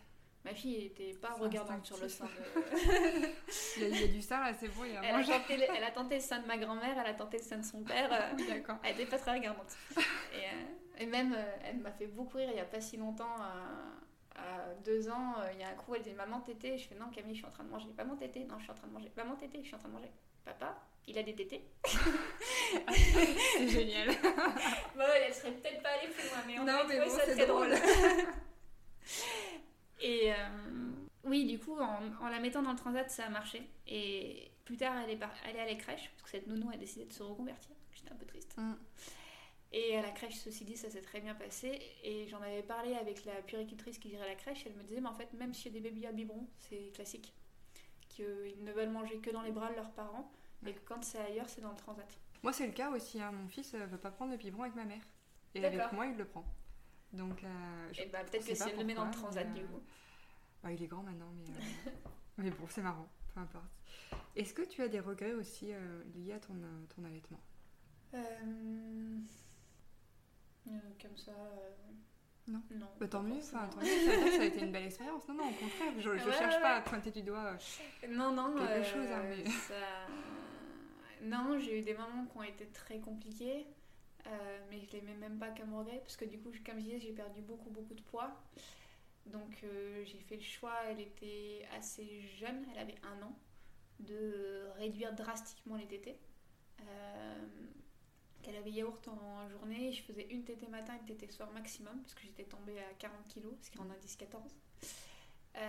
Ma 0.46 0.54
fille 0.54 0.76
était 0.86 1.14
pas 1.14 1.34
regardante 1.34 1.86
sur 1.86 1.98
le 1.98 2.10
sein 2.10 2.26
de... 2.26 2.32
Il 3.78 3.82
y, 3.82 3.86
a, 3.86 3.88
il 3.88 4.02
y 4.02 4.04
a 4.04 4.08
du 4.08 4.22
sein 4.22 4.42
là, 4.44 4.54
c'est 4.54 4.68
bon, 4.68 4.84
il 4.84 4.92
y 4.94 4.98
a 4.98 5.02
Elle 5.04 5.16
a, 5.16 5.24
tenté, 5.24 5.56
le- 5.58 5.64
elle 5.76 5.84
a 5.86 5.92
tenté 5.92 6.16
le 6.16 6.22
sein 6.22 6.40
de 6.42 6.46
ma 6.48 6.58
grand-mère, 6.58 6.98
elle 7.00 7.08
a 7.08 7.14
tenté 7.14 7.38
le 7.38 7.44
sein 7.44 7.58
de 7.58 7.64
son 7.66 7.82
père. 7.82 8.10
euh, 8.12 8.36
D'accord. 8.50 8.76
elle 8.84 8.92
était 9.00 9.06
pas 9.06 9.18
très 9.18 9.32
regardante. 9.38 9.72
Et, 10.34 10.36
euh, 10.46 11.00
et 11.00 11.06
même, 11.06 11.34
elle 11.64 11.78
m'a 11.80 11.92
fait 11.92 12.08
beaucoup 12.08 12.38
rire 12.38 12.50
il 12.52 12.58
y 12.58 12.60
a 12.60 12.66
pas 12.66 12.82
si 12.82 12.98
longtemps, 12.98 13.36
à, 13.40 14.42
à 14.42 14.74
deux 14.84 15.10
ans. 15.10 15.36
il 15.54 15.60
y 15.60 15.64
a 15.64 15.70
un 15.70 15.76
coup, 15.76 15.96
elle 15.96 16.02
dit 16.02 16.12
Maman, 16.14 16.42
tété. 16.42 16.78
Je 16.78 16.90
fais 16.90 16.96
Non, 16.96 17.10
Camille, 17.10 17.34
je 17.36 17.40
suis 17.40 17.48
en 17.48 17.52
train 17.52 17.64
de 17.64 17.70
manger. 17.70 17.88
Maman, 17.98 18.16
tété. 18.18 18.44
Non, 18.44 18.58
je 18.60 18.64
suis 18.64 18.72
en 18.72 18.76
train 18.76 18.88
de 18.88 18.94
manger. 18.94 19.12
Maman, 19.16 19.36
tété, 19.36 19.60
je 19.62 19.68
suis 19.68 19.76
en 19.76 19.80
train 19.80 19.90
de 19.90 19.94
manger. 19.94 20.12
Papa, 20.44 20.76
il 21.08 21.18
a 21.18 21.24
des 21.24 21.36
tétés. 21.36 21.62
C'est 23.58 23.70
génial. 23.70 24.10
Bon, 24.96 25.04
elle 25.16 25.34
serait 25.34 25.52
peut-être 25.52 25.82
pas 25.82 25.90
allée 25.90 26.08
plus 26.12 26.28
loin, 26.30 26.38
mais 26.48 26.60
on 26.60 26.66
trouvé 26.66 27.00
bon, 27.00 27.10
ça 27.10 27.26
c'est 27.26 27.34
très 27.36 27.46
drôle. 27.48 27.74
Et 30.02 30.32
euh, 30.32 30.36
oui, 31.24 31.46
du 31.46 31.60
coup, 31.60 31.78
en, 31.80 32.00
en 32.22 32.30
la 32.30 32.40
mettant 32.40 32.62
dans 32.62 32.72
le 32.72 32.78
transat, 32.78 33.10
ça 33.10 33.26
a 33.26 33.30
marché. 33.30 33.64
Et 33.88 34.52
plus 34.66 34.78
tard, 34.78 34.96
elle 35.04 35.12
est, 35.12 35.16
par- 35.18 35.34
elle 35.48 35.56
est 35.56 35.60
allée 35.62 35.78
crèche, 35.78 36.10
parce 36.12 36.24
que 36.24 36.30
cette 36.30 36.48
nounou 36.48 36.70
a 36.72 36.78
décidé 36.78 37.06
de 37.06 37.14
se 37.14 37.24
reconvertir. 37.24 37.72
J'étais 37.94 38.12
un 38.12 38.16
peu 38.16 38.26
triste. 38.26 38.54
Mm. 38.58 38.74
Et 39.72 39.98
à 39.98 40.02
la 40.04 40.12
crèche, 40.12 40.36
ceci 40.36 40.66
dit, 40.66 40.78
ça 40.78 40.90
s'est 40.90 41.02
très 41.02 41.20
bien 41.20 41.34
passé. 41.34 41.82
Et 42.04 42.28
j'en 42.28 42.42
avais 42.42 42.62
parlé 42.62 42.94
avec 42.96 43.26
la 43.26 43.34
puricultrice 43.42 43.98
qui 43.98 44.10
gérait 44.10 44.28
la 44.28 44.36
crèche. 44.36 44.64
Elle 44.68 44.74
me 44.76 44.84
disait, 44.84 45.02
mais 45.02 45.10
en 45.10 45.16
fait, 45.16 45.34
même 45.34 45.54
a 45.54 45.70
des 45.70 45.80
bébés 45.80 46.06
à 46.06 46.12
biberon, 46.12 46.48
c'est 46.60 46.92
classique. 46.94 47.34
Qu'ils 48.10 48.64
ne 48.64 48.72
veulent 48.72 48.90
manger 48.92 49.18
que 49.18 49.32
dans 49.32 49.42
les 49.42 49.52
bras 49.52 49.70
de 49.72 49.76
leurs 49.76 49.92
parents. 49.92 50.32
Et 50.66 50.74
que 50.74 50.80
quand 50.86 51.04
c'est 51.04 51.20
ailleurs, 51.20 51.48
c'est 51.50 51.62
dans 51.62 51.72
le 51.72 51.78
transat. 51.78 52.08
Moi, 52.42 52.54
c'est 52.54 52.68
le 52.68 52.74
cas 52.74 52.90
aussi. 52.92 53.22
hein. 53.22 53.32
Mon 53.32 53.48
fils 53.48 53.74
ne 53.74 53.86
veut 53.86 53.98
pas 53.98 54.12
prendre 54.12 54.32
le 54.32 54.38
biberon 54.38 54.64
avec 54.64 54.76
ma 54.76 54.86
mère. 54.86 55.02
Et 55.56 55.64
avec 55.66 55.92
moi, 55.94 56.06
il 56.08 56.18
le 56.18 56.26
prend. 56.26 56.46
Donc, 57.14 57.44
euh, 57.44 57.48
je- 57.94 58.02
Et 58.02 58.06
bah, 58.08 58.24
peut-être 58.24 58.46
que 58.48 58.56
si 58.56 58.64
elle 58.70 58.78
le 58.78 58.84
met 58.84 58.96
dans 58.96 59.06
le 59.06 59.12
transat, 59.12 59.48
mais, 59.48 59.60
du 59.60 59.66
euh, 59.66 59.68
coup. 59.68 59.82
bah, 60.64 60.72
il 60.72 60.82
est 60.82 60.88
grand 60.88 61.04
maintenant, 61.04 61.30
mais, 61.36 61.44
euh, 61.44 61.92
mais 62.38 62.50
bon, 62.50 62.66
c'est 62.70 62.82
marrant. 62.82 63.08
Peu 63.34 63.40
importe. 63.40 63.66
Est-ce 64.36 64.54
que 64.54 64.64
tu 64.64 64.82
as 64.82 64.88
des 64.88 65.00
regrets 65.00 65.34
aussi 65.34 65.72
euh, 65.74 66.04
liés 66.16 66.34
à 66.34 66.40
ton, 66.40 66.54
euh, 66.56 66.86
ton 66.96 67.04
allaitement? 67.06 67.40
Euh, 68.16 68.20
euh, 70.68 70.72
comme 71.02 71.18
ça. 71.18 71.32
euh, 71.32 71.72
Non. 72.48 72.62
Non. 72.72 72.88
bah, 73.00 73.08
Tant 73.08 73.22
mieux. 73.24 73.38
Enfin, 73.38 73.68
forcément. 73.68 73.70
tant 73.70 73.82
mieux. 73.82 74.06
Ça 74.06 74.12
veut 74.12 74.18
dire 74.18 74.26
que 74.26 74.32
ça 74.38 74.42
a 74.42 74.46
été 74.46 74.60
une 74.66 74.72
belle 74.72 74.86
expérience. 74.86 75.28
Non, 75.28 75.36
non, 75.36 75.50
au 75.50 75.54
contraire. 75.54 75.94
Je, 76.00 76.10
Ouais, 76.10 76.20
cherche 76.20 76.56
ouais, 76.56 76.62
pas 76.62 76.72
ouais. 76.74 76.78
à 76.80 76.82
pointer 76.82 77.12
du 77.12 77.22
doigt. 77.22 77.54
euh, 78.04 78.08
Non, 78.10 78.32
non. 78.34 78.56
quelque 78.56 78.72
euh, 78.72 78.84
chose, 78.84 79.12
hein, 79.12 79.22
mais- 79.30 79.46
ça- 79.50 79.74
Non, 81.24 81.58
j'ai 81.60 81.80
eu 81.80 81.82
des 81.82 81.94
moments 81.94 82.26
qui 82.26 82.38
ont 82.38 82.44
été 82.44 82.66
très 82.68 83.00
compliqués, 83.00 83.66
euh, 84.28 84.60
mais 84.70 84.82
je 84.82 84.92
les 84.92 85.02
mets 85.02 85.16
même 85.16 85.40
pas 85.40 85.50
comme 85.52 85.74
regret, 85.74 86.00
parce 86.00 86.18
que 86.18 86.26
du 86.26 86.40
coup, 86.40 86.52
comme 86.66 86.80
je 86.80 86.84
disais, 86.86 87.00
j'ai 87.00 87.14
perdu 87.14 87.42
beaucoup, 87.42 87.70
beaucoup 87.70 87.94
de 87.94 88.02
poids. 88.02 88.44
Donc 89.26 89.64
euh, 89.64 90.04
j'ai 90.06 90.20
fait 90.20 90.36
le 90.36 90.42
choix, 90.44 90.76
elle 90.90 91.00
était 91.00 91.66
assez 91.78 92.22
jeune, 92.22 92.66
elle 92.74 92.80
avait 92.80 92.98
un 93.04 93.22
an, 93.24 93.38
de 94.00 94.68
réduire 94.78 95.14
drastiquement 95.16 95.78
les 95.78 95.88
tétés. 95.88 96.18
Euh, 96.82 97.48
elle 98.46 98.58
avait 98.58 98.72
yaourt 98.72 99.08
en 99.08 99.48
journée, 99.50 99.94
je 99.94 100.04
faisais 100.04 100.28
une 100.30 100.44
tétée 100.44 100.68
matin, 100.68 100.96
une 101.00 101.06
tétée 101.06 101.32
soir 101.32 101.52
maximum, 101.52 102.02
parce 102.02 102.14
que 102.16 102.24
j'étais 102.24 102.44
tombée 102.44 102.80
à 102.80 102.94
40 103.00 103.28
kg, 103.34 103.48
ce 103.62 103.70
qui 103.72 103.78
rend 103.78 103.90
indice 103.90 104.18
14. 104.18 104.44
Euh, 105.56 105.60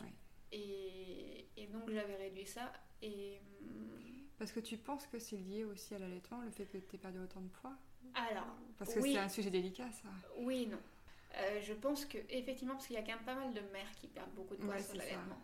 Ouais. 0.00 0.12
et, 0.52 1.48
et 1.56 1.66
donc 1.68 1.90
j'avais 1.90 2.16
réduit 2.16 2.46
ça. 2.46 2.72
Et 3.02 3.40
hum, 3.60 4.05
Parce 4.38 4.52
que 4.52 4.60
tu 4.60 4.76
penses 4.76 5.06
que 5.06 5.18
c'est 5.18 5.36
lié 5.36 5.64
aussi 5.64 5.94
à 5.94 5.98
l'allaitement, 5.98 6.40
le 6.42 6.50
fait 6.50 6.64
que 6.66 6.76
tu 6.78 6.96
aies 6.96 6.98
perdu 6.98 7.18
autant 7.18 7.40
de 7.40 7.48
poids? 7.48 7.74
Alors, 8.14 8.46
Parce 8.78 8.92
que 8.94 9.00
Oui. 9.00 9.12
c'est 9.12 9.18
un 9.18 9.28
sujet 9.28 9.50
délicat, 9.50 9.90
ça. 9.92 10.08
oui 10.38 10.66
non. 10.66 10.78
Euh, 11.38 11.60
je 11.62 11.74
pense 11.74 12.06
que 12.06 12.18
effectivement, 12.30 12.74
parce 12.74 12.86
qu'il 12.86 12.96
y 12.96 12.98
a 12.98 13.02
quand 13.02 13.14
même 13.16 13.24
pas 13.24 13.34
mal 13.34 13.52
de 13.52 13.60
mères 13.72 13.90
qui 14.00 14.06
perdent 14.06 14.30
beaucoup 14.34 14.54
de 14.56 14.62
poids 14.62 14.74
Ouais, 14.74 14.82
sur 14.82 14.94
l'allaitement. 14.94 15.38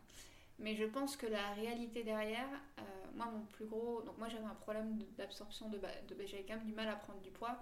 Mais 0.59 0.74
je 0.74 0.84
pense 0.84 1.16
que 1.16 1.26
la 1.26 1.51
réalité 1.55 2.03
derrière, 2.05 2.49
euh, 2.78 2.82
moi, 3.14 3.26
mon 3.26 3.45
plus 3.47 3.66
gros. 3.66 4.01
Donc, 4.03 4.16
moi, 4.18 4.28
j'avais 4.28 4.45
un 4.45 4.55
problème 4.55 4.99
d'absorption 5.18 5.68
de, 5.68 5.78
de, 5.78 6.14
de 6.14 6.26
J'avais 6.26 6.45
quand 6.45 6.55
même 6.57 6.64
du 6.64 6.72
mal 6.72 6.88
à 6.88 6.97
prendre 6.97 7.20
du 7.20 7.30
poids. 7.30 7.61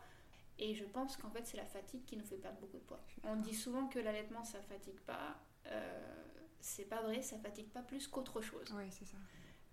Et 0.59 0.75
je 0.75 0.85
pense 0.85 1.17
qu'en 1.17 1.31
fait, 1.31 1.47
c'est 1.47 1.57
la 1.57 1.65
fatigue 1.65 2.05
qui 2.05 2.17
nous 2.17 2.25
fait 2.25 2.37
perdre 2.37 2.59
beaucoup 2.61 2.77
de 2.77 2.83
poids. 2.83 3.01
On 3.25 3.37
dit 3.37 3.55
souvent 3.55 3.87
que 3.87 3.99
l'allaitement, 3.99 4.45
ça 4.45 4.61
fatigue 4.61 5.01
pas. 5.01 5.37
Euh, 5.67 6.25
c'est 6.61 6.85
pas 6.85 7.01
vrai, 7.03 7.23
ça 7.23 7.39
fatigue 7.39 7.69
pas 7.71 7.83
plus 7.83 8.07
qu'autre 8.07 8.43
chose. 8.43 8.71
Oui, 8.77 8.85
c'est 8.91 9.07
ça. 9.07 9.17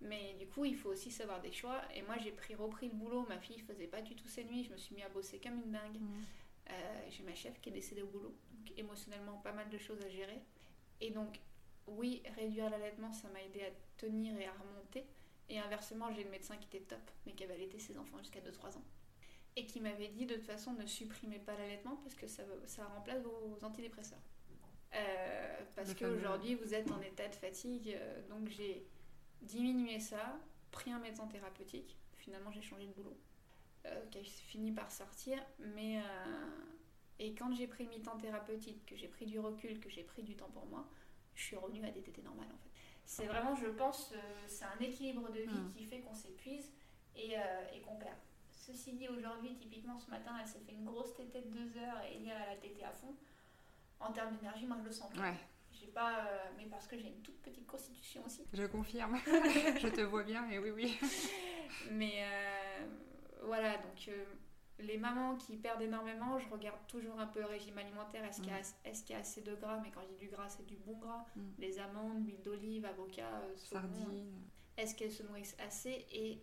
Mais 0.00 0.34
du 0.38 0.46
coup, 0.46 0.64
il 0.64 0.76
faut 0.76 0.90
aussi 0.90 1.10
savoir 1.10 1.40
des 1.40 1.52
choix. 1.52 1.82
Et 1.94 2.02
moi, 2.02 2.16
j'ai 2.22 2.30
pris, 2.30 2.54
repris 2.54 2.88
le 2.88 2.94
boulot. 2.94 3.26
Ma 3.28 3.38
fille 3.38 3.58
faisait 3.58 3.88
pas 3.88 4.00
du 4.00 4.14
tout 4.14 4.28
ses 4.28 4.44
nuits. 4.44 4.64
Je 4.64 4.72
me 4.72 4.76
suis 4.76 4.94
mis 4.94 5.02
à 5.02 5.08
bosser 5.08 5.38
comme 5.38 5.58
une 5.58 5.72
dingue. 5.72 6.00
Mmh. 6.00 6.24
Euh, 6.70 6.72
j'ai 7.10 7.22
ma 7.24 7.34
chef 7.34 7.60
qui 7.60 7.70
est 7.70 7.72
décédée 7.72 8.02
au 8.02 8.06
boulot. 8.06 8.34
Donc, 8.52 8.78
émotionnellement, 8.78 9.38
pas 9.38 9.52
mal 9.52 9.68
de 9.68 9.78
choses 9.78 10.00
à 10.02 10.08
gérer. 10.08 10.40
Et 11.00 11.10
donc, 11.10 11.40
oui, 11.86 12.22
réduire 12.36 12.70
l'allaitement, 12.70 13.12
ça 13.12 13.28
m'a 13.28 13.42
aidé 13.42 13.62
à 13.62 13.70
tenir 13.96 14.38
et 14.38 14.46
à 14.46 14.52
remonter. 14.52 15.04
Et 15.48 15.58
inversement, 15.58 16.12
j'ai 16.12 16.24
le 16.24 16.30
médecin 16.30 16.56
qui 16.56 16.66
était 16.76 16.84
top, 16.84 17.10
mais 17.24 17.32
qui 17.32 17.44
avait 17.44 17.54
allaité 17.54 17.78
ses 17.78 17.96
enfants 17.98 18.18
jusqu'à 18.18 18.40
2-3 18.40 18.76
ans. 18.76 18.84
Et 19.56 19.66
qui 19.66 19.80
m'avait 19.80 20.08
dit 20.08 20.26
de 20.26 20.34
toute 20.34 20.44
façon, 20.44 20.74
ne 20.74 20.86
supprimez 20.86 21.38
pas 21.38 21.56
l'allaitement 21.56 21.96
parce 21.96 22.14
que 22.14 22.26
ça, 22.26 22.42
ça 22.66 22.84
remplace 22.84 23.22
vos 23.22 23.58
antidépresseurs. 23.62 24.20
Euh, 24.94 25.64
parce 25.74 25.94
qu'aujourd'hui, 25.94 26.54
vous 26.54 26.74
êtes 26.74 26.90
en 26.90 27.00
état 27.00 27.26
de 27.28 27.34
fatigue. 27.34 27.90
Euh, 27.94 28.28
donc, 28.28 28.48
j'ai 28.48 28.86
diminué 29.42 30.00
ça, 30.00 30.38
pris 30.70 30.90
un 30.90 30.98
médecin 30.98 31.26
thérapeutique. 31.26 31.96
Finalement, 32.16 32.50
j'ai 32.50 32.62
changé 32.62 32.86
de 32.86 32.92
boulot. 32.92 33.16
Euh, 33.86 34.04
qui 34.10 34.18
a 34.18 34.24
fini 34.24 34.72
par 34.72 34.90
sortir. 34.90 35.38
Mais. 35.74 36.02
et 37.18 37.34
quand 37.34 37.52
j'ai 37.54 37.66
pris 37.66 37.84
le 37.84 37.90
mi-temps 37.90 38.18
thérapeutique, 38.18 38.84
que 38.86 38.96
j'ai 38.96 39.08
pris 39.08 39.26
du 39.26 39.38
recul, 39.38 39.80
que 39.80 39.88
j'ai 39.88 40.02
pris 40.02 40.22
du 40.22 40.36
temps 40.36 40.50
pour 40.52 40.66
moi, 40.66 40.86
je 41.34 41.44
suis 41.44 41.56
revenue 41.56 41.84
à 41.84 41.90
des 41.90 42.02
tétés 42.02 42.22
normales 42.22 42.48
en 42.52 42.58
fait. 42.58 42.70
C'est 43.04 43.26
vraiment, 43.26 43.54
je 43.54 43.68
pense, 43.68 44.12
c'est 44.46 44.66
un 44.66 44.78
équilibre 44.80 45.30
de 45.32 45.40
vie 45.40 45.48
hmm. 45.48 45.72
qui 45.74 45.84
fait 45.84 46.00
qu'on 46.00 46.14
s'épuise 46.14 46.70
et, 47.16 47.34
et 47.72 47.80
qu'on 47.80 47.96
perd. 47.96 48.16
Ceci 48.50 48.92
dit, 48.92 49.08
aujourd'hui, 49.08 49.54
typiquement 49.54 49.98
ce 49.98 50.10
matin, 50.10 50.32
elle 50.38 50.46
s'est 50.46 50.60
fait 50.60 50.72
une 50.72 50.84
grosse 50.84 51.14
tétée 51.14 51.40
de 51.40 51.48
deux 51.48 51.78
heures 51.78 52.02
et 52.10 52.18
hier, 52.18 52.36
elle 52.44 52.58
a 52.58 52.60
tété 52.60 52.84
à 52.84 52.92
fond 52.92 53.14
en 54.00 54.12
termes 54.12 54.36
d'énergie, 54.36 54.66
moi 54.66 54.76
je 54.80 54.84
le 54.84 54.92
sens. 54.92 55.12
Ouais. 55.14 55.34
J'ai 55.80 55.86
pas, 55.88 56.26
euh, 56.26 56.50
mais 56.56 56.66
parce 56.66 56.86
que 56.86 56.98
j'ai 56.98 57.08
une 57.08 57.22
toute 57.22 57.40
petite 57.40 57.66
constitution 57.66 58.22
aussi. 58.26 58.42
Je 58.52 58.64
confirme. 58.64 59.16
je 59.26 59.88
te 59.88 60.00
vois 60.00 60.24
bien 60.24 60.48
et 60.50 60.58
oui, 60.58 60.70
oui. 60.70 60.98
mais 61.92 62.24
euh, 62.24 62.86
voilà, 63.42 63.76
donc 63.76 64.08
euh, 64.08 64.24
les 64.80 64.96
mamans 64.96 65.36
qui 65.36 65.56
perdent 65.56 65.82
énormément, 65.82 66.38
je 66.38 66.48
regarde 66.48 66.78
toujours 66.88 67.20
un 67.20 67.26
peu 67.26 67.40
le 67.40 67.46
régime 67.46 67.78
alimentaire. 67.78 68.24
Est-ce 68.24 68.40
qu'il 68.40 68.52
y, 68.52 68.56
est 68.56 69.10
y, 69.10 69.14
a 69.14 69.18
assez 69.18 69.42
de 69.42 69.54
gras? 69.54 69.80
Mais 69.82 69.90
quand 69.90 70.02
je 70.02 70.08
dis 70.08 70.26
du 70.26 70.28
gras, 70.28 70.48
c'est 70.48 70.66
du 70.66 70.76
bon 70.76 70.96
gras. 70.98 71.24
Mm. 71.36 71.42
Les 71.58 71.78
amandes, 71.78 72.24
l'huile 72.24 72.42
d'olive, 72.42 72.84
avocat, 72.84 73.42
sardines. 73.56 74.32
Est-ce 74.76 74.94
qu'elles 74.94 75.12
se 75.12 75.22
nourrissent 75.22 75.56
assez? 75.58 76.06
Et 76.12 76.40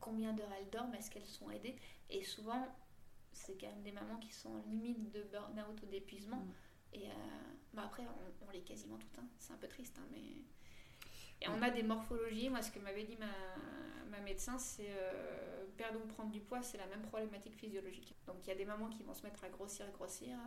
combien 0.00 0.32
d'heures 0.32 0.52
elles 0.58 0.70
dorment? 0.70 0.94
Est-ce 0.94 1.10
qu'elles 1.10 1.26
sont 1.26 1.50
aidées? 1.50 1.76
Et 2.10 2.22
souvent, 2.22 2.66
c'est 3.32 3.58
quand 3.58 3.68
même 3.68 3.82
des 3.82 3.92
mamans 3.92 4.18
qui 4.18 4.32
sont 4.32 4.50
en 4.50 4.62
limite 4.70 5.10
de 5.12 5.22
burn-out 5.22 5.82
ou 5.82 5.86
d'épuisement. 5.86 6.36
Mm. 6.36 6.52
Et 6.94 7.08
euh, 7.72 7.76
bah 7.76 7.82
après, 7.86 8.02
on, 8.02 8.50
les 8.50 8.58
l'est 8.58 8.64
quasiment 8.64 8.96
tout. 8.96 9.06
Hein. 9.18 9.24
C'est 9.38 9.52
un 9.52 9.56
peu 9.56 9.68
triste, 9.68 9.96
hein, 9.98 10.06
mais. 10.10 10.22
Et 11.40 11.48
on 11.48 11.60
a 11.60 11.70
des 11.70 11.82
morphologies. 11.82 12.48
Moi, 12.50 12.62
ce 12.62 12.70
que 12.70 12.78
m'avait 12.78 13.02
dit 13.04 13.16
ma, 13.16 13.26
ma 14.10 14.20
médecin, 14.20 14.58
c'est 14.58 14.90
euh, 14.90 15.64
perdre 15.76 15.98
ou 16.02 16.06
prendre 16.06 16.30
du 16.30 16.40
poids, 16.40 16.62
c'est 16.62 16.78
la 16.78 16.86
même 16.86 17.02
problématique 17.02 17.56
physiologique. 17.56 18.14
Donc 18.26 18.36
il 18.44 18.48
y 18.48 18.52
a 18.52 18.54
des 18.54 18.64
mamans 18.64 18.88
qui 18.88 19.02
vont 19.02 19.14
se 19.14 19.24
mettre 19.24 19.42
à 19.42 19.48
grossir, 19.48 19.90
grossir. 19.90 20.38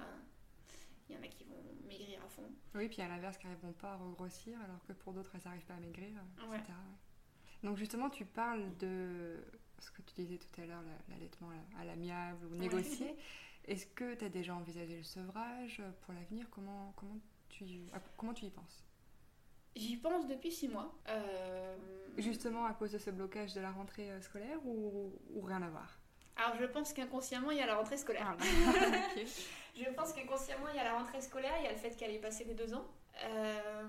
Il 1.09 1.15
y 1.15 1.19
en 1.19 1.21
a 1.21 1.27
qui 1.27 1.43
vont 1.43 1.61
maigrir 1.85 2.23
à 2.23 2.29
fond. 2.29 2.49
Oui, 2.73 2.87
puis 2.87 3.01
à 3.01 3.07
l'inverse, 3.07 3.37
qui 3.37 3.45
n'arriveront 3.45 3.73
pas 3.73 3.91
à 3.91 3.95
regrossir, 3.97 4.57
alors 4.61 4.83
que 4.87 4.93
pour 4.93 5.13
d'autres, 5.13 5.31
elles 5.35 5.41
n'arrivent 5.45 5.65
pas 5.65 5.75
à 5.75 5.79
maigrir, 5.79 6.13
etc. 6.53 6.73
Donc 7.61 7.77
justement, 7.77 8.09
tu 8.09 8.25
parles 8.25 8.75
de 8.77 9.43
ce 9.79 9.91
que 9.91 10.01
tu 10.01 10.15
disais 10.15 10.37
tout 10.37 10.61
à 10.61 10.65
l'heure, 10.65 10.83
l'allaitement 11.09 11.49
à 11.77 11.85
l'amiable 11.85 12.45
ou 12.45 12.55
négocier. 12.55 13.15
Est-ce 13.67 13.87
que 13.87 14.13
tu 14.15 14.25
as 14.25 14.29
déjà 14.29 14.55
envisagé 14.55 14.97
le 14.97 15.03
sevrage 15.03 15.81
pour 16.01 16.13
l'avenir? 16.13 16.47
Comment, 16.51 16.93
comment, 16.95 17.17
tu, 17.49 17.65
comment 18.15 18.33
tu 18.33 18.45
y 18.45 18.49
penses? 18.51 18.85
J'y 19.75 19.97
pense 19.97 20.27
depuis 20.27 20.51
six 20.51 20.69
mois. 20.69 20.93
Euh, 21.09 21.75
Justement 22.17 22.65
à 22.65 22.73
cause 22.73 22.91
de 22.91 22.97
ce 22.97 23.09
blocage 23.09 23.53
de 23.53 23.61
la 23.61 23.71
rentrée 23.71 24.09
euh, 24.11 24.21
scolaire 24.21 24.65
ou, 24.65 25.11
ou 25.33 25.41
rien 25.41 25.61
à 25.61 25.69
voir? 25.69 25.99
Alors 26.37 26.55
je 26.59 26.65
pense 26.65 26.93
qu'inconsciemment 26.93 27.51
il 27.51 27.57
y 27.57 27.61
a 27.61 27.65
la 27.65 27.75
rentrée 27.75 27.97
scolaire. 27.97 28.35
Ah, 28.37 28.45
je 29.75 29.89
pense 29.95 30.13
qu'inconsciemment 30.13 30.67
il 30.69 30.75
y 30.75 30.79
a 30.79 30.83
la 30.83 30.97
rentrée 30.97 31.21
scolaire, 31.21 31.53
il 31.59 31.65
y 31.65 31.67
a 31.67 31.71
le 31.71 31.77
fait 31.77 31.95
qu'elle 31.95 32.11
ait 32.11 32.19
passé 32.19 32.43
les 32.43 32.53
deux 32.53 32.73
ans. 32.73 32.85
Euh, 33.23 33.83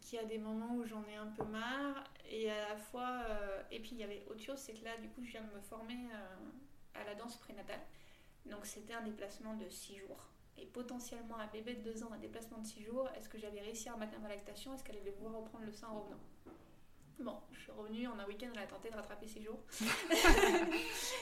qu'il 0.00 0.18
y 0.20 0.22
a 0.22 0.24
des 0.24 0.38
moments 0.38 0.76
où 0.76 0.84
j'en 0.84 1.04
ai 1.08 1.16
un 1.16 1.26
peu 1.26 1.44
marre 1.44 2.04
et 2.30 2.48
à 2.50 2.68
la 2.68 2.76
fois 2.76 3.24
euh, 3.28 3.62
et 3.72 3.80
puis 3.80 3.90
il 3.92 3.98
y 3.98 4.04
avait 4.04 4.24
autre 4.30 4.40
chose 4.40 4.58
c'est 4.58 4.72
que 4.74 4.84
là 4.84 4.96
du 4.98 5.08
coup 5.08 5.24
je 5.24 5.32
viens 5.32 5.42
de 5.42 5.52
me 5.52 5.60
former 5.60 5.94
euh, 6.12 6.36
à 7.00 7.04
la 7.04 7.14
danse 7.14 7.36
prénatale 7.36 7.80
donc 8.46 8.66
c'était 8.66 8.94
un 8.94 9.02
déplacement 9.02 9.54
de 9.54 9.68
6 9.68 9.96
jours 9.96 10.28
et 10.58 10.66
potentiellement 10.66 11.38
un 11.38 11.46
bébé 11.48 11.74
de 11.74 11.92
2 11.92 12.04
ans 12.04 12.12
un 12.12 12.18
déplacement 12.18 12.58
de 12.58 12.66
6 12.66 12.82
jours 12.84 13.08
est-ce 13.16 13.28
que 13.28 13.38
j'allais 13.38 13.60
réussir 13.60 13.94
à 13.94 13.96
maintenir 13.96 14.20
ma 14.20 14.28
lactation? 14.28 14.74
Est-ce 14.74 14.84
qu'elle 14.84 14.98
allait 14.98 15.10
pouvoir 15.10 15.34
reprendre 15.34 15.64
le 15.64 15.72
sein 15.72 15.88
en 15.88 16.00
revenant? 16.00 16.20
Bon, 17.18 17.38
je 17.50 17.60
suis 17.60 17.72
revenue 17.72 18.06
en 18.06 18.18
un 18.18 18.26
week-end, 18.26 18.48
elle 18.52 18.62
a 18.62 18.66
tenté 18.66 18.90
de 18.90 18.94
rattraper 18.94 19.26
ses 19.26 19.40
jours. 19.40 19.58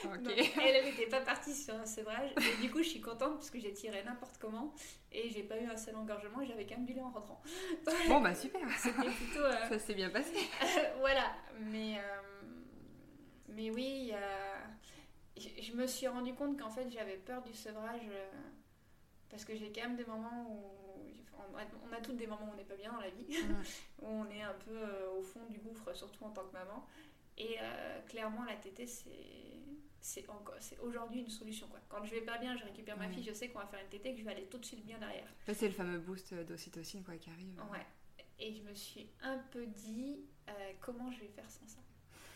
elle 0.03 0.83
n'était 0.83 1.07
pas 1.07 1.21
partie 1.21 1.55
sur 1.55 1.73
un 1.73 1.85
sevrage. 1.85 2.31
Et 2.37 2.61
du 2.61 2.69
coup, 2.69 2.79
je 2.79 2.89
suis 2.89 2.99
contente 2.99 3.35
parce 3.35 3.49
que 3.49 3.59
j'ai 3.59 3.71
tiré 3.71 4.03
n'importe 4.03 4.37
comment 4.37 4.73
et 5.13 5.29
j'ai 5.29 5.43
pas 5.43 5.57
eu 5.57 5.67
un 5.67 5.77
seul 5.77 5.95
engorgement 5.95 6.41
et 6.41 6.47
j'avais 6.47 6.65
quand 6.65 6.75
même 6.75 6.85
du 6.85 6.93
lait 6.93 7.01
en 7.01 7.11
rentrant. 7.11 7.41
bon, 8.09 8.19
bah 8.19 8.35
super. 8.35 8.59
plutôt. 8.67 9.45
Euh, 9.45 9.69
Ça 9.69 9.79
s'est 9.79 9.93
bien 9.93 10.09
passé. 10.09 10.35
voilà, 10.99 11.33
mais, 11.61 11.97
euh, 11.97 12.21
mais 13.47 13.71
oui, 13.71 14.11
je 15.37 15.73
me 15.73 15.87
suis 15.87 16.07
rendu 16.07 16.33
compte 16.33 16.57
qu'en 16.59 16.69
fait, 16.69 16.89
j'avais 16.89 17.17
peur 17.17 17.43
du 17.43 17.53
sevrage 17.53 18.01
euh, 18.09 18.31
parce 19.29 19.43
que 19.43 19.55
j'ai 19.55 19.71
quand 19.71 19.81
même 19.81 19.97
des 19.97 20.05
moments 20.05 20.47
où 20.49 20.71
on 21.53 21.93
a 21.93 22.01
toutes 22.01 22.17
des 22.17 22.27
moments 22.27 22.47
où 22.49 22.53
on 22.53 22.55
n'est 22.55 22.63
pas 22.63 22.75
bien 22.75 22.91
dans 22.91 22.99
la 22.99 23.09
vie, 23.09 23.37
où 24.01 24.07
on 24.07 24.29
est 24.29 24.41
un 24.41 24.53
peu 24.65 24.75
euh, 24.75 25.11
au 25.17 25.21
fond 25.21 25.45
du 25.49 25.59
gouffre, 25.59 25.93
surtout 25.93 26.23
en 26.23 26.31
tant 26.31 26.45
que 26.45 26.53
maman. 26.53 26.87
Et 27.37 27.57
euh, 27.61 28.01
clairement, 28.07 28.45
la 28.45 28.55
tétée, 28.55 28.87
c'est 28.87 30.25
aujourd'hui 30.81 31.21
une 31.21 31.29
solution. 31.29 31.67
Quoi. 31.67 31.79
Quand 31.89 32.03
je 32.05 32.11
vais 32.11 32.21
pas 32.21 32.37
bien, 32.37 32.55
je 32.55 32.63
récupère 32.63 32.97
ma 32.97 33.09
fille, 33.09 33.23
je 33.23 33.33
sais 33.33 33.49
qu'on 33.49 33.59
va 33.59 33.67
faire 33.67 33.81
une 33.81 33.89
tétée, 33.89 34.13
que 34.13 34.19
je 34.19 34.23
vais 34.23 34.31
aller 34.31 34.45
tout 34.45 34.57
de 34.57 34.65
suite 34.65 34.85
bien 34.85 34.97
derrière. 34.97 35.27
C'est 35.53 35.67
le 35.67 35.73
fameux 35.73 35.99
boost 35.99 36.33
d'ocytocine 36.33 37.03
quoi, 37.03 37.17
qui 37.17 37.29
arrive. 37.29 37.61
Ouais. 37.71 37.85
Et 38.39 38.53
je 38.53 38.63
me 38.63 38.73
suis 38.73 39.09
un 39.21 39.37
peu 39.51 39.65
dit 39.65 40.25
comment 40.79 41.11
je 41.11 41.19
vais 41.19 41.27
faire 41.27 41.49
sans 41.49 41.67
ça? 41.67 41.79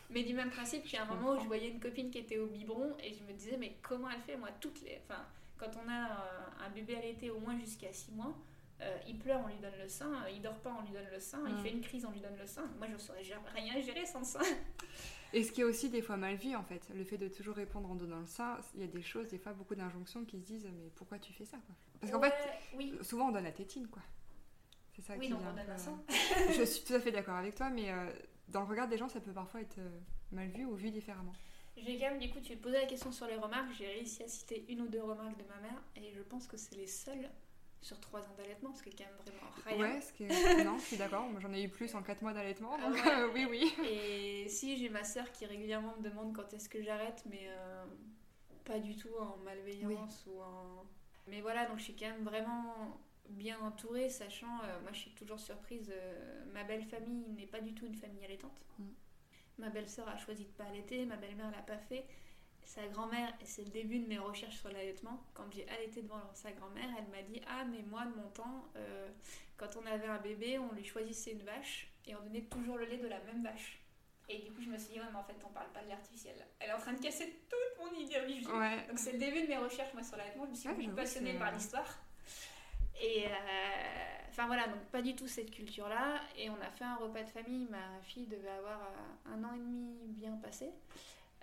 Mais 0.09 0.23
du 0.23 0.33
même 0.33 0.49
principe, 0.49 0.83
il 0.85 0.93
y 0.93 0.97
a 0.97 1.03
un 1.03 1.13
moment 1.13 1.33
où 1.33 1.39
je 1.39 1.45
voyais 1.45 1.69
une 1.69 1.79
copine 1.79 2.09
qui 2.09 2.17
était 2.17 2.39
au 2.39 2.47
biberon 2.47 2.95
et 3.03 3.13
je 3.13 3.23
me 3.23 3.33
disais, 3.33 3.57
mais 3.57 3.75
comment 3.81 4.09
elle 4.09 4.21
fait 4.21 4.37
Moi, 4.37 4.49
toutes 4.59 4.81
les. 4.81 4.99
Enfin, 5.03 5.23
quand 5.57 5.71
on 5.83 5.89
a 5.89 6.65
un 6.65 6.69
bébé 6.73 6.95
allaité 6.95 7.29
au 7.29 7.39
moins 7.39 7.57
jusqu'à 7.59 7.91
6 7.91 8.13
mois, 8.13 8.35
euh, 8.81 8.97
il 9.07 9.17
pleure, 9.19 9.41
on 9.43 9.47
lui 9.47 9.59
donne 9.59 9.77
le 9.81 9.89
sein. 9.89 10.11
Il 10.33 10.41
dort 10.41 10.59
pas, 10.59 10.75
on 10.79 10.85
lui 10.85 10.93
donne 10.93 11.09
le 11.11 11.19
sein. 11.19 11.39
Il 11.47 11.55
mm. 11.55 11.59
fait 11.59 11.71
une 11.71 11.81
crise, 11.81 12.05
on 12.05 12.11
lui 12.11 12.21
donne 12.21 12.37
le 12.39 12.47
sein. 12.47 12.63
Moi, 12.77 12.87
je 12.87 12.93
ne 12.93 12.97
saurais 12.97 13.23
rien 13.53 13.81
gérer 13.81 14.05
sans 14.05 14.23
sein. 14.23 14.39
Et 15.33 15.43
ce 15.43 15.51
qui 15.51 15.61
est 15.61 15.65
aussi 15.65 15.89
des 15.89 16.01
fois 16.01 16.17
mal 16.17 16.35
vu, 16.35 16.55
en 16.55 16.63
fait, 16.63 16.81
le 16.95 17.03
fait 17.03 17.17
de 17.17 17.27
toujours 17.27 17.55
répondre 17.55 17.91
en 17.91 17.95
donnant 17.95 18.19
le 18.19 18.25
sein, 18.25 18.57
il 18.73 18.81
y 18.81 18.83
a 18.83 18.87
des 18.87 19.01
choses, 19.01 19.27
des 19.27 19.37
fois, 19.37 19.53
beaucoup 19.53 19.75
d'injonctions 19.75 20.25
qui 20.25 20.39
se 20.39 20.45
disent 20.45 20.67
Mais 20.75 20.89
pourquoi 20.95 21.19
tu 21.19 21.33
fais 21.33 21.45
ça 21.45 21.57
quoi? 21.57 21.75
Parce 21.99 22.11
qu'en 22.11 22.21
fait, 22.21 23.03
souvent 23.03 23.27
on 23.27 23.31
donne 23.31 23.43
la 23.43 23.51
tétine, 23.51 23.87
quoi. 23.87 24.01
C'est 24.95 25.03
ça 25.03 25.13
oui, 25.17 25.27
qui 25.27 25.31
donc 25.31 25.41
on 25.41 25.53
donne 25.53 25.67
le 25.67 25.77
sein. 25.77 26.01
je 26.57 26.63
suis 26.63 26.83
tout 26.83 26.93
à 26.93 26.99
fait 26.99 27.11
d'accord 27.11 27.35
avec 27.35 27.55
toi, 27.55 27.69
mais 27.69 27.91
euh, 27.91 28.11
dans 28.49 28.61
le 28.61 28.67
regard 28.67 28.87
des 28.87 28.97
gens, 28.97 29.07
ça 29.07 29.19
peut 29.19 29.31
parfois 29.31 29.61
être 29.61 29.77
euh, 29.77 29.99
mal 30.31 30.47
vu 30.49 30.65
ou 30.65 30.75
vu 30.75 30.91
différemment. 30.91 31.33
J'ai 31.77 31.97
quand 31.97 32.09
même, 32.09 32.19
du 32.19 32.29
coup, 32.29 32.39
tu 32.41 32.55
me 32.55 32.61
posais 32.61 32.81
la 32.81 32.87
question 32.87 33.11
sur 33.11 33.27
les 33.27 33.35
remarques. 33.35 33.71
J'ai 33.77 33.87
réussi 33.87 34.23
à 34.23 34.27
citer 34.27 34.65
une 34.69 34.81
ou 34.81 34.87
deux 34.87 35.01
remarques 35.01 35.37
de 35.37 35.47
ma 35.47 35.59
mère, 35.61 35.81
et 35.95 36.11
je 36.11 36.21
pense 36.21 36.47
que 36.47 36.57
c'est 36.57 36.75
les 36.75 36.87
seules 36.87 37.29
sur 37.81 37.99
3 37.99 38.21
ans 38.21 38.35
d'allaitement, 38.37 38.73
ce 38.73 38.83
qui 38.83 38.89
est 38.89 38.97
quand 38.97 39.05
même 39.05 39.15
vraiment 39.23 39.51
rien. 39.65 39.95
Ouais, 39.95 40.01
ce 40.01 40.11
qui 40.11 40.23
est... 40.25 40.63
non, 40.65 40.77
je 40.77 40.83
suis 40.83 40.97
d'accord. 40.97 41.25
J'en 41.39 41.53
ai 41.53 41.63
eu 41.63 41.69
plus 41.69 41.93
en 41.95 42.03
4 42.03 42.21
mois 42.21 42.33
d'allaitement, 42.33 42.77
donc 42.77 42.97
euh, 43.05 43.29
oui, 43.33 43.47
oui. 43.49 43.73
Et 43.87 44.49
si, 44.49 44.77
j'ai 44.77 44.89
ma 44.89 45.03
soeur 45.03 45.31
qui 45.31 45.45
régulièrement 45.45 45.95
me 45.97 46.03
demande 46.03 46.35
quand 46.35 46.53
est-ce 46.53 46.67
que 46.67 46.81
j'arrête, 46.81 47.23
mais 47.29 47.47
euh, 47.47 47.85
pas 48.65 48.79
du 48.79 48.95
tout 48.95 49.15
en 49.19 49.37
malveillance 49.37 50.25
ou 50.27 50.41
en... 50.41 50.85
Mais 51.27 51.41
voilà, 51.41 51.65
donc 51.67 51.77
je 51.77 51.83
suis 51.83 51.95
quand 51.95 52.09
même 52.09 52.23
vraiment 52.23 52.99
bien 53.29 53.59
entourée, 53.59 54.09
sachant, 54.09 54.61
euh, 54.63 54.81
moi 54.81 54.91
je 54.93 54.99
suis 54.99 55.11
toujours 55.11 55.39
surprise, 55.39 55.93
ma 56.53 56.63
belle 56.63 56.83
famille 56.83 57.29
n'est 57.29 57.47
pas 57.47 57.61
du 57.61 57.73
tout 57.73 57.85
une 57.85 57.95
famille 57.95 58.23
allaitante. 58.25 58.65
Mm. 58.77 58.85
Ma 59.59 59.69
belle-sœur 59.69 60.07
a 60.07 60.17
choisi 60.17 60.45
de 60.45 60.51
pas 60.51 60.65
allaiter, 60.65 61.05
ma 61.05 61.17
belle-mère 61.17 61.51
l'a 61.51 61.61
pas 61.61 61.77
fait 61.77 62.05
sa 62.69 62.85
grand-mère, 62.87 63.33
et 63.41 63.45
c'est 63.45 63.63
le 63.63 63.71
début 63.71 63.99
de 63.99 64.07
mes 64.07 64.19
recherches 64.19 64.57
sur 64.57 64.69
l'allaitement, 64.69 65.23
quand 65.33 65.51
j'ai 65.51 65.67
allaité 65.69 66.03
devant 66.03 66.21
sa 66.35 66.51
grand-mère, 66.51 66.87
elle 66.99 67.07
m'a 67.07 67.23
dit 67.23 67.41
Ah, 67.47 67.65
mais 67.65 67.81
moi, 67.81 68.05
de 68.05 68.15
mon 68.15 68.29
temps, 68.29 68.63
euh, 68.75 69.09
quand 69.57 69.75
on 69.75 69.85
avait 69.87 70.05
un 70.05 70.19
bébé, 70.19 70.59
on 70.59 70.71
lui 70.73 70.85
choisissait 70.85 71.31
une 71.31 71.41
vache 71.41 71.91
et 72.05 72.15
on 72.15 72.21
donnait 72.21 72.43
toujours 72.43 72.77
le 72.77 72.85
lait 72.85 72.97
de 72.97 73.07
la 73.07 73.19
même 73.21 73.41
vache. 73.41 73.81
Et 74.29 74.37
du 74.37 74.51
coup, 74.51 74.61
je 74.61 74.69
me 74.69 74.77
suis 74.77 74.93
dit, 74.93 74.99
ouais, 74.99 75.07
mais 75.11 75.17
en 75.17 75.23
fait, 75.23 75.35
on 75.43 75.49
parle 75.49 75.71
pas 75.71 75.81
de 75.81 75.89
l'artificiel. 75.89 76.35
Elle 76.59 76.69
est 76.69 76.73
en 76.73 76.77
train 76.77 76.93
de 76.93 77.01
casser 77.01 77.41
toute 77.49 77.83
mon 77.83 77.99
idéologie. 77.99 78.43
Donc, 78.43 78.99
c'est 78.99 79.13
le 79.13 79.17
début 79.17 79.41
de 79.41 79.47
mes 79.47 79.57
recherches, 79.57 79.91
moi, 79.95 80.03
sur 80.03 80.17
l'allaitement. 80.17 80.45
Je 80.45 80.51
me 80.51 80.55
suis 80.55 80.69
ah, 80.69 80.95
passionnée 80.95 81.33
par 81.33 81.51
l'histoire. 81.51 81.97
Et 83.01 83.25
enfin 84.29 84.47
voilà, 84.47 84.67
donc 84.67 84.81
pas 84.91 85.01
du 85.01 85.15
tout 85.15 85.27
cette 85.27 85.51
culture-là. 85.51 86.21
Et 86.37 86.49
on 86.49 86.61
a 86.61 86.69
fait 86.71 86.85
un 86.85 86.95
repas 86.95 87.23
de 87.23 87.29
famille. 87.29 87.67
Ma 87.69 88.01
fille 88.03 88.27
devait 88.27 88.49
avoir 88.49 88.79
un 89.25 89.43
an 89.43 89.53
et 89.53 89.59
demi 89.59 89.95
bien 90.07 90.35
passé. 90.37 90.69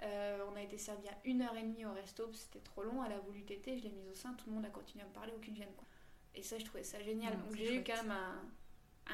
on 0.03 0.57
a 0.57 0.63
été 0.63 0.79
servi 0.79 1.09
à 1.09 1.17
une 1.25 1.43
heure 1.43 1.57
et 1.57 1.63
demie 1.63 1.85
au 1.87 1.93
resto, 1.93 2.31
c'était 2.33 2.61
trop 2.61 2.83
long. 2.83 3.05
Elle 3.05 3.13
a 3.13 3.19
voulu 3.21 3.43
téter, 3.45 3.79
je 3.79 3.85
l'ai 3.85 3.91
mise 3.91 4.09
au 4.09 4.15
sein. 4.15 4.35
Tout 4.35 4.49
le 4.49 4.57
monde 4.57 4.67
a 4.67 4.71
continué 4.71 5.05
à 5.05 5.09
me 5.09 5.13
parler, 5.13 5.33
aucune 5.35 5.57
gêne. 5.57 5.73
Quoi. 5.77 5.87
Et 6.35 6.43
ça, 6.43 6.59
je 6.59 6.65
trouvais 6.65 6.85
ça 6.85 7.01
génial. 7.01 7.37
donc 7.39 7.57
j'ai 7.57 7.77
eu 7.77 7.83
quand 7.85 7.97
même 8.03 8.13
un, 8.13 8.43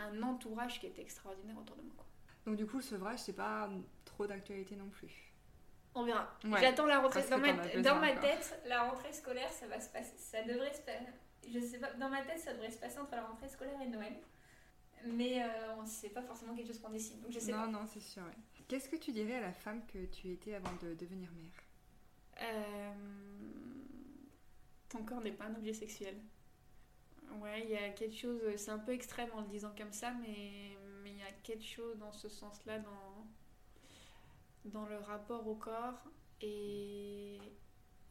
un, 0.01 0.23
entourage 0.23 0.81
qui 0.81 0.87
était 0.87 1.03
extraordinaire 1.03 1.57
autour 1.57 1.77
de 1.77 1.83
moi. 1.83 1.93
Quoi. 1.97 2.07
Donc 2.47 2.57
du 2.57 2.67
coup, 2.67 2.79
le 2.79 2.83
sevrage, 2.83 3.21
c'est 3.21 3.33
pas 3.33 3.71
trop 4.05 4.27
d'actualité 4.27 4.75
non 4.75 4.89
plus. 4.89 5.33
On 5.95 6.05
verra. 6.05 6.29
J'attends 6.59 6.87
la 6.87 7.01
rentrée. 7.01 7.23
Dans, 7.29 7.39
ma, 7.39 7.53
dans 7.53 8.01
ma, 8.01 8.13
tête, 8.13 8.61
la 8.67 8.83
rentrée 8.83 9.13
scolaire, 9.13 9.51
ça 9.53 9.67
va 9.67 9.79
se 9.79 9.91
passer. 9.91 10.17
Ça 10.17 10.43
devrait 10.43 10.73
se 10.73 10.81
passer. 10.81 11.07
Je 11.51 11.61
sais 11.61 11.79
pas. 11.79 11.93
Dans 11.95 12.09
ma 12.09 12.23
tête, 12.23 12.39
ça 12.39 12.53
devrait 12.53 12.71
se 12.71 12.79
passer 12.79 12.99
entre 12.99 13.13
la 13.13 13.25
rentrée 13.25 13.49
scolaire 13.49 13.81
et 13.81 13.89
Noël. 13.89 14.15
Mais 15.05 15.43
euh, 15.43 15.75
on 15.79 15.85
sait 15.85 16.11
pas 16.11 16.23
forcément 16.23 16.55
quelque 16.55 16.69
chose 16.69 16.81
qu'on 16.81 16.91
décide. 16.91 17.21
Donc 17.21 17.33
je 17.33 17.39
sais 17.39 17.53
non, 17.53 17.59
pas. 17.59 17.67
non, 17.67 17.87
c'est 17.87 18.01
sûr. 18.01 18.23
Qu'est-ce 18.69 18.89
que 18.89 18.97
tu 18.97 19.13
dirais 19.13 19.37
à 19.37 19.41
la 19.41 19.53
femme 19.53 19.85
que 19.87 20.05
tu 20.07 20.31
étais 20.31 20.55
avant 20.55 20.73
de 20.83 20.95
devenir 20.95 21.29
mère? 21.33 21.53
Euh... 22.41 22.95
Ton 24.89 25.05
corps 25.05 25.21
n'est 25.21 25.33
pas 25.33 25.47
un 25.47 25.55
objet 25.57 25.73
sexuel. 25.73 26.17
Ouais, 27.41 27.65
il 27.65 27.71
y 27.71 27.77
a 27.77 27.91
quelque 27.91 28.17
chose. 28.17 28.41
C'est 28.57 28.71
un 28.71 28.79
peu 28.79 28.93
extrême 28.93 29.31
en 29.35 29.41
le 29.41 29.49
disant 29.49 29.73
comme 29.77 29.93
ça, 29.93 30.13
mais 30.13 30.77
il 31.05 31.17
y 31.17 31.23
a 31.23 31.33
quelque 31.43 31.65
chose 31.65 31.99
dans 31.99 32.13
ce 32.13 32.29
sens-là 32.29 32.79
dans 32.79 33.27
dans 34.67 34.87
le 34.87 34.99
rapport 34.99 35.47
au 35.47 35.55
corps 35.55 36.03
et, 36.41 37.39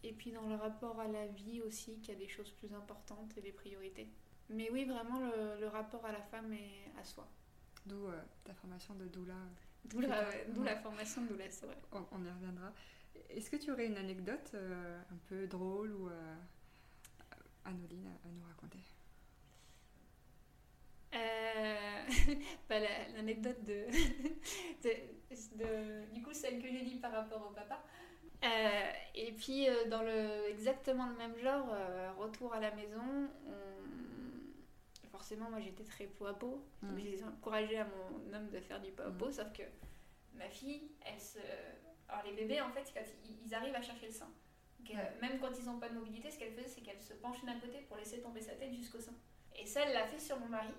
et 0.04 0.14
puis 0.14 0.32
dans 0.32 0.48
le 0.48 0.56
rapport 0.56 1.00
à 1.00 1.08
la 1.08 1.28
vie 1.28 1.62
aussi, 1.62 2.00
qu'il 2.00 2.14
y 2.14 2.18
a 2.18 2.20
des 2.20 2.28
choses 2.28 2.52
plus 2.52 2.74
importantes 2.74 3.32
et 3.38 3.42
des 3.42 3.52
priorités. 3.52 4.10
Mais 4.50 4.70
oui, 4.72 4.86
vraiment 4.86 5.20
le, 5.20 5.60
le 5.60 5.68
rapport 5.68 6.06
à 6.06 6.12
la 6.12 6.22
femme 6.22 6.52
et 6.54 6.92
à 7.00 7.04
soi. 7.04 7.28
D'où 7.86 8.08
euh, 8.08 8.22
ta 8.44 8.54
formation 8.54 8.94
de 8.96 9.06
doula. 9.06 9.36
D'où 9.86 10.02
la, 10.02 10.30
la, 10.64 10.76
formation 10.76 11.24
de 11.24 11.28
doula, 11.30 11.50
c'est 11.50 11.66
vrai. 11.66 11.78
On, 11.92 12.24
y 12.24 12.30
reviendra. 12.30 12.72
Est-ce 13.30 13.50
que 13.50 13.56
tu 13.56 13.72
aurais 13.72 13.88
une 13.88 13.98
anecdote 13.98 14.52
euh, 14.54 15.02
un 15.12 15.18
peu 15.28 15.48
drôle 15.48 15.94
ou 15.94 16.10
euh, 16.10 16.36
anoline 17.66 18.08
à, 18.08 18.30
nous 18.30 18.44
raconter? 18.46 18.80
Bah, 22.70 22.80
L'anecdote 23.16 23.64
de, 23.64 23.86
de, 24.84 24.90
de, 25.58 26.14
Du 26.14 26.22
coup, 26.22 26.34
celle 26.34 26.62
que 26.62 26.68
j'ai 26.70 26.84
dit 26.84 26.96
par 26.96 27.12
rapport 27.12 27.48
au 27.50 27.54
papa. 27.54 27.84
Euh, 28.44 28.92
et 29.14 29.32
puis, 29.34 29.70
euh, 29.70 29.86
dans 29.88 30.02
le, 30.02 30.50
exactement 30.50 31.08
le 31.08 31.16
même 31.16 31.38
genre, 31.38 31.68
euh, 31.72 32.12
retour 32.18 32.54
à 32.54 32.60
la 32.60 32.72
maison, 32.72 33.30
forcément, 35.12 35.50
moi 35.50 35.60
j'étais 35.60 35.84
très 35.84 36.06
peau 36.06 36.26
à 36.26 36.34
peau. 36.34 36.66
Mm. 36.82 36.98
J'ai 36.98 37.24
encouragé 37.24 37.78
à 37.78 37.86
mon 37.86 38.34
homme 38.34 38.50
de 38.50 38.60
faire 38.60 38.82
du 38.82 38.92
peau 38.92 39.04
à 39.04 39.12
peau, 39.12 39.28
mm. 39.28 39.34
sauf 39.34 39.54
que 39.54 39.64
ma 40.34 40.50
fille, 40.50 40.92
elle 41.06 41.20
se. 41.20 41.40
Alors, 42.08 42.26
les 42.26 42.34
bébés, 42.34 42.60
en 42.62 42.72
fait, 42.72 42.92
ils 43.46 43.54
arrivent 43.54 43.76
à 43.76 43.82
chercher 43.82 44.08
le 44.08 44.12
sein. 44.12 44.30
même 45.22 45.40
quand 45.40 45.52
ils 45.58 45.66
n'ont 45.66 45.80
pas 45.80 45.90
de 45.90 45.94
mobilité, 45.94 46.30
ce 46.30 46.40
qu'elle 46.40 46.54
faisait, 46.54 46.68
c'est 46.68 46.82
qu'elle 46.82 47.02
se 47.02 47.14
penchait 47.14 47.46
d'un 47.46 47.60
côté 47.60 47.80
pour 47.88 47.98
laisser 47.98 48.22
tomber 48.22 48.42
sa 48.42 48.54
tête 48.54 48.74
jusqu'au 48.74 49.00
sein. 49.00 49.14
Et 49.56 49.66
ça, 49.66 49.82
elle 49.82 49.94
l'a 49.94 50.08
fait 50.08 50.20
sur 50.20 50.40
mon 50.40 50.48
mari 50.48 50.74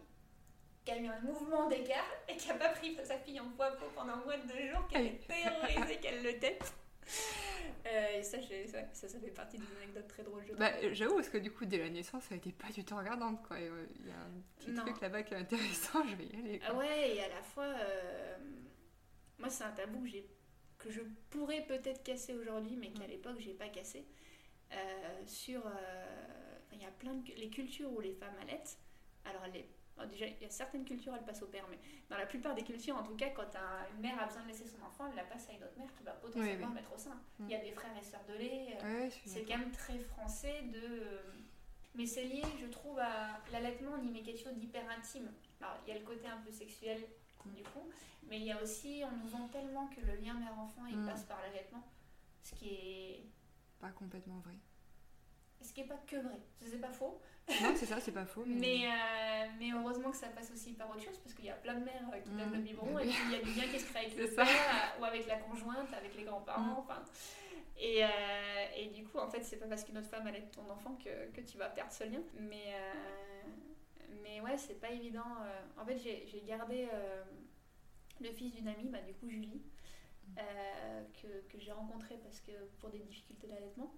qui 0.85 0.91
a 0.91 0.99
eu 0.99 1.07
un 1.07 1.21
mouvement 1.21 1.69
d'écart 1.69 2.11
et 2.29 2.37
qui 2.37 2.49
n'a 2.49 2.55
pas 2.55 2.71
pris 2.71 2.97
sa 3.05 3.17
fille 3.19 3.39
en 3.39 3.49
poids 3.51 3.71
pendant 3.95 4.17
moins 4.17 4.37
de 4.39 4.49
deux 4.49 4.69
jours, 4.69 4.87
qui 4.89 4.97
a 4.97 5.01
terrorisé 5.29 6.01
qu'elle 6.01 6.23
le 6.23 6.39
tête. 6.39 6.73
Euh, 7.85 8.19
et 8.19 8.23
ça, 8.23 8.39
ça, 8.93 9.09
ça, 9.09 9.19
fait 9.19 9.31
partie 9.31 9.59
d'une 9.59 9.77
anecdote 9.77 10.07
très 10.07 10.23
drôle. 10.23 10.45
Bah, 10.57 10.71
J'avoue, 10.93 11.17
parce 11.17 11.29
que 11.29 11.39
du 11.39 11.51
coup, 11.51 11.65
dès 11.65 11.79
la 11.79 11.91
naissance, 11.91 12.25
ça 12.25 12.35
n'était 12.35 12.53
pas 12.53 12.69
du 12.69 12.85
tout 12.85 12.97
regardante. 12.97 13.43
Quoi. 13.47 13.57
Euh, 13.57 13.87
il 13.99 14.07
y 14.07 14.11
a 14.11 14.15
un 14.15 14.41
petit 14.59 14.75
truc 14.75 15.01
là-bas 15.01 15.23
qui 15.25 15.35
est 15.35 15.39
intéressant, 15.39 16.03
je 16.09 16.15
vais 16.15 16.27
y 16.27 16.37
aller. 16.37 16.61
Ah 16.65 16.75
ouais, 16.75 17.17
et 17.17 17.21
à 17.23 17.29
la 17.29 17.43
fois, 17.43 17.65
euh, 17.65 18.37
moi, 19.39 19.51
c'est 19.51 19.65
un 19.65 19.73
tabou 19.73 20.05
que, 20.05 20.19
que 20.79 20.91
je 20.91 21.01
pourrais 21.31 21.67
peut-être 21.67 22.03
casser 22.05 22.35
aujourd'hui, 22.35 22.77
mais 22.77 22.93
qu'à 22.93 23.05
mm. 23.05 23.11
l'époque, 23.11 23.41
j'ai 23.41 23.55
pas 23.55 23.69
cassé. 23.69 24.07
sur. 25.27 25.63
Il 26.73 26.81
y 26.81 26.87
a 26.87 26.91
plein 26.91 27.15
de. 27.15 27.33
Les 27.37 27.51
cultures 27.51 27.93
où 27.93 28.01
les 28.01 28.15
femmes 28.15 28.37
allaitent, 28.43 28.79
alors 29.25 29.47
les 29.53 29.69
déjà, 30.07 30.26
il 30.26 30.40
y 30.40 30.45
a 30.45 30.51
certaines 30.51 30.84
cultures, 30.84 31.14
elles 31.14 31.24
passent 31.24 31.43
au 31.43 31.47
père, 31.47 31.66
mais 31.70 31.78
dans 32.09 32.16
la 32.16 32.26
plupart 32.26 32.55
des 32.55 32.62
cultures, 32.62 32.97
en 32.97 33.03
tout 33.03 33.14
cas, 33.14 33.30
quand 33.30 33.51
une 33.95 34.01
mère 34.01 34.20
a 34.20 34.26
besoin 34.26 34.43
de 34.43 34.49
laisser 34.49 34.66
son 34.66 34.82
enfant, 34.84 35.07
elle 35.09 35.16
la 35.16 35.24
passe 35.24 35.49
à 35.49 35.53
une 35.53 35.62
autre 35.62 35.78
mère 35.78 35.93
qui 35.97 36.03
va 36.03 36.12
potentiellement 36.12 36.68
le 36.68 36.74
mettre 36.74 36.93
au 36.95 36.99
sein. 36.99 37.14
Mm. 37.38 37.45
Il 37.45 37.51
y 37.51 37.55
a 37.55 37.61
des 37.61 37.72
frères 37.72 37.97
et 37.99 38.05
sœurs 38.05 38.24
de 38.28 38.34
lait. 38.34 38.76
Euh, 38.82 39.09
c'est 39.26 39.45
quand 39.45 39.59
même 39.59 39.72
très 39.72 39.99
français 39.99 40.62
de. 40.62 40.80
Euh, 40.80 41.22
mais 41.95 42.07
c'est 42.07 42.24
lié, 42.24 42.43
je 42.59 42.66
trouve, 42.66 42.99
à 42.99 43.40
l'allaitement, 43.53 43.93
on 44.01 44.03
y 44.03 44.11
met 44.11 44.22
quelque 44.22 44.43
chose 44.43 44.55
d'hyper 44.55 44.82
intime. 44.88 45.30
Alors, 45.61 45.76
il 45.86 45.93
y 45.93 45.97
a 45.97 45.99
le 45.99 46.05
côté 46.05 46.26
un 46.26 46.38
peu 46.38 46.51
sexuel, 46.51 46.99
du 47.47 47.62
coup, 47.62 47.86
mais 48.28 48.38
il 48.38 48.45
y 48.45 48.53
a 48.53 48.62
aussi, 48.62 49.03
on 49.05 49.16
nous 49.16 49.28
vend 49.28 49.47
tellement 49.49 49.88
que 49.88 50.01
le 50.01 50.16
lien 50.16 50.34
mère-enfant, 50.34 50.86
il 50.88 50.97
mm. 50.97 51.07
passe 51.07 51.24
par 51.24 51.40
l'allaitement, 51.43 51.86
ce 52.43 52.55
qui 52.55 52.68
est. 52.68 53.26
Pas 53.78 53.90
complètement 53.90 54.38
vrai. 54.38 54.57
Ce 55.63 55.73
qui 55.73 55.83
est 55.83 55.85
pas 55.85 56.01
que 56.07 56.17
vrai, 56.17 56.39
c'est 56.61 56.81
pas 56.81 56.93
faux, 56.93 57.21
non, 57.49 57.73
c'est 57.75 57.87
ça, 57.87 58.01
c'est 58.01 58.13
pas 58.13 58.25
faux. 58.25 58.45
Mais, 58.47 58.87
euh, 58.87 59.47
mais, 59.59 59.71
heureusement 59.73 60.11
que 60.11 60.17
ça 60.17 60.29
passe 60.29 60.51
aussi 60.53 60.73
par 60.73 60.89
autre 60.91 61.03
chose, 61.03 61.19
parce 61.19 61.35
qu'il 61.35 61.47
y 61.47 61.51
a 61.51 61.55
plein 61.55 61.75
de 61.75 61.85
mères 61.85 62.09
euh, 62.13 62.21
qui 62.21 62.31
donnent 62.31 62.53
le 62.53 62.59
mmh. 62.59 62.63
biberon, 62.63 62.99
et 62.99 63.07
puis 63.07 63.17
il 63.27 63.33
y 63.33 63.35
a 63.35 63.43
du 63.43 63.53
lien 63.53 63.67
qui 63.67 63.81
se 63.81 63.87
crée 63.91 64.07
avec 64.07 64.17
le 64.17 64.29
père, 64.29 64.47
euh, 64.47 65.01
ou 65.01 65.05
avec 65.05 65.27
la 65.27 65.37
conjointe, 65.39 65.93
avec 65.93 66.17
les 66.17 66.25
grands-parents, 66.25 66.63
mmh. 66.63 66.79
enfin. 66.79 67.03
Et, 67.79 68.03
et, 68.77 68.87
du 68.91 69.03
coup, 69.05 69.19
en 69.19 69.29
fait, 69.29 69.43
c'est 69.43 69.57
pas 69.57 69.67
parce 69.67 69.83
qu'une 69.83 69.99
autre 69.99 70.07
femme 70.07 70.27
allait 70.27 70.49
ton 70.53 70.71
enfant 70.71 70.97
que, 71.03 71.31
que, 71.33 71.41
tu 71.41 71.59
vas 71.59 71.69
perdre 71.69 71.91
ce 71.91 72.05
lien. 72.05 72.23
Mais, 72.39 72.77
mais 74.23 74.41
ouais, 74.41 74.57
c'est 74.57 74.81
pas 74.81 74.91
évident. 74.91 75.25
En 75.77 75.85
fait, 75.85 75.99
j'ai 75.99 76.43
gardé 76.47 76.87
le 78.21 78.31
fils 78.31 78.55
d'une 78.55 78.69
amie, 78.69 78.89
bah, 78.89 79.01
du 79.01 79.15
coup, 79.15 79.29
Julie, 79.29 79.63
mmh. 80.29 80.37
que, 81.21 81.53
que 81.53 81.59
j'ai 81.59 81.73
rencontré 81.73 82.19
parce 82.23 82.39
que 82.41 82.53
pour 82.79 82.91
des 82.91 83.01
difficultés 83.01 83.49
d'allaitement. 83.49 83.93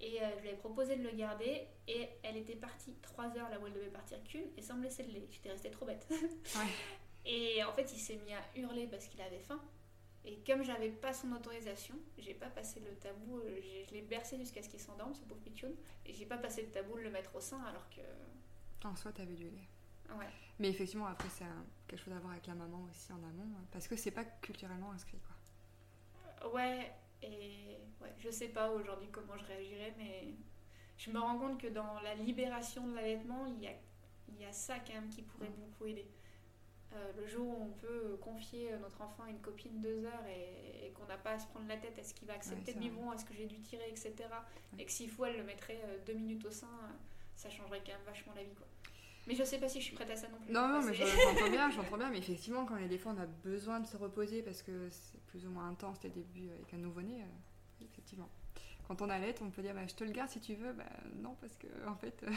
Et 0.00 0.22
euh, 0.22 0.26
je 0.36 0.42
lui 0.42 0.48
ai 0.50 0.56
proposé 0.56 0.96
de 0.96 1.02
le 1.02 1.10
garder 1.10 1.66
et 1.88 2.08
elle 2.22 2.36
était 2.36 2.56
partie 2.56 2.94
3 3.02 3.36
heures 3.38 3.48
là 3.48 3.58
où 3.58 3.66
elle 3.66 3.72
devait 3.72 3.86
partir 3.86 4.22
qu'une 4.24 4.44
et 4.56 4.62
sans 4.62 4.74
me 4.76 4.84
laisser 4.84 5.04
de 5.04 5.12
lait. 5.12 5.26
J'étais 5.30 5.50
restée 5.50 5.70
trop 5.70 5.86
bête. 5.86 6.06
Et 7.28 7.64
en 7.64 7.72
fait, 7.72 7.92
il 7.92 7.98
s'est 7.98 8.20
mis 8.24 8.32
à 8.32 8.42
hurler 8.54 8.86
parce 8.86 9.06
qu'il 9.06 9.20
avait 9.20 9.40
faim. 9.40 9.60
Et 10.24 10.38
comme 10.46 10.62
j'avais 10.62 10.90
pas 10.90 11.12
son 11.12 11.32
autorisation, 11.32 11.96
j'ai 12.18 12.34
pas 12.34 12.48
passé 12.48 12.80
le 12.80 12.94
tabou, 12.96 13.38
euh, 13.38 13.60
je 13.88 13.94
l'ai 13.94 14.02
bercé 14.02 14.36
jusqu'à 14.36 14.62
ce 14.62 14.68
qu'il 14.68 14.80
s'endorme, 14.80 15.14
ce 15.14 15.22
pauvre 15.22 15.40
pitchoun. 15.40 15.74
Et 16.04 16.12
j'ai 16.12 16.26
pas 16.26 16.38
passé 16.38 16.62
le 16.62 16.68
tabou 16.68 16.96
de 16.96 17.02
le 17.02 17.10
mettre 17.10 17.34
au 17.34 17.40
sein 17.40 17.62
alors 17.64 17.88
que. 17.90 18.00
En 18.86 18.94
soi, 18.94 19.12
t'avais 19.12 19.34
du 19.34 19.50
lait. 19.50 19.68
Ouais. 20.10 20.28
Mais 20.58 20.68
effectivement, 20.68 21.06
après, 21.06 21.28
c'est 21.30 21.44
quelque 21.88 22.00
chose 22.00 22.14
à 22.14 22.18
voir 22.18 22.32
avec 22.32 22.46
la 22.46 22.54
maman 22.54 22.86
aussi 22.88 23.12
en 23.12 23.16
amont, 23.16 23.56
hein, 23.56 23.64
parce 23.72 23.88
que 23.88 23.96
c'est 23.96 24.10
pas 24.10 24.24
culturellement 24.24 24.92
inscrit, 24.92 25.18
quoi. 25.18 26.50
Ouais, 26.52 26.92
et 27.22 27.78
ouais, 28.06 28.14
je 28.18 28.30
sais 28.30 28.48
pas 28.48 28.70
aujourd'hui 28.70 29.08
comment 29.10 29.36
je 29.36 29.44
réagirais, 29.44 29.94
mais 29.98 30.34
je 30.96 31.10
me 31.10 31.18
rends 31.18 31.38
compte 31.38 31.60
que 31.60 31.68
dans 31.68 32.00
la 32.00 32.14
libération 32.14 32.86
de 32.86 32.94
l'allaitement, 32.94 33.46
il 33.46 33.62
y 33.62 33.66
a, 33.66 33.72
il 34.28 34.40
y 34.40 34.44
a 34.44 34.52
ça 34.52 34.78
quand 34.78 34.94
même 34.94 35.08
qui 35.08 35.22
pourrait 35.22 35.50
beaucoup 35.50 35.86
aider. 35.86 36.06
Euh, 36.94 37.12
le 37.18 37.26
jour 37.26 37.46
où 37.46 37.62
on 37.64 37.72
peut 37.72 38.16
confier 38.20 38.70
notre 38.80 39.02
enfant 39.02 39.24
à 39.24 39.30
une 39.30 39.40
copine 39.40 39.80
deux 39.80 40.04
heures 40.04 40.24
et, 40.28 40.90
qu'on 40.92 41.04
n'a 41.06 41.18
pas 41.18 41.32
à 41.32 41.38
se 41.38 41.46
prendre 41.48 41.68
la 41.68 41.76
tête, 41.76 41.98
est-ce 41.98 42.14
qu'il 42.14 42.26
va 42.26 42.34
accepter 42.34 42.72
le 42.72 42.78
biberon, 42.80 43.12
est-ce 43.12 43.24
que 43.24 43.34
j'ai 43.34 43.46
dû 43.46 43.58
tirer, 43.60 43.88
etc. 43.88 44.14
Et 44.78 44.84
que 44.84 44.90
s'il 44.90 45.10
faut, 45.10 45.24
elle 45.26 45.36
le 45.36 45.42
mettrait 45.42 45.80
euh, 45.84 45.98
deux 46.06 46.14
minutes 46.14 46.44
au 46.46 46.50
sein, 46.50 46.68
euh, 46.68 46.92
ça 47.34 47.50
changerait 47.50 47.82
quand 47.84 47.92
même 47.92 48.06
vachement 48.06 48.32
la 48.34 48.44
vie. 48.44 48.54
Quoi. 48.54 48.66
Mais 49.26 49.34
je 49.34 49.42
sais 49.42 49.58
pas 49.58 49.68
si 49.68 49.80
je 49.80 49.86
suis 49.86 49.94
prête 49.94 50.10
à 50.10 50.16
ça 50.16 50.28
non 50.28 50.38
plus. 50.38 50.52
Non, 50.52 50.68
non, 50.68 50.82
mais 50.82 50.94
j'entends 50.94 51.50
bien, 51.50 51.70
j'entends 51.72 51.98
bien, 51.98 52.10
mais 52.10 52.18
effectivement, 52.18 52.64
quand 52.64 52.76
il 52.76 52.82
y 52.82 52.86
a 52.86 52.88
des 52.88 52.98
fois, 52.98 53.12
on 53.16 53.20
a 53.20 53.26
besoin 53.26 53.80
de 53.80 53.86
se 53.86 53.96
reposer 53.96 54.42
parce 54.42 54.62
que 54.62 54.88
c'est 54.88 55.20
plus 55.26 55.44
ou 55.46 55.50
moins 55.50 55.68
intense 55.68 56.02
les 56.04 56.10
débuts 56.10 56.48
avec 56.50 56.72
un 56.72 56.78
nouveau-né, 56.78 57.24
effectivement. 58.06 58.30
Quand 58.86 59.02
on 59.02 59.10
allait, 59.10 59.34
on 59.42 59.50
peut 59.50 59.62
dire, 59.62 59.74
bah, 59.74 59.86
je 59.86 59.94
te 59.94 60.04
le 60.04 60.12
garde 60.12 60.30
si 60.30 60.40
tu 60.40 60.54
veux. 60.54 60.72
Bah, 60.72 60.84
non, 61.16 61.36
parce 61.40 61.56
que 61.56 61.66
en 61.88 61.96
fait, 61.96 62.22
euh, 62.22 62.30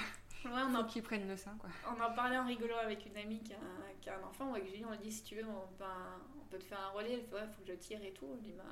ouais, 0.46 0.62
on 0.68 0.76
faut 0.76 0.84
qu'il 0.86 1.04
prenne 1.04 1.28
le 1.28 1.38
sein. 1.38 1.56
Quoi. 1.60 1.70
On 1.88 2.02
en 2.02 2.14
parlait 2.14 2.38
en 2.38 2.46
rigolant 2.48 2.78
avec 2.78 3.06
une 3.06 3.16
amie 3.18 3.42
qui 3.44 3.54
a 3.54 3.58
un, 3.58 3.94
qui 4.02 4.10
a 4.10 4.18
un 4.18 4.24
enfant, 4.24 4.52
avec 4.54 4.66
Julie, 4.68 4.84
on 4.86 4.92
lui 4.92 4.98
dit, 4.98 5.12
si 5.12 5.24
tu 5.24 5.36
veux, 5.36 5.46
on 5.46 5.68
peut, 5.78 5.84
on 6.42 6.46
peut 6.46 6.58
te 6.58 6.64
faire 6.64 6.80
un 6.80 6.90
relais. 6.90 7.14
Elle 7.14 7.22
fait, 7.22 7.36
ouais, 7.36 7.48
faut 7.56 7.62
que 7.62 7.68
je 7.68 7.74
tire 7.74 8.04
et 8.04 8.14
tout. 8.14 8.26
On 8.26 8.38
dit, 8.38 8.54
bah, 8.54 8.64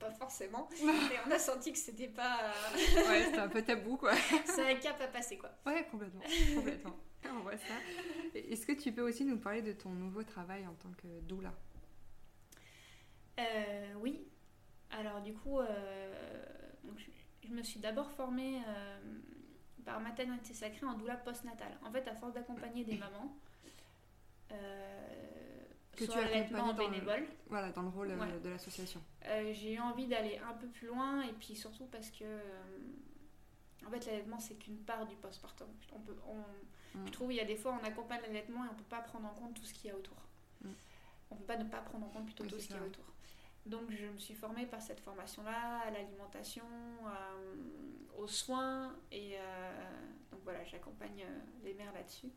pas 0.00 0.10
forcément. 0.10 0.68
Et 0.80 1.16
on 1.26 1.30
a 1.30 1.38
senti 1.38 1.72
que 1.72 1.78
c'était 1.78 2.08
pas. 2.08 2.52
ouais, 2.74 3.24
c'était 3.26 3.38
un 3.38 3.48
peu 3.48 3.62
tabou, 3.62 3.96
quoi. 3.96 4.12
C'est 4.44 4.68
un 4.68 4.74
cap 4.74 5.00
à 5.00 5.06
passer, 5.06 5.38
quoi. 5.38 5.50
Ouais, 5.64 5.86
complètement. 5.88 6.22
complètement. 6.56 6.96
on 7.30 7.40
voit 7.40 7.56
ça. 7.56 7.74
Est-ce 8.34 8.66
que 8.66 8.72
tu 8.72 8.92
peux 8.92 9.02
aussi 9.02 9.24
nous 9.24 9.38
parler 9.38 9.62
de 9.62 9.72
ton 9.72 9.90
nouveau 9.90 10.24
travail 10.24 10.66
en 10.66 10.74
tant 10.74 10.90
que 10.90 11.20
doula? 11.20 11.54
Euh, 13.38 13.94
Oui. 14.00 14.26
Alors, 14.90 15.20
du 15.20 15.34
coup, 15.34 15.58
euh, 15.58 16.05
je, 17.42 17.52
me 17.52 17.62
suis 17.62 17.80
d'abord 17.80 18.10
formée 18.12 18.60
euh, 18.66 18.98
par 19.84 20.00
Maternité 20.00 20.54
Sacrée 20.54 20.86
en 20.86 20.94
doula 20.94 21.16
postnatale. 21.16 21.76
En 21.84 21.90
fait, 21.90 22.06
à 22.08 22.14
force 22.14 22.34
d'accompagner 22.34 22.84
des 22.84 22.96
mamans, 22.96 23.36
que 24.48 26.04
tu 26.04 26.12
as 26.12 26.64
en 26.64 26.74
bénévole. 26.74 27.26
voilà, 27.48 27.72
dans 27.72 27.82
le 27.82 27.88
rôle 27.88 28.10
euh, 28.10 28.40
de 28.40 28.50
l'association. 28.50 29.02
Euh, 29.26 29.52
j'ai 29.54 29.74
eu 29.74 29.80
envie 29.80 30.06
d'aller 30.06 30.38
un 30.38 30.52
peu 30.52 30.66
plus 30.66 30.88
loin 30.88 31.22
et 31.22 31.32
puis 31.32 31.56
surtout 31.56 31.86
parce 31.86 32.10
que, 32.10 32.24
euh, 32.24 32.68
en 33.86 33.90
fait, 33.90 34.04
l'allaitement, 34.06 34.38
c'est 34.38 34.54
qu'une 34.54 34.78
part 34.78 35.06
du 35.06 35.16
postpartum. 35.16 35.68
On 35.94 36.00
peut, 36.00 36.16
on, 36.28 36.36
Mm. 36.96 37.06
Je 37.06 37.12
trouve 37.12 37.32
il 37.32 37.36
y 37.36 37.40
a 37.40 37.44
des 37.44 37.56
fois, 37.56 37.78
on 37.80 37.84
accompagne 37.84 38.20
l'allaitement 38.22 38.64
et 38.64 38.68
on 38.68 38.72
ne 38.72 38.78
peut 38.78 38.84
pas 38.88 39.00
prendre 39.00 39.26
en 39.26 39.34
compte 39.34 39.54
tout 39.54 39.64
ce 39.64 39.74
qu'il 39.74 39.90
y 39.90 39.92
a 39.92 39.96
autour. 39.96 40.16
Mm. 40.62 40.68
On 41.30 41.34
ne 41.34 41.40
peut 41.40 41.46
pas 41.46 41.56
ne 41.56 41.64
pas 41.64 41.78
prendre 41.78 42.06
en 42.06 42.08
compte 42.08 42.26
plutôt 42.26 42.44
Oui, 42.44 42.50
tout 42.50 42.58
ce 42.58 42.66
qu'il 42.66 42.76
y 42.76 42.78
a 42.78 42.82
autour. 42.82 43.04
Donc, 43.66 43.90
je 43.90 44.06
me 44.06 44.18
suis 44.18 44.34
formée 44.34 44.64
par 44.64 44.80
cette 44.80 45.00
formation-là, 45.00 45.80
à 45.80 45.90
l'alimentation, 45.90 46.64
euh, 47.04 48.16
aux 48.16 48.28
soins. 48.28 48.94
Et 49.10 49.34
euh, 49.36 49.90
donc 50.30 50.40
voilà, 50.44 50.62
j'accompagne 50.64 51.24
euh, 51.24 51.40
les 51.64 51.74
mères 51.74 51.92
là-dessus. 51.92 52.30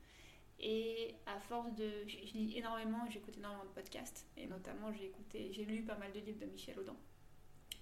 Et 0.59 1.15
à 1.27 1.39
force 1.39 1.71
de. 1.75 1.87
Je 2.07 2.17
lis 2.33 2.57
énormément, 2.57 3.07
j'écoute 3.11 3.37
énormément 3.37 3.65
de 3.65 3.69
podcasts. 3.69 4.27
Et 4.37 4.47
notamment, 4.47 4.91
j'ai 4.91 5.05
écouté, 5.05 5.53
j'ai 5.53 5.65
lu 5.65 5.83
pas 5.83 5.95
mal 5.97 6.11
de 6.11 6.19
livres 6.19 6.39
de 6.39 6.47
Michel 6.47 6.79
Audin. 6.79 6.97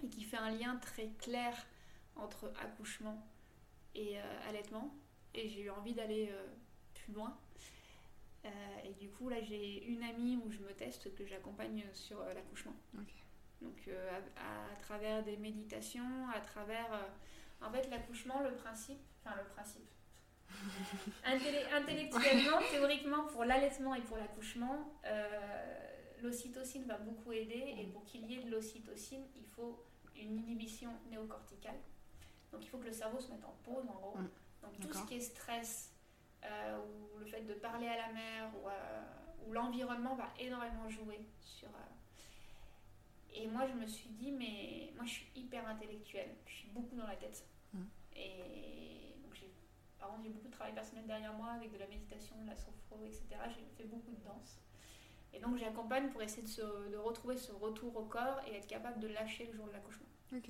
Et 0.03 0.09
qui 0.09 0.23
fait 0.23 0.37
un 0.37 0.51
lien 0.51 0.75
très 0.75 1.07
clair 1.17 1.55
entre 2.17 2.51
accouchement 2.61 3.25
et 3.95 4.19
allaitement. 4.47 4.93
Et 5.33 5.49
j'ai 5.49 5.61
eu 5.61 5.69
envie 5.71 5.93
d'aller 5.93 6.31
plus 6.93 7.13
loin. 7.13 7.35
Et 8.85 8.93
du 8.99 9.09
coup, 9.09 9.27
là, 9.27 9.41
j'ai 9.41 9.83
une 9.85 10.03
amie 10.03 10.37
où 10.37 10.51
je 10.51 10.59
me 10.59 10.71
teste, 10.73 11.15
que 11.15 11.25
j'accompagne 11.25 11.83
sur 11.93 12.23
l'accouchement. 12.25 12.75
Donc, 13.61 13.87
euh, 13.87 14.19
à, 14.37 14.73
à 14.73 14.75
travers 14.81 15.23
des 15.23 15.37
méditations, 15.37 16.27
à 16.33 16.39
travers. 16.41 16.91
euh, 16.93 17.65
en 17.65 17.71
fait, 17.71 17.89
l'accouchement, 17.89 18.41
le 18.41 18.53
principe. 18.55 18.99
Enfin, 19.25 19.35
le 19.35 19.43
principe. 19.49 19.87
Intellé- 21.25 21.65
intellectuellement, 21.73 22.59
théoriquement, 22.71 23.25
pour 23.25 23.45
l'allaitement 23.45 23.95
et 23.95 24.01
pour 24.01 24.17
l'accouchement, 24.17 24.93
euh, 25.05 25.75
l'ocytocine 26.21 26.85
va 26.85 26.97
beaucoup 26.97 27.31
aider. 27.31 27.75
Et 27.79 27.85
pour 27.87 28.03
qu'il 28.05 28.25
y 28.31 28.35
ait 28.35 28.43
de 28.43 28.51
l'ocytocine, 28.51 29.25
il 29.35 29.45
faut 29.45 29.83
une 30.15 30.37
inhibition 30.37 30.91
néocorticale. 31.09 31.75
Donc, 32.51 32.63
il 32.63 32.69
faut 32.69 32.77
que 32.77 32.85
le 32.85 32.91
cerveau 32.93 33.19
se 33.19 33.31
mette 33.31 33.43
en 33.43 33.55
pause, 33.63 33.85
en 33.89 33.93
gros. 33.95 34.17
Mm. 34.17 34.29
Donc, 34.61 34.79
tout 34.79 34.87
ce 34.93 35.03
qui 35.07 35.15
est 35.15 35.19
stress, 35.21 35.93
euh, 36.43 36.77
ou 36.79 37.19
le 37.19 37.25
fait 37.25 37.41
de 37.41 37.53
parler 37.53 37.87
à 37.87 37.97
la 37.97 38.13
mère, 38.13 38.51
ou, 38.55 38.67
euh, 38.69 39.03
ou 39.47 39.51
l'environnement 39.53 40.15
va 40.15 40.29
énormément 40.39 40.87
jouer 40.89 41.27
sur. 41.41 41.69
Et 43.33 43.47
moi, 43.47 43.67
je 43.67 43.73
me 43.73 43.85
suis 43.85 44.09
dit, 44.09 44.31
mais 44.31 44.91
moi, 44.95 45.05
je 45.05 45.11
suis 45.11 45.27
hyper 45.35 45.67
intellectuelle. 45.67 46.35
Je 46.45 46.53
suis 46.53 46.69
beaucoup 46.69 46.95
dans 46.95 47.07
la 47.07 47.15
tête. 47.15 47.45
Mm. 47.73 47.83
Et 48.15 49.15
donc, 49.23 49.33
j'ai, 49.35 49.51
par 49.99 50.09
contre, 50.09 50.23
j'ai 50.23 50.29
beaucoup 50.29 50.47
de 50.47 50.53
travail 50.53 50.73
personnel 50.73 51.05
derrière 51.05 51.33
moi, 51.33 51.51
avec 51.51 51.71
de 51.71 51.77
la 51.77 51.87
méditation, 51.87 52.35
de 52.43 52.47
la 52.47 52.55
sophro, 52.55 53.03
etc. 53.05 53.25
J'ai 53.49 53.65
fait 53.77 53.87
beaucoup 53.87 54.11
de 54.11 54.23
danse. 54.23 54.59
Et 55.33 55.39
donc, 55.39 55.57
j'accompagne 55.57 56.09
pour 56.09 56.21
essayer 56.21 56.41
de, 56.43 56.47
se- 56.47 56.89
de 56.89 56.97
retrouver 56.97 57.37
ce 57.37 57.51
retour 57.51 57.95
au 57.95 58.05
corps 58.05 58.41
et 58.47 58.55
être 58.55 58.67
capable 58.67 58.99
de 58.99 59.07
lâcher 59.07 59.45
le 59.47 59.53
jour 59.53 59.67
de 59.67 59.73
l'accouchement. 59.73 60.07
Ok. 60.33 60.49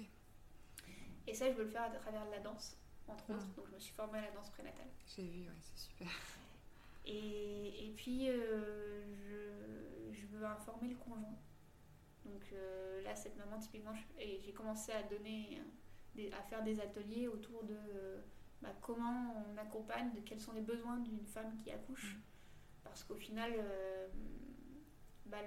Et 1.27 1.33
ça, 1.33 1.49
je 1.51 1.57
veux 1.57 1.63
le 1.65 1.69
faire 1.69 1.83
à 1.83 1.89
travers 1.89 2.25
de 2.25 2.31
la 2.31 2.39
danse, 2.39 2.77
entre 3.07 3.31
autres. 3.33 3.47
Donc, 3.57 3.67
je 3.67 3.73
me 3.75 3.79
suis 3.79 3.93
formée 3.93 4.19
à 4.19 4.21
la 4.21 4.31
danse 4.31 4.49
prénatale. 4.51 4.87
J'ai 5.13 5.23
vu, 5.27 5.41
ouais, 5.41 5.55
c'est 5.59 5.77
super. 5.89 6.07
Et, 7.05 7.87
et 7.87 7.91
puis, 7.97 8.29
euh, 8.29 9.03
je, 9.27 10.13
je 10.17 10.25
veux 10.27 10.45
informer 10.45 10.89
le 10.89 10.95
conjoint. 10.95 11.35
Donc 12.27 12.43
euh, 12.53 13.01
là, 13.03 13.15
cette 13.15 13.37
maman, 13.37 13.57
typiquement, 13.59 13.93
j'ai 14.19 14.53
commencé 14.53 14.91
à 14.91 15.03
donner, 15.03 15.61
des- 16.15 16.31
à 16.31 16.41
faire 16.43 16.63
des 16.63 16.79
ateliers 16.79 17.27
autour 17.27 17.63
de 17.63 17.75
euh, 17.75 18.21
bah, 18.61 18.69
comment 18.81 19.45
on 19.49 19.57
accompagne, 19.57 20.11
de 20.13 20.19
quels 20.21 20.39
sont 20.39 20.53
les 20.53 20.61
besoins 20.61 20.97
d'une 20.97 21.25
femme 21.25 21.55
qui 21.63 21.71
accouche. 21.71 22.15
Mm. 22.15 22.21
Parce 22.83 23.03
qu'au 23.03 23.15
final, 23.15 23.51
euh, 23.57 24.07
bah, 25.25 25.37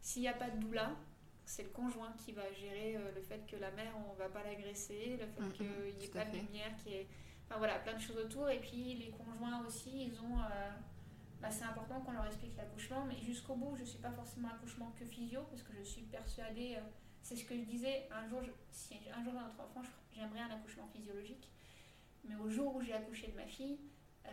s'il 0.00 0.22
n'y 0.22 0.28
a 0.28 0.34
pas 0.34 0.50
de 0.50 0.58
doula, 0.58 0.96
c'est 1.44 1.64
le 1.64 1.70
conjoint 1.70 2.12
qui 2.24 2.32
va 2.32 2.50
gérer 2.52 2.96
euh, 2.96 3.12
le 3.14 3.20
fait 3.22 3.44
que 3.46 3.56
la 3.56 3.70
mère, 3.72 3.92
on 4.08 4.14
va 4.14 4.28
pas 4.28 4.42
l'agresser, 4.42 5.18
le 5.20 5.26
fait 5.26 5.40
Mm, 5.40 5.46
mm, 5.48 5.52
qu'il 5.52 5.66
n'y 5.98 6.04
ait 6.04 6.08
tout 6.08 6.18
à 6.18 6.24
pas 6.24 6.30
de 6.30 6.36
lumière, 6.38 6.74
qui 6.82 6.94
est... 6.94 7.06
Enfin 7.46 7.58
voilà, 7.58 7.78
plein 7.80 7.94
de 7.94 8.00
choses 8.00 8.16
autour. 8.18 8.48
Et 8.48 8.60
puis 8.60 8.94
les 8.94 9.10
conjoints 9.10 9.64
aussi, 9.66 10.04
ils 10.06 10.20
ont... 10.20 10.38
bah, 11.40 11.50
c'est 11.50 11.64
important 11.64 12.00
qu'on 12.00 12.12
leur 12.12 12.26
explique 12.26 12.56
l'accouchement, 12.56 13.04
mais 13.06 13.16
jusqu'au 13.20 13.54
bout, 13.54 13.74
je 13.76 13.80
ne 13.82 13.86
suis 13.86 13.98
pas 13.98 14.10
forcément 14.10 14.48
accouchement 14.48 14.92
que 14.98 15.04
physio, 15.04 15.42
parce 15.50 15.62
que 15.62 15.72
je 15.74 15.82
suis 15.82 16.02
persuadée, 16.02 16.76
euh, 16.76 16.80
c'est 17.22 17.36
ce 17.36 17.44
que 17.44 17.54
je 17.56 17.62
disais, 17.62 18.08
un 18.10 18.26
jour, 18.28 18.42
je- 18.42 18.50
si 18.70 18.94
un 19.14 19.22
jour 19.22 19.32
j'ai 19.32 19.40
notre 19.40 19.60
enfant, 19.60 19.82
j'aimerais 20.12 20.40
un 20.40 20.50
accouchement 20.50 20.86
physiologique. 20.88 21.50
Mais 22.24 22.36
au 22.36 22.48
jour 22.50 22.76
où 22.76 22.82
j'ai 22.82 22.92
accouché 22.92 23.28
de 23.28 23.36
ma 23.36 23.46
fille, 23.46 23.78
euh, 24.26 24.30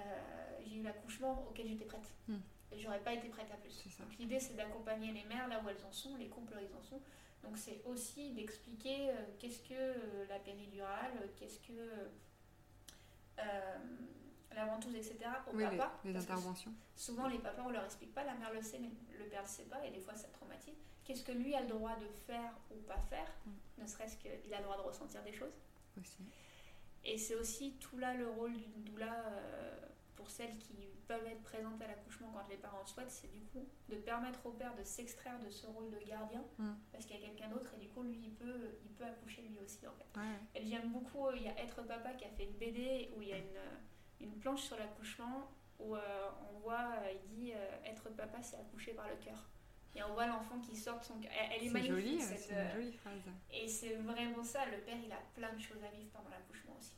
j'ai 0.65 0.75
eu 0.77 0.83
l'accouchement 0.83 1.47
auquel 1.49 1.67
j'étais 1.69 1.85
prête. 1.85 2.13
Mm. 2.27 2.35
Et 2.73 2.79
j'aurais 2.79 2.99
pas 2.99 3.13
été 3.13 3.29
prête 3.29 3.49
à 3.49 3.55
plus. 3.55 3.85
Donc 3.97 4.17
l'idée, 4.19 4.39
c'est 4.41 4.55
d'accompagner 4.55 5.13
les 5.13 5.23
mères 5.23 5.47
là 5.47 5.61
où 5.63 5.69
elles 5.69 5.85
en 5.85 5.91
sont, 5.93 6.17
les 6.17 6.27
couples 6.27 6.53
où 6.53 6.59
ils 6.59 6.75
en 6.75 6.81
sont. 6.81 7.01
Donc 7.43 7.57
c'est 7.57 7.81
aussi 7.85 8.33
d'expliquer 8.33 9.11
euh, 9.11 9.13
qu'est-ce 9.39 9.61
que 9.69 10.27
la 10.27 10.39
péridurale, 10.39 11.29
qu'est-ce 11.37 11.59
que 11.59 12.09
la 14.55 14.65
ventouse, 14.65 14.95
etc. 14.95 15.17
au 15.51 15.55
Oui, 15.55 15.63
les, 15.69 15.77
papa. 15.77 15.91
les 16.05 16.13
que 16.13 16.17
interventions. 16.17 16.73
Souvent, 16.95 17.27
les 17.27 17.37
papas, 17.39 17.63
on 17.65 17.69
leur 17.69 17.85
explique 17.85 18.13
pas, 18.13 18.23
la 18.23 18.33
mère 18.35 18.51
le 18.53 18.61
sait, 18.61 18.79
mais 18.79 18.89
le 19.17 19.25
père 19.25 19.41
le 19.43 19.47
sait 19.47 19.65
pas, 19.65 19.85
et 19.85 19.91
des 19.91 19.99
fois, 19.99 20.15
ça 20.15 20.27
traumatise. 20.29 20.73
Qu'est-ce 21.03 21.23
que 21.23 21.31
lui 21.31 21.53
a 21.55 21.61
le 21.61 21.67
droit 21.69 21.95
de 21.95 22.07
faire 22.25 22.51
ou 22.71 22.75
pas 22.87 22.99
faire, 23.09 23.31
Mm. 23.45 23.81
ne 23.83 23.87
serait-ce 23.87 24.17
qu'il 24.17 24.53
a 24.53 24.57
le 24.57 24.63
droit 24.63 24.77
de 24.77 24.81
ressentir 24.81 25.21
des 25.23 25.33
choses. 25.33 25.53
Aussi. 25.99 26.23
Et 27.03 27.17
c'est 27.17 27.35
aussi 27.35 27.73
tout 27.79 27.97
là 27.97 28.13
le 28.13 28.27
rôle 28.29 28.53
d'une 28.57 28.83
doula 28.83 29.13
euh, 29.27 29.79
pour 30.15 30.29
celles 30.29 30.57
qui 30.57 30.73
peuvent 31.07 31.25
être 31.25 31.41
présentes 31.43 31.81
à 31.81 31.87
l'accouchement 31.87 32.27
quand 32.33 32.45
les 32.49 32.57
parents 32.57 32.81
le 32.81 32.87
souhaitent, 32.87 33.09
c'est 33.11 33.31
du 33.31 33.39
coup 33.45 33.65
de 33.87 33.95
permettre 33.95 34.45
au 34.45 34.51
père 34.51 34.75
de 34.75 34.83
s'extraire 34.83 35.39
de 35.39 35.49
ce 35.49 35.65
rôle 35.67 35.89
de 35.91 35.99
gardien, 36.05 36.43
Mm. 36.57 36.73
parce 36.91 37.05
qu'il 37.05 37.19
y 37.19 37.23
a 37.23 37.27
quelqu'un 37.27 37.47
d'autre, 37.49 37.73
et 37.75 37.77
du 37.79 37.87
coup, 37.89 38.03
lui, 38.03 38.19
il 38.23 38.33
peut, 38.33 38.71
il 38.83 38.91
peut 38.91 39.05
accoucher 39.05 39.43
lui 39.43 39.57
aussi, 39.63 39.87
en 39.87 39.93
fait. 39.93 40.19
Ouais, 40.19 40.63
j'aime 40.65 40.89
beaucoup, 40.91 41.27
il 41.35 41.43
y 41.43 41.47
a 41.47 41.57
Être 41.63 41.83
Papa 41.83 42.13
qui 42.13 42.25
a 42.25 42.29
fait 42.29 42.43
une 42.45 42.57
BD 42.57 43.11
où 43.15 43.21
il 43.21 43.29
y 43.29 43.33
a 43.33 43.37
une, 43.37 43.55
euh, 43.55 43.77
une 44.19 44.37
planche 44.39 44.63
sur 44.63 44.77
l'accouchement 44.77 45.49
où 45.79 45.95
euh, 45.95 46.29
on 46.51 46.59
voit, 46.59 46.93
euh, 47.01 47.13
il 47.13 47.35
dit 47.35 47.53
euh, 47.53 47.85
Être 47.85 48.09
Papa, 48.09 48.41
c'est 48.41 48.57
accoucher 48.57 48.93
par 48.93 49.07
le 49.07 49.15
cœur. 49.15 49.49
Et 49.95 50.03
on 50.03 50.13
voit 50.13 50.27
l'enfant 50.27 50.59
qui 50.59 50.75
sort 50.75 50.99
de 50.99 51.03
son 51.05 51.19
cœur. 51.19 51.31
Elle, 51.33 51.65
est, 51.65 51.69
magnifique, 51.69 51.95
joli, 51.95 52.21
cette, 52.21 52.39
c'est 52.39 52.53
une 52.53 52.71
jolie 52.71 52.93
phrase. 52.93 53.21
Et 53.51 53.67
c'est 53.67 53.95
vraiment 53.95 54.43
ça, 54.43 54.65
le 54.67 54.77
père, 54.79 54.97
il 55.03 55.11
a 55.11 55.19
plein 55.35 55.51
de 55.53 55.59
choses 55.59 55.83
à 55.83 55.89
vivre 55.95 56.09
pendant 56.11 56.29
l'accouchement 56.29 56.75
aussi. 56.77 56.93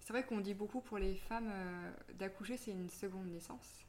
C'est 0.00 0.12
vrai 0.12 0.24
qu'on 0.24 0.40
dit 0.40 0.54
beaucoup 0.54 0.80
pour 0.80 0.98
les 0.98 1.16
femmes 1.16 1.50
euh, 1.52 1.90
d'accoucher, 2.14 2.56
c'est 2.56 2.70
une 2.70 2.88
seconde 2.88 3.26
naissance. 3.28 3.84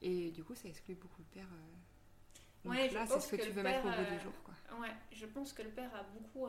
Et 0.00 0.30
du 0.30 0.44
coup, 0.44 0.54
ça 0.54 0.68
exclut 0.68 0.94
beaucoup 0.94 1.22
le 1.22 1.40
père. 1.40 1.48
euh. 1.52 2.64
Donc 2.64 2.72
Ouais, 2.74 2.90
là, 2.90 3.06
c'est 3.06 3.20
ce 3.20 3.30
que, 3.30 3.36
que 3.36 3.42
tu 3.42 3.50
veux 3.50 3.62
mettre 3.62 3.84
au 3.84 3.90
bout 3.90 3.94
euh, 3.94 4.16
du 4.16 4.22
jour. 4.22 4.32
Quoi. 4.44 4.54
Ouais, 4.80 4.94
je 5.12 5.26
pense 5.26 5.52
que 5.52 5.62
le 5.62 5.70
père 5.70 5.94
a 5.94 6.02
beaucoup, 6.02 6.46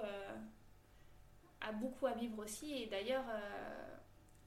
a 1.61 1.71
beaucoup 1.71 2.05
à 2.05 2.13
vivre 2.13 2.39
aussi. 2.39 2.83
Et 2.83 2.87
d'ailleurs, 2.87 3.25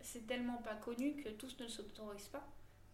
c'est 0.09 0.27
tellement 0.27 0.57
pas 0.59 0.75
connu 0.77 1.15
que 1.17 1.29
tous 1.31 1.59
ne 1.61 1.67
s'autorisent 1.69 2.29
pas. 2.29 2.47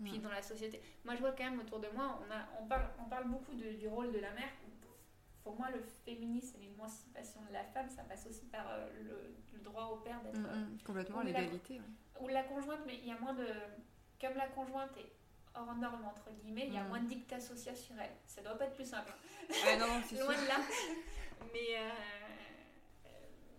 Puis 0.03 0.13
Ouais. 0.13 0.19
dans 0.19 0.31
la 0.31 0.43
société. 0.43 0.81
Moi, 1.05 1.15
je 1.15 1.21
vois 1.21 1.31
quand 1.33 1.45
même 1.45 1.61
autour 1.61 1.79
de 1.79 1.89
moi, 1.95 2.19
on, 2.21 2.33
a, 2.33 2.49
on, 2.61 2.67
parle, 2.67 2.89
on 2.99 3.09
parle 3.09 3.29
beaucoup 3.29 3.55
de- 3.55 3.75
du 3.75 3.87
rôle 3.87 4.11
de 4.13 4.19
la 4.19 4.33
mère. 4.33 4.51
Pour 5.45 5.57
moi, 5.57 5.69
le 5.71 5.81
féminisme 6.05 6.61
et 6.61 6.65
l'émancipation 6.67 7.41
de 7.49 7.53
la 7.53 7.63
femme, 7.65 7.89
ça 7.89 8.03
passe 8.03 8.27
aussi 8.27 8.47
par 8.47 8.67
euh, 8.69 8.89
le, 9.05 9.35
le 9.57 9.61
droit 9.63 9.85
au 9.93 9.97
père 9.97 10.21
d'être. 10.23 10.39
Mm, 10.41 10.73
mm, 10.75 10.79
complètement, 10.85 11.21
l'égalité. 11.23 11.75
ouais. 11.75 12.21
Ou 12.23 12.29
la 12.29 12.43
conjointe, 12.43 12.81
mais 12.87 12.97
il 13.03 13.07
y 13.09 13.13
a 13.13 13.19
moins 13.21 13.35
de. 13.35 13.47
Comme 14.21 14.35
la 14.35 14.49
conjointe 14.49 14.97
est 14.97 15.13
hors 15.55 15.75
norme, 15.77 16.05
entre 16.07 16.31
guillemets, 16.43 16.67
il 16.67 16.75
y 16.75 16.79
a 16.79 16.83
Mm. 16.83 16.89
moins 16.89 17.01
de 17.01 17.07
dictats 17.09 17.39
sociaux 17.41 17.75
sur 17.77 17.95
elle. 18.01 18.11
Ça 18.27 18.43
doit 18.43 18.57
pas 18.59 18.65
être 18.65 18.75
plus 18.75 18.89
simple. 18.89 19.13
Ouais, 19.49 19.77
non, 19.77 20.01
c'est 20.09 20.17
sûr. 20.17 20.25
Loin 20.27 20.35
de 20.43 20.49
là. 20.49 20.59
Mais, 21.53 21.77
euh, 21.79 21.91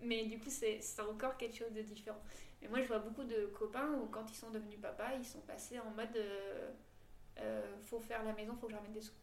mais 0.01 0.25
du 0.25 0.37
coup, 0.39 0.49
c'est 0.49 0.81
c'est 0.81 1.01
encore 1.01 1.37
quelque 1.37 1.55
chose 1.55 1.71
de 1.73 1.81
différent. 1.81 2.19
Mais 2.61 2.67
moi, 2.67 2.81
je 2.81 2.87
vois 2.87 2.99
beaucoup 2.99 3.23
de 3.23 3.47
copains 3.47 3.91
où, 3.93 4.07
quand 4.07 4.29
ils 4.31 4.35
sont 4.35 4.49
devenus 4.49 4.79
papas, 4.79 5.13
ils 5.15 5.25
sont 5.25 5.41
passés 5.41 5.79
en 5.79 5.91
mode 5.91 6.15
euh, 6.15 6.71
euh, 7.39 7.77
faut 7.81 7.99
faire 7.99 8.23
la 8.23 8.33
maison, 8.33 8.55
faut 8.55 8.67
que 8.67 8.73
je 8.73 8.77
ramène 8.77 8.93
des 8.93 9.01
sous. 9.01 9.13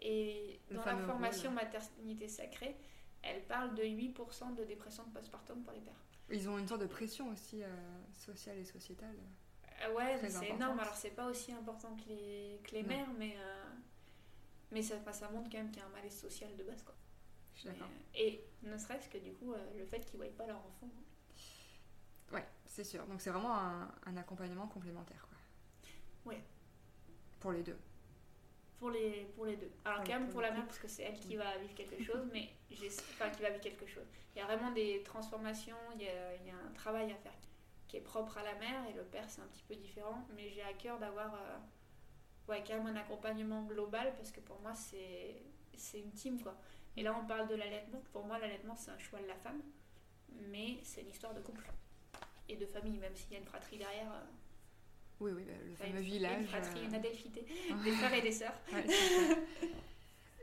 Et 0.00 0.60
dans 0.70 0.84
la 0.84 0.96
formation 0.96 1.50
rôle. 1.50 1.60
maternité 1.60 2.28
sacrée, 2.28 2.76
elle 3.22 3.42
parle 3.44 3.74
de 3.74 3.82
8% 3.82 4.54
de 4.54 4.64
dépression 4.64 5.04
de 5.04 5.12
postpartum 5.12 5.62
pour 5.62 5.72
les 5.72 5.80
pères. 5.80 5.94
Ils 6.30 6.48
ont 6.48 6.58
une 6.58 6.66
sorte 6.66 6.82
de 6.82 6.86
pression 6.86 7.30
aussi 7.30 7.62
euh, 7.62 7.68
sociale 8.12 8.58
et 8.58 8.64
sociétale. 8.64 9.16
Euh, 9.84 9.94
ouais, 9.94 10.18
c'est 10.28 10.48
énorme. 10.48 10.80
Alors, 10.80 10.94
c'est 10.94 11.10
pas 11.10 11.26
aussi 11.26 11.52
important 11.52 11.94
que 11.96 12.08
les, 12.08 12.60
que 12.64 12.72
les 12.72 12.82
mères, 12.82 13.08
mais, 13.18 13.36
mais 14.70 14.82
ça, 14.82 14.96
ça 15.12 15.30
montre 15.30 15.50
quand 15.50 15.58
même 15.58 15.70
qu'il 15.70 15.80
y 15.80 15.84
a 15.84 15.88
un 15.88 15.90
malaise 15.92 16.18
social 16.18 16.54
de 16.56 16.64
base. 16.64 16.82
Quoi. 16.82 16.94
Je 17.54 17.60
suis 17.60 17.68
Mais, 17.68 17.74
d'accord. 17.74 17.88
et 18.14 18.44
ne 18.62 18.76
serait-ce 18.76 19.08
que 19.08 19.18
du 19.18 19.32
coup, 19.34 19.54
le 19.76 19.84
fait 19.84 20.00
qu'ils 20.00 20.18
ne 20.18 20.24
voient 20.24 20.36
pas 20.36 20.46
leur 20.46 20.58
enfant. 20.58 20.90
C'est 22.76 22.84
sûr. 22.84 23.06
Donc 23.06 23.20
c'est 23.22 23.30
vraiment 23.30 23.54
un, 23.56 23.90
un 24.04 24.16
accompagnement 24.18 24.66
complémentaire. 24.66 25.26
Quoi. 25.28 26.32
Ouais. 26.32 26.42
Pour 27.40 27.52
les 27.52 27.62
deux. 27.62 27.78
Pour 28.78 28.90
les, 28.90 29.24
pour 29.34 29.46
les 29.46 29.56
deux. 29.56 29.70
Alors, 29.86 30.00
Pour- 30.02 30.06
quand 30.12 30.20
même 30.20 30.28
pour 30.28 30.42
la 30.42 30.50
mère, 30.50 30.66
parce 30.66 30.78
que 30.78 30.86
c'est 30.86 31.04
elle 31.04 31.18
qui 31.18 31.36
va 31.36 31.56
vivre 31.56 31.74
quelque 31.74 32.02
chose, 32.02 32.28
mais 32.32 32.50
enfin, 32.70 33.30
qui 33.30 33.40
va 33.40 33.48
vivre 33.48 33.62
quelque 33.62 33.86
chose. 33.86 34.04
Il 34.34 34.38
y 34.38 34.42
a 34.42 34.44
vraiment 34.44 34.70
des 34.72 35.02
transformations, 35.02 35.78
il 35.94 36.02
y 36.02 36.08
a, 36.08 36.34
il 36.36 36.46
y 36.46 36.50
a 36.50 36.54
un 36.54 36.72
travail 36.74 37.10
à 37.10 37.16
faire 37.16 37.32
qui 37.88 37.96
est 37.96 38.00
propre 38.02 38.36
à 38.36 38.42
la 38.42 38.54
mère, 38.56 38.84
et 38.90 38.92
le 38.92 39.04
père, 39.04 39.24
c'est 39.30 39.40
un 39.40 39.46
petit 39.46 39.62
peu 39.62 39.74
différent. 39.76 40.26
Mais 40.34 40.50
j'ai 40.50 40.62
à 40.62 40.74
cœur 40.74 40.98
d'avoir 40.98 41.32
euh, 41.34 41.56
ouais, 42.48 42.62
quand 42.66 42.74
même 42.74 42.88
un 42.94 42.96
accompagnement 43.00 43.62
global, 43.62 44.12
parce 44.16 44.30
que 44.30 44.40
pour 44.40 44.60
moi, 44.60 44.74
c'est 44.74 45.42
c'est 45.78 46.00
une 46.00 46.12
team, 46.12 46.38
quoi. 46.42 46.54
Et 46.98 47.02
là, 47.02 47.16
on 47.18 47.26
parle 47.26 47.48
de 47.48 47.54
l'allaitement. 47.54 48.02
Pour 48.12 48.24
moi, 48.26 48.38
l'allaitement, 48.38 48.76
c'est 48.76 48.90
un 48.90 48.98
choix 48.98 49.20
de 49.20 49.26
la 49.26 49.36
femme, 49.36 49.62
mais 50.50 50.78
c'est 50.82 51.00
une 51.00 51.08
histoire 51.10 51.32
de 51.32 51.40
couple. 51.40 51.66
Et 52.48 52.56
de 52.56 52.66
famille, 52.66 52.98
même 52.98 53.14
s'il 53.14 53.32
y 53.32 53.36
a 53.36 53.38
une 53.38 53.44
fratrie 53.46 53.78
derrière. 53.78 54.10
euh, 54.12 54.24
Oui, 55.20 55.32
oui, 55.34 55.44
bah, 55.44 55.52
le 55.64 55.72
enfin, 55.72 55.84
fameux 55.86 55.98
une- 55.98 56.04
village. 56.04 56.40
Une 56.42 56.46
fratrie, 56.46 56.80
euh, 56.80 56.88
une 56.88 56.94
adelphité, 56.94 57.46
des 57.84 57.90
frères 57.92 58.14
et 58.14 58.22
des 58.22 58.32
sœurs. 58.32 58.54
Ouais. 58.72 58.84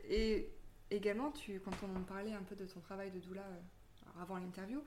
Et 0.08 0.50
également, 0.90 1.30
tu, 1.32 1.60
quand 1.60 1.72
on 1.82 2.02
parlait 2.02 2.32
un 2.32 2.42
peu 2.42 2.54
de 2.56 2.66
ton 2.66 2.80
travail 2.80 3.10
de 3.10 3.18
doula 3.20 3.42
euh, 3.42 4.20
avant 4.20 4.36
l'interview, 4.38 4.82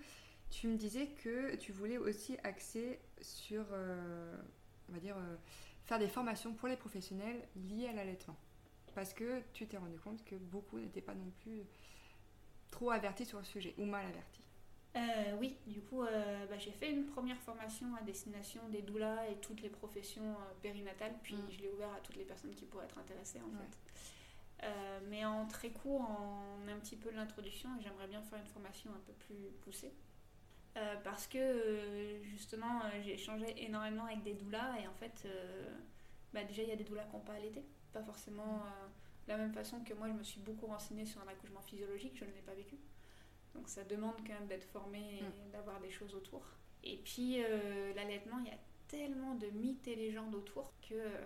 tu 0.49 0.67
me 0.67 0.77
disais 0.77 1.07
que 1.07 1.55
tu 1.55 1.71
voulais 1.71 1.97
aussi 1.97 2.37
axer 2.43 2.99
sur, 3.21 3.65
euh, 3.71 4.37
on 4.89 4.93
va 4.93 4.99
dire, 4.99 5.17
euh, 5.17 5.35
faire 5.85 5.99
des 5.99 6.07
formations 6.07 6.53
pour 6.53 6.67
les 6.67 6.77
professionnels 6.77 7.47
liées 7.55 7.87
à 7.87 7.93
l'allaitement. 7.93 8.37
Parce 8.95 9.13
que 9.13 9.41
tu 9.53 9.67
t'es 9.67 9.77
rendu 9.77 9.99
compte 9.99 10.23
que 10.23 10.35
beaucoup 10.35 10.79
n'étaient 10.79 11.01
pas 11.01 11.13
non 11.15 11.29
plus 11.41 11.63
trop 12.71 12.91
avertis 12.91 13.25
sur 13.25 13.37
le 13.39 13.43
sujet, 13.45 13.73
ou 13.77 13.85
mal 13.85 14.05
avertis. 14.05 14.41
Euh, 14.97 15.37
oui, 15.39 15.55
du 15.67 15.81
coup, 15.81 16.01
euh, 16.03 16.45
bah, 16.47 16.57
j'ai 16.57 16.71
fait 16.71 16.91
une 16.91 17.05
première 17.05 17.37
formation 17.41 17.85
à 17.95 18.01
destination 18.01 18.61
des 18.69 18.81
doulas 18.81 19.27
et 19.29 19.35
toutes 19.35 19.61
les 19.61 19.69
professions 19.69 20.23
euh, 20.31 20.53
périnatales, 20.61 21.13
puis 21.21 21.35
Mm. 21.35 21.49
je 21.51 21.61
l'ai 21.61 21.69
ouvert 21.69 21.91
à 21.93 21.99
toutes 21.99 22.15
les 22.15 22.23
personnes 22.25 22.55
qui 22.55 22.65
pourraient 22.65 22.85
être 22.85 22.97
intéressées 22.97 23.39
en 23.41 23.45
Ouais. 23.49 23.65
fait. 23.69 23.77
Mais 25.09 25.23
en 25.23 25.45
très 25.45 25.69
court, 25.69 26.01
en 26.01 26.67
un 26.67 26.79
petit 26.79 26.95
peu 26.95 27.11
l'introduction, 27.11 27.69
et 27.77 27.81
j'aimerais 27.83 28.07
bien 28.07 28.21
faire 28.23 28.39
une 28.39 28.47
formation 28.47 28.89
un 28.91 28.99
peu 29.05 29.13
plus 29.13 29.51
poussée. 29.61 29.93
Parce 31.03 31.27
que 31.27 32.19
justement, 32.23 32.81
j'ai 33.03 33.13
échangé 33.13 33.45
énormément 33.63 34.05
avec 34.05 34.23
des 34.23 34.33
doulas 34.33 34.79
et 34.81 34.87
en 34.87 34.93
fait, 34.93 35.27
bah, 36.33 36.43
déjà 36.43 36.63
il 36.63 36.69
y 36.69 36.71
a 36.71 36.75
des 36.75 36.83
doulas 36.83 37.03
qui 37.05 37.13
n'ont 37.15 37.21
pas 37.21 37.33
allaité, 37.33 37.63
pas 37.93 38.01
forcément 38.03 38.63
de 39.27 39.31
la 39.31 39.37
même 39.37 39.53
façon 39.53 39.79
que 39.83 39.93
moi 39.93 40.07
je 40.07 40.13
me 40.13 40.23
suis 40.23 40.39
beaucoup 40.41 40.65
renseignée 40.65 41.05
sur 41.05 41.21
un 41.21 41.27
accouchement 41.27 41.61
physiologique, 41.61 42.15
je 42.17 42.25
ne 42.25 42.31
l'ai 42.31 42.41
pas 42.41 42.53
vécu. 42.55 42.77
Donc 43.57 43.67
ça 43.67 43.83
demande 43.83 44.15
quand 44.25 44.33
même 44.33 44.47
d'être 44.47 44.63
formé 44.65 45.19
et 45.19 45.51
d'avoir 45.51 45.79
des 45.81 45.91
choses 45.91 46.15
autour. 46.15 46.41
Et 46.83 46.97
puis 46.97 47.43
euh, 47.43 47.93
l'allaitement, 47.95 48.37
il 48.39 48.45
y 48.45 48.51
a 48.51 48.57
tellement 48.87 49.35
de 49.35 49.47
mythes 49.47 49.87
et 49.87 49.95
légendes 49.95 50.33
autour 50.35 50.71
que... 50.87 50.93
euh, 50.93 51.25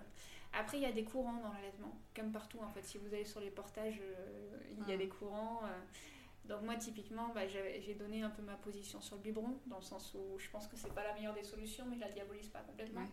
après, 0.54 0.78
il 0.78 0.84
y 0.84 0.86
a 0.88 0.92
des 0.92 1.04
courants 1.04 1.40
dans 1.42 1.54
l'allaitement, 1.54 1.98
comme 2.16 2.32
partout 2.32 2.60
en 2.60 2.70
fait. 2.70 2.84
Si 2.84 2.98
vous 2.98 3.14
allez 3.14 3.24
sur 3.26 3.40
les 3.40 3.52
portages, 3.52 4.00
euh, 4.02 4.58
il 4.72 4.90
y 4.90 4.92
a 4.92 4.96
Mm. 4.96 5.00
des 5.00 5.08
courants. 5.08 5.62
donc 6.46 6.62
moi, 6.64 6.76
typiquement, 6.76 7.30
bah, 7.36 7.48
j'ai 7.48 7.94
donné 7.96 8.24
un 8.24 8.30
peu 8.32 8.42
ma 8.42 8.56
position 8.56 9.00
sur 9.00 9.16
le 9.18 9.22
biberon, 9.22 9.58
dans 9.68 9.78
le 9.78 9.82
sens 9.84 10.14
où 10.16 10.38
je 10.40 10.50
pense 10.50 10.68
que 10.68 10.76
c'est 10.76 10.94
pas 10.94 11.04
la 11.04 11.14
meilleure 11.14 11.34
des 11.36 11.44
solutions, 11.44 11.86
mais 11.88 11.96
je 11.96 12.02
la 12.02 12.12
diabolise 12.12 12.50
pas 12.50 12.60
complètement. 12.62 13.02
Ouais. 13.02 13.08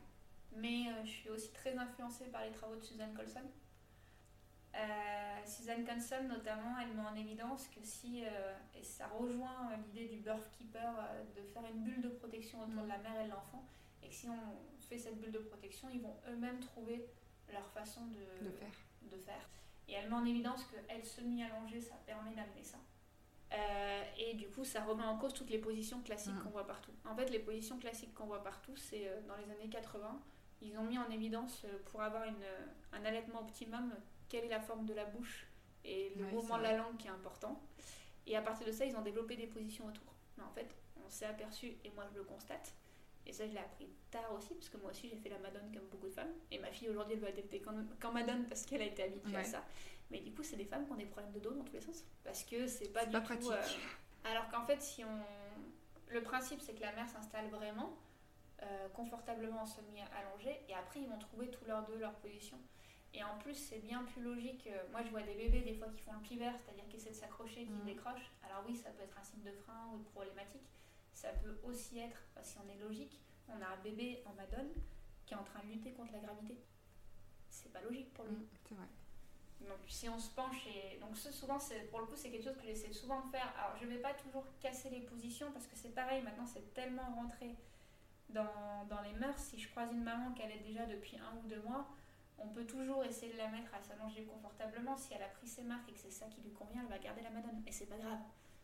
Mais 0.56 0.88
euh, 0.88 1.04
je 1.04 1.10
suis 1.10 1.30
aussi 1.30 1.52
très 1.52 1.76
influencée 1.76 2.24
par 2.26 2.44
les 2.44 2.50
travaux 2.50 2.74
de 2.76 2.80
Suzanne 2.82 3.14
Colson. 3.14 3.42
Euh, 4.74 5.44
Suzanne 5.46 5.84
Colson, 5.84 6.24
notamment, 6.28 6.76
elle 6.80 6.94
met 6.94 7.02
en 7.02 7.14
évidence 7.16 7.68
que 7.68 7.80
si, 7.82 8.24
euh, 8.24 8.54
et 8.78 8.82
ça 8.82 9.06
rejoint 9.08 9.70
euh, 9.72 9.76
l'idée 9.86 10.08
du 10.14 10.20
birth 10.20 10.48
keeper, 10.50 10.94
euh, 10.98 11.24
de 11.36 11.42
faire 11.48 11.64
une 11.66 11.82
bulle 11.82 12.02
de 12.02 12.08
protection 12.10 12.60
autour 12.60 12.82
Mm. 12.82 12.84
de 12.84 12.88
la 12.88 12.98
mère 12.98 13.20
et 13.20 13.24
de 13.24 13.30
l'enfant, 13.30 13.64
et 14.02 14.08
que 14.08 14.14
si 14.14 14.28
on 14.28 14.38
fait 14.88 14.98
cette 14.98 15.18
bulle 15.20 15.32
de 15.32 15.38
protection, 15.38 15.88
ils 15.92 16.00
vont 16.00 16.16
eux-mêmes 16.28 16.60
trouver 16.60 17.06
leur 17.52 17.66
façon 17.70 18.06
de, 18.06 18.44
De 18.46 18.50
faire. 18.50 18.68
de 19.10 19.16
faire. 19.16 19.48
Et 19.88 19.94
elle 19.94 20.08
met 20.10 20.16
en 20.16 20.24
évidence 20.26 20.64
qu'elle 20.66 21.04
semi-allongée, 21.04 21.80
ça 21.80 21.94
permet 22.06 22.34
d'amener 22.34 22.62
ça. 22.62 22.78
Et 24.18 24.34
du 24.34 24.48
coup, 24.48 24.64
ça 24.64 24.84
remet 24.84 25.04
en 25.04 25.16
cause 25.16 25.32
toutes 25.32 25.48
les 25.48 25.58
positions 25.58 26.02
classiques 26.02 26.34
Mhm. 26.34 26.42
qu'on 26.42 26.50
voit 26.50 26.66
partout. 26.66 26.92
En 27.06 27.14
fait, 27.16 27.30
les 27.30 27.38
positions 27.38 27.78
classiques 27.78 28.12
qu'on 28.14 28.26
voit 28.26 28.42
partout, 28.44 28.76
c'est 28.76 29.10
dans 29.26 29.36
les 29.36 29.50
années 29.50 29.70
80, 29.70 30.20
ils 30.60 30.76
ont 30.76 30.82
mis 30.84 30.98
en 30.98 31.08
évidence 31.10 31.64
pour 31.86 32.02
avoir 32.02 32.24
une, 32.24 32.44
un 32.92 33.04
allaitement 33.06 33.40
optimum, 33.40 33.94
quelle 34.28 34.44
est 34.44 34.48
la 34.48 34.60
forme 34.60 34.84
de 34.86 34.94
la 34.94 35.04
bouche 35.04 35.46
et 35.84 36.12
le 36.16 36.24
Ouais, 36.24 36.30
mouvement 36.32 36.58
de 36.58 36.62
la 36.64 36.76
langue 36.76 36.96
qui 36.96 37.06
est 37.06 37.10
important. 37.10 37.60
Et 38.26 38.36
à 38.36 38.42
partir 38.42 38.66
de 38.66 38.72
ça, 38.72 38.84
ils 38.84 38.96
ont 38.96 39.02
développé 39.02 39.36
des 39.36 39.46
positions 39.46 39.86
autour. 39.86 40.12
Mais 40.36 40.44
en 40.44 40.50
fait, 40.50 40.68
on 41.04 41.08
s'est 41.08 41.24
aperçu, 41.26 41.76
et 41.84 41.90
moi 41.90 42.04
je 42.12 42.18
le 42.18 42.24
constate, 42.24 42.74
et 43.26 43.32
ça 43.32 43.46
je 43.46 43.52
l'ai 43.52 43.58
appris 43.58 43.88
tard 44.10 44.32
aussi, 44.36 44.54
parce 44.54 44.68
que 44.68 44.76
moi 44.76 44.90
aussi 44.90 45.08
j'ai 45.08 45.16
fait 45.16 45.30
la 45.30 45.38
madone 45.38 45.70
comme 45.72 45.86
beaucoup 45.88 46.06
de 46.08 46.12
femmes, 46.12 46.32
et 46.50 46.58
ma 46.58 46.70
fille 46.70 46.88
aujourd'hui 46.90 47.14
elle 47.16 47.26
adapter 47.26 47.60
quand, 47.60 47.72
quand 48.00 48.12
madone 48.12 48.44
parce 48.46 48.64
qu'elle 48.66 48.82
a 48.82 48.86
été 48.86 49.02
habituée 49.04 49.36
à 49.36 49.44
ça. 49.44 49.64
Mais 50.10 50.20
du 50.20 50.32
coup, 50.32 50.42
c'est 50.42 50.56
des 50.56 50.64
femmes 50.64 50.86
qui 50.86 50.92
ont 50.92 50.96
des 50.96 51.04
problèmes 51.06 51.32
de 51.32 51.40
dos 51.40 51.50
dans 51.52 51.64
tous 51.64 51.72
les 51.74 51.80
sens, 51.80 52.04
parce 52.24 52.44
que 52.44 52.66
c'est 52.66 52.88
pas 52.92 53.04
du 53.06 53.12
pas 53.12 53.20
tout. 53.20 53.26
pratique. 53.26 53.50
euh, 53.50 54.30
Alors 54.30 54.48
qu'en 54.50 54.64
fait, 54.64 54.80
si 54.82 55.04
on. 55.04 55.22
Le 56.10 56.22
principe, 56.22 56.60
c'est 56.62 56.72
que 56.74 56.80
la 56.80 56.92
mère 56.92 57.08
s'installe 57.08 57.48
vraiment 57.50 57.94
euh, 58.62 58.88
confortablement 58.90 59.62
en 59.62 59.66
semi-allongée, 59.66 60.60
et 60.68 60.74
après, 60.74 61.00
ils 61.00 61.08
vont 61.08 61.18
trouver 61.18 61.50
tous 61.50 61.64
leurs 61.66 61.84
deux 61.86 61.96
leur 61.98 62.14
position. 62.16 62.58
Et 63.14 63.24
en 63.24 63.36
plus, 63.38 63.54
c'est 63.54 63.78
bien 63.80 64.04
plus 64.04 64.22
logique. 64.22 64.66
euh, 64.66 64.82
Moi, 64.90 65.02
je 65.02 65.08
vois 65.10 65.22
des 65.22 65.34
bébés 65.34 65.62
des 65.62 65.74
fois 65.74 65.88
qui 65.88 65.98
font 66.00 66.12
le 66.12 66.20
pivert, 66.20 66.54
c'est-à-dire 66.64 66.86
qui 66.88 66.96
essaient 66.96 67.10
de 67.10 67.14
s'accrocher, 67.14 67.64
qui 67.64 67.70
Mhm. 67.72 67.84
décrochent. 67.84 68.30
Alors 68.44 68.62
oui, 68.66 68.76
ça 68.76 68.90
peut 68.90 69.02
être 69.02 69.18
un 69.18 69.22
signe 69.22 69.42
de 69.42 69.52
frein 69.52 69.90
ou 69.94 69.98
de 69.98 70.04
problématique. 70.04 70.68
Ça 71.12 71.30
peut 71.30 71.58
aussi 71.64 71.98
être, 71.98 72.22
bah, 72.34 72.42
si 72.44 72.58
on 72.58 72.68
est 72.70 72.78
logique, 72.78 73.18
on 73.48 73.60
a 73.62 73.66
un 73.66 73.76
bébé 73.82 74.22
en 74.26 74.34
madone 74.34 74.68
qui 75.26 75.34
est 75.34 75.36
en 75.36 75.42
train 75.44 75.60
de 75.64 75.72
lutter 75.72 75.92
contre 75.92 76.12
la 76.12 76.20
gravité. 76.20 76.56
C'est 77.48 77.72
pas 77.72 77.80
logique 77.80 78.12
pour 78.14 78.24
lui. 78.26 78.36
Mm, 78.36 78.46
c'est 78.68 78.74
vrai. 78.74 78.86
Donc 79.62 79.78
si 79.88 80.08
on 80.08 80.18
se 80.18 80.30
penche 80.30 80.66
et 80.68 80.98
donc 80.98 81.16
ce 81.16 81.32
souvent 81.32 81.58
c'est 81.58 81.90
pour 81.90 81.98
le 81.98 82.06
coup 82.06 82.14
c'est 82.14 82.30
quelque 82.30 82.44
chose 82.44 82.56
que 82.56 82.62
j'essaie 82.62 82.92
souvent 82.92 83.22
de 83.26 83.30
faire. 83.30 83.52
Alors 83.58 83.76
je 83.80 83.86
vais 83.86 83.98
pas 83.98 84.14
toujours 84.14 84.44
casser 84.60 84.88
les 84.90 85.00
positions 85.00 85.50
parce 85.50 85.66
que 85.66 85.74
c'est 85.74 85.92
pareil 85.92 86.22
maintenant 86.22 86.46
c'est 86.46 86.72
tellement 86.74 87.12
rentré 87.16 87.56
dans, 88.28 88.84
dans 88.88 89.00
les 89.02 89.12
mœurs. 89.14 89.36
Si 89.38 89.58
je 89.58 89.68
croise 89.68 89.90
une 89.92 90.04
maman 90.04 90.32
qui 90.34 90.42
allait 90.42 90.60
déjà 90.60 90.86
depuis 90.86 91.16
un 91.18 91.36
ou 91.38 91.48
deux 91.48 91.60
mois, 91.62 91.88
on 92.38 92.48
peut 92.48 92.64
toujours 92.64 93.04
essayer 93.04 93.32
de 93.32 93.38
la 93.38 93.48
mettre 93.48 93.74
à 93.74 93.80
s'allonger 93.82 94.24
confortablement. 94.24 94.96
Si 94.96 95.12
elle 95.14 95.22
a 95.22 95.28
pris 95.28 95.46
ses 95.46 95.62
marques 95.62 95.88
et 95.88 95.92
que 95.92 95.98
c'est 95.98 96.10
ça 96.10 96.26
qui 96.26 96.40
lui 96.42 96.52
convient, 96.52 96.82
elle 96.82 96.88
va 96.88 96.98
garder 96.98 97.22
la 97.22 97.30
madone. 97.30 97.62
Et 97.66 97.72
c'est 97.72 97.86
pas 97.86 97.96
grave. 97.98 98.18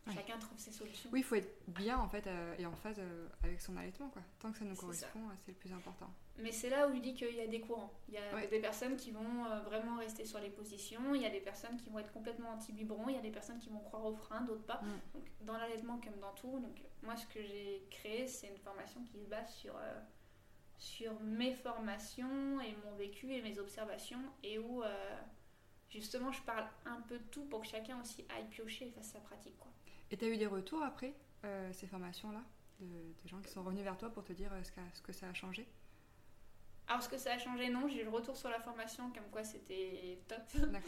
Ouais. 0.07 0.13
Chacun 0.13 0.37
trouve 0.37 0.59
ses 0.59 0.71
solutions. 0.71 1.09
Oui, 1.11 1.21
il 1.21 1.23
faut 1.23 1.33
être 1.33 1.51
bien 1.67 1.97
en 1.97 2.07
fait 2.07 2.27
euh, 2.27 2.53
et 2.59 2.65
en 2.67 2.75
phase 2.75 2.99
euh, 2.99 3.27
avec 3.41 3.59
son 3.59 3.75
allaitement 3.75 4.07
quoi. 4.09 4.21
Tant 4.39 4.51
que 4.51 4.57
ça 4.59 4.63
nous 4.65 4.75
correspond, 4.75 5.19
euh, 5.29 5.33
c'est 5.39 5.51
le 5.51 5.57
plus 5.57 5.73
important. 5.73 6.07
Mais 6.37 6.51
c'est 6.51 6.69
là 6.69 6.87
où 6.87 6.93
je 6.93 6.99
dis 6.99 7.15
qu'il 7.15 7.33
y 7.33 7.39
a 7.41 7.47
des 7.47 7.59
courants. 7.61 7.91
Il 8.07 8.13
y 8.13 8.17
a 8.19 8.35
Ouais. 8.35 8.45
des 8.47 8.59
personnes 8.59 8.97
qui 8.97 9.09
vont 9.09 9.45
euh, 9.45 9.61
vraiment 9.61 9.97
rester 9.97 10.23
sur 10.23 10.39
les 10.39 10.51
positions, 10.51 11.15
il 11.15 11.23
y 11.23 11.25
a 11.25 11.31
des 11.31 11.39
personnes 11.39 11.75
qui 11.77 11.89
vont 11.89 11.97
être 11.97 12.11
complètement 12.13 12.51
anti-biberon, 12.51 13.09
il 13.09 13.15
y 13.15 13.17
a 13.17 13.21
des 13.21 13.31
personnes 13.31 13.57
qui 13.57 13.69
vont 13.69 13.79
croire 13.79 14.05
au 14.05 14.13
frein, 14.13 14.41
d'autres 14.41 14.65
pas. 14.65 14.81
Mm. 14.83 14.99
Donc, 15.15 15.23
dans 15.41 15.57
l'allaitement 15.57 15.99
comme 15.99 16.19
dans 16.19 16.33
tout, 16.33 16.59
donc, 16.59 16.83
moi 17.01 17.15
ce 17.15 17.25
que 17.25 17.41
j'ai 17.41 17.87
créé, 17.89 18.27
c'est 18.27 18.47
une 18.47 18.57
formation 18.59 19.01
qui 19.05 19.17
se 19.17 19.25
base 19.25 19.49
sur, 19.55 19.73
sur 20.77 21.19
mes 21.21 21.53
formations 21.53 22.59
et 22.61 22.75
mon 22.85 22.95
vécu 22.95 23.31
et 23.33 23.41
mes 23.41 23.57
observations 23.59 24.21
et 24.43 24.59
où 24.59 24.83
euh, 24.83 25.17
justement 25.89 26.31
je 26.31 26.41
parle 26.43 26.65
un 26.85 27.01
peu 27.01 27.17
de 27.17 27.23
tout 27.25 27.45
pour 27.45 27.61
que 27.61 27.67
chacun 27.67 27.99
aussi 28.01 28.25
aille 28.35 28.47
piocher 28.49 28.87
et 28.87 28.91
fasse 28.91 29.11
sa 29.11 29.19
pratique. 29.19 29.57
Quoi. 29.59 29.71
Et 30.11 30.17
tu 30.17 30.25
as 30.25 30.27
eu 30.29 30.37
des 30.37 30.47
retours 30.47 30.83
après 30.83 31.13
euh, 31.43 31.71
ces 31.73 31.87
formations-là 31.87 32.43
de, 32.79 32.85
de 32.85 33.27
gens 33.27 33.39
qui 33.41 33.49
sont 33.51 33.63
revenus 33.63 33.83
vers 33.83 33.97
toi 33.97 34.09
pour 34.09 34.23
te 34.23 34.33
dire 34.33 34.51
euh, 34.53 34.61
ce, 34.93 35.01
que 35.01 35.13
ça 35.13 35.27
a 35.29 35.33
changé? 35.33 35.67
Alors 36.87 37.01
ce 37.01 37.09
que 37.09 37.17
ça 37.17 37.33
a 37.33 37.37
changé, 37.39 37.69
non, 37.69 37.87
j'ai 37.87 38.01
eu 38.01 38.03
le 38.03 38.11
retour 38.11 38.37
sur 38.37 38.49
la 38.49 38.59
formation 38.59 39.09
comme 39.11 39.29
quoi 39.31 39.43
c'était 39.43 40.19
top. 40.27 40.41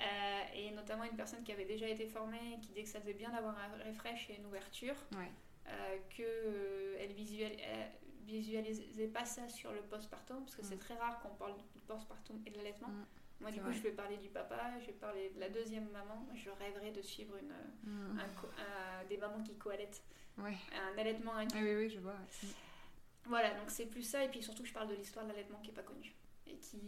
Euh, 0.00 0.42
et 0.54 0.70
notamment 0.70 1.02
une 1.02 1.16
personne 1.16 1.42
qui 1.42 1.50
avait 1.50 1.64
déjà 1.64 1.88
été 1.88 2.06
formée, 2.06 2.60
qui 2.62 2.68
disait 2.68 2.84
que 2.84 2.88
ça 2.88 3.00
faisait 3.00 3.14
bien 3.14 3.30
d'avoir 3.32 3.56
un 3.58 3.84
refresh 3.84 4.30
et 4.30 4.36
une 4.36 4.46
ouverture, 4.46 4.94
Ouais. 5.10 5.28
euh, 5.66 7.06
visual, 7.16 7.50
elle 7.58 7.90
visualisait 8.28 9.08
pas 9.08 9.24
ça 9.24 9.48
sur 9.48 9.72
le 9.72 9.80
postpartum, 9.82 10.44
parce 10.44 10.54
que 10.56 10.62
c'est 10.62 10.76
Mm. 10.76 10.80
très 10.80 10.94
rare 10.94 11.20
qu'on 11.20 11.34
parle 11.34 11.56
du 11.56 11.80
postpartum 11.86 12.40
et 12.46 12.50
de 12.50 12.56
l'allaitement. 12.56 12.88
Mm. 12.88 13.04
Moi, 13.40 13.50
du 13.52 13.58
coup, 13.60 13.66
vrai. 13.66 13.74
je 13.74 13.82
vais 13.82 13.92
parler 13.92 14.16
du 14.16 14.28
papa, 14.28 14.58
je 14.80 14.86
vais 14.86 14.92
parler 14.92 15.30
de 15.30 15.38
la 15.40 15.48
deuxième 15.48 15.88
maman. 15.90 16.26
Je 16.34 16.50
rêverais 16.50 16.90
de 16.90 17.02
suivre 17.02 17.36
une, 17.36 17.52
Mm. 17.90 18.18
un 18.18 18.28
co- 18.40 18.48
un- 18.58 19.04
des 19.06 19.16
mamans 19.16 19.42
qui 19.42 19.54
co-allaitent, 19.56 20.02
Ouais. 20.38 20.56
un 20.74 20.98
allaitement 20.98 21.34
inclus. 21.34 21.58
Ah 21.60 21.64
oui, 21.64 21.74
oui, 21.76 21.90
je 21.90 22.00
vois. 22.00 22.12
ouais. 22.12 22.48
Voilà, 23.26 23.50
donc 23.54 23.70
c'est 23.70 23.86
plus 23.86 24.02
ça, 24.02 24.24
et 24.24 24.28
puis 24.28 24.42
surtout 24.42 24.64
je 24.64 24.72
parle 24.72 24.88
de 24.88 24.94
l'histoire 24.94 25.24
de 25.26 25.30
l'allaitement 25.30 25.58
qui 25.60 25.68
n'est 25.68 25.74
pas 25.74 25.82
connue. 25.82 26.14
Et 26.46 26.56
qui, 26.56 26.80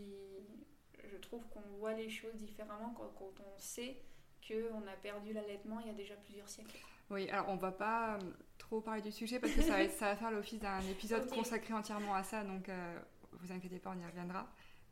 je 1.05 1.17
trouve 1.19 1.47
qu'on 1.49 1.61
voit 1.79 1.93
les 1.93 2.09
choses 2.09 2.35
différemment 2.37 2.95
quand, 2.97 3.13
quand 3.19 3.33
on 3.41 3.59
sait 3.59 4.01
qu'on 4.47 4.87
a 4.87 4.97
perdu 5.03 5.33
l'allaitement 5.35 5.79
il 5.81 5.87
y 5.87 5.91
a 5.91 5.95
déjà 5.95 6.15
plusieurs 6.17 6.49
siècles. 6.49 6.79
Oui, 7.11 7.29
alors 7.29 7.49
on 7.51 7.57
va 7.57 7.73
pas 7.73 8.19
trop 8.61 8.81
parler 8.81 9.03
du 9.03 9.11
sujet 9.11 9.41
parce 9.41 9.53
que 9.53 9.63
ça 9.63 9.73
va, 9.73 9.83
être- 9.83 9.93
ça 9.99 10.07
va 10.07 10.17
faire 10.17 10.31
l'office 10.31 10.61
d'un 10.61 10.81
épisode 10.83 11.29
consacré 11.29 11.75
entièrement 11.75 12.15
à 12.15 12.23
ça, 12.23 12.45
donc 12.45 12.69
euh, 12.69 13.01
vous 13.33 13.51
inquiétez 13.53 13.79
pas, 13.81 13.93
on 13.97 13.99
y 13.99 14.05
reviendra. 14.07 14.49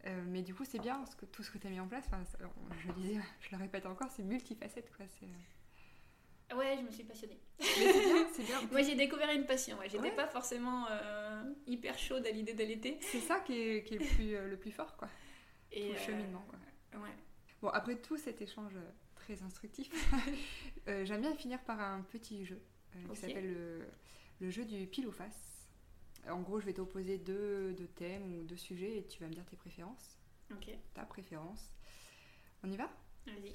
Euh, 0.06 0.22
mais 0.26 0.42
du 0.42 0.54
coup, 0.54 0.64
c'est 0.64 0.78
bien 0.78 0.96
parce 0.98 1.14
que 1.14 1.26
tout 1.26 1.42
ce 1.42 1.50
que 1.50 1.58
tu 1.58 1.66
as 1.66 1.70
mis 1.70 1.80
en 1.80 1.88
place, 1.88 2.04
ça- 2.08 2.18
je 2.82 2.88
le 2.88 2.94
disais, 2.94 3.20
je 3.40 3.48
le 3.52 3.56
répète 3.58 3.86
encore, 3.86 4.10
c'est 4.10 4.22
multifacette 4.24 4.90
quoi. 4.96 5.06
c'est- 5.20 5.26
euh, 5.26 6.56
Ouais, 6.56 6.76
je 6.78 6.82
me 6.82 6.90
suis 6.90 7.04
passionnée. 7.04 7.38
C'est 7.60 7.92
bien, 7.92 8.26
c'est 8.32 8.42
bien. 8.44 8.62
Moi 8.72 8.82
j'ai 8.82 8.94
découvert 8.94 9.30
une 9.30 9.44
passion, 9.44 9.76
ouais. 9.78 9.88
j'étais 9.90 10.04
Ouais. 10.04 10.16
pas 10.16 10.26
forcément 10.28 10.86
euh, 10.90 11.42
hyper 11.66 11.98
chaude 11.98 12.26
à 12.26 12.30
l'idée 12.30 12.54
d'allaiter. 12.54 12.98
C'est 13.02 13.20
ça 13.20 13.40
qui 13.40 13.52
est, 13.60 13.82
qui 13.84 13.94
est 13.96 13.98
le, 13.98 14.06
plus, 14.06 14.48
le 14.50 14.56
plus 14.56 14.70
fort, 14.72 14.96
quoi. 14.96 15.08
Et 15.72 15.88
Tout 15.88 15.92
le 15.92 15.98
cheminement, 15.98 16.44
quoi. 16.48 16.58
Ouais. 17.00 17.14
Bon, 17.60 17.68
après 17.68 17.96
tout 17.96 18.16
cet 18.16 18.40
échange 18.40 18.72
très 19.16 19.42
instructif, 19.42 19.90
j'aime 20.86 21.20
bien 21.20 21.34
finir 21.34 21.60
par 21.64 21.80
un 21.80 22.00
petit 22.02 22.46
jeu 22.46 22.62
euh, 22.96 23.08
qui 23.10 23.16
s'appelle 23.16 23.52
le, 23.52 23.86
le 24.40 24.50
jeu 24.50 24.64
du 24.64 24.86
pile 24.86 25.06
ou 25.06 25.12
face. 25.12 25.66
En 26.28 26.40
gros, 26.40 26.60
je 26.60 26.66
vais 26.66 26.74
t'opposer 26.74 27.18
deux, 27.18 27.72
deux 27.74 27.86
thèmes 27.88 28.34
ou 28.34 28.44
deux 28.44 28.56
sujets 28.56 28.98
et 28.98 29.06
tu 29.06 29.20
vas 29.20 29.28
me 29.28 29.34
dire 29.34 29.46
tes 29.46 29.56
préférences, 29.56 30.18
Ok, 30.52 30.70
ta 30.94 31.04
préférence. 31.04 31.72
On 32.62 32.70
y 32.70 32.76
va? 32.76 32.90
Vas-y. 33.26 33.54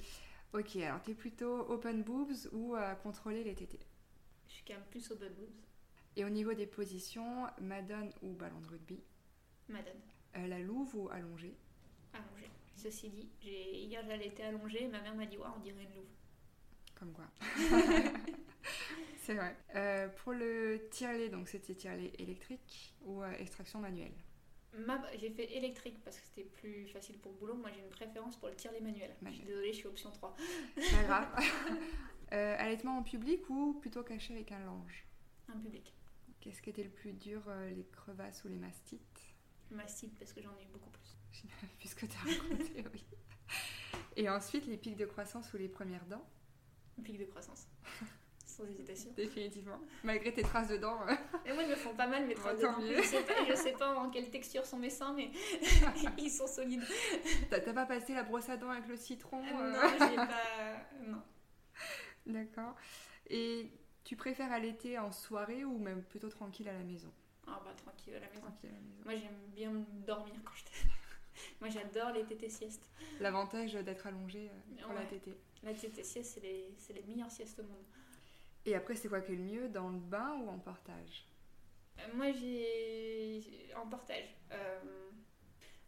Ok, 0.58 0.76
alors 0.76 1.02
t'es 1.02 1.14
plutôt 1.14 1.68
open 1.70 2.02
boobs 2.02 2.48
ou 2.52 2.74
à 2.74 2.94
contrôler 2.94 3.44
les 3.44 3.54
tétés? 3.54 3.80
Je 4.48 4.54
suis 4.54 4.64
quand 4.64 4.74
même 4.74 4.84
plus 4.90 5.08
bad 5.10 5.34
boobs. 5.34 5.48
Et 6.16 6.24
au 6.24 6.28
niveau 6.30 6.54
des 6.54 6.66
positions, 6.66 7.46
Madone 7.60 8.12
ou 8.22 8.32
ballon 8.32 8.60
de 8.60 8.68
rugby? 8.68 9.02
Madone. 9.68 10.00
Euh, 10.36 10.46
La 10.46 10.60
louve 10.60 10.94
ou 10.94 11.08
allongée? 11.10 11.56
Allongée. 12.12 12.50
Ceci 12.76 13.10
dit, 13.10 13.28
hier 13.42 14.02
j'allais 14.06 14.28
été 14.28 14.42
allongée, 14.44 14.86
ma 14.88 15.00
mère 15.00 15.14
m'a 15.14 15.26
dit, 15.26 15.36
on 15.38 15.60
dirait 15.60 15.82
une 15.84 15.94
louve. 15.96 16.10
Comme 16.94 17.12
quoi. 17.12 17.26
C'est 19.24 19.34
vrai. 19.34 19.56
Euh, 19.74 20.08
pour 20.08 20.32
le 20.32 20.88
tirelet, 20.90 21.28
donc 21.28 21.48
c'était 21.48 21.74
tirelet 21.74 22.12
électrique 22.18 22.94
ou 23.02 23.22
euh, 23.22 23.32
extraction 23.38 23.80
manuelle? 23.80 24.12
Ma- 24.86 25.16
J'ai 25.16 25.30
fait 25.30 25.56
électrique 25.56 26.02
parce 26.04 26.18
que 26.18 26.26
c'était 26.26 26.48
plus 26.48 26.86
facile 26.88 27.18
pour 27.18 27.32
le 27.32 27.38
boulot. 27.38 27.54
Moi 27.54 27.70
j'ai 27.74 27.80
une 27.80 27.90
préférence 27.90 28.36
pour 28.36 28.48
le 28.48 28.56
tir 28.56 28.72
les 28.72 28.80
manuels. 28.80 29.14
Je 29.26 29.30
suis 29.32 29.42
Manuel. 29.42 29.46
désolée, 29.46 29.72
je 29.72 29.78
suis 29.78 29.86
option 29.86 30.10
3. 30.10 30.34
Pas 30.90 31.02
grave. 31.04 31.28
Euh, 32.32 32.56
allaitement 32.58 32.98
en 32.98 33.02
public 33.04 33.48
ou 33.48 33.74
plutôt 33.74 34.02
caché 34.02 34.34
avec 34.34 34.50
un 34.50 34.58
linge? 34.58 35.06
Un 35.48 35.58
public. 35.58 35.94
Qu'est-ce 36.40 36.60
qui 36.62 36.70
était 36.70 36.82
le 36.84 36.90
plus 36.90 37.12
dur, 37.12 37.42
les 37.74 37.84
crevasses 37.86 38.44
ou 38.44 38.48
les 38.48 38.58
mastites? 38.58 39.34
Mastite 39.70 40.18
parce 40.18 40.32
que 40.32 40.40
j'en 40.42 40.56
ai 40.56 40.62
eu 40.64 40.68
beaucoup 40.72 40.90
plus. 40.90 41.16
Puisque 41.78 42.08
tu 42.08 42.16
as 42.16 42.20
raconté, 42.20 42.84
oui. 42.92 43.04
Et 44.16 44.28
ensuite, 44.28 44.66
les 44.66 44.76
pics 44.76 44.96
de 44.96 45.06
croissance 45.06 45.52
ou 45.52 45.56
les 45.56 45.68
premières 45.68 46.06
dents? 46.06 46.24
Un 46.98 47.02
pic 47.02 47.18
de 47.18 47.24
croissance. 47.24 47.68
Sans 48.56 48.64
hésitation. 48.66 49.10
Définitivement. 49.16 49.78
Malgré 50.04 50.32
tes 50.32 50.42
traces 50.42 50.68
de 50.68 50.76
dents. 50.76 51.00
euh, 51.08 51.14
Et 51.44 51.52
moi, 51.52 51.62
ils 51.64 51.70
me 51.70 51.74
font 51.74 51.94
pas 51.94 52.06
mal 52.06 52.24
mes 52.26 52.34
traces 52.34 52.58
de 52.58 52.62
dents. 52.62 52.76
Je 52.80 53.02
sais 53.02 53.22
pas, 53.22 53.32
je 53.48 53.54
sais 53.54 53.72
pas 53.72 53.96
en 53.96 54.10
quelle 54.10 54.30
texture 54.30 54.64
sont 54.64 54.76
mes 54.78 54.90
seins, 54.90 55.12
mais 55.14 55.30
ils 56.18 56.30
sont 56.30 56.46
solides. 56.46 56.84
T'as 57.50 57.60
pas 57.72 57.84
passé 57.86 58.14
la 58.14 58.22
brosse 58.22 58.48
à 58.48 58.56
dents 58.56 58.70
avec 58.70 58.86
le 58.86 58.96
citron 58.96 59.42
Euh, 59.42 59.60
euh, 59.60 59.72
Non, 59.72 60.08
j'ai 60.08 60.16
pas. 60.16 60.86
Non. 61.06 61.22
D'accord. 62.26 62.74
Et 63.28 63.70
tu 64.04 64.16
préfères 64.16 64.52
allaiter 64.52 64.98
en 64.98 65.10
soirée 65.10 65.64
ou 65.64 65.78
même 65.78 66.02
plutôt 66.04 66.28
tranquille 66.28 66.68
à 66.68 66.72
la 66.72 66.84
maison? 66.84 67.10
Ah 67.46 67.60
bah 67.64 67.72
tranquille 67.76 68.14
à 68.14 68.20
la 68.20 68.28
maison. 68.28 68.40
Tranquille 68.42 68.70
à 68.70 68.72
la 68.72 68.78
maison. 68.80 69.02
Moi, 69.04 69.14
j'aime 69.16 69.50
bien 69.54 69.72
dormir 70.06 70.34
quand 70.44 70.52
je 70.54 70.64
Moi, 71.60 71.68
j'adore 71.70 72.12
les 72.12 72.24
tétés 72.24 72.48
siestes. 72.48 72.88
L'avantage 73.20 73.72
d'être 73.74 74.06
allongé 74.06 74.50
pour 74.82 74.92
la 74.92 75.00
Ouais. 75.00 75.06
tétée. 75.08 75.36
La 75.64 75.74
tétée 75.74 76.04
sieste, 76.04 76.34
c'est 76.34 76.40
les, 76.40 76.72
c'est 76.78 76.92
les 76.92 77.02
meilleures 77.02 77.30
siestes 77.30 77.58
au 77.58 77.64
monde. 77.64 77.84
Et 78.66 78.74
après, 78.74 78.94
c'est 78.96 79.08
quoi 79.08 79.20
qui 79.20 79.32
est 79.32 79.36
le 79.36 79.42
mieux 79.42 79.68
Dans 79.68 79.88
le 79.90 79.98
bain 79.98 80.36
ou 80.42 80.48
en 80.48 80.58
portage? 80.58 81.26
Euh, 81.98 82.02
Moi, 82.14 82.32
j'ai. 82.32 83.42
En 83.76 83.86
portage. 83.88 84.34
Euh, 84.52 84.80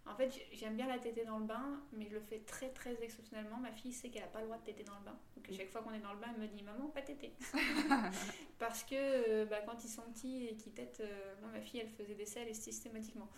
En 0.09 0.15
fait, 0.15 0.31
j'ai- 0.31 0.47
j'aime 0.57 0.77
bien 0.77 0.87
la 0.87 1.01
tétée 1.01 1.25
dans 1.25 1.41
le 1.41 1.47
bain, 1.47 1.83
mais 1.93 2.07
je 2.07 2.15
le 2.15 2.21
fais 2.21 2.39
très 2.39 2.69
très 2.71 2.95
exceptionnellement. 3.03 3.57
Ma 3.57 3.73
fille 3.73 3.93
sait 3.93 4.09
qu'elle 4.09 4.23
n'a 4.23 4.29
pas 4.29 4.39
le 4.39 4.45
droit 4.47 4.57
de 4.59 4.63
téter 4.63 4.85
dans 4.85 4.95
le 5.01 5.05
bain. 5.05 5.19
Donc, 5.35 5.49
à 5.49 5.53
chaque 5.53 5.69
fois 5.69 5.83
qu'on 5.83 5.93
est 5.93 5.99
dans 5.99 6.13
le 6.13 6.21
bain, 6.21 6.29
elle 6.33 6.43
me 6.43 6.47
dit 6.47 6.63
Maman, 6.63 6.87
pas 6.91 7.03
téter. 7.03 7.33
Parce 8.61 8.85
que 8.85 8.95
euh, 8.95 9.47
bah, 9.47 9.63
quand 9.67 9.83
ils 9.85 9.89
sont 9.89 10.03
petits 10.13 10.47
et 10.47 10.57
qu'ils 10.57 10.73
têtent, 10.75 11.01
euh, 11.01 11.35
moi, 11.41 11.51
ma 11.51 11.61
fille, 11.61 11.81
elle 11.81 11.89
faisait 11.91 12.15
des 12.15 12.25
selles 12.25 12.55
systématiquement. 12.55 13.29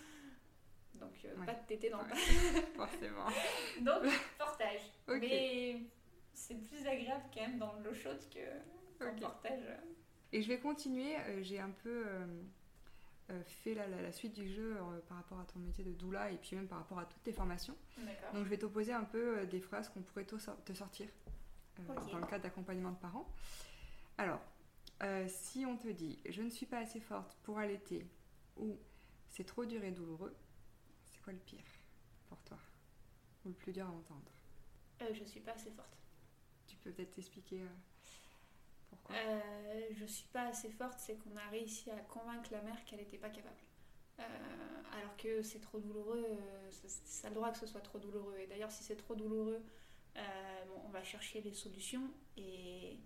Donc, 0.94 1.14
euh, 1.24 1.34
Ouais. 1.36 1.46
pas 1.46 1.54
de 1.54 1.66
téter 1.66 1.88
dans 1.88 2.02
le 2.02 2.04
Ouais. 2.04 2.62
Forcément. 2.76 3.24
bain. 3.80 4.00
Donc, 4.02 4.12
portage. 4.38 4.80
Mais 5.08 5.80
c'est 6.34 6.62
plus 6.62 6.86
agréable 6.86 7.24
quand 7.32 7.40
même 7.40 7.58
dans 7.58 7.72
l'eau 7.80 7.94
chaude 7.94 8.20
que 8.30 8.40
portage. 8.98 9.62
Et 10.32 10.42
je 10.42 10.48
vais 10.48 10.58
continuer. 10.60 11.16
euh, 11.18 11.42
J'ai 11.42 11.58
un 11.60 11.70
peu 11.70 12.04
euh, 12.06 12.26
euh, 13.30 13.42
fait 13.44 13.74
la, 13.74 13.86
la- 13.88 14.02
la 14.02 14.12
suite 14.12 14.34
du 14.34 14.48
jeu 14.48 14.76
par 15.08 15.18
rapport 15.18 15.38
à 15.40 15.44
ton 15.44 15.58
métier 15.58 15.84
de 15.84 15.92
doula 15.92 16.30
et 16.30 16.36
puis 16.36 16.56
même 16.56 16.68
par 16.68 16.78
rapport 16.78 16.98
à 16.98 17.04
toutes 17.06 17.22
tes 17.22 17.32
formations. 17.32 17.76
Donc 18.34 18.44
je 18.44 18.48
vais 18.50 18.58
t'opposer 18.58 18.92
un 18.92 19.04
peu 19.04 19.46
des 19.46 19.60
phrases 19.60 19.88
qu'on 19.88 20.02
pourrait 20.02 20.24
te, 20.24 20.36
sor- 20.38 20.62
te 20.64 20.72
sortir 20.72 21.08
dans 22.12 22.18
le 22.18 22.26
cadre 22.26 22.42
d'accompagnement 22.42 22.90
de 22.92 22.96
parents. 22.98 23.30
Alors, 24.18 24.40
euh, 25.02 25.26
si 25.28 25.64
on 25.64 25.76
te 25.76 25.88
dit 25.88 26.18
je 26.28 26.42
ne 26.42 26.50
suis 26.50 26.66
pas 26.66 26.78
assez 26.78 27.00
forte 27.00 27.36
pour 27.42 27.58
allaiter 27.58 28.06
ou 28.56 28.76
c'est 29.28 29.44
trop 29.44 29.64
dur 29.64 29.82
et 29.84 29.92
douloureux, 29.92 30.34
c'est 31.12 31.22
quoi 31.22 31.32
le 31.32 31.38
pire 31.38 31.62
pour 32.28 32.42
toi 32.42 32.58
Ou 33.44 33.48
le 33.50 33.54
plus 33.54 33.72
dur 33.72 33.86
à 33.86 33.90
entendre? 33.90 34.30
Euh, 35.02 35.14
je 35.14 35.22
suis 35.24 35.40
pas 35.40 35.52
assez 35.52 35.70
forte. 35.70 35.96
Tu 36.66 36.76
peux 36.78 36.90
peut-être 36.90 37.12
t'expliquer 37.12 37.60
euh, 37.62 37.66
pourquoi? 38.88 39.16
Euh, 39.16 39.80
je 39.92 40.04
suis 40.04 40.28
pas 40.28 40.46
assez 40.48 40.70
forte, 40.70 40.98
c'est 40.98 41.16
qu'on 41.16 41.36
a 41.36 41.48
réussi 41.50 41.90
à 41.90 41.98
convaincre 42.00 42.50
la 42.52 42.62
mère 42.62 42.84
qu'elle 42.84 42.98
n'était 42.98 43.18
pas 43.18 43.30
capable. 43.30 43.56
Euh, 44.20 44.22
alors 44.92 45.16
que 45.16 45.42
c'est 45.42 45.60
trop 45.60 45.78
douloureux, 45.78 46.24
euh, 46.28 46.70
ça, 46.70 46.88
ça 46.88 47.26
a 47.28 47.30
le 47.30 47.36
droit 47.36 47.52
que 47.52 47.58
ce 47.58 47.66
soit 47.66 47.80
trop 47.80 47.98
douloureux. 47.98 48.36
Et 48.38 48.46
d'ailleurs, 48.46 48.70
si 48.70 48.82
c'est 48.82 48.96
trop 48.96 49.14
douloureux, 49.14 49.62
euh, 50.16 50.64
bon, 50.66 50.82
on 50.86 50.88
va 50.88 51.02
chercher 51.04 51.40
les 51.40 51.54
solutions. 51.54 52.10
Et, 52.36 52.98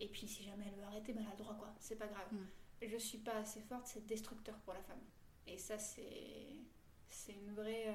et 0.00 0.08
puis, 0.08 0.26
si 0.26 0.42
jamais 0.42 0.64
elle 0.66 0.78
veut 0.78 0.84
arrêter, 0.84 1.12
ben, 1.12 1.22
elle 1.22 1.28
a 1.28 1.36
le 1.36 1.42
droit, 1.42 1.54
quoi. 1.54 1.74
C'est 1.78 1.96
pas 1.96 2.06
grave. 2.06 2.32
Mm. 2.32 2.86
Je 2.88 2.96
suis 2.96 3.18
pas 3.18 3.36
assez 3.36 3.60
forte, 3.60 3.86
c'est 3.86 4.06
destructeur 4.06 4.56
pour 4.58 4.74
la 4.74 4.82
femme. 4.82 5.00
Et 5.46 5.58
ça, 5.58 5.78
c'est 5.78 6.64
c'est 7.08 7.32
une 7.32 7.54
vraie. 7.54 7.94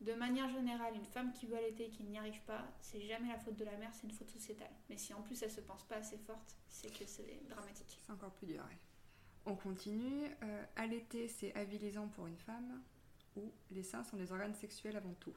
De 0.00 0.14
manière 0.14 0.48
générale, 0.48 0.94
une 0.94 1.04
femme 1.04 1.32
qui 1.32 1.46
veut 1.46 1.56
allaiter 1.56 1.86
et 1.86 1.90
qui 1.90 2.02
n'y 2.04 2.18
arrive 2.18 2.40
pas, 2.42 2.64
c'est 2.80 3.00
jamais 3.02 3.28
la 3.28 3.38
faute 3.38 3.56
de 3.56 3.64
la 3.64 3.76
mère, 3.76 3.90
c'est 3.92 4.04
une 4.06 4.12
faute 4.12 4.30
sociétale. 4.30 4.70
Mais 4.88 4.96
si 4.96 5.12
en 5.12 5.20
plus 5.22 5.42
elle 5.42 5.50
se 5.50 5.60
pense 5.60 5.84
pas 5.84 5.96
assez 5.96 6.16
forte, 6.18 6.56
c'est 6.68 6.90
que 6.96 7.04
c'est 7.06 7.40
dramatique. 7.48 7.98
C'est 8.06 8.12
encore 8.12 8.32
plus 8.32 8.46
dur. 8.46 8.64
ouais. 8.64 8.78
On 9.46 9.56
continue. 9.56 10.26
Euh, 10.42 10.64
allaiter, 10.76 11.28
c'est 11.28 11.54
avilisant 11.54 12.08
pour 12.08 12.26
une 12.26 12.38
femme 12.38 12.82
ou 13.36 13.52
les 13.70 13.82
seins 13.82 14.02
sont 14.04 14.16
des 14.16 14.32
organes 14.32 14.54
sexuels 14.54 14.96
avant 14.96 15.14
tout 15.14 15.34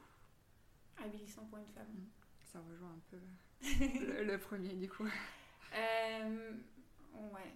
Habilissant 0.96 1.44
pour 1.46 1.58
une 1.58 1.68
femme. 1.68 2.08
Ça 2.52 2.60
rejoint 2.60 2.90
un 2.90 3.00
peu 3.10 3.18
le, 3.62 4.24
le 4.24 4.38
premier 4.38 4.74
du 4.74 4.88
coup. 4.88 5.06
Euh, 5.74 6.52
ouais. 7.14 7.52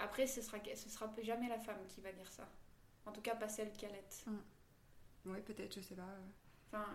Après, 0.00 0.26
ce 0.26 0.42
sera, 0.42 0.58
ce 0.74 0.88
sera 0.88 1.12
jamais 1.22 1.48
la 1.48 1.58
femme 1.58 1.84
qui 1.88 2.00
va 2.00 2.12
dire 2.12 2.30
ça. 2.30 2.48
En 3.06 3.12
tout 3.12 3.20
cas, 3.20 3.34
pas 3.34 3.48
celle 3.48 3.72
qui 3.72 3.86
allait. 3.86 4.04
Oui, 5.28 5.40
peut-être, 5.42 5.74
je 5.74 5.80
sais 5.80 5.94
pas. 5.94 6.02
euh. 6.02 6.26
Enfin, 6.72 6.86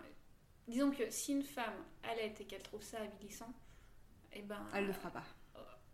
disons 0.67 0.91
que 0.91 1.09
si 1.09 1.31
une 1.33 1.43
femme 1.43 1.73
allait 2.03 2.33
et 2.39 2.45
qu'elle 2.45 2.63
trouve 2.63 2.81
ça 2.83 3.01
habilissant, 3.01 3.53
eh 4.33 4.41
ben. 4.41 4.67
Elle 4.73 4.87
le 4.87 4.93
fera 4.93 5.09
pas. 5.11 5.23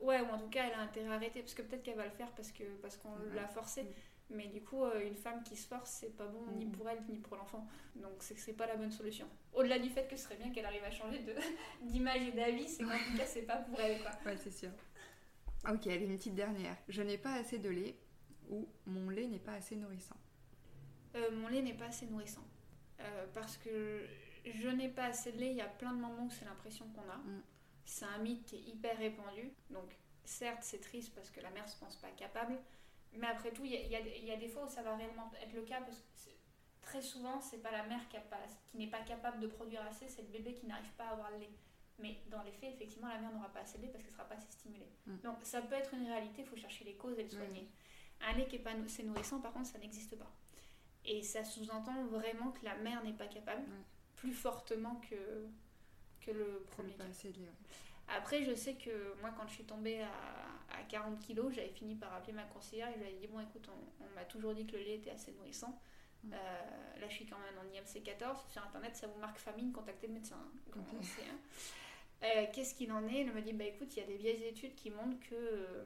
Ouais, 0.02 0.22
ou 0.22 0.26
en 0.28 0.38
tout 0.40 0.48
cas, 0.50 0.66
elle 0.68 0.74
a 0.74 0.80
intérêt 0.82 1.10
à 1.10 1.14
arrêter, 1.16 1.42
parce 1.42 1.54
que 1.54 1.62
peut-être 1.62 1.84
qu'elle 1.84 1.98
va 1.98 2.06
le 2.06 2.12
faire 2.12 2.32
parce 2.32 2.52
que 2.54 2.64
parce 2.82 2.96
qu'on 2.98 3.12
Ouais. 3.12 3.36
l'a 3.36 3.48
forcée. 3.48 3.84
Mm. 3.84 3.88
Mais 4.32 4.48
du 4.48 4.62
coup, 4.64 4.84
euh, 4.86 5.06
une 5.06 5.16
femme 5.16 5.44
qui 5.44 5.58
se 5.58 5.68
force, 5.68 5.90
c'est 5.90 6.16
pas 6.16 6.28
bon 6.28 6.46
ni 6.52 6.66
Mm. 6.66 6.72
pour 6.72 6.88
elle 6.90 7.04
ni 7.10 7.18
pour 7.18 7.36
l'enfant. 7.36 7.68
Donc 7.96 8.14
c'est 8.20 8.36
que 8.36 8.40
c'est 8.40 8.54
pas 8.54 8.68
la 8.68 8.78
bonne 8.78 8.92
solution. 8.92 9.28
Au-delà 9.54 9.78
du 9.80 9.90
fait 9.90 10.08
que 10.08 10.16
ce 10.16 10.24
serait 10.24 10.38
bien 10.38 10.52
qu'elle 10.52 10.66
arrive 10.66 10.84
à 10.84 10.92
changer 10.92 11.20
d'image 11.82 12.22
et 12.22 12.32
d'avis, 12.32 12.68
c'est 12.70 12.84
qu'en 12.84 12.92
tout 12.92 13.18
cas, 13.18 13.26
c'est 13.26 13.42
pas 13.42 13.58
pour 13.58 13.78
elle, 13.82 14.00
quoi. 14.02 14.12
Ouais, 14.26 14.38
c'est 14.38 14.52
sûr. 14.52 14.70
Ok, 15.70 15.88
allez, 15.88 16.06
une 16.06 16.16
petite 16.18 16.36
dernière. 16.36 16.78
Je 16.88 17.02
n'ai 17.02 17.18
pas 17.18 17.34
assez 17.34 17.58
de 17.58 17.70
lait 17.70 17.98
ou 18.50 18.70
mon 18.86 19.10
lait 19.10 19.28
n'est 19.28 19.40
pas 19.40 19.54
assez 19.54 19.76
nourrissant. 19.76 20.16
Euh, 21.16 21.32
mon 21.32 21.48
lait 21.48 21.62
n'est 21.62 21.74
pas 21.74 21.86
assez 21.86 22.06
nourrissant. 22.06 22.44
Euh, 23.00 23.26
parce 23.34 23.58
que 23.58 24.06
je 24.46 24.70
n'ai 24.70 24.90
pas 24.90 25.06
assez 25.06 25.32
de 25.32 25.38
lait, 25.38 25.52
il 25.52 25.58
y 25.58 25.62
a 25.62 25.68
plein 25.68 25.94
de 25.94 26.00
moments 26.00 26.26
où 26.26 26.32
c'est 26.32 26.46
l'impression 26.46 26.86
qu'on 26.90 27.10
a. 27.10 27.18
Mm. 27.18 27.44
C'est 27.86 28.06
un 28.06 28.18
mythe 28.20 28.46
qui 28.46 28.56
est 28.58 28.62
hyper 28.62 28.98
répandu. 28.98 29.52
Donc, 29.70 29.96
certes, 30.26 30.62
c'est 30.62 30.80
triste 30.82 31.14
parce 31.16 31.30
que 31.30 31.42
la 31.42 31.50
mère 31.50 31.68
se 31.68 31.78
pense 31.80 31.96
pas 31.96 32.10
capable. 32.12 32.58
Mais 33.14 33.28
après 33.28 33.52
tout, 33.52 33.66
il 33.66 33.72
y 33.72 33.96
a, 33.96 34.00
y 34.00 34.04
des- 34.04 34.18
il 34.20 34.26
y 34.26 34.32
a 34.32 34.36
des 34.38 34.48
fois 34.48 34.66
où 34.66 34.70
ça 34.70 34.84
va 34.84 34.96
réellement 34.96 35.32
être 35.42 35.54
le 35.54 35.64
cas 35.64 35.82
parce 35.82 35.98
que 35.98 36.30
très 36.82 37.02
souvent, 37.02 37.40
c'est 37.42 37.62
pas 37.62 37.72
la 37.72 37.84
mère 37.84 38.02
qui, 38.10 38.18
n'est 38.78 38.88
pas 38.88 39.02
capable 39.02 39.40
de 39.40 39.48
produire 39.48 39.82
assez, 39.84 40.08
c'est 40.08 40.24
le 40.24 40.28
bébé 40.30 40.54
qui 40.54 40.66
n'arrive 40.66 40.92
pas 40.94 41.06
à 41.06 41.12
avoir 41.12 41.32
le 41.32 41.38
lait. 41.38 41.54
Mais 42.00 42.18
dans 42.28 42.42
les 42.44 42.52
faits, 42.52 42.74
effectivement, 42.74 43.08
la 43.08 43.20
mère 43.20 43.32
n'aura 43.32 43.50
pas 43.50 43.60
assez 43.62 43.78
de 43.78 43.84
lait 43.84 43.90
parce 43.90 44.04
qu'elle 44.04 44.14
ne 44.14 44.18
sera 44.18 44.28
pas 44.28 44.36
assez 44.36 44.52
stimulée. 44.52 44.90
Mm. 45.06 45.18
Donc, 45.24 45.38
ça 45.44 45.62
peut 45.62 45.76
être 45.76 45.94
une 45.94 46.08
réalité, 46.08 46.42
il 46.42 46.48
faut 46.48 46.56
chercher 46.56 46.86
les 46.86 46.96
causes 46.96 47.20
et 47.20 47.24
le 47.24 47.30
soigner. 47.30 47.68
Un 48.22 48.34
lait 48.34 48.48
qui 48.48 48.58
n'est 48.58 48.64
pas 48.64 48.72
assez 48.72 49.04
nourrissant, 49.04 49.40
par 49.40 49.54
contre, 49.54 49.68
ça 49.68 49.80
n'existe 49.80 50.18
pas. 50.18 50.32
Et 51.06 51.24
ça 51.24 51.44
sous-entend 51.44 52.06
vraiment 52.06 52.52
que 52.52 52.64
la 52.66 52.76
mère 52.76 53.04
n'est 53.04 53.14
pas 53.14 53.28
capable, 53.28 53.62
Ouais. 53.62 53.84
plus 54.16 54.34
fortement 54.34 55.02
que, 55.10 55.16
que 56.22 56.32
le 56.32 56.64
premier 56.72 56.94
cas. 56.94 57.04
Après, 58.10 58.44
je 58.44 58.54
sais 58.56 58.74
que 58.76 59.14
moi, 59.22 59.32
quand 59.38 59.48
je 59.48 59.54
suis 59.54 59.64
tombée 59.64 60.02
à, 60.02 60.10
à 60.78 60.84
40 60.90 61.20
kilos, 61.20 61.54
j'avais 61.54 61.70
fini 61.70 61.96
par 61.96 62.14
appeler 62.14 62.34
ma 62.34 62.44
conseillère 62.44 62.90
et 62.90 62.94
je 62.94 62.98
lui 63.00 63.06
avais 63.08 63.18
dit 63.18 63.28
Bon, 63.28 63.40
écoute, 63.40 63.68
on, 63.70 64.04
on 64.06 64.16
m'a 64.16 64.26
toujours 64.26 64.54
dit 64.54 64.66
que 64.66 64.74
le 64.78 64.84
lait 64.84 64.96
était 64.96 65.12
assez 65.12 65.32
nourrissant. 65.32 65.80
Euh, 66.34 67.00
là, 67.00 67.08
je 67.08 67.14
suis 67.14 67.26
quand 67.26 67.38
même 67.40 67.58
en 67.60 67.74
IMC 67.74 68.04
14. 68.04 68.38
Sur 68.52 68.64
internet, 68.64 68.96
ça 68.96 69.08
vous 69.08 69.20
marque 69.20 69.38
famine, 69.38 69.72
contactez 69.72 70.08
le 70.08 70.14
médecin. 70.14 70.36
Hein. 70.76 70.82
Euh, 72.24 72.46
Qu'est-ce 72.52 72.74
qu'il 72.76 72.92
en 72.92 73.08
est? 73.08 73.22
Elle 73.22 73.34
me 73.34 73.42
dit 73.42 73.54
Bah 73.54 73.64
écoute, 73.66 73.96
il 73.96 74.00
y 74.00 74.04
a 74.04 74.06
des 74.08 74.18
vieilles 74.18 74.44
études 74.44 74.76
qui 74.76 74.90
montrent 74.92 75.20
que. 75.30 75.36
euh, 75.36 75.84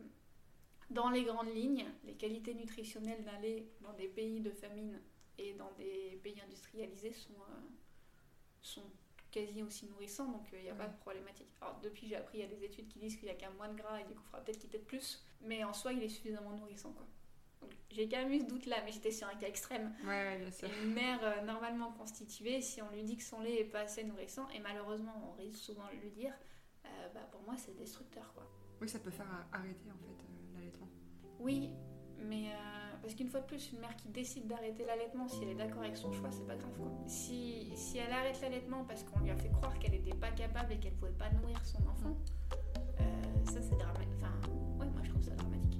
dans 0.89 1.09
les 1.09 1.23
grandes 1.23 1.53
lignes, 1.53 1.85
les 2.03 2.13
qualités 2.15 2.53
nutritionnelles 2.53 3.23
d'un 3.23 3.39
lait 3.39 3.65
dans 3.81 3.93
des 3.93 4.07
pays 4.07 4.39
de 4.41 4.51
famine 4.51 4.99
et 5.37 5.53
dans 5.53 5.71
des 5.73 6.19
pays 6.23 6.39
industrialisés 6.41 7.13
sont, 7.13 7.33
euh, 7.33 7.61
sont 8.61 8.83
quasi 9.31 9.63
aussi 9.63 9.87
nourrissants, 9.87 10.27
donc 10.31 10.45
il 10.53 10.61
n'y 10.61 10.69
a 10.69 10.75
pas 10.75 10.87
de 10.87 10.97
problématique. 10.97 11.47
Alors 11.61 11.79
depuis, 11.81 12.07
j'ai 12.07 12.15
appris, 12.15 12.37
il 12.37 12.41
y 12.41 12.43
a 12.43 12.47
des 12.47 12.63
études 12.63 12.87
qui 12.87 12.99
disent 12.99 13.15
qu'il 13.15 13.25
n'y 13.25 13.31
a 13.31 13.35
qu'un 13.35 13.49
moins 13.51 13.69
de 13.69 13.75
gras 13.75 13.99
et 13.99 14.03
du 14.03 14.13
coup, 14.13 14.21
il 14.23 14.25
faudra 14.25 14.41
peut-être 14.43 14.59
qu'il 14.59 14.69
tête 14.69 14.85
plus, 14.85 15.25
mais 15.41 15.63
en 15.63 15.73
soi, 15.73 15.93
il 15.93 16.03
est 16.03 16.09
suffisamment 16.09 16.51
nourrissant. 16.51 16.91
Quoi. 16.93 17.07
J'ai 17.89 18.07
quand 18.09 18.17
même 18.17 18.31
eu 18.31 18.39
ce 18.39 18.45
doute-là, 18.45 18.77
mais 18.85 18.91
j'étais 18.91 19.11
sur 19.11 19.27
un 19.27 19.35
cas 19.35 19.47
extrême. 19.47 19.95
Ouais, 20.03 20.09
ouais, 20.09 20.37
bien 20.37 20.51
sûr. 20.51 20.67
Et 20.67 20.83
une 20.83 20.93
mère 20.93 21.19
euh, 21.23 21.41
normalement 21.45 21.91
constituée, 21.93 22.61
si 22.61 22.81
on 22.81 22.89
lui 22.91 23.03
dit 23.03 23.17
que 23.17 23.23
son 23.23 23.39
lait 23.41 23.61
est 23.61 23.65
pas 23.65 23.81
assez 23.81 24.03
nourrissant, 24.03 24.47
et 24.49 24.59
malheureusement, 24.59 25.29
on 25.31 25.41
risque 25.41 25.59
souvent 25.59 25.87
de 25.87 25.99
lui 25.99 26.11
dire, 26.11 26.33
euh, 26.85 27.09
bah, 27.13 27.27
pour 27.31 27.41
moi, 27.41 27.55
c'est 27.57 27.75
destructeur. 27.75 28.31
quoi. 28.33 28.47
Oui, 28.81 28.89
ça 28.89 28.99
peut 28.99 29.11
faire 29.11 29.27
arrêter 29.51 29.89
en 29.89 29.97
fait 29.97 30.11
euh. 30.11 30.32
Oui, 31.43 31.69
Mais 32.19 32.45
euh, 32.47 32.95
parce 33.01 33.15
qu'une 33.15 33.27
fois 33.27 33.41
de 33.41 33.45
plus, 33.45 33.71
une 33.73 33.79
mère 33.79 33.95
qui 33.97 34.07
décide 34.07 34.47
d'arrêter 34.47 34.85
l'allaitement, 34.85 35.27
si 35.27 35.43
elle 35.43 35.49
est 35.49 35.55
d'accord 35.55 35.81
avec 35.83 35.97
son 35.97 36.11
choix, 36.13 36.29
c'est 36.31 36.47
pas 36.47 36.55
grave 36.55 36.71
quoi. 36.77 36.89
Si, 37.05 37.69
si 37.75 37.97
elle 37.97 38.11
arrête 38.13 38.39
l'allaitement 38.41 38.85
parce 38.85 39.03
qu'on 39.03 39.19
lui 39.19 39.29
a 39.29 39.35
fait 39.35 39.49
croire 39.49 39.77
qu'elle 39.79 39.91
n'était 39.91 40.15
pas 40.15 40.31
capable 40.31 40.71
et 40.71 40.77
qu'elle 40.77 40.93
pouvait 40.93 41.11
pas 41.11 41.29
nourrir 41.31 41.59
son 41.65 41.79
enfant, 41.87 42.15
euh, 43.01 43.03
ça 43.51 43.61
c'est 43.61 43.77
dramatique. 43.77 44.09
Enfin, 44.21 44.31
ouais, 44.79 44.85
moi 44.89 45.01
je 45.03 45.09
trouve 45.09 45.21
ça 45.21 45.31
dramatique. 45.35 45.79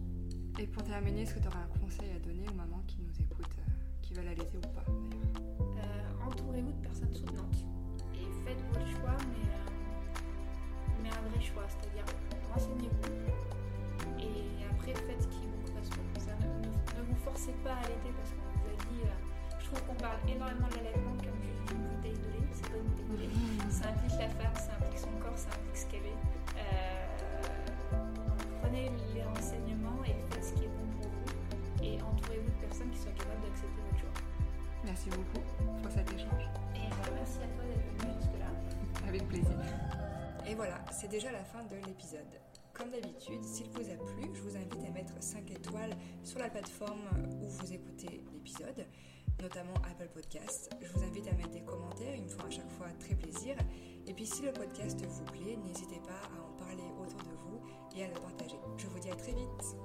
Et 0.59 0.67
pour 0.67 0.83
terminer, 0.83 1.21
est-ce 1.21 1.35
que 1.35 1.39
tu 1.39 1.47
aurais 1.47 1.59
un 1.59 1.79
conseil 1.79 2.09
à 2.11 2.19
donner 2.19 2.45
aux 2.49 2.53
mamans 2.55 2.83
qui 2.85 2.97
nous 2.99 3.13
écoutent, 3.21 3.57
euh, 3.59 3.71
qui 4.01 4.13
veulent 4.13 4.27
allaiter 4.27 4.57
ou 4.57 4.61
pas 4.61 4.83
d'ailleurs? 4.85 5.77
Euh, 5.77 6.27
Entourez-vous 6.27 6.71
de 6.73 6.81
personnes 6.81 7.13
soutenantes 7.13 7.63
et 8.15 8.25
faites 8.45 8.61
votre 8.73 8.85
choix, 8.87 9.15
mais, 9.31 9.47
euh, 9.47 11.01
mais 11.01 11.09
un 11.09 11.29
vrai 11.29 11.41
choix, 11.41 11.63
c'est-à-dire 11.69 12.05
renseignez-vous 12.53 13.13
et 14.19 14.65
après 14.69 14.93
faites 14.93 15.21
ce 15.23 15.27
qui 15.27 15.45
vous 15.47 15.52
ne, 16.97 17.01
vous 17.03 17.15
forcez 17.23 17.53
pas 17.63 17.71
à 17.73 17.77
allaiter 17.79 18.11
parce 18.17 18.31
qu'on 18.31 18.49
vous 18.59 18.67
a 18.69 18.75
dit. 18.89 19.01
euh, 19.03 19.59
je 19.59 19.65
trouve 19.65 19.81
qu'on 19.87 19.95
parle 19.95 20.17
énormément 20.27 20.67
de 20.67 20.75
l'allaitement 20.77 21.15
comme 21.23 21.39
juste 21.41 21.71
une 21.71 21.83
bouteille 21.87 22.19
de 22.19 22.29
lait. 22.33 22.47
C'est 22.51 22.69
pas 22.69 22.77
une 22.77 22.89
bouteille 22.89 23.09
de 23.09 23.17
lait. 23.23 23.71
Ça 23.71 23.89
implique 23.89 24.17
la 24.19 24.29
femme, 24.29 24.55
ça 24.55 24.71
implique 24.79 24.99
son 24.99 25.11
corps, 25.21 25.37
ça 25.37 25.49
implique 25.55 25.77
ce 25.77 25.85
qu'elle 25.87 26.05
est. 26.05 26.21
Euh, 26.57 27.05
prenez 28.61 28.91
les 29.15 29.23
renseignements 29.23 30.03
et 30.05 30.15
faites 30.31 30.43
ce 30.45 30.53
qui 30.53 30.65
est 30.65 30.73
bon 30.73 30.85
pour 30.99 31.09
vous 31.09 31.83
et 31.83 32.01
entourez-vous 32.01 32.49
de 32.49 32.59
personnes 32.65 32.89
qui 32.91 32.99
soient 32.99 33.11
capables 33.17 33.41
d'accepter 33.41 33.81
votre 33.81 33.99
choix. 33.99 34.15
Merci 34.85 35.09
beaucoup 35.09 35.43
pour 35.81 35.91
cet 35.91 36.07
échange. 36.13 36.45
Et 36.75 36.89
bah, 36.89 37.09
merci 37.15 37.39
à 37.39 37.47
toi 37.55 37.63
d'être 37.65 37.87
venu 38.03 38.13
jusque-là. 38.19 38.51
Avec 39.07 39.27
plaisir. 39.27 39.57
Et 40.47 40.55
voilà, 40.55 40.79
c'est 40.91 41.07
déjà 41.09 41.31
la 41.31 41.43
fin 41.43 41.63
de 41.63 41.75
l'épisode. 41.87 42.42
Comme 42.73 42.89
d'habitude, 42.89 43.43
s'il 43.43 43.69
vous 43.69 43.87
a 43.87 43.95
plu, 43.95 44.29
je 44.33 44.41
vous 44.41 44.55
invite 44.57 44.83
à 44.87 44.91
mettre 44.91 45.13
5 45.19 45.51
étoiles 45.51 45.95
sur 46.23 46.39
la 46.39 46.49
plateforme 46.49 47.07
où 47.39 47.47
vous 47.47 47.71
écoutez 47.71 48.23
l'épisode, 48.33 48.87
notamment 49.41 49.75
Apple 49.91 50.09
Podcast. 50.11 50.71
Je 50.81 50.91
vous 50.91 51.03
invite 51.03 51.27
à 51.27 51.33
mettre 51.33 51.51
des 51.51 51.61
commentaires, 51.61 52.15
ils 52.15 52.23
me 52.23 52.29
font 52.29 52.47
à 52.47 52.49
chaque 52.49 52.71
fois 52.71 52.87
très 52.99 53.13
plaisir. 53.13 53.55
Et 54.07 54.13
puis 54.13 54.25
si 54.25 54.41
le 54.41 54.51
podcast 54.51 54.99
vous 55.05 55.25
plaît, 55.25 55.55
n'hésitez 55.63 55.99
pas 55.99 56.35
à 56.35 56.41
en 56.41 56.57
parler 56.57 56.83
autour 56.99 57.19
de 57.19 57.35
vous 57.45 57.61
et 57.95 58.05
à 58.05 58.07
le 58.07 58.15
partager. 58.15 58.57
Je 58.77 58.87
vous 58.87 58.99
dis 58.99 59.09
à 59.11 59.15
très 59.15 59.33
vite 59.33 59.77